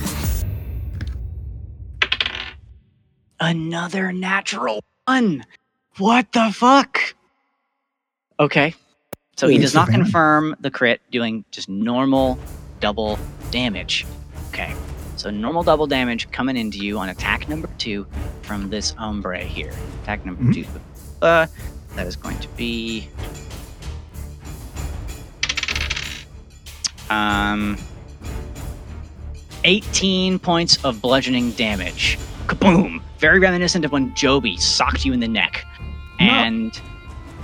another 3.40 4.12
natural 4.12 4.82
one. 5.06 5.44
What 5.98 6.32
the 6.32 6.50
fuck? 6.52 6.98
Okay, 8.40 8.74
so 9.36 9.48
he 9.48 9.58
does 9.58 9.74
not 9.74 9.88
confirm 9.88 10.54
the 10.60 10.70
crit, 10.70 11.00
doing 11.10 11.44
just 11.50 11.68
normal 11.68 12.38
double 12.80 13.18
damage. 13.50 14.06
Okay, 14.48 14.74
so 15.16 15.30
normal 15.30 15.62
double 15.62 15.86
damage 15.86 16.30
coming 16.30 16.56
into 16.56 16.78
you 16.78 16.98
on 16.98 17.08
attack 17.08 17.48
number 17.48 17.68
two 17.78 18.06
from 18.42 18.70
this 18.70 18.94
ombre 18.98 19.38
here. 19.40 19.72
Attack 20.02 20.24
number 20.26 20.42
Mhm. 20.44 20.54
two. 20.54 20.66
Uh, 21.22 21.46
that 21.96 22.06
is 22.06 22.16
going 22.16 22.38
to 22.38 22.48
be. 22.56 23.08
Um, 27.10 27.76
18 29.64 30.38
points 30.38 30.82
of 30.84 31.00
bludgeoning 31.00 31.52
damage. 31.52 32.18
Kaboom! 32.46 33.00
Very 33.18 33.38
reminiscent 33.38 33.84
of 33.84 33.92
when 33.92 34.14
Joby 34.14 34.56
socked 34.56 35.04
you 35.04 35.12
in 35.12 35.20
the 35.20 35.28
neck. 35.28 35.64
No. 36.20 36.26
And 36.26 36.80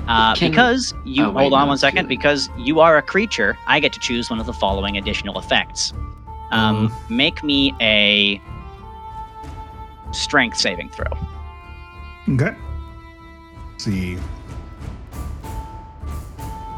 uh, 0.09 0.35
because 0.39 0.95
you 1.05 1.25
Oh, 1.25 1.31
wait, 1.31 1.43
hold 1.43 1.55
on 1.55 1.63
no, 1.63 1.69
one 1.69 1.79
second, 1.79 2.09
because 2.09 2.49
you 2.59 2.81
are 2.81 2.97
a 2.97 3.03
creature, 3.03 3.57
I 3.67 3.81
get 3.81 3.93
to 3.93 4.01
choose 4.01 4.31
one 4.31 4.41
of 4.41 4.47
the 4.47 4.53
following 4.53 4.97
additional 4.97 5.39
effects. 5.39 5.93
Um, 6.51 6.93
make 7.09 7.43
me 7.45 7.75
a 7.81 8.41
strength 10.13 10.57
saving 10.57 10.89
throw. 10.89 11.07
Okay. 12.29 12.57
Let's 13.71 13.85
see. 13.85 14.19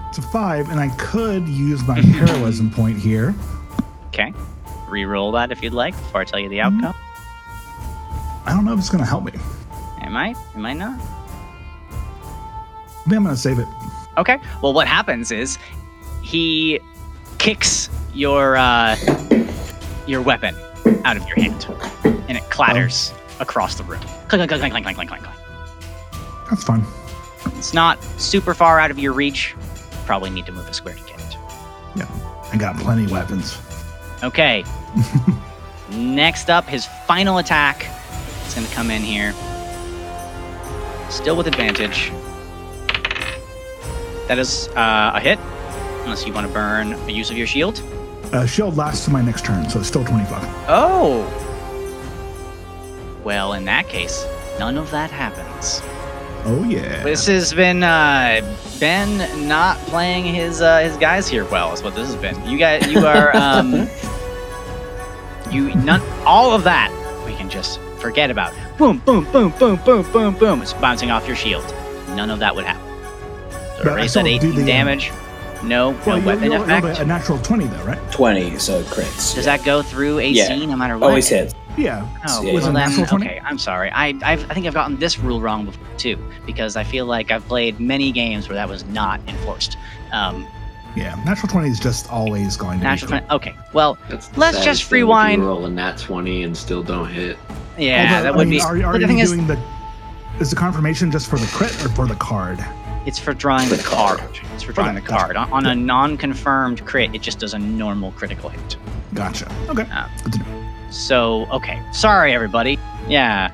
It's 0.08 0.18
a 0.18 0.22
five, 0.22 0.68
and 0.68 0.78
I 0.78 0.88
could 0.96 1.48
use 1.48 1.82
my 1.86 2.00
heroism 2.00 2.70
point 2.70 2.98
here. 2.98 3.34
Okay. 4.08 4.34
Reroll 4.88 5.32
that 5.32 5.50
if 5.50 5.62
you'd 5.62 5.72
like 5.72 5.94
before 5.94 6.20
I 6.20 6.24
tell 6.24 6.38
you 6.38 6.50
the 6.50 6.60
outcome. 6.60 6.94
I 8.44 8.52
don't 8.52 8.66
know 8.66 8.74
if 8.74 8.78
it's 8.78 8.90
going 8.90 9.02
to 9.02 9.08
help 9.08 9.24
me. 9.24 9.32
It 10.02 10.10
might, 10.10 10.36
it 10.54 10.58
might 10.58 10.76
not. 10.76 11.00
Maybe 13.06 13.16
I'm 13.16 13.24
to 13.26 13.36
save 13.36 13.58
it. 13.58 13.66
Okay. 14.18 14.38
Well, 14.62 14.72
what 14.72 14.86
happens 14.86 15.30
is 15.30 15.58
he 16.22 16.80
kicks 17.38 17.88
your 18.14 18.56
uh, 18.56 18.96
your 20.06 20.22
weapon 20.22 20.54
out 21.04 21.16
of 21.16 21.26
your 21.26 21.36
hand, 21.36 21.66
and 22.04 22.36
it 22.36 22.42
clatters 22.50 23.12
across 23.40 23.74
the 23.74 23.84
room. 23.84 24.00
Clank, 24.28 24.48
clank, 24.48 24.50
clank, 24.50 24.72
clank, 24.72 24.84
clank, 24.84 24.96
clank, 25.08 25.22
clank. 25.22 25.38
That's 26.50 26.64
fun. 26.64 26.84
It's 27.56 27.74
not 27.74 28.02
super 28.20 28.54
far 28.54 28.78
out 28.78 28.90
of 28.90 28.98
your 28.98 29.12
reach. 29.12 29.54
Probably 30.06 30.30
need 30.30 30.46
to 30.46 30.52
move 30.52 30.68
a 30.68 30.74
square 30.74 30.94
to 30.94 31.02
get 31.04 31.20
it. 31.20 31.36
Yeah, 31.96 32.08
I 32.52 32.56
got 32.56 32.76
plenty 32.76 33.04
of 33.04 33.10
weapons. 33.10 33.58
Okay. 34.22 34.64
Next 35.90 36.50
up, 36.50 36.66
his 36.66 36.86
final 37.06 37.38
attack. 37.38 37.86
It's 38.44 38.54
going 38.54 38.66
to 38.66 38.74
come 38.74 38.90
in 38.90 39.02
here. 39.02 39.32
Still 41.10 41.36
with 41.36 41.46
advantage. 41.46 42.12
That 44.28 44.38
is 44.38 44.68
uh, 44.68 45.12
a 45.14 45.20
hit, 45.20 45.38
unless 46.04 46.26
you 46.26 46.32
want 46.32 46.46
to 46.46 46.52
burn 46.52 46.92
a 46.92 47.10
use 47.10 47.30
of 47.30 47.36
your 47.36 47.46
shield. 47.46 47.82
Uh, 48.32 48.46
shield 48.46 48.76
lasts 48.76 49.04
to 49.04 49.10
my 49.10 49.20
next 49.20 49.44
turn, 49.44 49.68
so 49.68 49.78
it's 49.78 49.88
still 49.88 50.04
25. 50.04 50.42
Oh! 50.68 51.28
Well, 53.24 53.52
in 53.52 53.64
that 53.66 53.88
case, 53.88 54.26
none 54.58 54.78
of 54.78 54.90
that 54.90 55.10
happens. 55.10 55.80
Oh, 56.44 56.64
yeah. 56.64 57.04
This 57.04 57.26
has 57.26 57.54
been 57.54 57.82
uh, 57.82 58.40
Ben 58.80 59.48
not 59.48 59.76
playing 59.86 60.24
his 60.24 60.60
uh, 60.60 60.80
his 60.80 60.96
guys 60.96 61.28
here 61.28 61.44
well. 61.44 61.72
Is 61.72 61.82
what 61.82 61.94
this 61.94 62.06
has 62.06 62.16
been. 62.16 62.44
You 62.48 62.58
guys, 62.58 62.90
you 62.90 63.06
are 63.06 63.36
um, 63.36 63.88
you 65.52 65.72
none 65.76 66.00
all 66.24 66.52
of 66.52 66.64
that 66.64 66.90
we 67.24 67.34
can 67.34 67.48
just 67.48 67.78
forget 68.00 68.30
about. 68.30 68.52
Boom, 68.76 68.98
boom, 68.98 69.24
boom, 69.30 69.50
boom, 69.58 69.76
boom, 69.84 70.10
boom, 70.10 70.34
boom. 70.34 70.62
It's 70.62 70.72
bouncing 70.72 71.12
off 71.12 71.28
your 71.28 71.36
shield. 71.36 71.64
None 72.08 72.30
of 72.30 72.40
that 72.40 72.56
would 72.56 72.64
happen. 72.64 72.81
So 73.82 73.88
But 73.88 73.98
erase 73.98 74.14
that 74.14 74.26
18 74.26 74.54
the, 74.54 74.60
um, 74.60 74.66
damage. 74.66 75.12
No, 75.64 75.90
Well, 76.06 76.16
no 76.16 76.16
you, 76.16 76.26
weapon 76.26 76.44
you 76.44 76.52
rolled 76.54 76.68
effect. 76.70 76.98
a 77.00 77.04
natural 77.04 77.38
20, 77.38 77.66
though, 77.66 77.82
right? 77.84 78.12
20, 78.12 78.58
so 78.58 78.80
it 78.80 78.86
crits. 78.86 79.34
Does 79.34 79.44
that 79.44 79.64
go 79.64 79.82
through 79.82 80.18
AC 80.18 80.36
Yeah. 80.38 80.66
no 80.66 80.76
matter 80.76 80.98
what? 80.98 81.08
Always 81.08 81.28
hits. 81.28 81.54
Yeah. 81.76 82.06
Oh, 82.28 82.42
Yeah. 82.42 82.52
Was 82.52 82.64
well 82.64 82.72
then, 82.72 82.88
natural 82.88 83.06
20? 83.06 83.26
okay. 83.26 83.40
I'm 83.44 83.58
sorry. 83.58 83.90
I 83.92 84.08
I've, 84.24 84.48
I 84.50 84.54
think 84.54 84.66
I've 84.66 84.74
gotten 84.74 84.98
this 84.98 85.18
rule 85.18 85.40
wrong 85.40 85.64
before 85.66 85.86
too, 85.96 86.18
because 86.46 86.76
I 86.76 86.84
feel 86.84 87.06
like 87.06 87.30
I've 87.30 87.46
played 87.48 87.78
many 87.80 88.10
games 88.12 88.48
where 88.48 88.56
that 88.56 88.68
was 88.68 88.84
not 88.86 89.20
enforced. 89.28 89.76
Um, 90.12 90.46
Yeah. 90.96 91.14
Natural 91.24 91.48
20 91.48 91.68
is 91.70 91.80
just 91.80 92.10
always 92.10 92.56
going 92.56 92.78
to 92.78 92.84
natural 92.84 93.12
be. 93.12 93.18
20. 93.20 93.34
Okay. 93.34 93.54
Well, 93.72 93.96
That's 94.10 94.36
Let's 94.36 94.64
just 94.64 94.82
thing 94.82 94.86
if 94.88 94.92
rewind. 94.92 95.42
You 95.42 95.48
roll 95.48 95.64
a 95.64 95.70
nat 95.70 95.96
20 95.96 96.42
and 96.42 96.56
still 96.56 96.82
don't 96.82 97.08
hit. 97.08 97.38
yeah, 97.78 98.02
Although, 98.16 98.22
that 98.24 98.32
I 98.34 98.36
would 98.36 98.48
mean, 98.48 98.58
be. 98.58 98.62
Are, 98.62 98.76
are 98.76 98.82
but 98.82 98.92
the 98.92 98.98
you 99.00 99.06
thing 99.06 99.18
is, 99.20 99.30
doing 99.32 99.46
the. 99.46 99.58
Is 100.40 100.50
the 100.50 100.56
confirmation 100.56 101.10
just 101.10 101.28
for 101.30 101.38
the 101.38 101.46
crit 101.46 101.70
or 101.84 101.88
for 101.90 102.06
the 102.06 102.16
card? 102.16 102.58
It's 103.06 103.18
for 103.18 103.34
drawing 103.34 103.68
the 103.68 103.78
card. 103.78 104.20
It's 104.54 104.62
for 104.62 104.72
drawing 104.72 104.94
the 104.94 105.00
Okay, 105.00 105.08
gotcha. 105.10 105.34
card. 105.34 105.36
On, 105.36 105.52
on 105.52 105.66
a 105.66 105.74
non-confirmed 105.74 106.84
crit, 106.86 107.14
it 107.14 107.22
just 107.22 107.38
does 107.38 107.54
a 107.54 107.58
normal 107.58 108.12
critical 108.12 108.48
hit. 108.48 108.76
Gotcha. 109.14 109.50
Okay. 109.68 109.86
Good 110.24 110.32
to 110.34 110.38
know. 110.40 110.68
So, 110.90 111.46
okay. 111.50 111.82
Sorry, 111.92 112.32
everybody. 112.34 112.78
Yeah. 113.08 113.50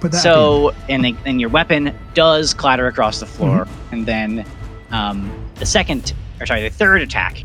Put 0.00 0.12
that 0.12 0.18
so 0.22 0.72
and 0.88 1.04
the, 1.04 1.14
and 1.24 1.40
your 1.40 1.50
weapon 1.50 1.94
does 2.14 2.52
clatter 2.54 2.86
across 2.86 3.20
the 3.20 3.26
floor 3.26 3.64
Mm-hmm. 3.66 3.94
and 3.94 4.06
then 4.06 4.44
um, 4.90 5.30
the 5.56 5.66
second 5.66 6.14
or 6.40 6.46
sorry 6.46 6.62
the 6.62 6.70
third 6.70 7.02
attack 7.02 7.42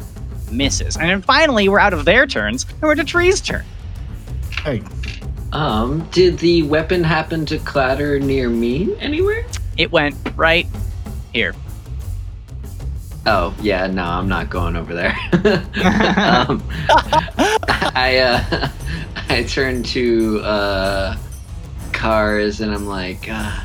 misses 0.52 0.96
and 0.98 1.10
then 1.10 1.22
finally 1.22 1.68
we're 1.70 1.80
out 1.80 1.94
of 1.94 2.06
their 2.06 2.26
turns 2.26 2.64
and 2.70 2.82
we're 2.82 2.96
to 2.96 3.04
tree's 3.04 3.42
turn 3.42 3.64
Hey, 4.64 4.82
Um, 5.52 6.08
did 6.12 6.40
the 6.40 6.64
weapon 6.64 7.04
happen 7.04 7.46
to 7.48 7.58
clatter 7.60 8.20
near 8.20 8.50
me 8.50 8.96
anywhere? 9.00 9.46
it 9.78 9.92
went 9.92 10.16
right 10.36 10.66
here 11.34 11.54
Oh, 13.26 13.56
yeah, 13.62 13.88
no, 13.88 14.04
I'm 14.04 14.28
not 14.28 14.50
going 14.50 14.76
over 14.76 14.94
there. 14.94 15.16
um, 16.18 16.62
I 17.96 18.18
uh, 18.22 18.68
I 19.30 19.44
turn 19.44 19.82
to 19.84 20.42
uh, 20.42 21.18
cars 21.94 22.60
and 22.60 22.74
I'm 22.74 22.86
like, 22.86 23.30
uh, 23.30 23.62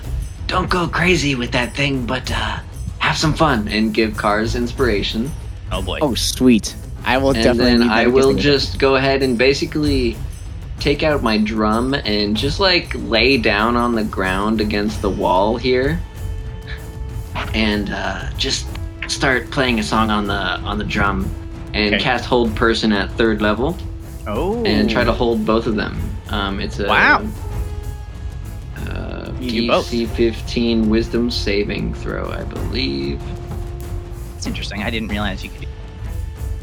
don't 0.46 0.70
go 0.70 0.86
crazy 0.86 1.34
with 1.34 1.50
that 1.50 1.74
thing, 1.74 2.06
but 2.06 2.30
uh, 2.30 2.60
have 3.00 3.16
some 3.18 3.34
fun 3.34 3.66
and 3.66 3.92
give 3.92 4.16
cars 4.16 4.54
inspiration. 4.54 5.28
oh 5.72 5.82
boy 5.82 5.98
Oh, 6.02 6.14
sweet. 6.14 6.76
I 7.04 7.18
will 7.18 7.30
and 7.30 7.42
definitely. 7.42 7.78
then 7.78 7.90
I 7.90 8.06
will 8.06 8.34
get- 8.34 8.42
just 8.42 8.78
go 8.78 8.94
ahead 8.94 9.24
and 9.24 9.36
basically 9.36 10.16
take 10.78 11.02
out 11.02 11.24
my 11.24 11.36
drum 11.36 11.94
and 11.94 12.36
just 12.36 12.60
like 12.60 12.92
lay 12.94 13.38
down 13.38 13.74
on 13.76 13.96
the 13.96 14.04
ground 14.04 14.60
against 14.60 15.02
the 15.02 15.10
wall 15.10 15.56
here, 15.56 16.00
and 17.54 17.90
uh, 17.90 18.30
just 18.36 18.66
start 19.08 19.50
playing 19.50 19.78
a 19.78 19.82
song 19.82 20.10
on 20.10 20.26
the 20.26 20.34
on 20.34 20.78
the 20.78 20.84
drum, 20.84 21.28
and 21.74 21.94
Okay. 21.94 22.02
cast 22.02 22.24
Hold 22.26 22.54
Person 22.56 22.92
at 22.92 23.10
third 23.12 23.40
level, 23.42 23.76
Oh. 24.26 24.62
and 24.64 24.88
try 24.90 25.04
to 25.04 25.12
hold 25.12 25.44
both 25.46 25.66
of 25.66 25.76
them. 25.76 25.98
Um, 26.30 26.60
it's 26.60 26.78
a 26.78 26.86
Wow. 26.86 27.26
Uh, 28.76 29.30
You 29.40 29.62
do 29.62 29.68
both. 29.68 29.90
DC 29.90 30.06
15 30.08 30.88
Wisdom 30.88 31.30
saving 31.30 31.94
throw, 31.94 32.30
I 32.30 32.44
believe. 32.44 33.20
That's 34.34 34.46
interesting. 34.46 34.82
I 34.82 34.90
didn't 34.90 35.08
realize 35.08 35.42
you 35.42 35.50
could 35.50 35.66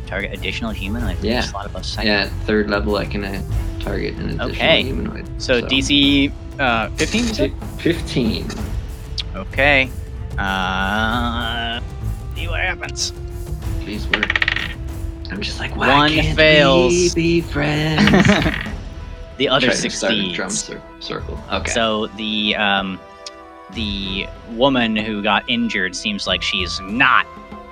target 0.07 0.31
additional 0.33 0.71
humanoid. 0.71 1.17
Yeah. 1.21 1.41
Just 1.41 1.51
thought 1.51 1.65
about 1.65 1.83
second. 1.85 2.07
Yeah, 2.11 2.19
at 2.25 2.29
third 2.45 2.69
level, 2.69 2.95
I 2.95 3.05
can 3.05 3.25
uh, 3.25 3.41
target 3.79 4.13
an 4.15 4.25
additional 4.39 4.49
Okay. 4.51 4.83
humanoid. 4.83 5.25
So, 5.41 5.61
DC 5.61 6.31
uh, 6.59 6.89
15, 6.91 7.27
you 7.27 7.33
said? 7.33 7.53
Fi- 7.77 7.93
15. 7.93 8.47
Okay. 9.35 9.89
Uh, 10.37 11.79
see 12.35 12.47
what 12.47 12.59
happens. 12.59 13.13
Please 13.81 14.07
work. 14.09 14.31
I'm 15.31 15.41
just 15.41 15.59
like, 15.59 15.75
why 15.75 15.87
One 15.89 16.11
can't 16.11 16.35
fails. 16.35 16.91
we 16.93 17.13
be 17.13 17.41
friends? 17.41 18.01
the 19.37 19.49
other 19.49 19.67
Trying 19.67 19.81
to 19.81 19.89
start 19.89 20.13
a 20.13 20.33
drum 20.33 20.49
succeeds. 20.49 20.81
cir- 20.81 20.81
circle. 21.19 21.39
Okay. 21.51 21.71
So 21.71 22.07
the 22.17 22.55
um, 22.55 22.99
the 23.73 24.27
woman 24.51 24.95
who 24.95 25.23
got 25.23 25.49
injured 25.49 25.95
seems 25.95 26.27
like 26.27 26.41
she's 26.41 26.79
not 26.81 27.25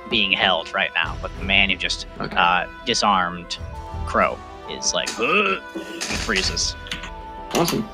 being 0.10 0.32
held 0.32 0.74
right 0.74 0.92
now, 0.96 1.18
but 1.22 1.32
the 1.38 1.44
man 1.44 1.70
who 1.70 1.76
just 1.76 2.08
okay. 2.20 2.36
uh, 2.36 2.66
disarmed 2.86 3.58
Crow 4.06 4.38
is 4.70 4.94
like 4.94 5.10
"Ugh," 5.20 5.62
and 5.76 6.04
freezes. 6.04 6.76
awesome. 7.56 7.88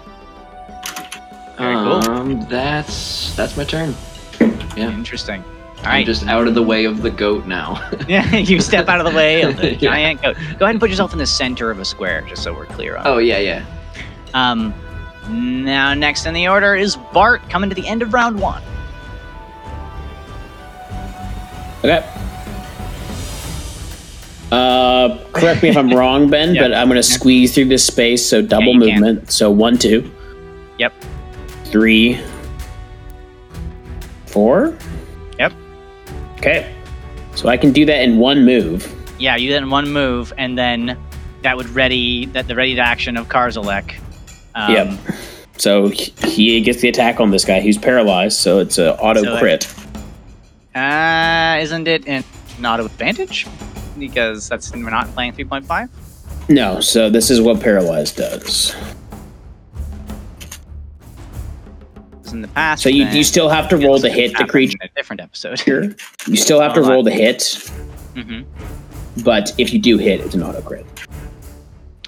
Very 1.58 1.76
cool. 1.76 2.10
Um, 2.10 2.46
that's 2.48 3.36
that's 3.36 3.58
my 3.58 3.66
turn. 3.66 3.94
Yeah. 4.80 4.92
Interesting. 4.92 5.44
All 5.44 5.86
I'm 5.86 5.86
right. 5.86 6.06
just 6.06 6.28
out 6.28 6.48
of 6.48 6.56
the 6.56 6.64
way 6.64 6.86
of 6.86 7.02
the 7.02 7.10
goat 7.12 7.46
now. 7.46 7.90
yeah, 8.10 8.36
you 8.36 8.60
step 8.60 8.90
out 8.90 9.00
of 9.00 9.10
the 9.12 9.16
way 9.18 9.42
of 9.44 9.56
the 9.58 9.72
Yeah. 9.76 9.92
giant 9.92 10.22
goat. 10.22 10.36
Go 10.58 10.66
ahead 10.66 10.72
and 10.72 10.80
put 10.80 10.90
yourself 10.90 11.14
in 11.14 11.20
the 11.20 11.26
center 11.26 11.72
of 11.72 11.80
a 11.80 11.86
square, 11.86 12.22
just 12.28 12.44
so 12.44 12.54
we're 12.54 12.66
clear 12.66 12.98
on. 12.98 13.08
oh 13.08 13.18
yeah, 13.20 13.38
yeah. 13.38 13.66
Um, 14.34 14.74
now 15.30 15.94
next 15.94 16.26
in 16.26 16.34
the 16.34 16.48
order 16.48 16.76
is 16.76 16.96
Bart, 17.14 17.42
coming 17.50 17.70
to 17.70 17.76
the 17.76 17.88
end 17.88 18.02
of 18.02 18.14
round 18.14 18.40
one. 18.40 18.62
Okay. 21.84 22.06
Uh, 24.52 25.18
correct 25.32 25.62
me 25.64 25.70
if 25.70 25.78
I'm 25.78 25.90
wrong, 25.96 26.30
Ben, 26.30 26.56
Yeah. 26.56 26.64
but 26.64 26.74
I'm 26.74 26.88
gonna 26.88 27.04
squeeze 27.04 27.54
through 27.54 27.66
this 27.66 27.86
space, 27.86 28.28
so 28.28 28.42
double 28.42 28.74
you 28.74 28.80
can. 28.92 29.02
movement. 29.02 29.32
So 29.32 29.50
one, 29.52 29.78
two. 29.78 30.12
Yep. 30.80 30.94
Three. 31.66 32.20
Four. 34.30 34.78
Yep. 35.40 35.54
Okay. 36.38 36.74
So 37.36 37.50
I 37.50 37.58
can 37.58 37.72
do 37.72 37.86
that 37.86 38.02
in 38.04 38.18
one 38.18 38.46
move. 38.46 38.94
Yeah, 39.18 39.36
you 39.36 39.52
then 39.52 39.70
one 39.70 39.90
move, 39.92 40.32
and 40.38 40.58
then 40.58 40.98
that 41.42 41.58
would 41.58 41.70
ready 41.70 42.26
that 42.28 42.48
the 42.48 42.56
ready 42.56 42.76
to 42.76 42.82
action 42.82 43.18
of 43.18 43.28
Karzalek. 43.28 43.96
Um, 44.56 44.74
Yep. 44.74 45.00
So 45.58 45.90
he- 45.90 46.62
gets 46.62 46.80
the 46.82 46.88
attack 46.88 47.20
on 47.20 47.32
this 47.32 47.44
guy. 47.44 47.60
He's 47.60 47.78
paralyzed, 47.78 48.38
so 48.38 48.60
it's 48.60 48.78
an 48.78 48.90
auto 48.90 49.24
So 49.24 49.36
it- 49.36 49.40
crit. 49.40 49.68
Uh, 50.76 51.58
isn't 51.60 51.88
it 51.88 52.08
an 52.08 52.24
auto 52.64 52.86
advantage? 52.86 53.46
Because 53.98 54.48
that's 54.48 54.72
we're 54.72 54.90
not 54.90 55.14
playing 55.14 55.34
3.5. 55.34 55.90
No, 56.48 56.80
so 56.80 57.10
this 57.10 57.30
is 57.30 57.42
what 57.42 57.60
paralyzed 57.60 58.16
does. 58.18 58.74
Because 62.30 62.36
in 62.36 62.42
the 62.42 62.48
past, 62.50 62.84
So 62.84 62.90
you, 62.90 63.06
you 63.08 63.24
still 63.24 63.50
have 63.50 63.68
to 63.70 63.78
roll 63.78 63.98
to 64.00 64.08
it's 64.08 64.16
hit 64.16 64.38
the 64.38 64.46
creature. 64.46 64.78
in 64.82 64.88
a 64.90 64.92
different 64.96 65.22
episode. 65.22 65.62
You 65.66 65.96
still 66.36 66.60
have 66.62 66.74
to 66.76 66.82
roll 66.82 67.04
to 67.04 67.12
hit, 67.12 67.70
hmm 68.16 68.42
but 69.24 69.54
if 69.58 69.74
you 69.74 69.80
do 69.80 69.98
hit, 69.98 70.22
it's 70.22 70.34
an 70.36 70.44
auto 70.44 70.62
crit. 70.62 70.86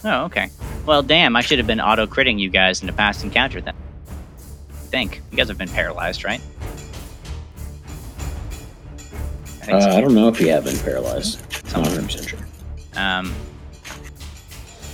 Oh, 0.05 0.23
okay. 0.25 0.49
Well, 0.85 1.03
damn, 1.03 1.35
I 1.35 1.41
should 1.41 1.57
have 1.57 1.67
been 1.67 1.81
auto 1.81 2.05
critting 2.07 2.39
you 2.39 2.49
guys 2.49 2.79
in 2.81 2.87
the 2.87 2.93
past 2.93 3.23
encounter 3.23 3.59
then. 3.59 3.73
I 4.69 4.73
think 4.91 5.21
you 5.31 5.37
guys 5.37 5.49
have 5.49 5.57
been 5.57 5.67
paralyzed, 5.67 6.23
right? 6.23 6.39
I 8.19 9.65
think 9.65 9.73
Uh, 9.73 9.81
so. 9.81 9.89
I 9.89 9.99
don't 10.01 10.13
know 10.15 10.29
if 10.29 10.39
you 10.39 10.49
have 10.51 10.63
been 10.63 10.77
paralyzed. 10.79 11.41
Not 11.75 11.85
100% 11.87 12.29
sure. 12.29 12.39
Um, 12.95 13.33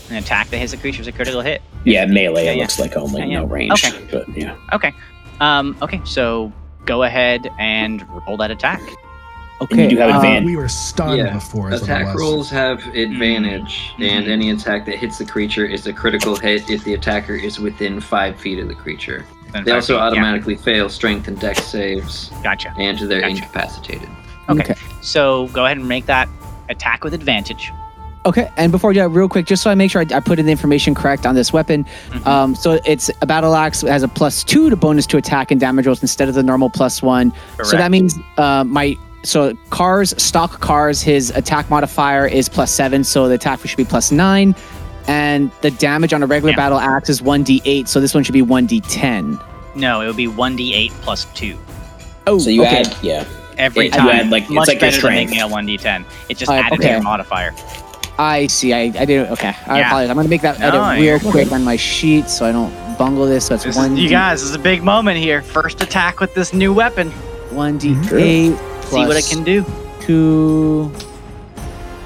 an 0.10 0.16
attack 0.16 0.50
that 0.50 0.58
hits 0.58 0.74
a 0.74 0.78
creature 0.78 1.02
is 1.02 1.08
a 1.08 1.12
critical 1.12 1.42
hit. 1.42 1.62
Yeah, 1.84 2.06
melee 2.06 2.46
Yeah, 2.46 2.52
it 2.52 2.56
yeah. 2.56 2.62
looks 2.64 2.80
like 2.80 2.96
only 2.98 3.22
yeah. 3.30 3.40
no 3.40 3.46
range. 3.46 3.74
Okay. 3.86 4.08
But 4.12 4.28
yeah. 4.36 4.56
Okay. 4.74 4.92
Um, 5.40 5.78
okay, 5.82 6.02
so 6.04 6.52
go 6.86 7.04
ahead 7.04 7.50
and 7.60 8.06
roll 8.28 8.38
that 8.38 8.52
attack. 8.52 8.82
Okay. 9.60 9.84
you 9.86 9.90
do 9.90 9.98
have 9.98 10.12
uh, 10.12 10.16
advantage. 10.18 10.46
we 10.46 10.56
were 10.56 10.68
stunned 10.70 11.18
Yeah, 11.18 11.34
before. 11.34 11.72
Is 11.72 11.82
Attack 11.82 12.14
was. 12.14 12.16
rolls 12.16 12.50
have 12.52 12.78
advantage, 12.96 13.92
and 13.98 14.26
Mhm. 14.28 14.30
any 14.30 14.50
attack 14.52 14.86
that 14.86 14.98
hits 14.98 15.18
the 15.18 15.26
creature 15.26 15.66
is 15.66 15.88
a 15.88 15.94
critical 15.94 16.36
hit 16.36 16.70
if 16.70 16.84
the 16.84 16.94
attacker 16.94 17.34
is 17.34 17.60
within 17.60 18.00
five 18.00 18.40
feet 18.40 18.60
of 18.60 18.68
the 18.68 18.76
creature. 18.76 19.26
Then 19.54 19.64
They 19.64 19.72
also 19.72 19.94
feet, 19.96 20.00
yeah, 20.02 20.06
automatically 20.08 20.56
fail 20.58 20.90
strength 20.90 21.28
and 21.28 21.40
dex 21.40 21.64
saves, 21.64 22.30
Gotcha. 22.44 22.72
and 22.78 23.00
they're 23.00 23.22
Gotcha. 23.22 23.32
incapacitated. 23.36 24.10
Okay. 24.50 24.62
Okay. 24.62 24.76
So 25.02 25.48
go 25.48 25.66
ahead 25.66 25.78
and 25.78 25.88
make 25.88 26.06
that 26.06 26.30
attack 26.70 27.04
with 27.04 27.16
advantage. 27.16 27.72
Okay, 28.28 28.52
and 28.58 28.72
before 28.72 28.90
we 28.90 28.94
do 28.96 29.00
that, 29.00 29.10
real 29.10 29.30
quick, 29.30 29.46
just 29.46 29.64
so 29.64 29.72
I 29.72 29.76
make 29.76 29.90
sure 29.90 30.02
I, 30.02 30.16
I 30.18 30.20
put 30.20 30.38
in 30.38 30.46
the 30.46 30.52
information 30.52 30.94
correct 30.94 31.26
on 31.26 31.34
this 31.34 31.52
weapon, 31.54 31.86
Mhm. 32.10 32.28
um, 32.28 32.56
so 32.56 32.78
it's 32.86 33.10
a 33.22 33.26
battle 33.26 33.56
axe 33.56 33.82
it 33.84 33.90
has 33.90 34.04
a 34.04 34.08
plus 34.10 34.44
two 34.44 34.70
to 34.70 34.76
bonus 34.76 35.06
to 35.08 35.18
attack 35.18 35.50
and 35.50 35.60
damage 35.62 35.86
rolls 35.88 36.02
instead 36.02 36.28
of 36.28 36.36
the 36.36 36.44
normal 36.44 36.70
plus 36.70 37.02
one. 37.02 37.32
So 37.64 37.78
that 37.78 37.90
means 37.90 38.16
uh, 38.38 38.64
my 38.66 38.98
so 39.24 39.56
cars 39.70 40.14
stock 40.22 40.60
cars 40.60 41.02
his 41.02 41.32
attack 41.32 41.70
modifier 41.70 42.28
is 42.28 42.50
plus 42.50 42.70
seven, 42.72 43.04
so 43.06 43.28
the 43.30 43.36
attack 43.36 43.66
should 43.66 43.78
be 43.78 43.86
plus 43.86 44.12
nine, 44.12 44.54
and 45.08 45.50
the 45.62 45.72
damage 45.72 46.12
on 46.12 46.22
a 46.22 46.28
regular 46.28 46.52
Yeah. 46.52 46.58
battle 46.58 46.80
axe 46.80 47.10
is 47.10 47.22
one 47.22 47.44
d 47.44 47.62
eight, 47.64 47.88
so 47.88 48.02
this 48.02 48.14
one 48.14 48.24
should 48.26 48.34
be 48.34 48.42
one 48.42 48.66
d 48.66 48.82
ten. 48.82 49.40
No, 49.74 50.02
it 50.02 50.08
would 50.08 50.18
be 50.18 50.26
1d8 50.28 50.92
plus 51.04 51.28
2 51.36 51.56
Oh, 52.26 52.40
So 52.40 52.50
you 52.50 52.64
okay. 52.66 52.78
add, 52.80 52.96
yeah. 53.04 53.24
every 53.60 53.86
You 53.86 53.92
time. 53.92 54.08
add, 54.10 54.30
like- 54.32 54.44
it's 54.46 54.52
Much 54.52 54.68
like 54.68 54.76
your 54.82 54.90
better 54.90 54.92
than 54.94 55.00
strength. 55.00 55.30
making 55.30 55.44
a 55.44 55.48
1d10. 55.48 56.04
It 56.30 56.38
just 56.40 56.50
Uh, 56.50 56.56
added 56.56 56.82
to 56.82 56.90
your 56.90 57.02
modifier. 57.04 57.54
I 58.20 58.48
see. 58.48 58.74
I, 58.74 58.92
I 58.98 59.06
did. 59.06 59.30
Okay, 59.32 59.54
I 59.68 59.80
Yeah. 59.80 59.88
apologize. 59.88 60.10
I'm 60.10 60.16
gonna 60.16 60.30
make 60.30 60.42
that 60.42 60.60
No, 60.60 60.68
edit 60.68 61.04
you're 61.04 61.20
real 61.20 61.32
quick 61.32 61.52
on 61.52 61.64
my 61.64 61.76
sheet 61.76 62.30
so 62.30 62.46
I 62.46 62.52
don't 62.52 62.74
bungle 62.98 63.26
this. 63.28 63.46
So 63.46 63.56
it's 63.56 63.64
This 63.64 63.76
one. 63.76 63.94
is, 63.94 64.00
you 64.00 64.10
guys, 64.10 64.42
this 64.42 64.50
is 64.50 64.56
a 64.56 64.60
big 64.60 64.84
moment 64.84 65.18
here. 65.18 65.42
First 65.42 65.82
attack 65.82 66.20
with 66.20 66.34
this 66.34 66.54
new 66.54 66.74
weapon. 66.74 67.12
One 67.52 67.78
d 67.78 67.90
mm-hmm. 67.90 68.18
eight. 68.18 68.58
See 68.86 69.06
what 69.06 69.18
it 69.18 69.26
can 69.26 69.44
do. 69.44 69.66
two. 70.02 70.92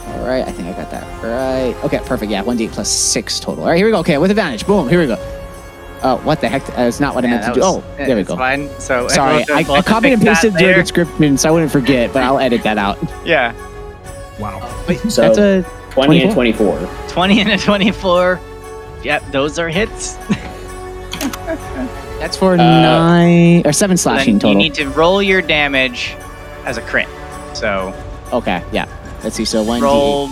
All 0.07 0.27
right, 0.27 0.45
I 0.47 0.51
think 0.51 0.67
I 0.67 0.73
got 0.73 0.91
that 0.91 1.03
right. 1.23 1.75
Okay, 1.85 1.99
perfect. 2.05 2.31
Yeah, 2.31 2.43
1D8 2.43 2.71
plus 2.71 2.89
six 2.89 3.39
total. 3.39 3.63
All 3.63 3.69
right, 3.69 3.77
here 3.77 3.85
we 3.85 3.91
go. 3.91 3.99
Okay, 3.99 4.17
with 4.17 4.31
advantage. 4.31 4.65
Boom. 4.67 4.89
Here 4.89 4.99
we 4.99 5.07
go. 5.07 5.17
Oh, 6.03 6.17
what 6.23 6.41
the 6.41 6.49
heck? 6.49 6.65
That's 6.65 6.99
not 6.99 7.13
what 7.13 7.23
I 7.25 7.27
meant 7.27 7.45
to 7.45 7.53
do. 7.53 7.61
Oh, 7.63 7.83
there 7.97 8.15
we 8.15 8.23
go. 8.23 8.35
Fine. 8.35 8.69
So 8.79 9.07
Sorry, 9.07 9.45
I, 9.51 9.59
I 9.59 9.81
copied 9.83 10.13
and 10.13 10.21
fix 10.21 10.41
that 10.41 10.51
pasted 10.51 10.53
the 10.53 10.65
later. 10.65 10.81
description 10.81 11.37
so 11.37 11.49
I 11.49 11.51
wouldn't 11.51 11.71
forget, 11.71 12.11
but 12.11 12.23
I'll 12.23 12.39
edit 12.39 12.63
that 12.63 12.77
out. 12.77 12.97
Yeah, 13.25 13.53
Wow. 14.39 14.59
So 15.09 15.21
That's 15.21 15.37
a 15.37 15.80
20 15.91 16.23
and 16.23 16.33
24. 16.33 16.89
20 17.09 17.41
and 17.41 17.51
a 17.51 17.57
24. 17.57 18.39
Yep, 19.03 19.31
those 19.31 19.59
are 19.59 19.69
hits. 19.69 20.15
that's 22.19 22.37
for 22.37 22.53
Uh, 22.53 22.57
nine 22.57 23.65
or 23.65 23.73
seven 23.73 23.95
Then 23.95 23.97
slashing 23.97 24.39
you 24.41 24.55
need 24.55 24.73
to 24.75 24.87
roll 24.89 25.21
your 25.21 25.41
damage 25.41 26.15
as 26.65 26.77
a 26.77 26.81
crit. 26.81 27.07
So 27.53 27.93
okay, 28.31 28.63
yeah. 28.71 28.87
Let's 29.23 29.35
see. 29.35 29.45
So 29.45 29.63
one 29.63 29.81
roll. 29.81 30.29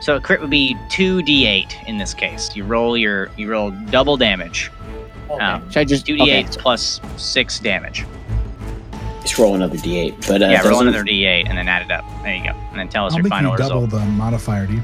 So 0.00 0.16
a 0.16 0.20
crit 0.20 0.40
would 0.40 0.50
be 0.50 0.76
two 0.88 1.18
d8 1.18 1.86
in 1.86 1.98
this 1.98 2.14
case. 2.14 2.56
You 2.56 2.64
roll 2.64 2.96
your 2.96 3.30
you 3.36 3.50
roll 3.50 3.70
double 3.90 4.16
damage. 4.16 4.70
Um, 5.38 5.68
Should 5.70 5.80
I 5.80 5.84
just 5.84 6.06
two 6.06 6.16
d8 6.16 6.58
plus 6.58 7.00
six 7.16 7.58
damage. 7.60 8.04
Just 9.22 9.38
roll 9.38 9.54
another 9.54 9.76
d8. 9.76 10.26
But 10.26 10.42
uh, 10.42 10.46
yeah, 10.46 10.66
roll 10.66 10.80
another 10.80 11.04
d8 11.04 11.48
and 11.48 11.58
then 11.58 11.68
add 11.68 11.82
it 11.82 11.90
up. 11.90 12.04
There 12.22 12.34
you 12.34 12.42
go, 12.42 12.50
and 12.70 12.78
then 12.78 12.88
tell 12.88 13.06
us 13.06 13.12
I'll 13.12 13.18
your 13.18 13.24
make 13.24 13.30
final 13.30 13.52
you 13.52 13.58
double 13.58 13.82
result. 13.82 13.90
the 14.02 14.10
modifier, 14.10 14.66
do 14.66 14.74
you? 14.74 14.82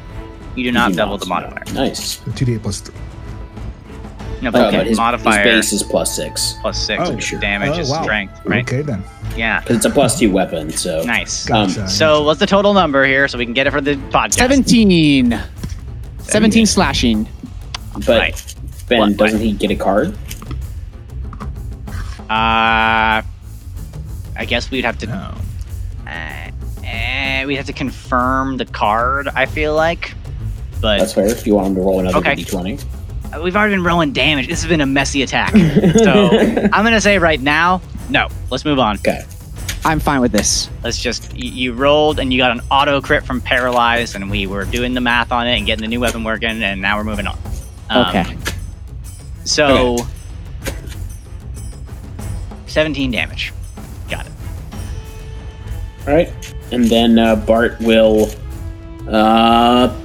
You 0.54 0.64
do 0.64 0.72
not 0.72 0.90
do 0.92 0.96
double 0.96 1.18
not, 1.18 1.20
the 1.20 1.26
modifier. 1.26 1.74
Nice. 1.74 2.18
2d8 2.20 2.62
plus 2.62 2.80
3. 2.80 2.94
No, 4.42 4.50
but 4.50 4.70
but 4.72 4.86
his, 4.86 4.98
modifier 4.98 5.42
his 5.44 5.70
base 5.70 5.72
is 5.72 5.82
plus 5.82 6.14
six. 6.14 6.54
plus 6.60 6.78
six, 6.86 7.02
Oh, 7.06 7.14
which 7.14 7.24
sure. 7.24 7.40
damage 7.40 7.70
Oh, 7.76 7.80
is 7.80 7.90
wow. 7.90 8.02
strength, 8.02 8.38
right? 8.44 8.62
Okay, 8.64 8.82
then. 8.82 9.02
Yeah, 9.36 9.60
Because 9.60 9.76
it's 9.76 9.84
a 9.86 9.90
plus 9.90 10.18
two 10.18 10.30
weapon, 10.30 10.70
so. 10.70 11.02
nice. 11.04 11.50
Um, 11.50 11.66
Gotcha. 11.68 11.88
So 11.88 12.22
what's 12.22 12.40
the 12.40 12.46
total 12.46 12.74
number 12.74 13.04
here 13.06 13.28
so 13.28 13.38
we 13.38 13.44
can 13.46 13.54
get 13.54 13.66
it 13.66 13.70
for 13.70 13.80
the 13.80 13.94
podcast? 13.96 14.34
17. 14.34 15.40
17 16.20 16.66
slashing. 16.66 17.26
But 18.06 18.08
Right. 18.20 18.54
Ben, 18.88 18.98
What- 19.00 19.08
what? 19.10 19.16
doesn't 19.18 19.40
he 19.40 19.52
get 19.52 19.70
a 19.70 19.74
card? 19.76 20.14
Uh, 22.28 23.22
I 24.38 24.44
guess 24.46 24.70
we'd 24.70 24.84
have 24.84 24.98
to. 24.98 25.06
No. 25.06 25.34
Uh, 26.06 26.50
eh, 26.84 27.44
we'd 27.46 27.56
have 27.56 27.66
to 27.66 27.72
confirm 27.72 28.56
the 28.58 28.64
card. 28.64 29.28
I 29.34 29.46
feel 29.46 29.74
like, 29.74 30.14
but 30.80 30.98
That's 30.98 31.12
fair. 31.14 31.26
If 31.26 31.46
you 31.46 31.54
want 31.54 31.68
him 31.68 31.74
to 31.76 31.80
roll 31.80 32.00
another 32.00 32.18
Okay. 32.18 32.34
d20. 32.34 32.84
We've 33.42 33.56
already 33.56 33.74
been 33.74 33.84
rolling 33.84 34.12
damage. 34.12 34.48
This 34.48 34.62
has 34.62 34.68
been 34.68 34.80
a 34.80 34.86
messy 34.86 35.22
attack. 35.22 35.52
So 35.96 36.28
I'm 36.30 36.84
gonna 36.84 37.00
say 37.00 37.18
right 37.18 37.40
now, 37.40 37.80
no. 38.08 38.28
Let's 38.50 38.64
move 38.64 38.78
on. 38.78 38.96
Okay. 38.96 39.22
I'm 39.84 40.00
fine 40.00 40.20
with 40.20 40.32
this. 40.32 40.68
Let's 40.82 40.98
just 41.00 41.34
you, 41.36 41.50
you 41.50 41.72
rolled 41.72 42.18
and 42.18 42.32
you 42.32 42.38
got 42.38 42.50
an 42.50 42.60
auto 42.70 43.00
crit 43.00 43.24
from 43.24 43.40
paralyzed, 43.40 44.14
and 44.16 44.30
we 44.30 44.46
were 44.46 44.64
doing 44.64 44.94
the 44.94 45.00
math 45.00 45.32
on 45.32 45.46
it 45.46 45.56
and 45.56 45.66
getting 45.66 45.82
the 45.82 45.88
new 45.88 46.00
weapon 46.00 46.24
working, 46.24 46.62
and 46.62 46.80
now 46.82 46.96
we're 46.96 47.04
moving 47.04 47.26
on. 47.26 47.38
Um, 47.90 48.06
Okay. 48.08 48.36
So 49.44 49.96
17 52.66 53.10
damage. 53.10 53.52
Got 54.10 54.26
it. 54.26 54.32
All 56.06 56.14
right. 56.14 56.54
And 56.72 56.84
then 56.86 57.18
uh, 57.18 57.36
Bart 57.36 57.78
will 57.80 58.28
uh, 59.08 59.96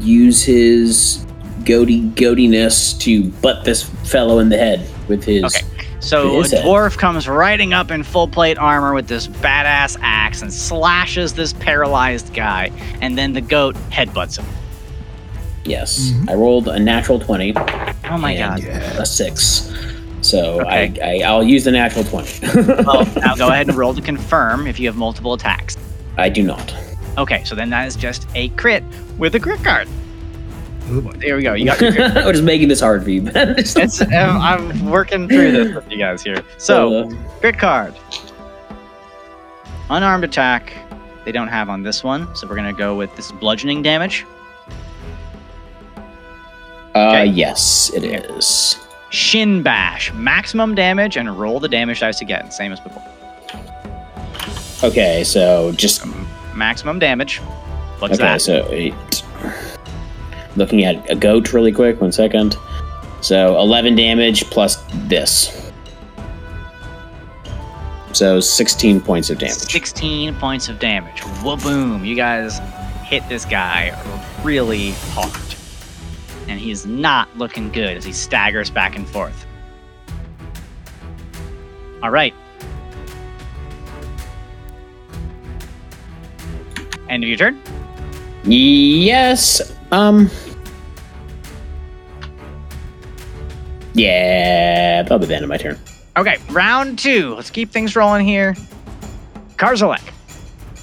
use 0.00 0.42
his 0.42 1.26
goaty 1.64 2.02
goatiness 2.10 2.98
to 3.00 3.24
butt 3.40 3.64
this 3.64 3.82
fellow 4.10 4.38
in 4.38 4.48
the 4.48 4.56
head 4.58 4.88
with 5.08 5.24
his. 5.24 5.44
Okay. 5.44 5.62
So 6.00 6.30
a 6.36 6.38
It 6.40 6.46
is 6.46 6.52
it. 6.54 6.64
dwarf 6.64 6.98
comes 6.98 7.28
riding 7.28 7.72
up 7.72 7.90
in 7.90 8.02
full 8.02 8.26
plate 8.26 8.58
armor 8.58 8.92
with 8.92 9.06
this 9.06 9.28
badass 9.28 9.96
axe 10.02 10.42
and 10.42 10.52
slashes 10.52 11.32
this 11.32 11.52
paralyzed 11.52 12.34
guy, 12.34 12.70
and 13.00 13.16
then 13.16 13.32
the 13.32 13.40
goat 13.40 13.76
headbutts 13.90 14.38
him. 14.38 14.46
Yes. 15.64 16.10
Mm-hmm. 16.10 16.30
I 16.30 16.34
rolled 16.34 16.68
a 16.68 16.78
natural 16.78 17.20
20. 17.20 17.54
Oh 17.56 18.18
my 18.18 18.32
and 18.32 18.62
god. 18.64 18.72
A 18.98 19.06
6. 19.06 19.72
So 20.22 20.60
Okay. 20.60 21.00
I, 21.00 21.22
I, 21.22 21.28
I'll 21.28 21.44
use 21.44 21.64
the 21.64 21.70
natural 21.70 22.04
20. 22.04 22.46
Well, 22.84 23.06
now 23.16 23.36
go 23.36 23.48
ahead 23.48 23.68
and 23.68 23.76
roll 23.76 23.94
to 23.94 24.02
confirm 24.02 24.66
if 24.66 24.80
you 24.80 24.88
have 24.88 24.96
multiple 24.96 25.34
attacks. 25.34 25.76
I 26.16 26.28
do 26.28 26.42
not. 26.42 26.74
Okay, 27.16 27.44
so 27.44 27.54
then 27.54 27.70
that 27.70 27.86
is 27.86 27.94
just 27.94 28.26
a 28.34 28.48
crit 28.50 28.82
with 29.18 29.34
a 29.36 29.40
crit 29.40 29.62
card. 29.62 29.86
Oh 30.90 31.00
boy. 31.00 31.12
There 31.12 31.36
we 31.36 31.42
go. 31.42 31.54
You 31.54 31.66
got 31.66 31.80
your. 31.80 31.92
I'm 32.02 32.32
just 32.32 32.42
making 32.44 32.68
this 32.68 32.80
hard 32.80 33.02
for 33.04 33.10
you. 33.10 33.22
Um, 33.34 33.56
I'm 34.12 34.90
working 34.90 35.28
through 35.28 35.52
this 35.52 35.74
with 35.74 35.90
you 35.90 35.98
guys 35.98 36.22
here. 36.22 36.42
So, 36.58 37.04
Uh, 37.08 37.10
crit 37.40 37.58
card. 37.58 37.94
Unarmed 39.90 40.24
attack. 40.24 40.72
They 41.24 41.32
don't 41.32 41.48
have 41.48 41.68
on 41.68 41.82
this 41.82 42.02
one, 42.02 42.34
so 42.34 42.46
we're 42.48 42.56
gonna 42.56 42.72
go 42.72 42.96
with 42.96 43.14
this 43.16 43.30
bludgeoning 43.32 43.82
damage. 43.82 44.26
uh, 46.94 47.08
Okay. 47.10 47.26
yes, 47.26 47.90
it 47.94 48.02
is. 48.04 48.76
Shin 49.10 49.62
bash, 49.62 50.12
maximum 50.14 50.74
damage, 50.74 51.16
and 51.16 51.38
roll 51.38 51.60
the 51.60 51.68
damage 51.68 52.00
dice 52.00 52.22
again, 52.22 52.50
same 52.50 52.72
as 52.72 52.80
before. 52.80 53.02
Okay, 54.82 55.22
so 55.22 55.70
just 55.72 56.04
Maximum 56.54 56.98
damage. 56.98 57.38
What's 57.98 58.14
okay, 58.14 58.24
that? 58.24 58.42
so 58.42 58.66
eight. 58.70 58.94
Looking 60.56 60.84
at 60.84 61.10
a 61.10 61.14
goat 61.14 61.52
really 61.52 61.72
quick. 61.72 62.00
One 62.00 62.12
second. 62.12 62.56
So 63.20 63.58
eleven 63.58 63.94
damage 63.94 64.44
plus 64.50 64.82
this. 65.06 65.70
So 68.12 68.40
sixteen 68.40 69.00
points 69.00 69.30
of 69.30 69.38
damage. 69.38 69.54
16 69.54 70.34
points 70.36 70.68
of 70.68 70.78
damage. 70.78 71.22
Wha-boom! 71.42 72.04
You 72.04 72.14
guys 72.14 72.58
hit 73.04 73.26
this 73.28 73.44
guy 73.44 73.96
really 74.42 74.90
hard. 75.12 75.54
And 76.48 76.60
he's 76.60 76.84
not 76.84 77.34
looking 77.38 77.70
good 77.70 77.96
as 77.96 78.04
he 78.04 78.12
staggers 78.12 78.68
back 78.68 78.96
and 78.96 79.08
forth. 79.08 79.46
All 82.02 82.10
right. 82.10 82.34
End 87.08 87.22
of 87.22 87.28
your 87.28 87.38
turn. 87.38 87.62
Yes. 88.44 89.74
Um. 89.92 90.30
Yeah, 93.94 95.02
probably 95.06 95.26
the 95.28 95.34
end 95.34 95.44
of 95.44 95.48
my 95.48 95.56
turn. 95.58 95.78
Okay, 96.16 96.36
round 96.50 96.98
two. 96.98 97.34
Let's 97.34 97.50
keep 97.50 97.70
things 97.70 97.94
rolling 97.96 98.26
here. 98.26 98.54
Karzalek, 99.56 100.00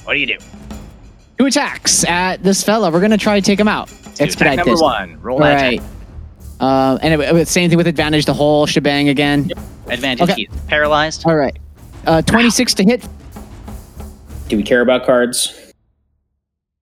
what 0.06 0.14
do 0.14 0.19
you 0.19 0.26
do? 0.26 0.38
Two 1.38 1.45
attacks 1.45 2.03
at 2.06 2.44
this 2.44 2.64
fella. 2.64 2.91
We're 2.91 3.02
gonna 3.02 3.18
try 3.18 3.40
to 3.40 3.45
take 3.45 3.60
him 3.60 3.68
out. 3.68 3.88
Do 4.15 4.23
Expedite 4.23 4.57
number 4.57 4.72
this. 4.72 4.81
one. 4.81 5.19
Roll 5.22 5.38
All 5.38 5.44
that 5.45 5.61
right. 5.61 5.81
Uh, 6.60 6.98
and 7.02 7.22
it, 7.22 7.36
it- 7.36 7.48
same 7.48 7.69
thing 7.69 7.77
with 7.77 7.88
advantage, 7.88 8.26
the 8.26 8.34
whole 8.34 8.65
shebang 8.65 9.10
again. 9.10 9.45
attack. 9.52 9.64
Advantage. 9.88 10.30
Okay. 10.30 10.45
He's 10.49 10.61
paralyzed. 10.68 11.23
All 11.26 11.36
right. 11.36 11.57
Uh, 12.06 12.22
26 12.22 12.73
to 12.76 12.84
hit. 12.84 13.07
Do 14.49 14.57
we 14.57 14.64
care 14.64 14.81
about 14.81 15.06
cards? 15.06 15.73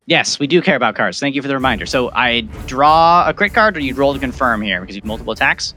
Yes, 0.05 0.39
we 0.39 0.47
do 0.47 0.61
care 0.61 0.75
about 0.77 0.95
cards. 0.95 1.19
Thank 1.19 1.35
you 1.35 1.41
for 1.41 1.47
the 1.49 1.53
reminder. 1.53 1.85
So 1.85 2.11
I 2.13 2.41
draw 2.65 3.27
a 3.27 3.33
crit 3.33 3.53
card, 3.53 3.75
or 3.77 3.81
you 3.81 3.93
roll 3.93 4.13
to 4.13 4.19
confirm 4.19 4.61
here 4.61 4.79
because 4.81 4.95
you 4.95 5.01
have 5.01 5.07
multiple 5.07 5.33
attacks. 5.33 5.73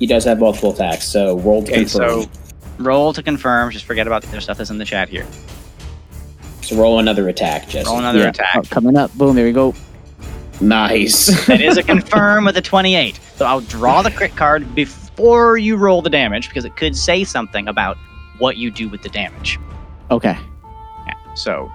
He 0.00 0.06
does 0.06 0.24
have 0.24 0.40
multiple 0.40 0.72
attacks, 0.72 1.06
so 1.06 1.38
roll 1.40 1.62
to 1.62 1.70
Okay, 1.70 1.84
confirm. 1.84 2.22
so 2.22 2.30
roll 2.78 3.12
to 3.12 3.22
confirm. 3.22 3.70
Just 3.70 3.84
forget 3.84 4.06
about 4.08 4.22
the 4.22 4.28
other 4.28 4.40
stuff 4.40 4.58
that's 4.58 4.70
in 4.70 4.78
the 4.78 4.84
chat 4.84 5.08
here. 5.08 5.26
So 6.62 6.76
roll 6.76 6.98
another 6.98 7.28
attack, 7.28 7.68
Jesse. 7.68 7.86
Roll 7.86 7.98
another 7.98 8.18
Yeah. 8.20 8.28
attack. 8.30 8.56
Oh, 8.56 8.62
coming 8.62 8.96
up. 8.96 9.12
Boom. 9.14 9.36
There 9.36 9.44
we 9.44 9.52
go. 9.52 9.74
Nice. 10.60 11.46
That 11.46 11.60
is 11.60 11.76
a 11.76 11.82
confirm 11.94 12.44
with 12.46 12.56
a 12.56 12.62
28. 12.62 13.20
So 13.36 13.44
I'll 13.44 13.60
draw 13.60 14.02
the 14.02 14.10
crit 14.10 14.34
card 14.36 14.74
before 14.74 15.58
you 15.58 15.76
roll 15.76 16.00
the 16.02 16.10
damage 16.10 16.48
because 16.48 16.64
it 16.64 16.76
could 16.76 16.96
say 16.96 17.22
something 17.24 17.68
about 17.68 17.96
what 18.38 18.56
you 18.56 18.70
do 18.70 18.88
with 18.88 19.02
the 19.02 19.08
damage. 19.10 19.58
Okay. 20.10 20.36
Yeah. 21.06 21.14
So 21.34 21.70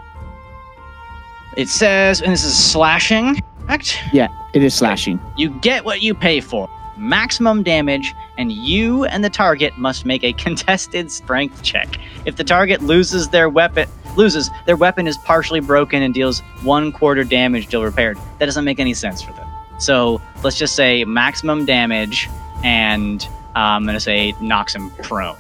it 1.58 1.68
says, 1.70 2.22
and 2.22 2.32
this 2.32 2.44
is 2.44 2.58
slashing. 2.58 3.40
Correct? 3.68 4.00
Yeah, 4.14 4.28
it 4.56 4.64
is 4.64 4.74
slashing. 4.74 5.20
You 5.38 5.50
get 5.62 5.86
what 5.86 6.02
you 6.02 6.14
pay 6.16 6.40
for. 6.42 6.68
Maximum 6.98 7.64
damage, 7.64 8.14
and 8.38 8.52
you 8.52 9.06
and 9.06 9.24
the 9.24 9.30
target 9.30 9.78
must 9.78 10.06
make 10.06 10.24
a 10.24 10.34
contested 10.46 11.12
strength 11.12 11.62
check. 11.64 11.98
If 12.26 12.36
the 12.38 12.44
target 12.44 12.82
loses 12.82 13.30
their 13.30 13.50
weapon, 13.50 13.88
loses 14.16 14.50
their 14.66 14.78
weapon 14.78 15.08
is 15.08 15.18
partially 15.18 15.60
broken 15.60 16.02
and 16.02 16.14
deals 16.14 16.40
one 16.64 16.92
quarter 16.92 17.24
damage 17.24 17.68
till 17.68 17.84
repaired. 17.84 18.18
That 18.40 18.46
doesn't 18.46 18.64
make 18.64 18.80
any 18.80 18.94
sense 18.94 19.22
for 19.22 19.34
them. 19.34 19.48
So 19.78 20.22
let's 20.44 20.58
just 20.58 20.76
say 20.76 21.04
maximum 21.04 21.66
damage, 21.66 22.30
and 22.64 23.22
uh, 23.56 23.60
I'm 23.60 23.86
gonna 23.86 24.00
say 24.00 24.34
knocks 24.40 24.74
him 24.74 24.90
prone. 25.04 25.36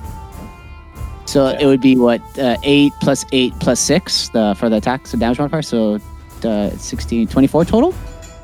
So 1.26 1.48
Okay. 1.48 1.64
it 1.64 1.66
would 1.68 1.82
be 1.82 1.96
what 1.98 2.22
uh, 2.38 2.58
eight 2.64 2.92
plus 3.02 3.26
eight 3.32 3.54
plus 3.60 3.80
six 3.80 4.28
the 4.30 4.56
for 4.56 4.70
the 4.70 4.76
attack, 4.76 5.08
so 5.08 5.18
damage 5.18 5.40
modifier. 5.40 5.62
So 5.62 6.00
uh, 6.44 6.70
16, 6.72 7.28
24 7.28 7.66
total 7.66 7.94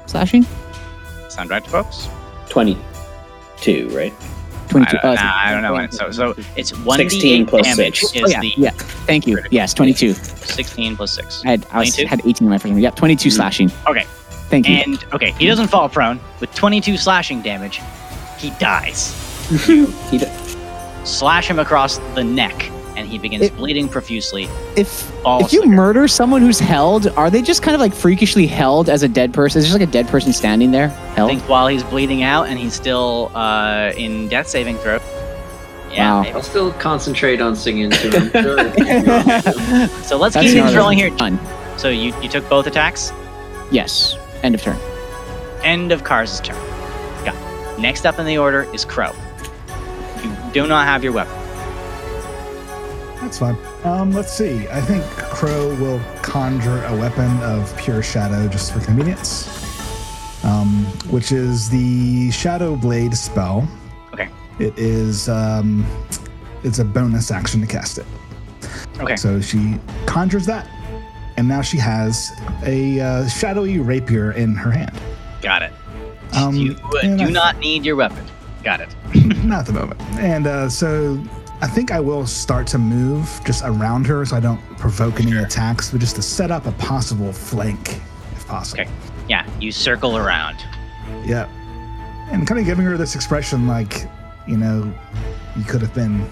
slashing. 0.08 0.46
Sound 1.30 1.50
right, 1.50 1.66
folks? 1.68 2.08
22, 3.62 3.96
right? 3.96 4.14
22. 4.70 4.98
I, 4.98 5.08
uh, 5.08 5.14
nah, 5.16 5.34
I 5.36 5.52
don't 5.52 5.62
know. 5.64 5.74
When, 5.74 5.92
so 5.92 6.12
so 6.12 6.34
it's 6.56 6.78
one 6.80 6.98
16 6.98 7.46
d8 7.46 7.50
plus 7.50 7.66
damage 7.68 8.00
six. 8.00 8.16
is 8.16 8.24
oh, 8.24 8.28
yeah, 8.28 8.40
the 8.40 8.54
yeah. 8.58 8.70
Thank 8.72 9.28
you. 9.28 9.40
Yes, 9.52 9.74
22. 9.74 10.14
16 10.14 10.96
plus 10.96 11.12
six. 11.12 11.44
I 11.46 11.50
had 11.52 11.68
I 11.72 11.80
was, 11.80 11.96
22? 11.96 12.08
had 12.08 12.22
18 12.26 12.46
in 12.46 12.50
my 12.50 12.58
first 12.58 12.72
one. 12.72 12.82
Yep, 12.82 12.96
22 12.96 13.30
slashing. 13.30 13.72
Okay. 13.88 14.06
Thank 14.50 14.68
you. 14.68 14.76
And 14.76 15.06
okay, 15.14 15.32
he 15.32 15.46
doesn't 15.48 15.68
fall 15.68 15.90
prone 15.90 16.20
with 16.40 16.54
22 16.56 16.98
slashing 16.98 17.42
damage. 17.42 17.82
He 18.38 18.52
dies. 18.52 19.18
He 20.10 20.18
d- 20.18 20.26
Slash 21.04 21.50
him 21.50 21.60
across 21.60 21.98
the 22.16 22.24
neck, 22.24 22.72
and 23.02 23.10
he 23.10 23.18
begins 23.18 23.44
It- 23.44 23.58
bleeding 23.58 23.90
profusely. 23.90 24.48
if 24.78 24.88
Falls 25.24 25.46
if 25.46 25.54
you 25.54 25.60
to 25.60 25.64
the 25.64 25.68
ground. 25.68 25.76
murder 25.78 26.08
someone 26.08 26.42
who's 26.42 26.60
held, 26.60 27.08
are 27.18 27.30
they 27.30 27.42
just 27.42 27.62
kind 27.62 27.76
of 27.76 27.82
like 27.82 27.94
freakishly 27.94 28.48
held 28.48 28.90
as 28.90 29.04
a 29.04 29.08
dead 29.10 29.34
person? 29.34 29.60
Is 29.60 29.66
there 29.66 29.70
just 29.78 29.80
like 29.82 29.90
a 29.90 29.92
dead 29.92 30.08
person 30.08 30.32
standing 30.34 30.72
there 30.72 30.88
I 30.90 31.14
held? 31.16 31.30
think 31.32 31.44
while 31.50 31.68
he's 31.68 31.84
bleeding 31.84 32.24
out 32.24 32.48
and 32.48 32.58
he's 32.58 32.74
still 32.74 33.32
uh, 33.36 33.92
in 33.98 34.28
death 34.30 34.48
saving 34.48 34.78
throw. 34.78 35.00
Yeah. 35.92 36.22
Wow. 36.22 36.30
I'll 36.36 36.42
still 36.42 36.72
concentrate 36.74 37.42
on 37.42 37.56
singing 37.56 37.90
to 37.92 38.10
him. 38.10 38.32
Sure. 38.42 38.58
So 40.04 40.18
let's 40.18 40.36
That's 40.36 40.48
keep 40.48 40.54
things 40.64 40.76
rolling 40.76 40.98
here. 40.98 41.12
Fun. 41.18 41.38
So 41.78 41.90
you, 41.90 42.14
you 42.22 42.30
took 42.30 42.48
both 42.50 42.66
attacks. 42.68 43.12
Yes. 43.72 44.16
End 44.44 44.56
of 44.56 44.62
turn. 44.62 44.78
End 45.64 45.92
of 45.92 46.04
Cars' 46.04 46.40
turn. 46.40 46.56
Got 47.26 47.36
it. 47.36 47.80
Next 47.80 48.06
up 48.06 48.20
in 48.20 48.26
the 48.26 48.38
order 48.38 48.64
is 48.74 48.86
Crow. 48.86 49.12
You 50.24 50.32
do 50.54 50.68
not 50.68 50.86
have 50.88 51.04
your 51.04 51.14
weapon. 51.14 51.34
That's 53.22 53.38
fine. 53.40 53.56
Um, 53.84 54.12
let's 54.12 54.34
see. 54.34 54.68
I 54.70 54.82
think 54.82 55.04
Crow 55.06 55.76
will 55.76 56.02
conjure 56.22 56.84
a 56.86 56.96
weapon 56.98 57.42
of 57.44 57.76
pure 57.78 58.02
shadow 58.02 58.48
just 58.48 58.74
for 58.74 58.80
convenience, 58.80 60.44
um, 60.44 60.86
which 61.10 61.32
is 61.32 61.70
the 61.70 62.32
Shadow 62.32 62.76
Blade 62.76 63.16
spell. 63.16 63.68
Okay. 64.14 64.28
It 64.60 64.78
is 64.78 65.30
um, 65.30 65.86
it's 66.64 66.80
a 66.80 66.86
bonus 66.86 67.30
action 67.32 67.62
to 67.62 67.68
cast 67.68 68.00
it. 68.00 68.06
Okay. 69.00 69.16
So 69.16 69.40
she 69.40 69.76
conjures 70.08 70.46
that, 70.48 70.68
and 71.38 71.48
now 71.48 71.62
she 71.62 71.78
has 71.78 72.32
a 72.66 73.00
uh, 73.00 73.28
shadowy 73.28 73.78
rapier 73.80 74.32
in 74.32 74.56
her 74.56 74.72
hand. 74.72 75.00
Got 75.42 75.62
it. 75.62 75.74
Um, 76.34 76.56
you 76.56 76.76
and 77.04 77.20
do 77.20 77.26
I- 77.26 77.30
not 77.30 77.58
need 77.60 77.86
your 77.86 77.96
weapon. 77.96 78.26
Got 78.64 78.80
it. 78.82 78.90
Not 79.44 79.62
at 79.62 79.66
the 79.66 79.74
moment. 79.74 80.00
And 80.20 80.46
uh, 80.46 80.70
so 80.70 81.16
I 81.62 81.68
think 81.68 81.92
I 81.92 82.00
will 82.00 82.26
start 82.26 82.66
to 82.68 82.78
move 82.80 83.40
just 83.46 83.64
around 83.64 84.08
her 84.08 84.26
so 84.26 84.36
I 84.36 84.40
don't 84.40 84.60
provoke 84.78 85.20
any 85.22 85.38
attacks, 85.38 85.92
but 85.92 86.00
just 86.00 86.16
to 86.16 86.22
set 86.22 86.50
up 86.50 86.66
a 86.66 86.72
possible 86.74 87.32
flank 87.32 88.02
if 88.34 88.48
possible. 88.48 88.82
Okay. 88.82 88.92
Yeah, 89.30 89.48
you 89.60 89.72
circle 89.72 90.18
around. 90.18 90.58
Yeah. 91.24 91.48
and 92.32 92.48
kind 92.48 92.60
of 92.60 92.66
giving 92.66 92.86
her 92.86 92.98
this 92.98 93.14
expression 93.16 93.68
like, 93.68 94.08
you 94.48 94.58
know, 94.58 94.92
you 95.56 95.64
could 95.66 95.82
have 95.82 95.94
been 95.94 96.28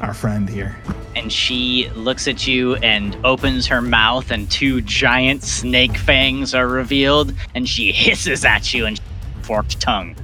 our 0.00 0.14
friend 0.14 0.48
here. 0.48 0.76
And 1.16 1.32
she 1.32 1.90
looks 1.96 2.28
at 2.28 2.46
you 2.46 2.76
and 2.76 3.16
opens 3.24 3.66
her 3.66 3.82
mouth, 3.82 4.30
and 4.30 4.48
two 4.48 4.80
giant 4.82 5.42
snake 5.42 5.96
fangs 5.96 6.54
are 6.54 6.68
revealed, 6.68 7.34
and 7.54 7.68
she 7.68 7.90
hisses 7.90 8.44
at 8.44 8.72
you 8.72 8.86
and 8.86 9.00
forked 9.42 9.80
tongue. 9.80 10.14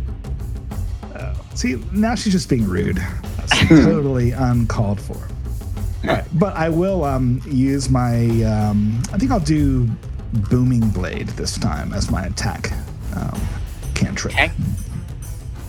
See, 1.55 1.77
now 1.93 2.17
she's 2.17 2.33
just 2.33 2.49
being 2.49 2.65
rude. 2.65 3.01
That's 3.49 3.69
totally 3.69 4.33
uncalled 4.33 5.01
for. 5.01 5.17
Right, 6.05 6.25
but 6.35 6.55
I 6.55 6.69
will 6.69 7.05
um, 7.05 7.41
use 7.47 7.89
my. 7.89 8.27
Um, 8.43 9.03
I 9.13 9.19
think 9.19 9.31
I'll 9.31 9.41
do 9.41 9.89
booming 10.51 10.89
blade 10.91 11.29
this 11.29 11.57
time 11.59 11.93
as 11.93 12.11
my 12.11 12.25
attack 12.27 12.73
um, 13.17 13.41
cantrip. 13.95 14.35
Okay. 14.35 14.51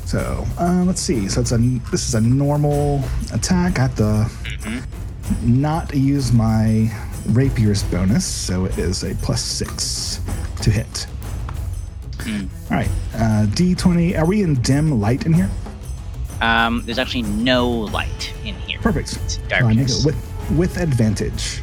So 0.05 0.45
uh, 0.59 0.83
let's 0.85 1.01
see. 1.01 1.29
So 1.29 1.41
it's 1.41 1.51
a 1.51 1.57
this 1.91 2.07
is 2.07 2.15
a 2.15 2.21
normal 2.21 3.01
attack. 3.33 3.79
I 3.79 3.83
have 3.83 3.95
to 3.95 4.29
not 5.41 5.93
use 5.95 6.31
my 6.31 6.91
rapier's 7.27 7.83
bonus, 7.83 8.25
so 8.25 8.65
it 8.65 8.77
is 8.77 9.03
a 9.03 9.15
plus 9.15 9.41
six 9.41 10.19
to 10.61 10.69
hit. 10.69 11.07
Hmm. 12.21 12.45
All 12.71 12.77
right, 12.77 12.89
uh, 13.13 13.45
D20. 13.47 14.17
Are 14.17 14.25
we 14.25 14.41
in 14.41 14.55
dim 14.61 14.99
light 14.99 15.25
in 15.25 15.33
here? 15.33 15.49
Um, 16.41 16.83
there's 16.85 16.99
actually 16.99 17.23
no 17.23 17.69
light 17.69 18.33
in 18.43 18.55
here. 18.55 18.79
Perfect. 18.79 19.13
It's 19.23 19.35
So 19.35 19.41
I 19.55 19.61
make 19.61 19.77
darkness. 19.77 19.99
it 20.01 20.05
with 20.05 20.31
with 20.57 20.77
advantage 20.77 21.61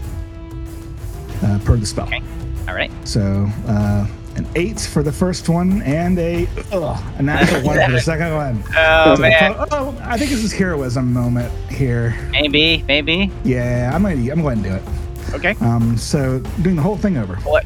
uh, 1.42 1.58
per 1.64 1.76
the 1.76 1.86
spell. 1.86 2.06
Okay. 2.06 2.22
All 2.68 2.74
right. 2.74 2.90
So 3.06 3.46
uh, 3.68 4.06
an 4.36 4.48
eight 4.56 4.80
for 4.80 5.02
the 5.02 5.12
first 5.12 5.48
one 5.48 5.82
and 5.82 6.18
a 6.18 6.48
ugh, 6.72 7.02
a 7.18 7.22
natural 7.22 7.62
one 7.62 7.84
for 7.84 7.92
the 7.92 8.00
second 8.12 8.34
one. 8.34 8.64
Oh 8.76 9.14
So, 9.16 9.22
man. 9.22 9.54
oh, 9.70 9.96
I 10.02 10.16
think 10.18 10.30
this 10.30 10.42
is 10.42 10.52
heroism 10.52 11.12
moment 11.12 11.52
here. 11.70 12.16
Maybe. 12.30 12.82
Maybe. 12.88 13.30
Yeah, 13.44 13.90
I'm 13.94 14.02
gonna 14.02 14.32
I'm 14.32 14.42
going 14.42 14.62
to 14.62 14.68
do 14.70 14.74
it. 14.76 14.82
Okay. 15.34 15.54
Um, 15.60 15.96
so 15.96 16.38
doing 16.62 16.76
the 16.76 16.82
whole 16.82 16.96
thing 16.96 17.16
over. 17.18 17.36
What? 17.36 17.64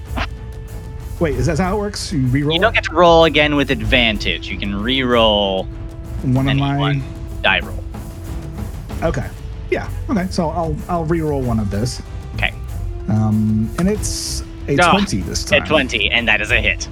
Wait, 1.18 1.34
is 1.36 1.46
that 1.46 1.58
how 1.58 1.76
it 1.76 1.78
works? 1.80 2.12
You 2.12 2.20
re-roll 2.26 2.52
You 2.54 2.60
don't 2.60 2.74
get 2.74 2.84
to 2.84 2.94
roll 2.94 3.24
again 3.24 3.56
with 3.56 3.70
advantage. 3.70 4.48
You 4.48 4.58
can 4.58 4.74
re-roll 4.74 5.66
one 6.22 6.48
of 6.48 6.56
my. 6.56 6.76
one 6.76 7.02
die 7.43 7.60
roll. 7.60 7.82
Okay. 9.02 9.28
Yeah. 9.70 9.90
Okay. 10.10 10.26
So 10.30 10.48
I'll 10.48 10.76
I'll 10.88 11.05
re-roll 11.05 11.43
one 11.43 11.59
of 11.60 11.70
those. 11.70 12.01
Okay. 12.36 12.52
Um, 13.09 13.70
and 13.78 13.88
it's 13.88 14.43
a 14.68 14.76
Ah, 14.80 14.90
twenty 14.93 15.20
this 15.20 15.44
time. 15.44 15.62
At 15.62 15.68
20, 15.68 16.10
and 16.10 16.26
that 16.28 16.40
is 16.40 16.51
a 16.51 16.60
hit. 16.60 16.88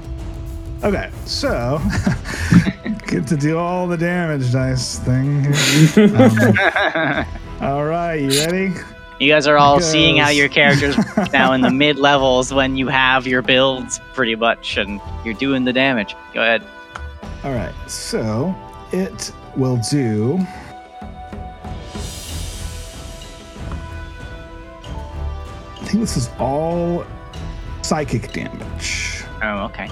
Okay, 0.85 1.11
so 1.25 1.81
get 3.07 3.27
to 3.29 3.37
do 3.37 3.57
all 3.59 3.87
the 3.89 3.97
damage 3.97 4.53
dice 4.53 4.99
thing. 4.99 5.47
Um, 7.61 7.71
all 7.73 7.85
right, 7.85 8.17
you 8.17 8.29
ready? 8.29 8.73
You 9.21 9.33
guys 9.33 9.47
are 9.47 9.57
all 9.57 9.77
Because- 9.77 9.91
seeing 9.93 10.17
how 10.19 10.29
your 10.29 10.49
characters 10.49 10.97
now 11.33 11.53
in 11.53 11.63
the 11.63 11.71
mid 11.71 11.99
levels 11.99 12.53
when 12.53 12.77
you 12.77 12.89
have 12.89 13.27
your 13.27 13.41
builds 13.43 13.99
pretty 14.13 14.35
much, 14.35 14.77
and 14.77 15.01
you're 15.25 15.35
doing 15.35 15.65
the 15.65 15.73
damage. 15.73 16.15
Go 16.35 16.43
ahead. 16.43 16.63
All 17.45 17.53
right, 17.55 17.73
so 17.89 18.55
it 18.95 19.33
will 19.57 19.77
do. 19.91 20.39
I 25.81 25.87
think 25.87 26.01
this 26.01 26.17
is 26.17 26.31
all 26.39 27.05
psychic 27.83 28.33
damage. 28.33 29.25
Oh, 29.43 29.65
okay. 29.65 29.89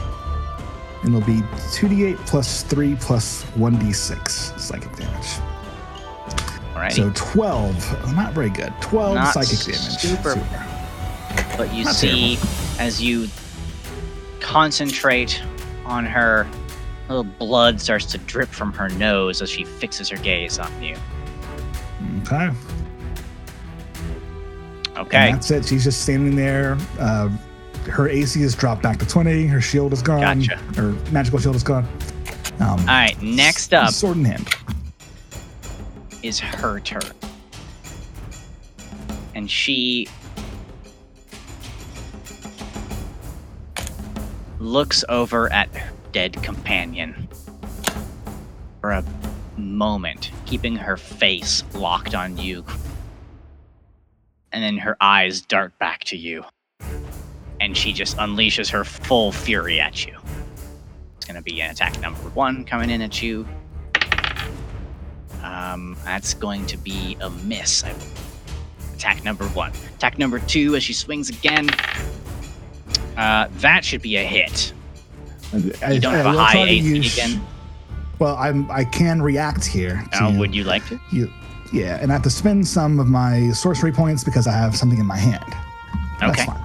And 1.03 1.15
it'll 1.15 1.27
be 1.27 1.41
2d8 1.73 2.17
plus 2.27 2.63
3 2.63 2.95
plus 2.97 3.45
1d6 3.57 4.59
psychic 4.59 4.95
damage. 4.97 5.27
Alrighty. 6.75 6.93
So 6.93 7.13
12. 7.15 8.15
Not 8.15 8.33
very 8.33 8.51
good. 8.51 8.73
12 8.81 9.15
Not 9.17 9.35
psychic 9.35 9.59
damage. 9.59 9.99
super- 9.99 10.37
but 11.57 11.73
you 11.75 11.85
not 11.85 11.95
see 11.95 12.39
as 12.79 13.03
you 13.03 13.29
concentrate 14.41 15.43
on 15.85 16.07
her, 16.07 16.47
little 17.15 17.33
blood 17.39 17.81
starts 17.81 18.07
to 18.07 18.19
drip 18.19 18.49
from 18.49 18.73
her 18.73 18.89
nose 18.91 19.43
as 19.43 19.51
she 19.51 19.65
fixes 19.65 20.09
her 20.09 20.17
gaze 20.17 20.59
on 20.59 20.83
you. 20.83 20.97
Okay. 22.23 22.51
Okay. 24.97 25.17
And 25.17 25.37
that's 25.37 25.51
it. 25.51 25.65
She's 25.65 25.85
just 25.85 26.03
standing 26.03 26.37
there. 26.37 26.77
Uh, 26.99 27.29
her 27.91 28.09
AC 28.09 28.43
is 28.43 28.55
dropped 28.55 28.83
back 28.83 28.99
to 28.99 29.07
20. 29.07 29.47
Her 29.47 29.61
shield 29.61 29.93
is 29.93 30.03
gone. 30.03 30.21
Gotcha. 30.21 30.57
Her 30.77 30.93
magical 31.11 31.39
shield 31.39 31.57
is 31.57 31.63
gone. 31.63 31.85
Um, 32.61 32.79
All 32.81 32.87
right. 32.87 33.21
Next 33.23 33.75
up 33.75 33.91
Sword 33.91 34.19
in 34.19 34.25
hand. 34.25 34.49
is 36.23 36.39
her 36.39 36.79
turn. 36.81 37.03
And 39.35 39.51
she 39.51 40.09
looks 44.59 45.05
over 45.09 45.53
at 45.53 45.69
dead 46.13 46.41
companion 46.43 47.29
for 48.81 48.91
a 48.91 49.05
moment, 49.57 50.31
keeping 50.47 50.77
her 50.77 50.97
face 50.97 51.65
locked 51.75 52.15
on 52.15 52.37
you. 52.37 52.65
And 54.53 54.63
then 54.63 54.77
her 54.79 54.97
eyes 55.01 55.41
dart 55.41 55.79
back 55.79 56.05
to 56.05 56.17
you. 56.17 56.45
And 57.61 57.77
she 57.77 57.93
just 57.93 58.17
unleashes 58.17 58.71
her 58.71 58.85
full 58.85 59.33
fury 59.33 59.81
at 59.81 60.05
you. 60.05 60.17
It's 61.17 61.27
going 61.27 61.37
to 61.37 61.43
be 61.43 61.61
an 61.63 61.71
attack 61.71 62.01
number 62.01 62.21
one 62.31 62.65
coming 62.65 62.91
in 62.91 63.01
at 63.03 63.23
you. 63.23 63.47
Um, 65.43 65.97
that's 66.05 66.35
going 66.35 66.67
to 66.67 66.77
be 66.77 67.17
a 67.21 67.31
miss. 67.31 67.85
Attack 68.95 69.25
number 69.25 69.47
one. 69.49 69.73
Attack 69.97 70.19
number 70.19 70.39
two, 70.41 70.77
as 70.77 70.83
she 70.83 70.93
swings 70.93 71.31
again. 71.31 71.69
Uh, 73.17 73.49
that 73.59 73.85
should 73.85 74.03
be 74.03 74.17
a 74.17 74.25
hit. 74.25 74.73
I, 75.53 75.93
You 75.93 76.01
don't 76.01 76.15
I 76.15 76.17
have 76.19 76.27
a 76.27 76.31
will 76.31 76.39
high 76.39 76.59
AC 76.69 76.79
use- 76.97 77.15
again. 77.19 77.47
Well, 78.19 78.37
I'm 78.37 78.71
I 78.71 78.85
can 78.85 79.21
react 79.21 79.65
here. 79.67 80.05
Now, 80.13 80.31
to 80.31 80.39
would 80.39 80.55
you 80.55 80.65
like 80.65 80.87
to? 80.89 81.01
you? 81.11 81.29
Yeah, 81.73 81.99
and 82.01 82.11
I 82.13 82.15
have 82.15 82.23
to 82.23 82.31
spend 82.31 82.67
some 82.69 83.01
of 83.01 83.09
my 83.09 83.51
sorcery 83.51 83.93
points 83.93 84.23
because 84.25 84.47
I 84.47 84.53
have 84.53 84.77
something 84.77 84.99
in 84.99 85.07
my 85.07 85.17
hand. 85.17 85.45
That's 86.21 86.41
Okay. 86.41 86.45
fine. 86.47 86.63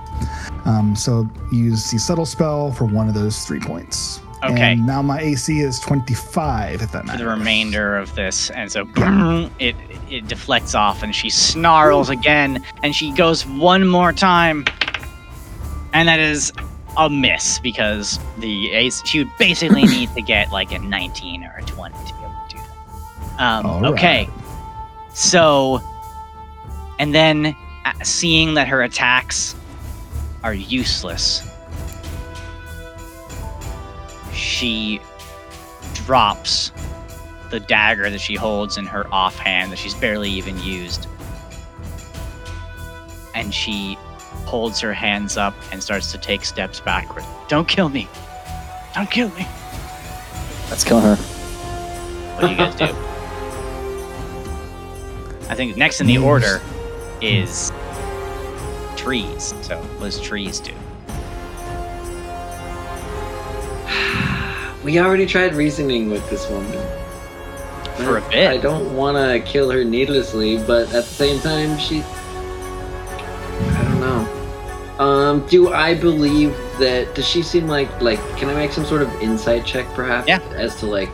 Um, 0.65 0.95
so 0.95 1.27
use 1.51 1.89
the 1.89 1.97
subtle 1.97 2.26
spell 2.26 2.72
for 2.73 2.84
one 2.85 3.07
of 3.07 3.14
those 3.15 3.45
three 3.45 3.59
points. 3.61 4.19
Okay. 4.43 4.73
And 4.73 4.85
now 4.85 5.01
my 5.01 5.19
AC 5.19 5.61
is 5.61 5.80
25, 5.80 6.81
if 6.84 6.91
that 6.91 7.01
For 7.01 7.07
matters. 7.07 7.22
the 7.22 7.27
remainder 7.27 7.97
of 7.97 8.14
this, 8.15 8.49
and 8.51 8.72
so 8.72 8.85
it 9.57 9.76
it 10.11 10.27
deflects 10.27 10.76
off, 10.76 11.01
and 11.01 11.15
she 11.15 11.30
snarls 11.31 12.09
again, 12.09 12.64
and 12.84 12.93
she 12.95 13.11
goes 13.14 13.45
one 13.47 13.88
more 13.88 14.14
time, 14.14 14.64
and 15.93 16.07
that 16.07 16.19
is 16.19 16.51
a 16.98 17.10
miss 17.10 17.60
because 17.60 18.19
the 18.40 18.72
ace 18.72 19.06
she 19.06 19.19
would 19.19 19.32
basically 19.38 19.84
need 19.88 20.14
to 20.15 20.22
get 20.22 20.52
like 20.52 20.72
a 20.72 20.80
19 20.80 21.44
or 21.44 21.56
a 21.57 21.64
20 21.64 21.95
to 21.95 22.14
be 22.14 22.19
able 22.22 22.36
to 22.49 22.56
do 22.56 22.61
that. 22.61 23.41
Um, 23.41 23.65
All 23.65 23.82
right. 23.82 23.94
okay, 23.94 24.30
so 25.14 25.82
and 26.99 27.14
then 27.14 27.56
uh, 27.86 27.94
seeing 28.03 28.56
that 28.56 28.68
her 28.68 28.82
attacks 28.82 29.56
are 30.44 30.53
useless, 30.53 31.48
she 34.34 34.99
drops 35.94 36.72
the 37.49 37.60
dagger 37.60 38.10
that 38.10 38.19
she 38.19 38.36
holds 38.36 38.78
in 38.78 38.86
her 38.86 39.07
offhand 39.14 39.72
that 39.72 39.78
she's 39.78 39.94
barely 39.94 40.30
even 40.30 40.57
used. 40.60 41.07
And 43.36 43.53
she 43.53 43.98
holds 44.48 44.80
her 44.80 44.94
hands 44.94 45.36
up 45.36 45.53
and 45.74 45.84
starts 45.84 46.10
to 46.14 46.18
take 46.18 46.45
steps 46.45 46.80
backward. 46.80 47.26
Don't 47.49 47.68
kill 47.68 47.90
me. 47.90 48.07
Don't 48.95 49.11
kill 49.11 49.30
me. 49.32 49.45
Let's 50.69 50.86
kill 50.86 51.02
her. 51.02 51.15
What 51.15 52.41
do 52.41 52.49
you 52.49 52.56
guys 52.56 52.76
do? 52.76 52.86
I 55.49 55.56
think 55.56 55.76
next 55.76 55.99
in 55.99 56.07
the 56.07 56.18
order 56.18 56.61
is 57.22 57.74
trees. 58.95 59.53
So 59.61 59.78
what 59.78 60.06
does 60.06 60.22
trees 60.22 60.60
do? 60.60 60.74
We 64.84 64.99
already 64.99 65.26
tried 65.26 65.53
reasoning 65.53 66.10
with 66.10 66.30
this 66.30 66.49
woman. 66.49 66.80
For 67.98 68.19
a 68.19 68.30
bit. 68.30 68.48
I 68.48 68.57
don't 68.57 68.95
want 68.95 69.18
to 69.18 69.40
kill 69.52 69.69
her 69.72 69.84
needlessly, 69.84 70.57
but 70.60 70.88
at 70.94 71.03
the 71.03 71.03
same 71.03 71.41
time, 71.41 71.78
she. 71.78 72.03
I 74.99 75.03
don't. 75.03 75.10
Um, 75.41 75.48
do 75.48 75.74
I 75.74 75.94
believe 75.94 76.52
that? 76.80 77.14
Does 77.15 77.28
she 77.28 77.41
seem 77.41 77.68
like 77.68 78.02
like? 78.02 78.19
Can 78.38 78.49
I 78.49 78.53
make 78.56 78.72
some 78.72 78.86
sort 78.86 79.02
of 79.02 79.14
insight 79.22 79.65
check, 79.65 79.86
perhaps? 79.94 80.28
Yeah. 80.28 80.40
As 80.56 80.76
to 80.78 80.86
like 80.86 81.14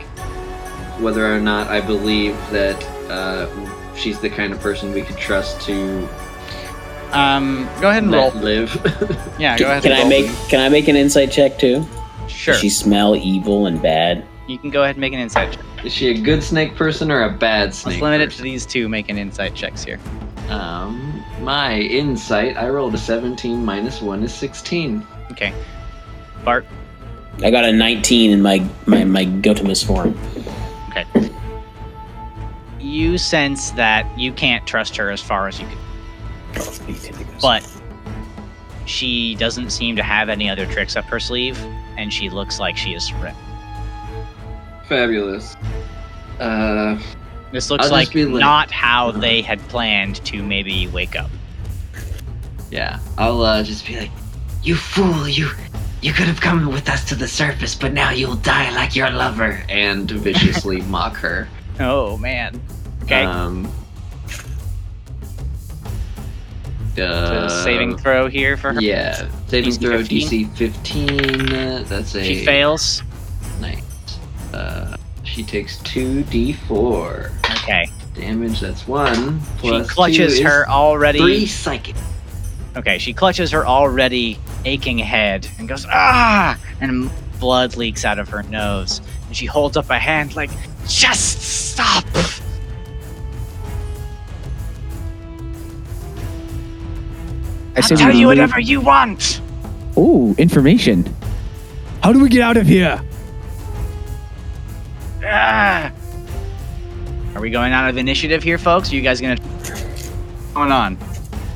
whether 1.00 1.26
or 1.34 1.40
not 1.40 1.68
I 1.68 1.80
believe 1.80 2.34
that 2.50 2.82
uh, 3.10 3.94
she's 3.96 4.20
the 4.20 4.30
kind 4.30 4.52
of 4.52 4.60
person 4.60 4.92
we 4.92 5.02
could 5.02 5.16
trust 5.18 5.60
to 5.62 6.08
Um, 7.12 7.68
go 7.80 7.90
ahead 7.90 8.04
and 8.04 8.12
roll. 8.12 8.30
let 8.30 8.36
live. 8.36 8.72
Yeah, 9.38 9.58
go 9.58 9.66
ahead. 9.66 9.82
Can 9.82 9.90
and 9.92 9.98
I 10.00 10.02
roll. 10.02 10.08
make 10.08 10.48
can 10.48 10.60
I 10.60 10.68
make 10.68 10.86
an 10.88 10.96
insight 10.96 11.30
check 11.32 11.58
too? 11.58 11.84
Sure. 12.28 12.54
Does 12.54 12.60
she 12.60 12.70
smell 12.70 13.16
evil 13.16 13.66
and 13.66 13.82
bad? 13.82 14.24
You 14.46 14.58
can 14.58 14.70
go 14.70 14.82
ahead 14.84 14.94
and 14.96 15.00
make 15.00 15.12
an 15.12 15.18
insight 15.18 15.52
check. 15.52 15.64
Is 15.84 15.92
she 15.92 16.08
a 16.10 16.18
good 16.18 16.42
snake 16.42 16.76
person 16.76 17.10
or 17.10 17.22
a 17.24 17.30
bad 17.30 17.74
snake? 17.74 17.94
Let's 17.94 18.02
limit 18.02 18.20
it 18.20 18.30
to 18.36 18.42
these 18.42 18.64
two 18.64 18.88
making 18.88 19.18
insight 19.18 19.54
checks 19.54 19.82
here. 19.84 19.98
Um, 20.48 21.23
my 21.40 21.78
insight. 21.78 22.56
I 22.56 22.68
rolled 22.68 22.94
a 22.94 22.98
17 22.98 23.64
minus 23.64 24.00
one 24.00 24.22
is 24.22 24.34
16. 24.34 25.06
Okay. 25.32 25.52
Bart, 26.44 26.66
I 27.42 27.50
got 27.50 27.64
a 27.64 27.72
19 27.72 28.30
in 28.30 28.42
my 28.42 28.64
my 28.86 29.04
my 29.04 29.24
Gotemus 29.24 29.84
form. 29.84 30.18
okay. 30.90 31.30
You 32.78 33.18
sense 33.18 33.70
that 33.72 34.18
you 34.18 34.32
can't 34.32 34.66
trust 34.66 34.96
her 34.96 35.10
as 35.10 35.20
far 35.20 35.48
as 35.48 35.58
you 35.58 35.66
can, 35.66 36.96
but 37.40 37.68
she 38.86 39.34
doesn't 39.36 39.70
seem 39.70 39.96
to 39.96 40.02
have 40.02 40.28
any 40.28 40.48
other 40.48 40.66
tricks 40.66 40.96
up 40.96 41.04
her 41.06 41.18
sleeve, 41.18 41.58
and 41.96 42.12
she 42.12 42.28
looks 42.28 42.60
like 42.60 42.76
she 42.76 42.94
is 42.94 43.12
ready. 43.14 43.36
Fabulous. 44.88 45.56
Uh, 46.38 47.00
This 47.54 47.70
looks 47.70 47.88
like 47.90 48.14
like- 48.14 48.28
not 48.28 48.70
how 48.72 49.12
they 49.12 49.40
had 49.40 49.60
planned 49.68 50.16
to 50.26 50.42
maybe 50.42 50.88
wake 50.88 51.14
up. 51.16 51.30
yeah. 52.70 52.98
I'll 53.16 53.42
uh, 53.42 53.62
just 53.62 53.86
be 53.86 53.96
like, 53.96 54.10
You 54.64 54.74
fool, 54.74 55.28
you 55.28 55.48
you 56.02 56.12
could 56.12 56.26
have 56.26 56.40
come 56.40 56.66
with 56.72 56.88
us 56.90 57.04
to 57.10 57.14
the 57.14 57.28
surface, 57.28 57.74
but 57.74 57.92
now 57.92 58.10
you'll 58.10 58.34
die 58.36 58.70
like 58.74 58.94
your 58.96 59.08
lover. 59.10 59.62
and 59.68 60.10
viciously 60.10 60.80
mock 60.96 61.14
her. 61.16 61.48
Oh 61.80 62.16
man. 62.18 62.60
Okay. 63.04 63.22
Um. 63.24 63.70
So 66.96 67.04
Uh, 67.06 67.48
saving 67.64 67.96
throw 67.98 68.28
here 68.28 68.56
for 68.56 68.72
her. 68.72 68.80
Yeah, 68.80 69.28
saving 69.48 69.70
DC 69.72 69.80
throw 69.80 69.98
15? 69.98 70.28
DC 70.28 70.56
15. 70.56 71.52
uh, 71.52 71.84
that's 71.88 72.14
a 72.14 72.22
She 72.24 72.44
fails. 72.44 73.02
Nice. 73.60 73.82
Uh, 74.52 74.96
she 75.24 75.42
takes 75.42 75.78
two 75.78 76.22
D4 76.24 77.32
Okay. 77.64 77.88
damage. 78.14 78.60
That's 78.60 78.86
one. 78.86 79.40
She 79.62 79.82
clutches 79.84 80.16
two 80.16 80.22
is 80.22 80.40
her 80.42 80.68
already. 80.68 81.18
three 81.18 81.46
psychic. 81.46 81.96
Okay, 82.76 82.98
she 82.98 83.14
clutches 83.14 83.50
her 83.52 83.66
already 83.66 84.38
aching 84.66 84.98
head 84.98 85.48
and 85.58 85.66
goes, 85.66 85.86
ah! 85.88 86.58
And 86.82 87.10
blood 87.40 87.76
leaks 87.76 88.04
out 88.04 88.18
of 88.18 88.28
her 88.28 88.42
nose. 88.44 89.00
And 89.26 89.36
she 89.36 89.46
holds 89.46 89.78
up 89.78 89.88
a 89.88 89.98
hand 89.98 90.36
like, 90.36 90.50
just 90.86 91.40
stop! 91.40 92.04
I 97.76 97.76
I'll 97.76 97.82
say 97.82 97.96
tell 97.96 98.14
you 98.14 98.26
whatever 98.26 98.60
you 98.60 98.80
want! 98.80 99.40
Ooh, 99.96 100.34
information. 100.36 101.14
How 102.02 102.12
do 102.12 102.20
we 102.20 102.28
get 102.28 102.42
out 102.42 102.58
of 102.58 102.66
here? 102.66 103.00
Ah! 105.24 105.90
Are 107.34 107.40
we 107.40 107.50
going 107.50 107.72
out 107.72 107.88
of 107.90 107.96
initiative 107.96 108.42
here, 108.42 108.58
folks? 108.58 108.92
Are 108.92 108.94
you 108.94 109.00
guys 109.02 109.20
gonna. 109.20 109.40
What's 109.40 110.08
going 110.54 110.70
on? 110.72 110.96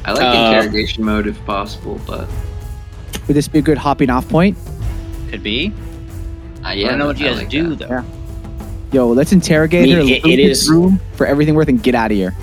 I 0.04 0.12
like 0.12 0.22
Uh, 0.22 0.48
interrogation 0.56 1.04
mode 1.04 1.26
if 1.26 1.42
possible, 1.44 2.00
but 2.06 2.28
Would 3.26 3.36
this 3.36 3.46
be 3.48 3.58
a 3.58 3.62
good 3.62 3.78
hopping 3.78 4.10
off 4.10 4.28
point? 4.28 4.56
Could 5.30 5.42
be. 5.42 5.72
uh, 6.64 6.68
I 6.68 6.80
don't 6.82 6.98
know 6.98 7.06
what 7.06 7.18
you 7.18 7.26
guys 7.26 7.36
like 7.38 7.48
do, 7.50 7.74
that. 7.76 7.88
though. 7.88 7.94
Yeah. 7.94 8.02
Yo, 8.92 9.08
let's 9.08 9.32
interrogate 9.32 9.82
I 9.82 9.86
mean, 9.86 10.08
her. 10.08 10.14
it- 10.14 10.24
loot 10.24 10.38
it 10.40 10.48
this 10.48 10.62
is- 10.62 10.70
room 10.70 10.98
for 11.12 11.26
everything 11.26 11.54
worth 11.54 11.68
and 11.68 11.82
get 11.82 11.94
out 11.94 12.10
of 12.10 12.16
here. 12.16 12.34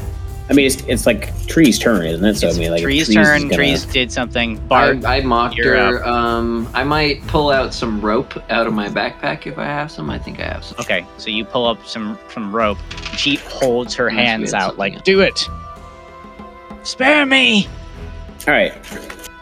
I 0.47 0.53
mean, 0.53 0.67
it's 0.67 0.83
it's 0.83 1.05
like 1.07 1.35
Tree's 1.47 1.79
turn, 1.79 2.05
isn't 2.05 2.23
it? 2.23 2.35
So 2.35 2.47
It's 2.47 2.57
I 2.57 2.59
mean, 2.59 2.69
like 2.71 2.81
if 2.81 2.85
Tree's 2.85 3.09
is 3.09 3.15
turn. 3.15 3.41
gonna- 3.43 3.55
Trees 3.55 3.83
did 3.85 4.11
something. 4.11 4.57
Bart, 4.67 5.03
I, 5.03 5.17
I 5.17 5.21
mocked 5.21 5.55
you're 5.55 5.75
her. 5.75 6.07
Um, 6.07 6.69
I 6.75 6.83
might 6.83 7.25
pull 7.27 7.49
out 7.49 7.73
some 7.73 7.99
rope 7.99 8.37
out 8.51 8.67
of 8.67 8.73
my 8.73 8.87
backpack 8.87 9.47
if 9.47 9.57
I 9.57 9.65
have 9.65 9.89
some. 9.91 10.09
I 10.11 10.19
think 10.19 10.39
I 10.39 10.43
have 10.43 10.63
some. 10.63 10.77
Okay, 10.79 11.03
so 11.17 11.31
you 11.31 11.45
pull 11.45 11.65
up 11.65 11.83
some 11.87 12.19
some 12.31 12.55
rope. 12.55 12.77
and 13.09 13.17
She 13.19 13.37
holds 13.37 13.95
her 13.95 14.05
Must 14.05 14.15
be 14.17 14.21
hands 14.23 14.53
at 14.53 14.61
out 14.61 14.65
something 14.67 14.77
like, 14.79 14.93
else. 14.93 15.01
"Do 15.03 15.21
it, 15.21 15.49
spare 16.83 17.25
me." 17.25 17.67
All 18.47 18.53
right. 18.53 18.73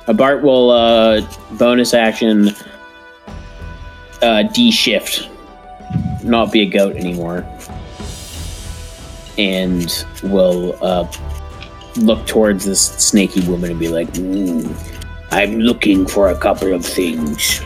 A 0.08 0.14
Bart 0.14 0.42
will 0.42 0.70
uh, 0.72 1.22
bonus 1.58 1.94
action 1.94 2.50
uh, 4.22 4.44
D 4.54 4.72
shift, 4.72 5.30
not 6.24 6.52
be 6.52 6.62
a 6.62 6.66
goat 6.66 6.96
anymore, 6.96 7.46
and 9.38 10.06
will 10.24 10.78
uh, 10.82 11.12
look 11.98 12.26
towards 12.28 12.66
this 12.66 12.82
snaky 12.82 13.42
woman 13.48 13.72
and 13.72 13.80
be 13.80 13.88
like, 13.88 14.16
Hmm, 14.16 14.72
I'm 15.32 15.60
looking 15.60 16.06
for 16.06 16.30
a 16.30 16.38
couple 16.38 16.74
of 16.74 16.86
things. 16.86 17.62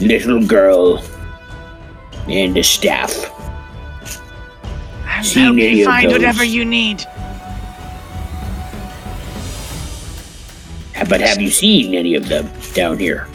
Little 0.00 0.46
girl 0.46 1.02
and 2.28 2.56
a 2.56 2.62
staff. 2.62 3.32
I'll 5.06 5.24
help 5.24 5.56
you 5.56 5.80
of 5.82 5.86
find 5.86 6.12
whatever 6.12 6.44
you 6.44 6.64
need. 6.64 7.04
But 11.08 11.20
have 11.20 11.40
you 11.40 11.50
seen 11.50 11.94
any 11.94 12.14
of 12.14 12.28
them 12.28 12.50
down 12.74 12.98
here? 12.98 13.26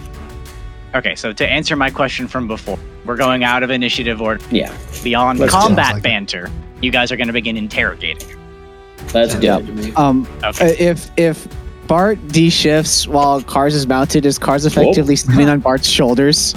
Okay, 0.96 1.16
so 1.16 1.34
to 1.34 1.48
answer 1.48 1.76
my 1.76 1.90
question 1.90 2.28
from 2.28 2.48
before, 2.48 2.78
we're 3.06 3.16
going 3.16 3.44
out 3.44 3.64
of 3.64 3.72
initiative 3.72 4.22
or 4.22 4.38
"Yeah, 4.52 4.76
beyond 5.04 5.40
Let's 5.40 5.52
combat 5.52 5.86
Sounds 5.86 5.94
like 5.94 6.04
it. 6.04 6.52
Banter. 6.84 6.86
You 6.86 6.92
guys 6.92 7.12
are 7.12 7.18
going 7.18 7.28
to 7.28 7.34
begin 7.34 7.58
interrogating. 7.58 8.28
let's 9.14 9.34
Sounds 9.34 9.44
Yeah. 9.44 9.60
good 9.60 9.68
to 9.68 9.74
me. 9.74 9.94
Um, 9.96 10.28
Okay. 10.44 10.70
uh, 10.72 10.76
if 10.80 11.10
if 11.18 11.48
Bart 11.88 12.18
D 12.30 12.50
shifts 12.50 13.08
while 13.08 13.42
Cars 13.42 13.76
is 13.76 13.86
mounted, 13.88 14.26
is 14.26 14.38
Cars 14.40 14.66
effectively 14.66 15.16
standing 15.16 15.50
on 15.50 15.60
Bart's 15.60 15.88
shoulders? 15.88 16.56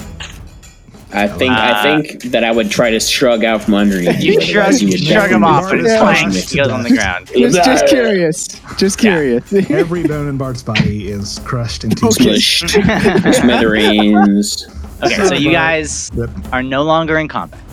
I 1.13 1.25
think 1.27 1.51
I 1.53 1.71
Uh, 1.71 1.83
think 2.01 2.23
that 2.31 2.43
I 2.43 2.51
would 2.51 2.69
try 2.69 2.89
to 2.91 2.99
shrug 2.99 3.43
out 3.45 3.63
from 3.63 3.75
underneath 3.75 4.19
You 4.21 4.33
you. 4.39 4.41
shrug, 4.41 4.73
you 4.81 4.89
would 4.89 4.99
shrug 5.03 5.31
him 5.31 5.43
off, 5.43 5.63
be 5.71 5.77
but 5.77 5.85
it's 5.85 5.93
Yeah. 5.93 5.99
Crushed 6.01 6.49
He 6.51 6.57
goes 6.57 6.67
on 6.69 6.83
the 6.83 6.89
ground. 6.89 7.27
Just, 7.35 7.63
just 7.63 7.87
curious. 7.87 8.47
Just 8.77 9.01
Yeah. 9.03 9.11
curious. 9.13 9.53
Every 9.69 10.03
bone 10.05 10.27
in 10.27 10.37
Bart's 10.37 10.63
body 10.63 11.07
is 11.09 11.39
crushed 11.45 11.85
into 11.85 12.05
Okay. 12.07 12.35
Smushed. 12.35 13.33
Smithereens. 13.35 14.67
Okay, 15.03 15.27
so 15.27 15.33
you 15.35 15.51
guys 15.51 16.09
are 16.51 16.63
no 16.63 16.83
longer 16.83 17.17
in 17.19 17.27
combat, 17.27 17.59
and 17.59 17.66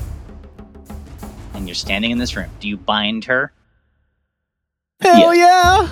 you're 1.75 1.81
standing 1.81 2.13
in 2.13 2.19
this 2.19 2.37
room. 2.37 2.49
Do 2.61 2.69
you 2.69 2.77
bind 2.77 3.25
her? 3.25 3.53
Hell 5.01 5.35
yeah! 5.35 5.89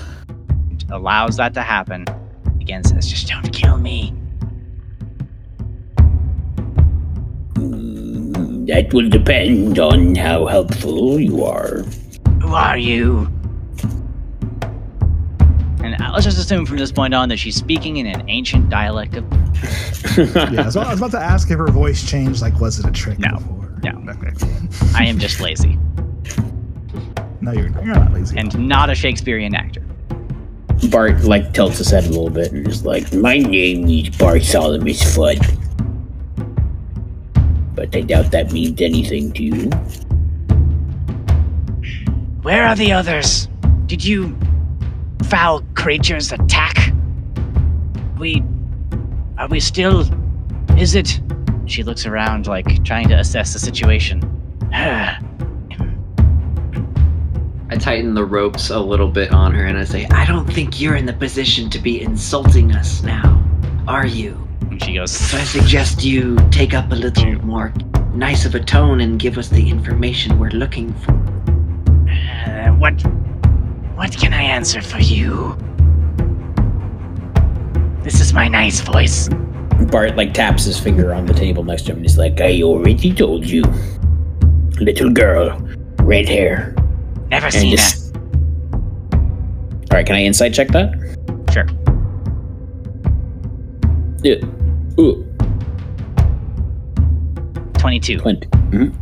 Allows 0.93 1.37
that 1.39 1.55
to 1.55 1.63
happen. 1.63 2.05
Again, 2.61 2.85
says, 2.85 3.09
"Just 3.11 3.27
don't 3.27 3.53
kill 3.53 3.79
me." 3.79 4.15
Hmm, 7.57 8.67
that 8.67 8.91
will 8.95 9.09
depend 9.09 9.81
on 9.81 10.15
how 10.15 10.47
helpful 10.47 11.19
you 11.19 11.45
are. 11.45 11.79
Who 12.43 12.55
are 12.55 12.79
you? 12.79 13.27
And 15.83 16.01
uh, 16.01 16.13
let's 16.13 16.25
just 16.25 16.39
assume 16.39 16.65
from 16.65 16.77
this 16.77 16.93
point 16.93 17.13
on 17.13 17.29
that 17.31 17.39
she's 17.39 17.57
speaking 17.57 17.97
in 17.97 18.07
an 18.07 18.23
ancient 18.31 18.71
dialect 18.71 19.17
of. 19.17 19.25
Yeah, 20.53 20.69
so 20.69 20.81
I 20.83 20.91
was 20.91 20.99
about 21.01 21.11
to 21.13 21.19
ask 21.19 21.51
if 21.51 21.57
her 21.59 21.69
voice 21.69 22.09
changed. 22.09 22.41
Like, 22.43 22.61
was 22.61 22.79
it 22.79 22.87
a 22.87 22.91
trick 22.93 23.19
No. 23.19 23.33
before? 23.39 23.62
No. 23.83 24.05
Okay. 24.13 24.33
I 24.95 25.05
am 25.07 25.19
just 25.19 25.41
lazy 25.41 25.77
No, 27.41 27.53
you're, 27.53 27.69
you're 27.69 27.85
not 27.95 28.13
lazy. 28.13 28.39
and 28.39 28.69
not 28.69 28.91
a 28.91 28.95
Shakespearean 28.95 29.55
actor. 29.55 29.83
Bart 30.91 31.23
like 31.25 31.53
tilts 31.53 31.79
his 31.79 31.91
head 31.91 32.05
a 32.05 32.09
little 32.09 32.31
bit 32.31 32.53
and 32.53 32.67
is 32.67 32.85
like, 32.85 33.13
My 33.13 33.39
name 33.39 33.89
is 33.89 34.11
Bartholomew 34.17 34.95
Fudd. 34.95 35.59
But 37.75 37.95
I 37.97 38.01
doubt 38.03 38.31
that 38.33 38.53
means 38.53 38.81
anything 38.81 39.33
to 39.33 39.43
you. 39.43 39.71
Where 42.43 42.65
are 42.67 42.75
the 42.75 42.93
others? 42.93 43.49
Did 43.87 44.05
you 44.05 44.37
foul 45.25 45.63
creatures 45.75 46.33
attack? 46.33 46.93
We. 48.19 48.43
Are 49.39 49.49
we 49.49 49.61
still. 49.61 50.05
Is 50.79 50.95
it. 50.95 51.21
She 51.67 51.83
looks 51.83 52.07
around, 52.07 52.47
like, 52.47 52.85
trying 52.85 53.09
to 53.09 53.19
assess 53.19 53.53
the 53.53 53.59
situation. 53.59 54.23
I 54.73 55.19
tighten 57.79 58.15
the 58.15 58.25
ropes 58.25 58.71
a 58.71 58.79
little 58.79 59.09
bit 59.09 59.33
on 59.33 59.55
her 59.55 59.65
and 59.67 59.79
I 59.79 59.85
say, 59.85 60.07
I 60.11 60.27
don't 60.27 60.47
think 60.47 60.81
you're 60.81 60.97
in 60.97 61.07
the 61.07 61.13
position 61.15 61.71
to 61.71 61.79
be 61.79 62.03
insulting 62.03 62.73
us 62.73 63.03
now, 63.03 63.43
are 63.89 64.07
you? 64.07 64.43
and 64.73 64.83
she 64.83 64.95
goes, 64.95 65.13
So 65.13 65.37
I 65.37 65.45
suggest 65.45 66.03
you 66.03 66.37
take 66.51 66.75
up 66.75 66.91
a 66.93 66.95
little 66.95 67.35
more 67.45 67.73
nice 68.15 68.47
of 68.47 68.55
a 68.55 68.61
tone 68.61 69.01
and 69.01 69.19
give 69.19 69.37
us 69.39 69.49
the 69.49 69.69
information 69.69 70.39
we're 70.39 70.51
looking 70.51 70.93
for. 70.95 71.13
Uh, 72.51 72.71
what. 72.77 73.01
What 73.95 74.17
can 74.17 74.33
I 74.33 74.43
answer 74.43 74.81
for 74.81 74.99
you? 74.99 75.57
This 78.03 78.21
is 78.21 78.33
my 78.33 78.49
nice 78.49 78.81
voice. 78.81 79.29
Bart 79.91 80.17
like 80.17 80.33
taps 80.35 80.65
his 80.65 80.79
finger 80.79 81.13
on 81.15 81.27
the 81.27 81.35
table 81.35 81.65
next 81.65 81.83
to 81.83 81.93
him 81.93 81.99
and 81.99 82.05
he's 82.05 82.19
like, 82.19 82.41
I 82.41 82.63
already 82.63 83.13
told 83.13 83.45
you. 83.47 83.63
Little 84.81 85.11
girl, 85.11 85.59
red 86.01 86.29
hair, 86.29 86.75
Never 87.31 87.47
and 87.47 87.55
seen 87.55 87.77
her. 87.79 87.85
All 89.13 89.97
right, 89.99 90.07
can 90.07 90.17
I 90.17 90.23
insight 90.25 90.53
check 90.55 90.69
that? 90.69 90.93
Sure. 91.53 91.67
Yeah. 94.23 94.37
Ooh. 95.01 95.27
22. 97.79 98.19
Clint. 98.19 98.51
Mhm. 98.71 98.95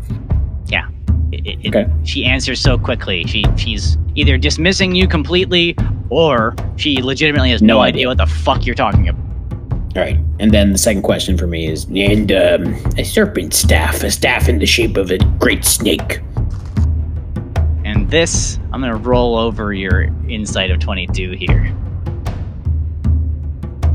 It- 1.33 1.47
it- 1.47 1.59
it- 1.63 1.69
Okay. 1.69 1.87
She 2.03 2.25
answers 2.25 2.59
so 2.61 2.77
quickly. 2.77 3.23
She 3.29 3.45
she's 3.57 3.97
either 4.17 4.37
dismissing 4.37 4.97
you 4.97 5.07
completely, 5.07 5.77
or 6.09 6.57
she 6.75 7.01
legitimately 7.01 7.51
has 7.51 7.63
no, 7.63 7.75
No 7.75 7.81
idea 7.83 8.01
idea. 8.01 8.09
what 8.09 8.19
the 8.19 8.27
fuck 8.27 8.67
you're 8.67 8.75
talking 8.75 9.09
about. 9.09 9.20
All 9.97 10.03
right. 10.03 10.19
And 10.39 10.53
then 10.53 10.73
the 10.73 10.79
second 10.79 11.03
question 11.03 11.37
for 11.37 11.49
me 11.49 11.67
is 11.67 11.85
and 11.85 12.31
um, 12.31 12.75
a 12.97 13.05
serpent 13.05 13.53
staff, 13.53 14.05
a 14.05 14.11
staff 14.11 14.49
in 14.49 14.61
the 14.61 14.67
shape 14.67 14.97
of 14.97 15.11
a 15.11 15.19
great 15.39 15.65
snake. 15.65 16.21
And 17.85 18.09
this, 18.09 18.59
I'm 18.73 18.81
gonna 18.81 18.97
roll 18.97 19.37
over 19.37 19.73
your 19.73 20.03
insight 20.29 20.71
of 20.71 20.79
22 20.79 21.33
here. 21.33 21.75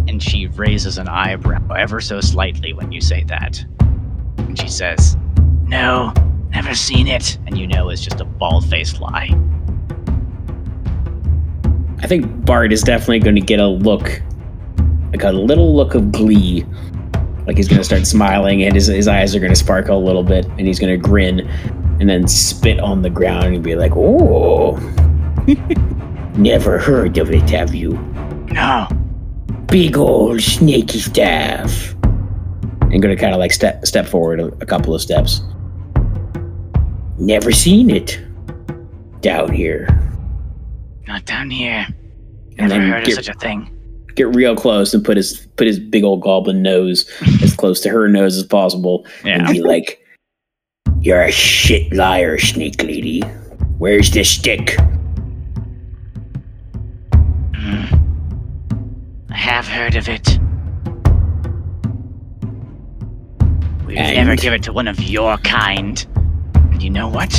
And 0.07 0.22
she 0.22 0.47
raises 0.47 0.97
an 0.97 1.07
eyebrow 1.07 1.65
ever 1.73 2.01
so 2.01 2.19
slightly 2.19 2.73
when 2.73 2.91
you 2.91 2.99
say 2.99 3.23
that. 3.26 3.63
And 4.38 4.59
she 4.59 4.67
says, 4.67 5.15
No, 5.63 6.13
never 6.49 6.76
seen 6.76 7.07
it. 7.07 7.38
And 7.47 7.57
you 7.57 7.67
know 7.67 7.89
it's 7.89 8.01
just 8.01 8.19
a 8.19 8.26
bald 8.26 8.65
faced 8.69 8.99
lie. 8.99 9.30
I 11.99 12.07
think 12.07 12.45
Bart 12.45 12.72
is 12.72 12.84
definitely 12.84 13.19
going 13.19 13.35
to 13.35 13.41
get 13.41 13.59
a 13.59 13.67
look, 13.67 14.22
like 15.15 15.23
a 15.23 15.31
little 15.31 15.73
look 15.73 15.95
of 15.95 16.11
glee. 16.11 16.65
Like 17.47 17.55
he's 17.55 17.69
going 17.69 17.79
to 17.79 17.85
start 17.85 18.05
smiling 18.05 18.63
and 18.63 18.75
his, 18.75 18.87
his 18.87 19.07
eyes 19.07 19.33
are 19.33 19.39
going 19.39 19.51
to 19.51 19.57
sparkle 19.57 19.97
a 19.97 20.03
little 20.03 20.23
bit 20.23 20.45
and 20.45 20.61
he's 20.61 20.77
going 20.77 20.91
to 20.91 20.97
grin 20.97 21.47
and 22.01 22.09
then 22.09 22.27
spit 22.27 22.79
on 22.81 23.01
the 23.01 23.09
ground 23.09 23.55
and 23.55 23.63
be 23.63 23.75
like, 23.75 23.93
oh, 23.95 24.75
never 26.35 26.77
heard 26.77 27.17
of 27.17 27.31
it, 27.31 27.49
have 27.49 27.73
you? 27.73 27.91
No. 28.51 28.87
Big 29.67 29.95
old 29.95 30.41
snaky 30.41 30.99
staff. 30.99 31.93
And 32.81 33.01
going 33.01 33.15
to 33.15 33.21
kind 33.21 33.33
of 33.33 33.39
like 33.39 33.53
step, 33.53 33.85
step 33.85 34.05
forward 34.05 34.41
a, 34.41 34.47
a 34.55 34.65
couple 34.65 34.93
of 34.93 35.01
steps. 35.01 35.41
Never 37.17 37.53
seen 37.53 37.89
it 37.89 38.19
down 39.21 39.53
here. 39.53 39.87
Not 41.07 41.23
down 41.23 41.49
here. 41.49 41.87
And 42.57 42.69
Never 42.69 42.81
then 42.81 42.89
heard 42.89 43.07
of 43.07 43.13
such 43.13 43.29
a 43.29 43.33
thing. 43.35 43.74
Get 44.15 44.33
real 44.35 44.55
close 44.55 44.93
and 44.93 45.03
put 45.03 45.17
his 45.17 45.45
put 45.57 45.67
his 45.67 45.79
big 45.79 46.03
old 46.03 46.21
goblin 46.21 46.61
nose 46.61 47.09
as 47.41 47.53
close 47.55 47.79
to 47.81 47.89
her 47.89 48.07
nose 48.07 48.37
as 48.37 48.43
possible 48.43 49.05
and 49.23 49.45
be 49.47 49.61
like, 49.61 49.99
"You're 51.01 51.21
a 51.23 51.31
shit 51.31 51.93
liar, 51.93 52.37
snake 52.37 52.81
lady. 52.83 53.21
Where's 53.77 54.09
the 54.11 54.23
stick?" 54.23 54.77
Hmm. 57.55 57.85
I 59.29 59.35
have 59.37 59.67
heard 59.67 59.95
of 59.95 60.07
it. 60.09 60.39
We 63.85 63.97
And? 63.97 64.15
never 64.15 64.35
give 64.35 64.53
it 64.53 64.63
to 64.63 64.73
one 64.73 64.87
of 64.87 64.99
your 64.99 65.37
kind. 65.39 66.05
And 66.71 66.81
you 66.81 66.89
know 66.89 67.07
what? 67.07 67.31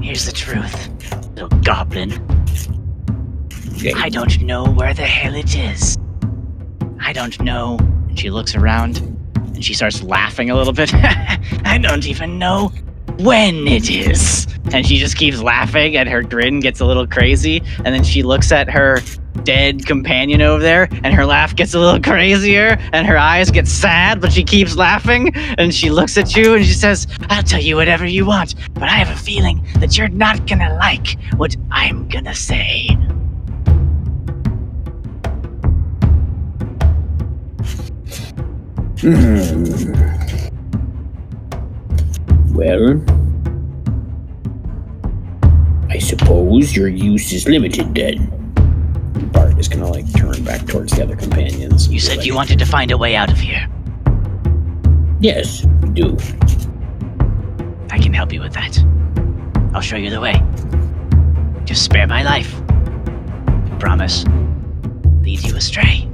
Here's 0.00 0.24
the 0.26 0.32
truth, 0.32 0.88
little 1.34 1.48
goblin. 1.60 2.12
I 3.86 4.08
don't 4.08 4.40
know 4.42 4.64
where 4.64 4.92
the 4.92 5.06
hell 5.06 5.34
it 5.34 5.56
is. 5.56 5.96
I 7.00 7.12
don't 7.12 7.40
know. 7.40 7.78
And 7.78 8.18
she 8.18 8.30
looks 8.30 8.54
around 8.54 8.98
and 9.36 9.64
she 9.64 9.74
starts 9.74 10.02
laughing 10.02 10.50
a 10.50 10.56
little 10.56 10.72
bit. 10.72 10.92
I 10.94 11.78
don't 11.80 12.06
even 12.06 12.38
know 12.38 12.72
when 13.18 13.66
it 13.68 13.90
is. 13.90 14.46
And 14.72 14.86
she 14.86 14.98
just 14.98 15.16
keeps 15.16 15.40
laughing 15.40 15.96
and 15.96 16.08
her 16.08 16.22
grin 16.22 16.60
gets 16.60 16.80
a 16.80 16.84
little 16.84 17.06
crazy. 17.06 17.62
And 17.84 17.94
then 17.94 18.04
she 18.04 18.22
looks 18.22 18.52
at 18.52 18.68
her 18.68 19.00
dead 19.44 19.86
companion 19.86 20.42
over 20.42 20.62
there 20.62 20.88
and 21.04 21.14
her 21.14 21.24
laugh 21.24 21.54
gets 21.54 21.72
a 21.72 21.78
little 21.78 22.00
crazier 22.00 22.76
and 22.92 23.06
her 23.06 23.16
eyes 23.16 23.50
get 23.50 23.68
sad, 23.68 24.20
but 24.20 24.32
she 24.32 24.42
keeps 24.42 24.76
laughing. 24.76 25.32
And 25.56 25.72
she 25.74 25.90
looks 25.90 26.18
at 26.18 26.36
you 26.36 26.54
and 26.54 26.64
she 26.64 26.74
says, 26.74 27.06
I'll 27.30 27.42
tell 27.44 27.60
you 27.62 27.76
whatever 27.76 28.04
you 28.04 28.26
want, 28.26 28.56
but 28.74 28.84
I 28.84 28.96
have 28.96 29.08
a 29.08 29.18
feeling 29.18 29.64
that 29.76 29.96
you're 29.96 30.08
not 30.08 30.46
gonna 30.46 30.74
like 30.74 31.16
what 31.36 31.56
I'm 31.70 32.08
gonna 32.08 32.34
say. 32.34 32.88
Hmm. 39.00 39.64
Well, 42.52 43.00
I 45.88 45.98
suppose 45.98 46.74
your 46.74 46.88
use 46.88 47.32
is 47.32 47.46
limited 47.46 47.94
then. 47.94 48.26
Bart 49.32 49.56
is 49.56 49.68
gonna 49.68 49.88
like 49.88 50.12
turn 50.14 50.42
back 50.42 50.66
towards 50.66 50.96
the 50.96 51.04
other 51.04 51.14
companions. 51.14 51.88
You 51.88 52.00
said 52.00 52.18
like, 52.18 52.26
you 52.26 52.34
wanted 52.34 52.58
to 52.58 52.66
find 52.66 52.90
a 52.90 52.98
way 52.98 53.14
out 53.14 53.30
of 53.30 53.38
here. 53.38 53.68
Yes, 55.20 55.64
we 55.82 55.90
do. 55.90 56.16
I 57.90 57.98
can 57.98 58.12
help 58.12 58.32
you 58.32 58.40
with 58.40 58.54
that. 58.54 58.78
I'll 59.74 59.80
show 59.80 59.96
you 59.96 60.10
the 60.10 60.20
way. 60.20 60.42
Just 61.64 61.84
spare 61.84 62.08
my 62.08 62.24
life. 62.24 62.60
I 63.46 63.76
promise. 63.78 64.24
Lead 65.22 65.44
you 65.44 65.54
astray. 65.54 66.07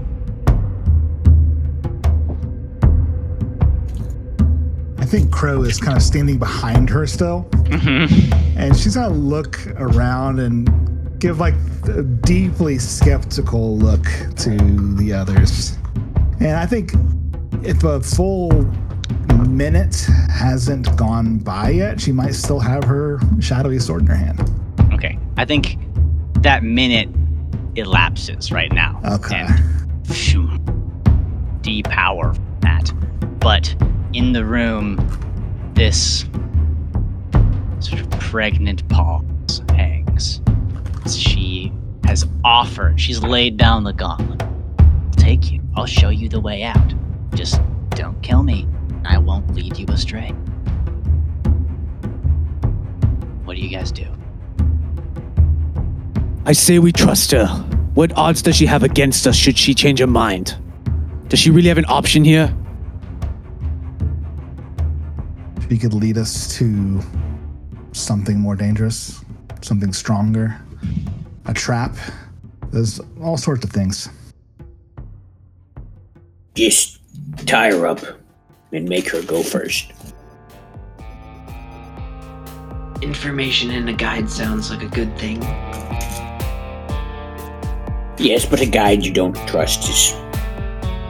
Think 5.18 5.30
Crow 5.30 5.62
is 5.62 5.78
kind 5.78 5.96
of 5.96 6.02
standing 6.02 6.38
behind 6.38 6.90
her 6.90 7.06
still, 7.06 7.44
Mm-hmm. 7.52 8.58
and 8.58 8.76
she's 8.76 8.96
gonna 8.96 9.14
look 9.14 9.64
around 9.76 10.40
and 10.40 10.68
give 11.20 11.38
like 11.38 11.54
a 11.88 12.02
deeply 12.02 12.78
skeptical 12.78 13.78
look 13.78 14.02
to 14.38 14.56
the 14.96 15.12
others. 15.12 15.78
And 16.40 16.56
I 16.56 16.66
think 16.66 16.92
if 17.62 17.84
a 17.84 18.00
full 18.00 18.50
minute 19.48 19.94
hasn't 20.30 20.94
gone 20.96 21.38
by 21.38 21.70
yet, 21.70 22.00
she 22.00 22.10
might 22.10 22.34
still 22.34 22.58
have 22.60 22.82
her 22.84 23.20
shadowy 23.40 23.78
sword 23.78 24.02
in 24.02 24.06
her 24.08 24.16
hand. 24.16 24.50
Okay. 24.92 25.16
I 25.36 25.44
think 25.44 25.78
that 26.42 26.64
minute 26.64 27.08
elapses 27.76 28.50
right 28.50 28.72
now. 28.72 29.00
Okay. 29.04 29.46
And 29.46 30.06
phew, 30.08 30.48
depower. 31.62 32.36
But 33.44 33.76
in 34.14 34.32
the 34.32 34.42
room, 34.42 34.96
this 35.74 36.24
sort 37.78 38.00
of 38.00 38.08
pregnant 38.12 38.88
pause 38.88 39.62
hangs. 39.68 40.40
She 41.06 41.70
has 42.06 42.26
offered, 42.42 42.98
she's 42.98 43.22
laid 43.22 43.58
down 43.58 43.84
the 43.84 43.92
gauntlet. 43.92 44.42
I'll 44.78 45.10
take 45.10 45.52
you. 45.52 45.60
I'll 45.76 45.84
show 45.84 46.08
you 46.08 46.30
the 46.30 46.40
way 46.40 46.62
out. 46.62 46.94
Just 47.34 47.60
don't 47.90 48.18
kill 48.22 48.42
me. 48.42 48.66
I 49.04 49.18
won't 49.18 49.54
lead 49.54 49.76
you 49.76 49.84
astray. 49.88 50.30
What 53.44 53.56
do 53.56 53.60
you 53.60 53.68
guys 53.68 53.92
do? 53.92 54.06
I 56.46 56.52
say 56.52 56.78
we 56.78 56.92
trust 56.92 57.30
her. 57.32 57.46
What 57.92 58.16
odds 58.16 58.40
does 58.40 58.56
she 58.56 58.64
have 58.64 58.82
against 58.82 59.26
us 59.26 59.36
should 59.36 59.58
she 59.58 59.74
change 59.74 59.98
her 59.98 60.06
mind? 60.06 60.56
Does 61.28 61.40
she 61.40 61.50
really 61.50 61.68
have 61.68 61.76
an 61.76 61.84
option 61.88 62.24
here? 62.24 62.56
She 65.68 65.78
could 65.78 65.94
lead 65.94 66.18
us 66.18 66.56
to 66.58 67.00
something 67.92 68.38
more 68.38 68.54
dangerous, 68.54 69.24
something 69.62 69.92
stronger, 69.92 70.60
a 71.46 71.54
trap. 71.54 71.96
There's 72.70 73.00
all 73.22 73.36
sorts 73.36 73.64
of 73.64 73.70
things. 73.70 74.08
Just 76.54 77.00
tie 77.46 77.72
her 77.72 77.86
up 77.86 78.00
and 78.72 78.88
make 78.88 79.08
her 79.08 79.22
go 79.22 79.42
first. 79.42 79.92
Information 83.00 83.70
in 83.70 83.88
a 83.88 83.92
guide 83.92 84.28
sounds 84.28 84.70
like 84.70 84.82
a 84.82 84.88
good 84.88 85.16
thing. 85.18 85.42
Yes, 88.18 88.46
but 88.46 88.60
a 88.60 88.66
guide 88.66 89.04
you 89.04 89.12
don't 89.12 89.34
trust 89.48 89.88
is 89.88 90.12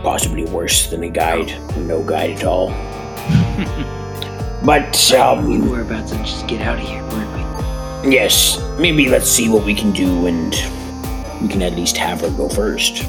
possibly 0.03 0.45
worse 0.45 0.91
than 0.91 1.03
a 1.03 1.11
guide 1.11 1.51
or 1.77 1.81
no 1.81 2.03
guide 2.03 2.31
at 2.31 2.45
all. 2.45 2.71
but, 4.65 5.11
We 5.13 5.17
um, 5.17 5.69
were 5.71 5.83
about 5.83 6.09
to 6.09 6.17
just 6.19 6.47
get 6.47 6.61
out 6.63 6.79
of 6.79 6.87
here, 6.87 7.03
weren't 7.09 8.05
we? 8.05 8.13
yes, 8.15 8.59
maybe 8.79 9.09
let's 9.09 9.29
see 9.29 9.49
what 9.49 9.65
we 9.65 9.75
can 9.75 9.93
do 9.93 10.27
and 10.27 10.53
we 11.43 11.49
can 11.49 11.63
at 11.63 11.75
least 11.75 11.97
have 11.97 12.21
her 12.21 12.31
go 12.31 12.49
first. 12.49 13.03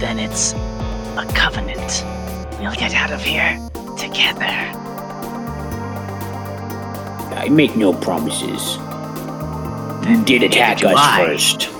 Then 0.00 0.18
it's 0.18 0.52
a 0.52 1.26
covenant. 1.34 2.04
We'll 2.60 2.74
get 2.74 2.94
out 2.94 3.12
of 3.12 3.22
here 3.22 3.58
together. 3.96 4.44
I 7.34 7.48
make 7.50 7.76
no 7.76 7.92
promises. 7.92 8.76
You 10.08 10.24
did 10.24 10.42
attack 10.42 10.82
us 10.84 11.16
first. 11.16 11.70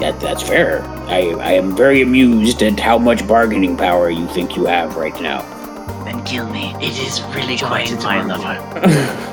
That 0.00 0.18
that's 0.20 0.42
fair. 0.42 0.82
I 1.08 1.30
I 1.40 1.52
am 1.52 1.76
very 1.76 2.02
amused 2.02 2.62
at 2.62 2.78
how 2.80 2.98
much 2.98 3.26
bargaining 3.26 3.76
power 3.76 4.10
you 4.10 4.26
think 4.28 4.56
you 4.56 4.64
have 4.64 4.96
right 4.96 5.18
now. 5.20 5.55
Kill 6.26 6.48
me. 6.50 6.74
It 6.80 6.98
is 6.98 7.22
really 7.34 7.56
quite 7.58 7.92
my 8.02 8.22
lover. 8.22 9.32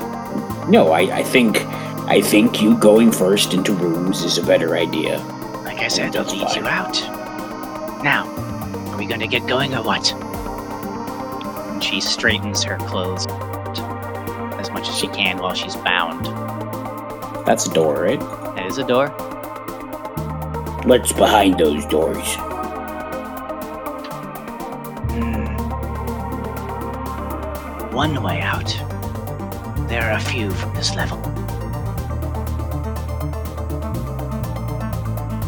No, 0.66 0.92
I, 0.92 1.18
I 1.18 1.22
think 1.22 1.58
I 2.08 2.22
think 2.22 2.62
you 2.62 2.78
going 2.78 3.12
first 3.12 3.52
into 3.52 3.74
rooms 3.74 4.22
is 4.22 4.38
a 4.38 4.42
better 4.42 4.76
idea. 4.76 5.18
Like 5.62 5.80
I 5.80 5.88
said, 5.88 6.16
I'll 6.16 6.24
lead 6.24 6.56
you 6.56 6.66
out. 6.66 6.94
Now, 8.02 8.26
are 8.90 8.96
we 8.96 9.04
gonna 9.04 9.26
get 9.26 9.46
going 9.46 9.74
or 9.74 9.82
what? 9.82 10.14
she 11.84 12.00
straightens 12.00 12.62
her 12.62 12.78
clothes 12.78 13.26
as 14.58 14.70
much 14.70 14.88
as 14.88 14.96
she 14.96 15.06
can 15.08 15.38
while 15.38 15.54
she's 15.54 15.76
bound. 15.76 16.24
That's 17.46 17.66
a 17.66 17.74
door, 17.74 18.02
right? 18.02 18.20
That 18.20 18.66
is 18.66 18.78
a 18.78 18.84
door. 18.84 19.08
What's 20.86 21.12
behind 21.12 21.58
those 21.58 21.84
doors? 21.86 22.36
One 27.94 28.22
way 28.22 28.40
out. 28.40 28.66
There 29.88 30.02
are 30.02 30.16
a 30.16 30.20
few 30.20 30.50
from 30.50 30.74
this 30.74 30.94
level. 30.96 31.18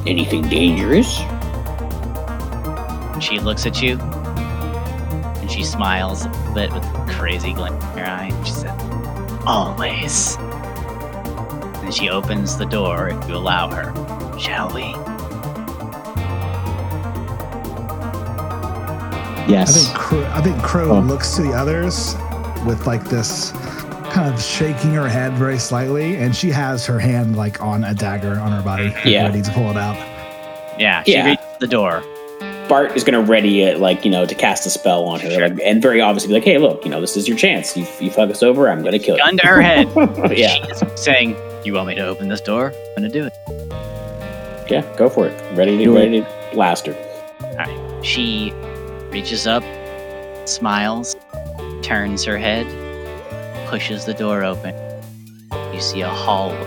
Anything 0.06 0.42
dangerous? 0.48 1.16
She 3.22 3.40
looks 3.40 3.66
at 3.66 3.82
you 3.82 3.98
and 3.98 5.50
she 5.50 5.64
smiles 5.64 6.26
a 6.26 6.52
bit 6.54 6.72
with 6.72 6.84
a 6.84 7.06
crazy 7.08 7.52
glint 7.52 7.74
in 7.74 7.80
her 7.98 8.04
eye. 8.06 8.32
She 8.44 8.52
said, 8.52 8.80
Always. 9.46 10.36
And 11.82 11.92
she 11.92 12.08
opens 12.10 12.56
the 12.56 12.66
door 12.66 13.08
if 13.08 13.28
you 13.28 13.34
allow 13.36 13.68
her. 13.70 13.92
Shall 14.38 14.72
we? 14.72 14.82
I 19.42 19.46
Yes. 19.48 19.86
think 19.86 19.96
Crow, 19.98 20.24
I 20.34 20.40
think 20.42 20.62
Crow 20.62 20.90
Oh. 20.90 21.00
looks 21.00 21.34
to 21.36 21.42
the 21.42 21.52
others 21.52 22.16
with 22.66 22.86
like 22.86 23.04
this 23.04 23.52
kind 24.12 24.32
of 24.32 24.40
shaking 24.40 24.92
her 24.94 25.08
head 25.08 25.32
very 25.34 25.58
slightly, 25.58 26.16
and 26.16 26.34
she 26.34 26.50
has 26.50 26.84
her 26.86 26.98
hand 26.98 27.36
like 27.36 27.60
on 27.62 27.84
a 27.84 27.94
dagger 27.94 28.38
on 28.38 28.52
her 28.52 28.62
body, 28.62 28.90
mm-hmm. 28.90 29.08
Yeah. 29.08 29.24
ready 29.26 29.42
to 29.42 29.50
pull 29.52 29.70
it 29.70 29.76
out. 29.76 29.96
Yeah, 30.78 31.02
she 31.04 31.12
Yeah. 31.12 31.26
reaches 31.26 31.44
the 31.60 31.66
door. 31.66 32.02
Bart 32.68 32.96
is 32.96 33.04
gonna 33.04 33.20
ready 33.22 33.62
it, 33.62 33.78
like 33.78 34.04
you 34.04 34.10
know, 34.10 34.26
to 34.26 34.34
cast 34.34 34.66
a 34.66 34.70
spell 34.70 35.04
on 35.04 35.20
her, 35.20 35.48
like, 35.48 35.58
and 35.62 35.80
very 35.80 36.00
obviously 36.00 36.28
be 36.28 36.34
like, 36.34 36.44
"Hey, 36.44 36.58
look, 36.58 36.84
you 36.84 36.90
know, 36.90 37.00
this 37.00 37.16
is 37.16 37.28
your 37.28 37.36
chance. 37.36 37.76
You, 37.76 37.86
you 38.00 38.10
fuck 38.10 38.28
us 38.28 38.42
over, 38.42 38.68
I'm 38.68 38.82
gonna 38.82 38.98
kill 38.98 39.16
you." 39.16 39.22
Gun 39.22 39.36
to 39.38 39.46
her 39.46 39.60
head. 39.62 39.88
yeah, 40.36 40.56
She 40.66 40.86
saying, 40.96 41.36
You 41.64 41.74
want 41.74 41.88
me 41.88 41.94
to 41.94 42.04
open 42.06 42.28
this 42.28 42.40
door? 42.40 42.72
I'm 42.96 43.02
gonna 43.02 43.08
do 43.08 43.24
it. 43.26 43.32
yeah, 44.70 44.82
go 44.96 45.08
for 45.08 45.26
it. 45.28 45.56
Ready 45.56 45.76
to 45.78 45.84
Do 45.84 45.96
it. 45.96 46.00
ready 46.00 46.20
to 46.20 46.26
blast 46.52 46.86
her. 46.86 46.94
All 47.42 47.54
right. 47.56 48.04
She 48.04 48.52
reaches 49.10 49.46
up, 49.46 49.62
smiles, 50.46 51.15
turns 51.86 52.24
her 52.24 52.36
head, 52.36 52.66
pushes 53.68 54.04
the 54.04 54.12
door 54.12 54.42
open. 54.42 54.74
You 55.72 55.80
see 55.80 56.00
a 56.00 56.08
hallway. 56.08 56.58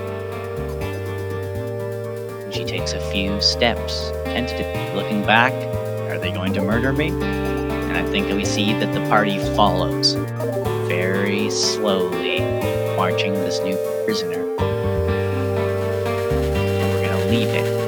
She 2.53 2.63
takes 2.63 2.93
a 2.93 3.01
few 3.11 3.41
steps, 3.41 4.11
tentatively 4.23 4.95
looking 4.95 5.25
back. 5.25 5.51
Are 6.09 6.17
they 6.17 6.31
going 6.31 6.53
to 6.53 6.61
murder 6.61 6.93
me? 6.93 7.09
And 7.09 7.97
I 7.97 8.09
think 8.09 8.33
we 8.33 8.45
see 8.45 8.71
that 8.71 8.93
the 8.93 9.01
party 9.09 9.39
follows, 9.57 10.13
very 10.87 11.49
slowly, 11.49 12.39
marching 12.95 13.33
this 13.33 13.59
new 13.59 13.75
prisoner. 14.05 14.55
And 16.55 16.93
we're 16.93 17.05
gonna 17.05 17.25
leave 17.25 17.49
it 17.49 17.78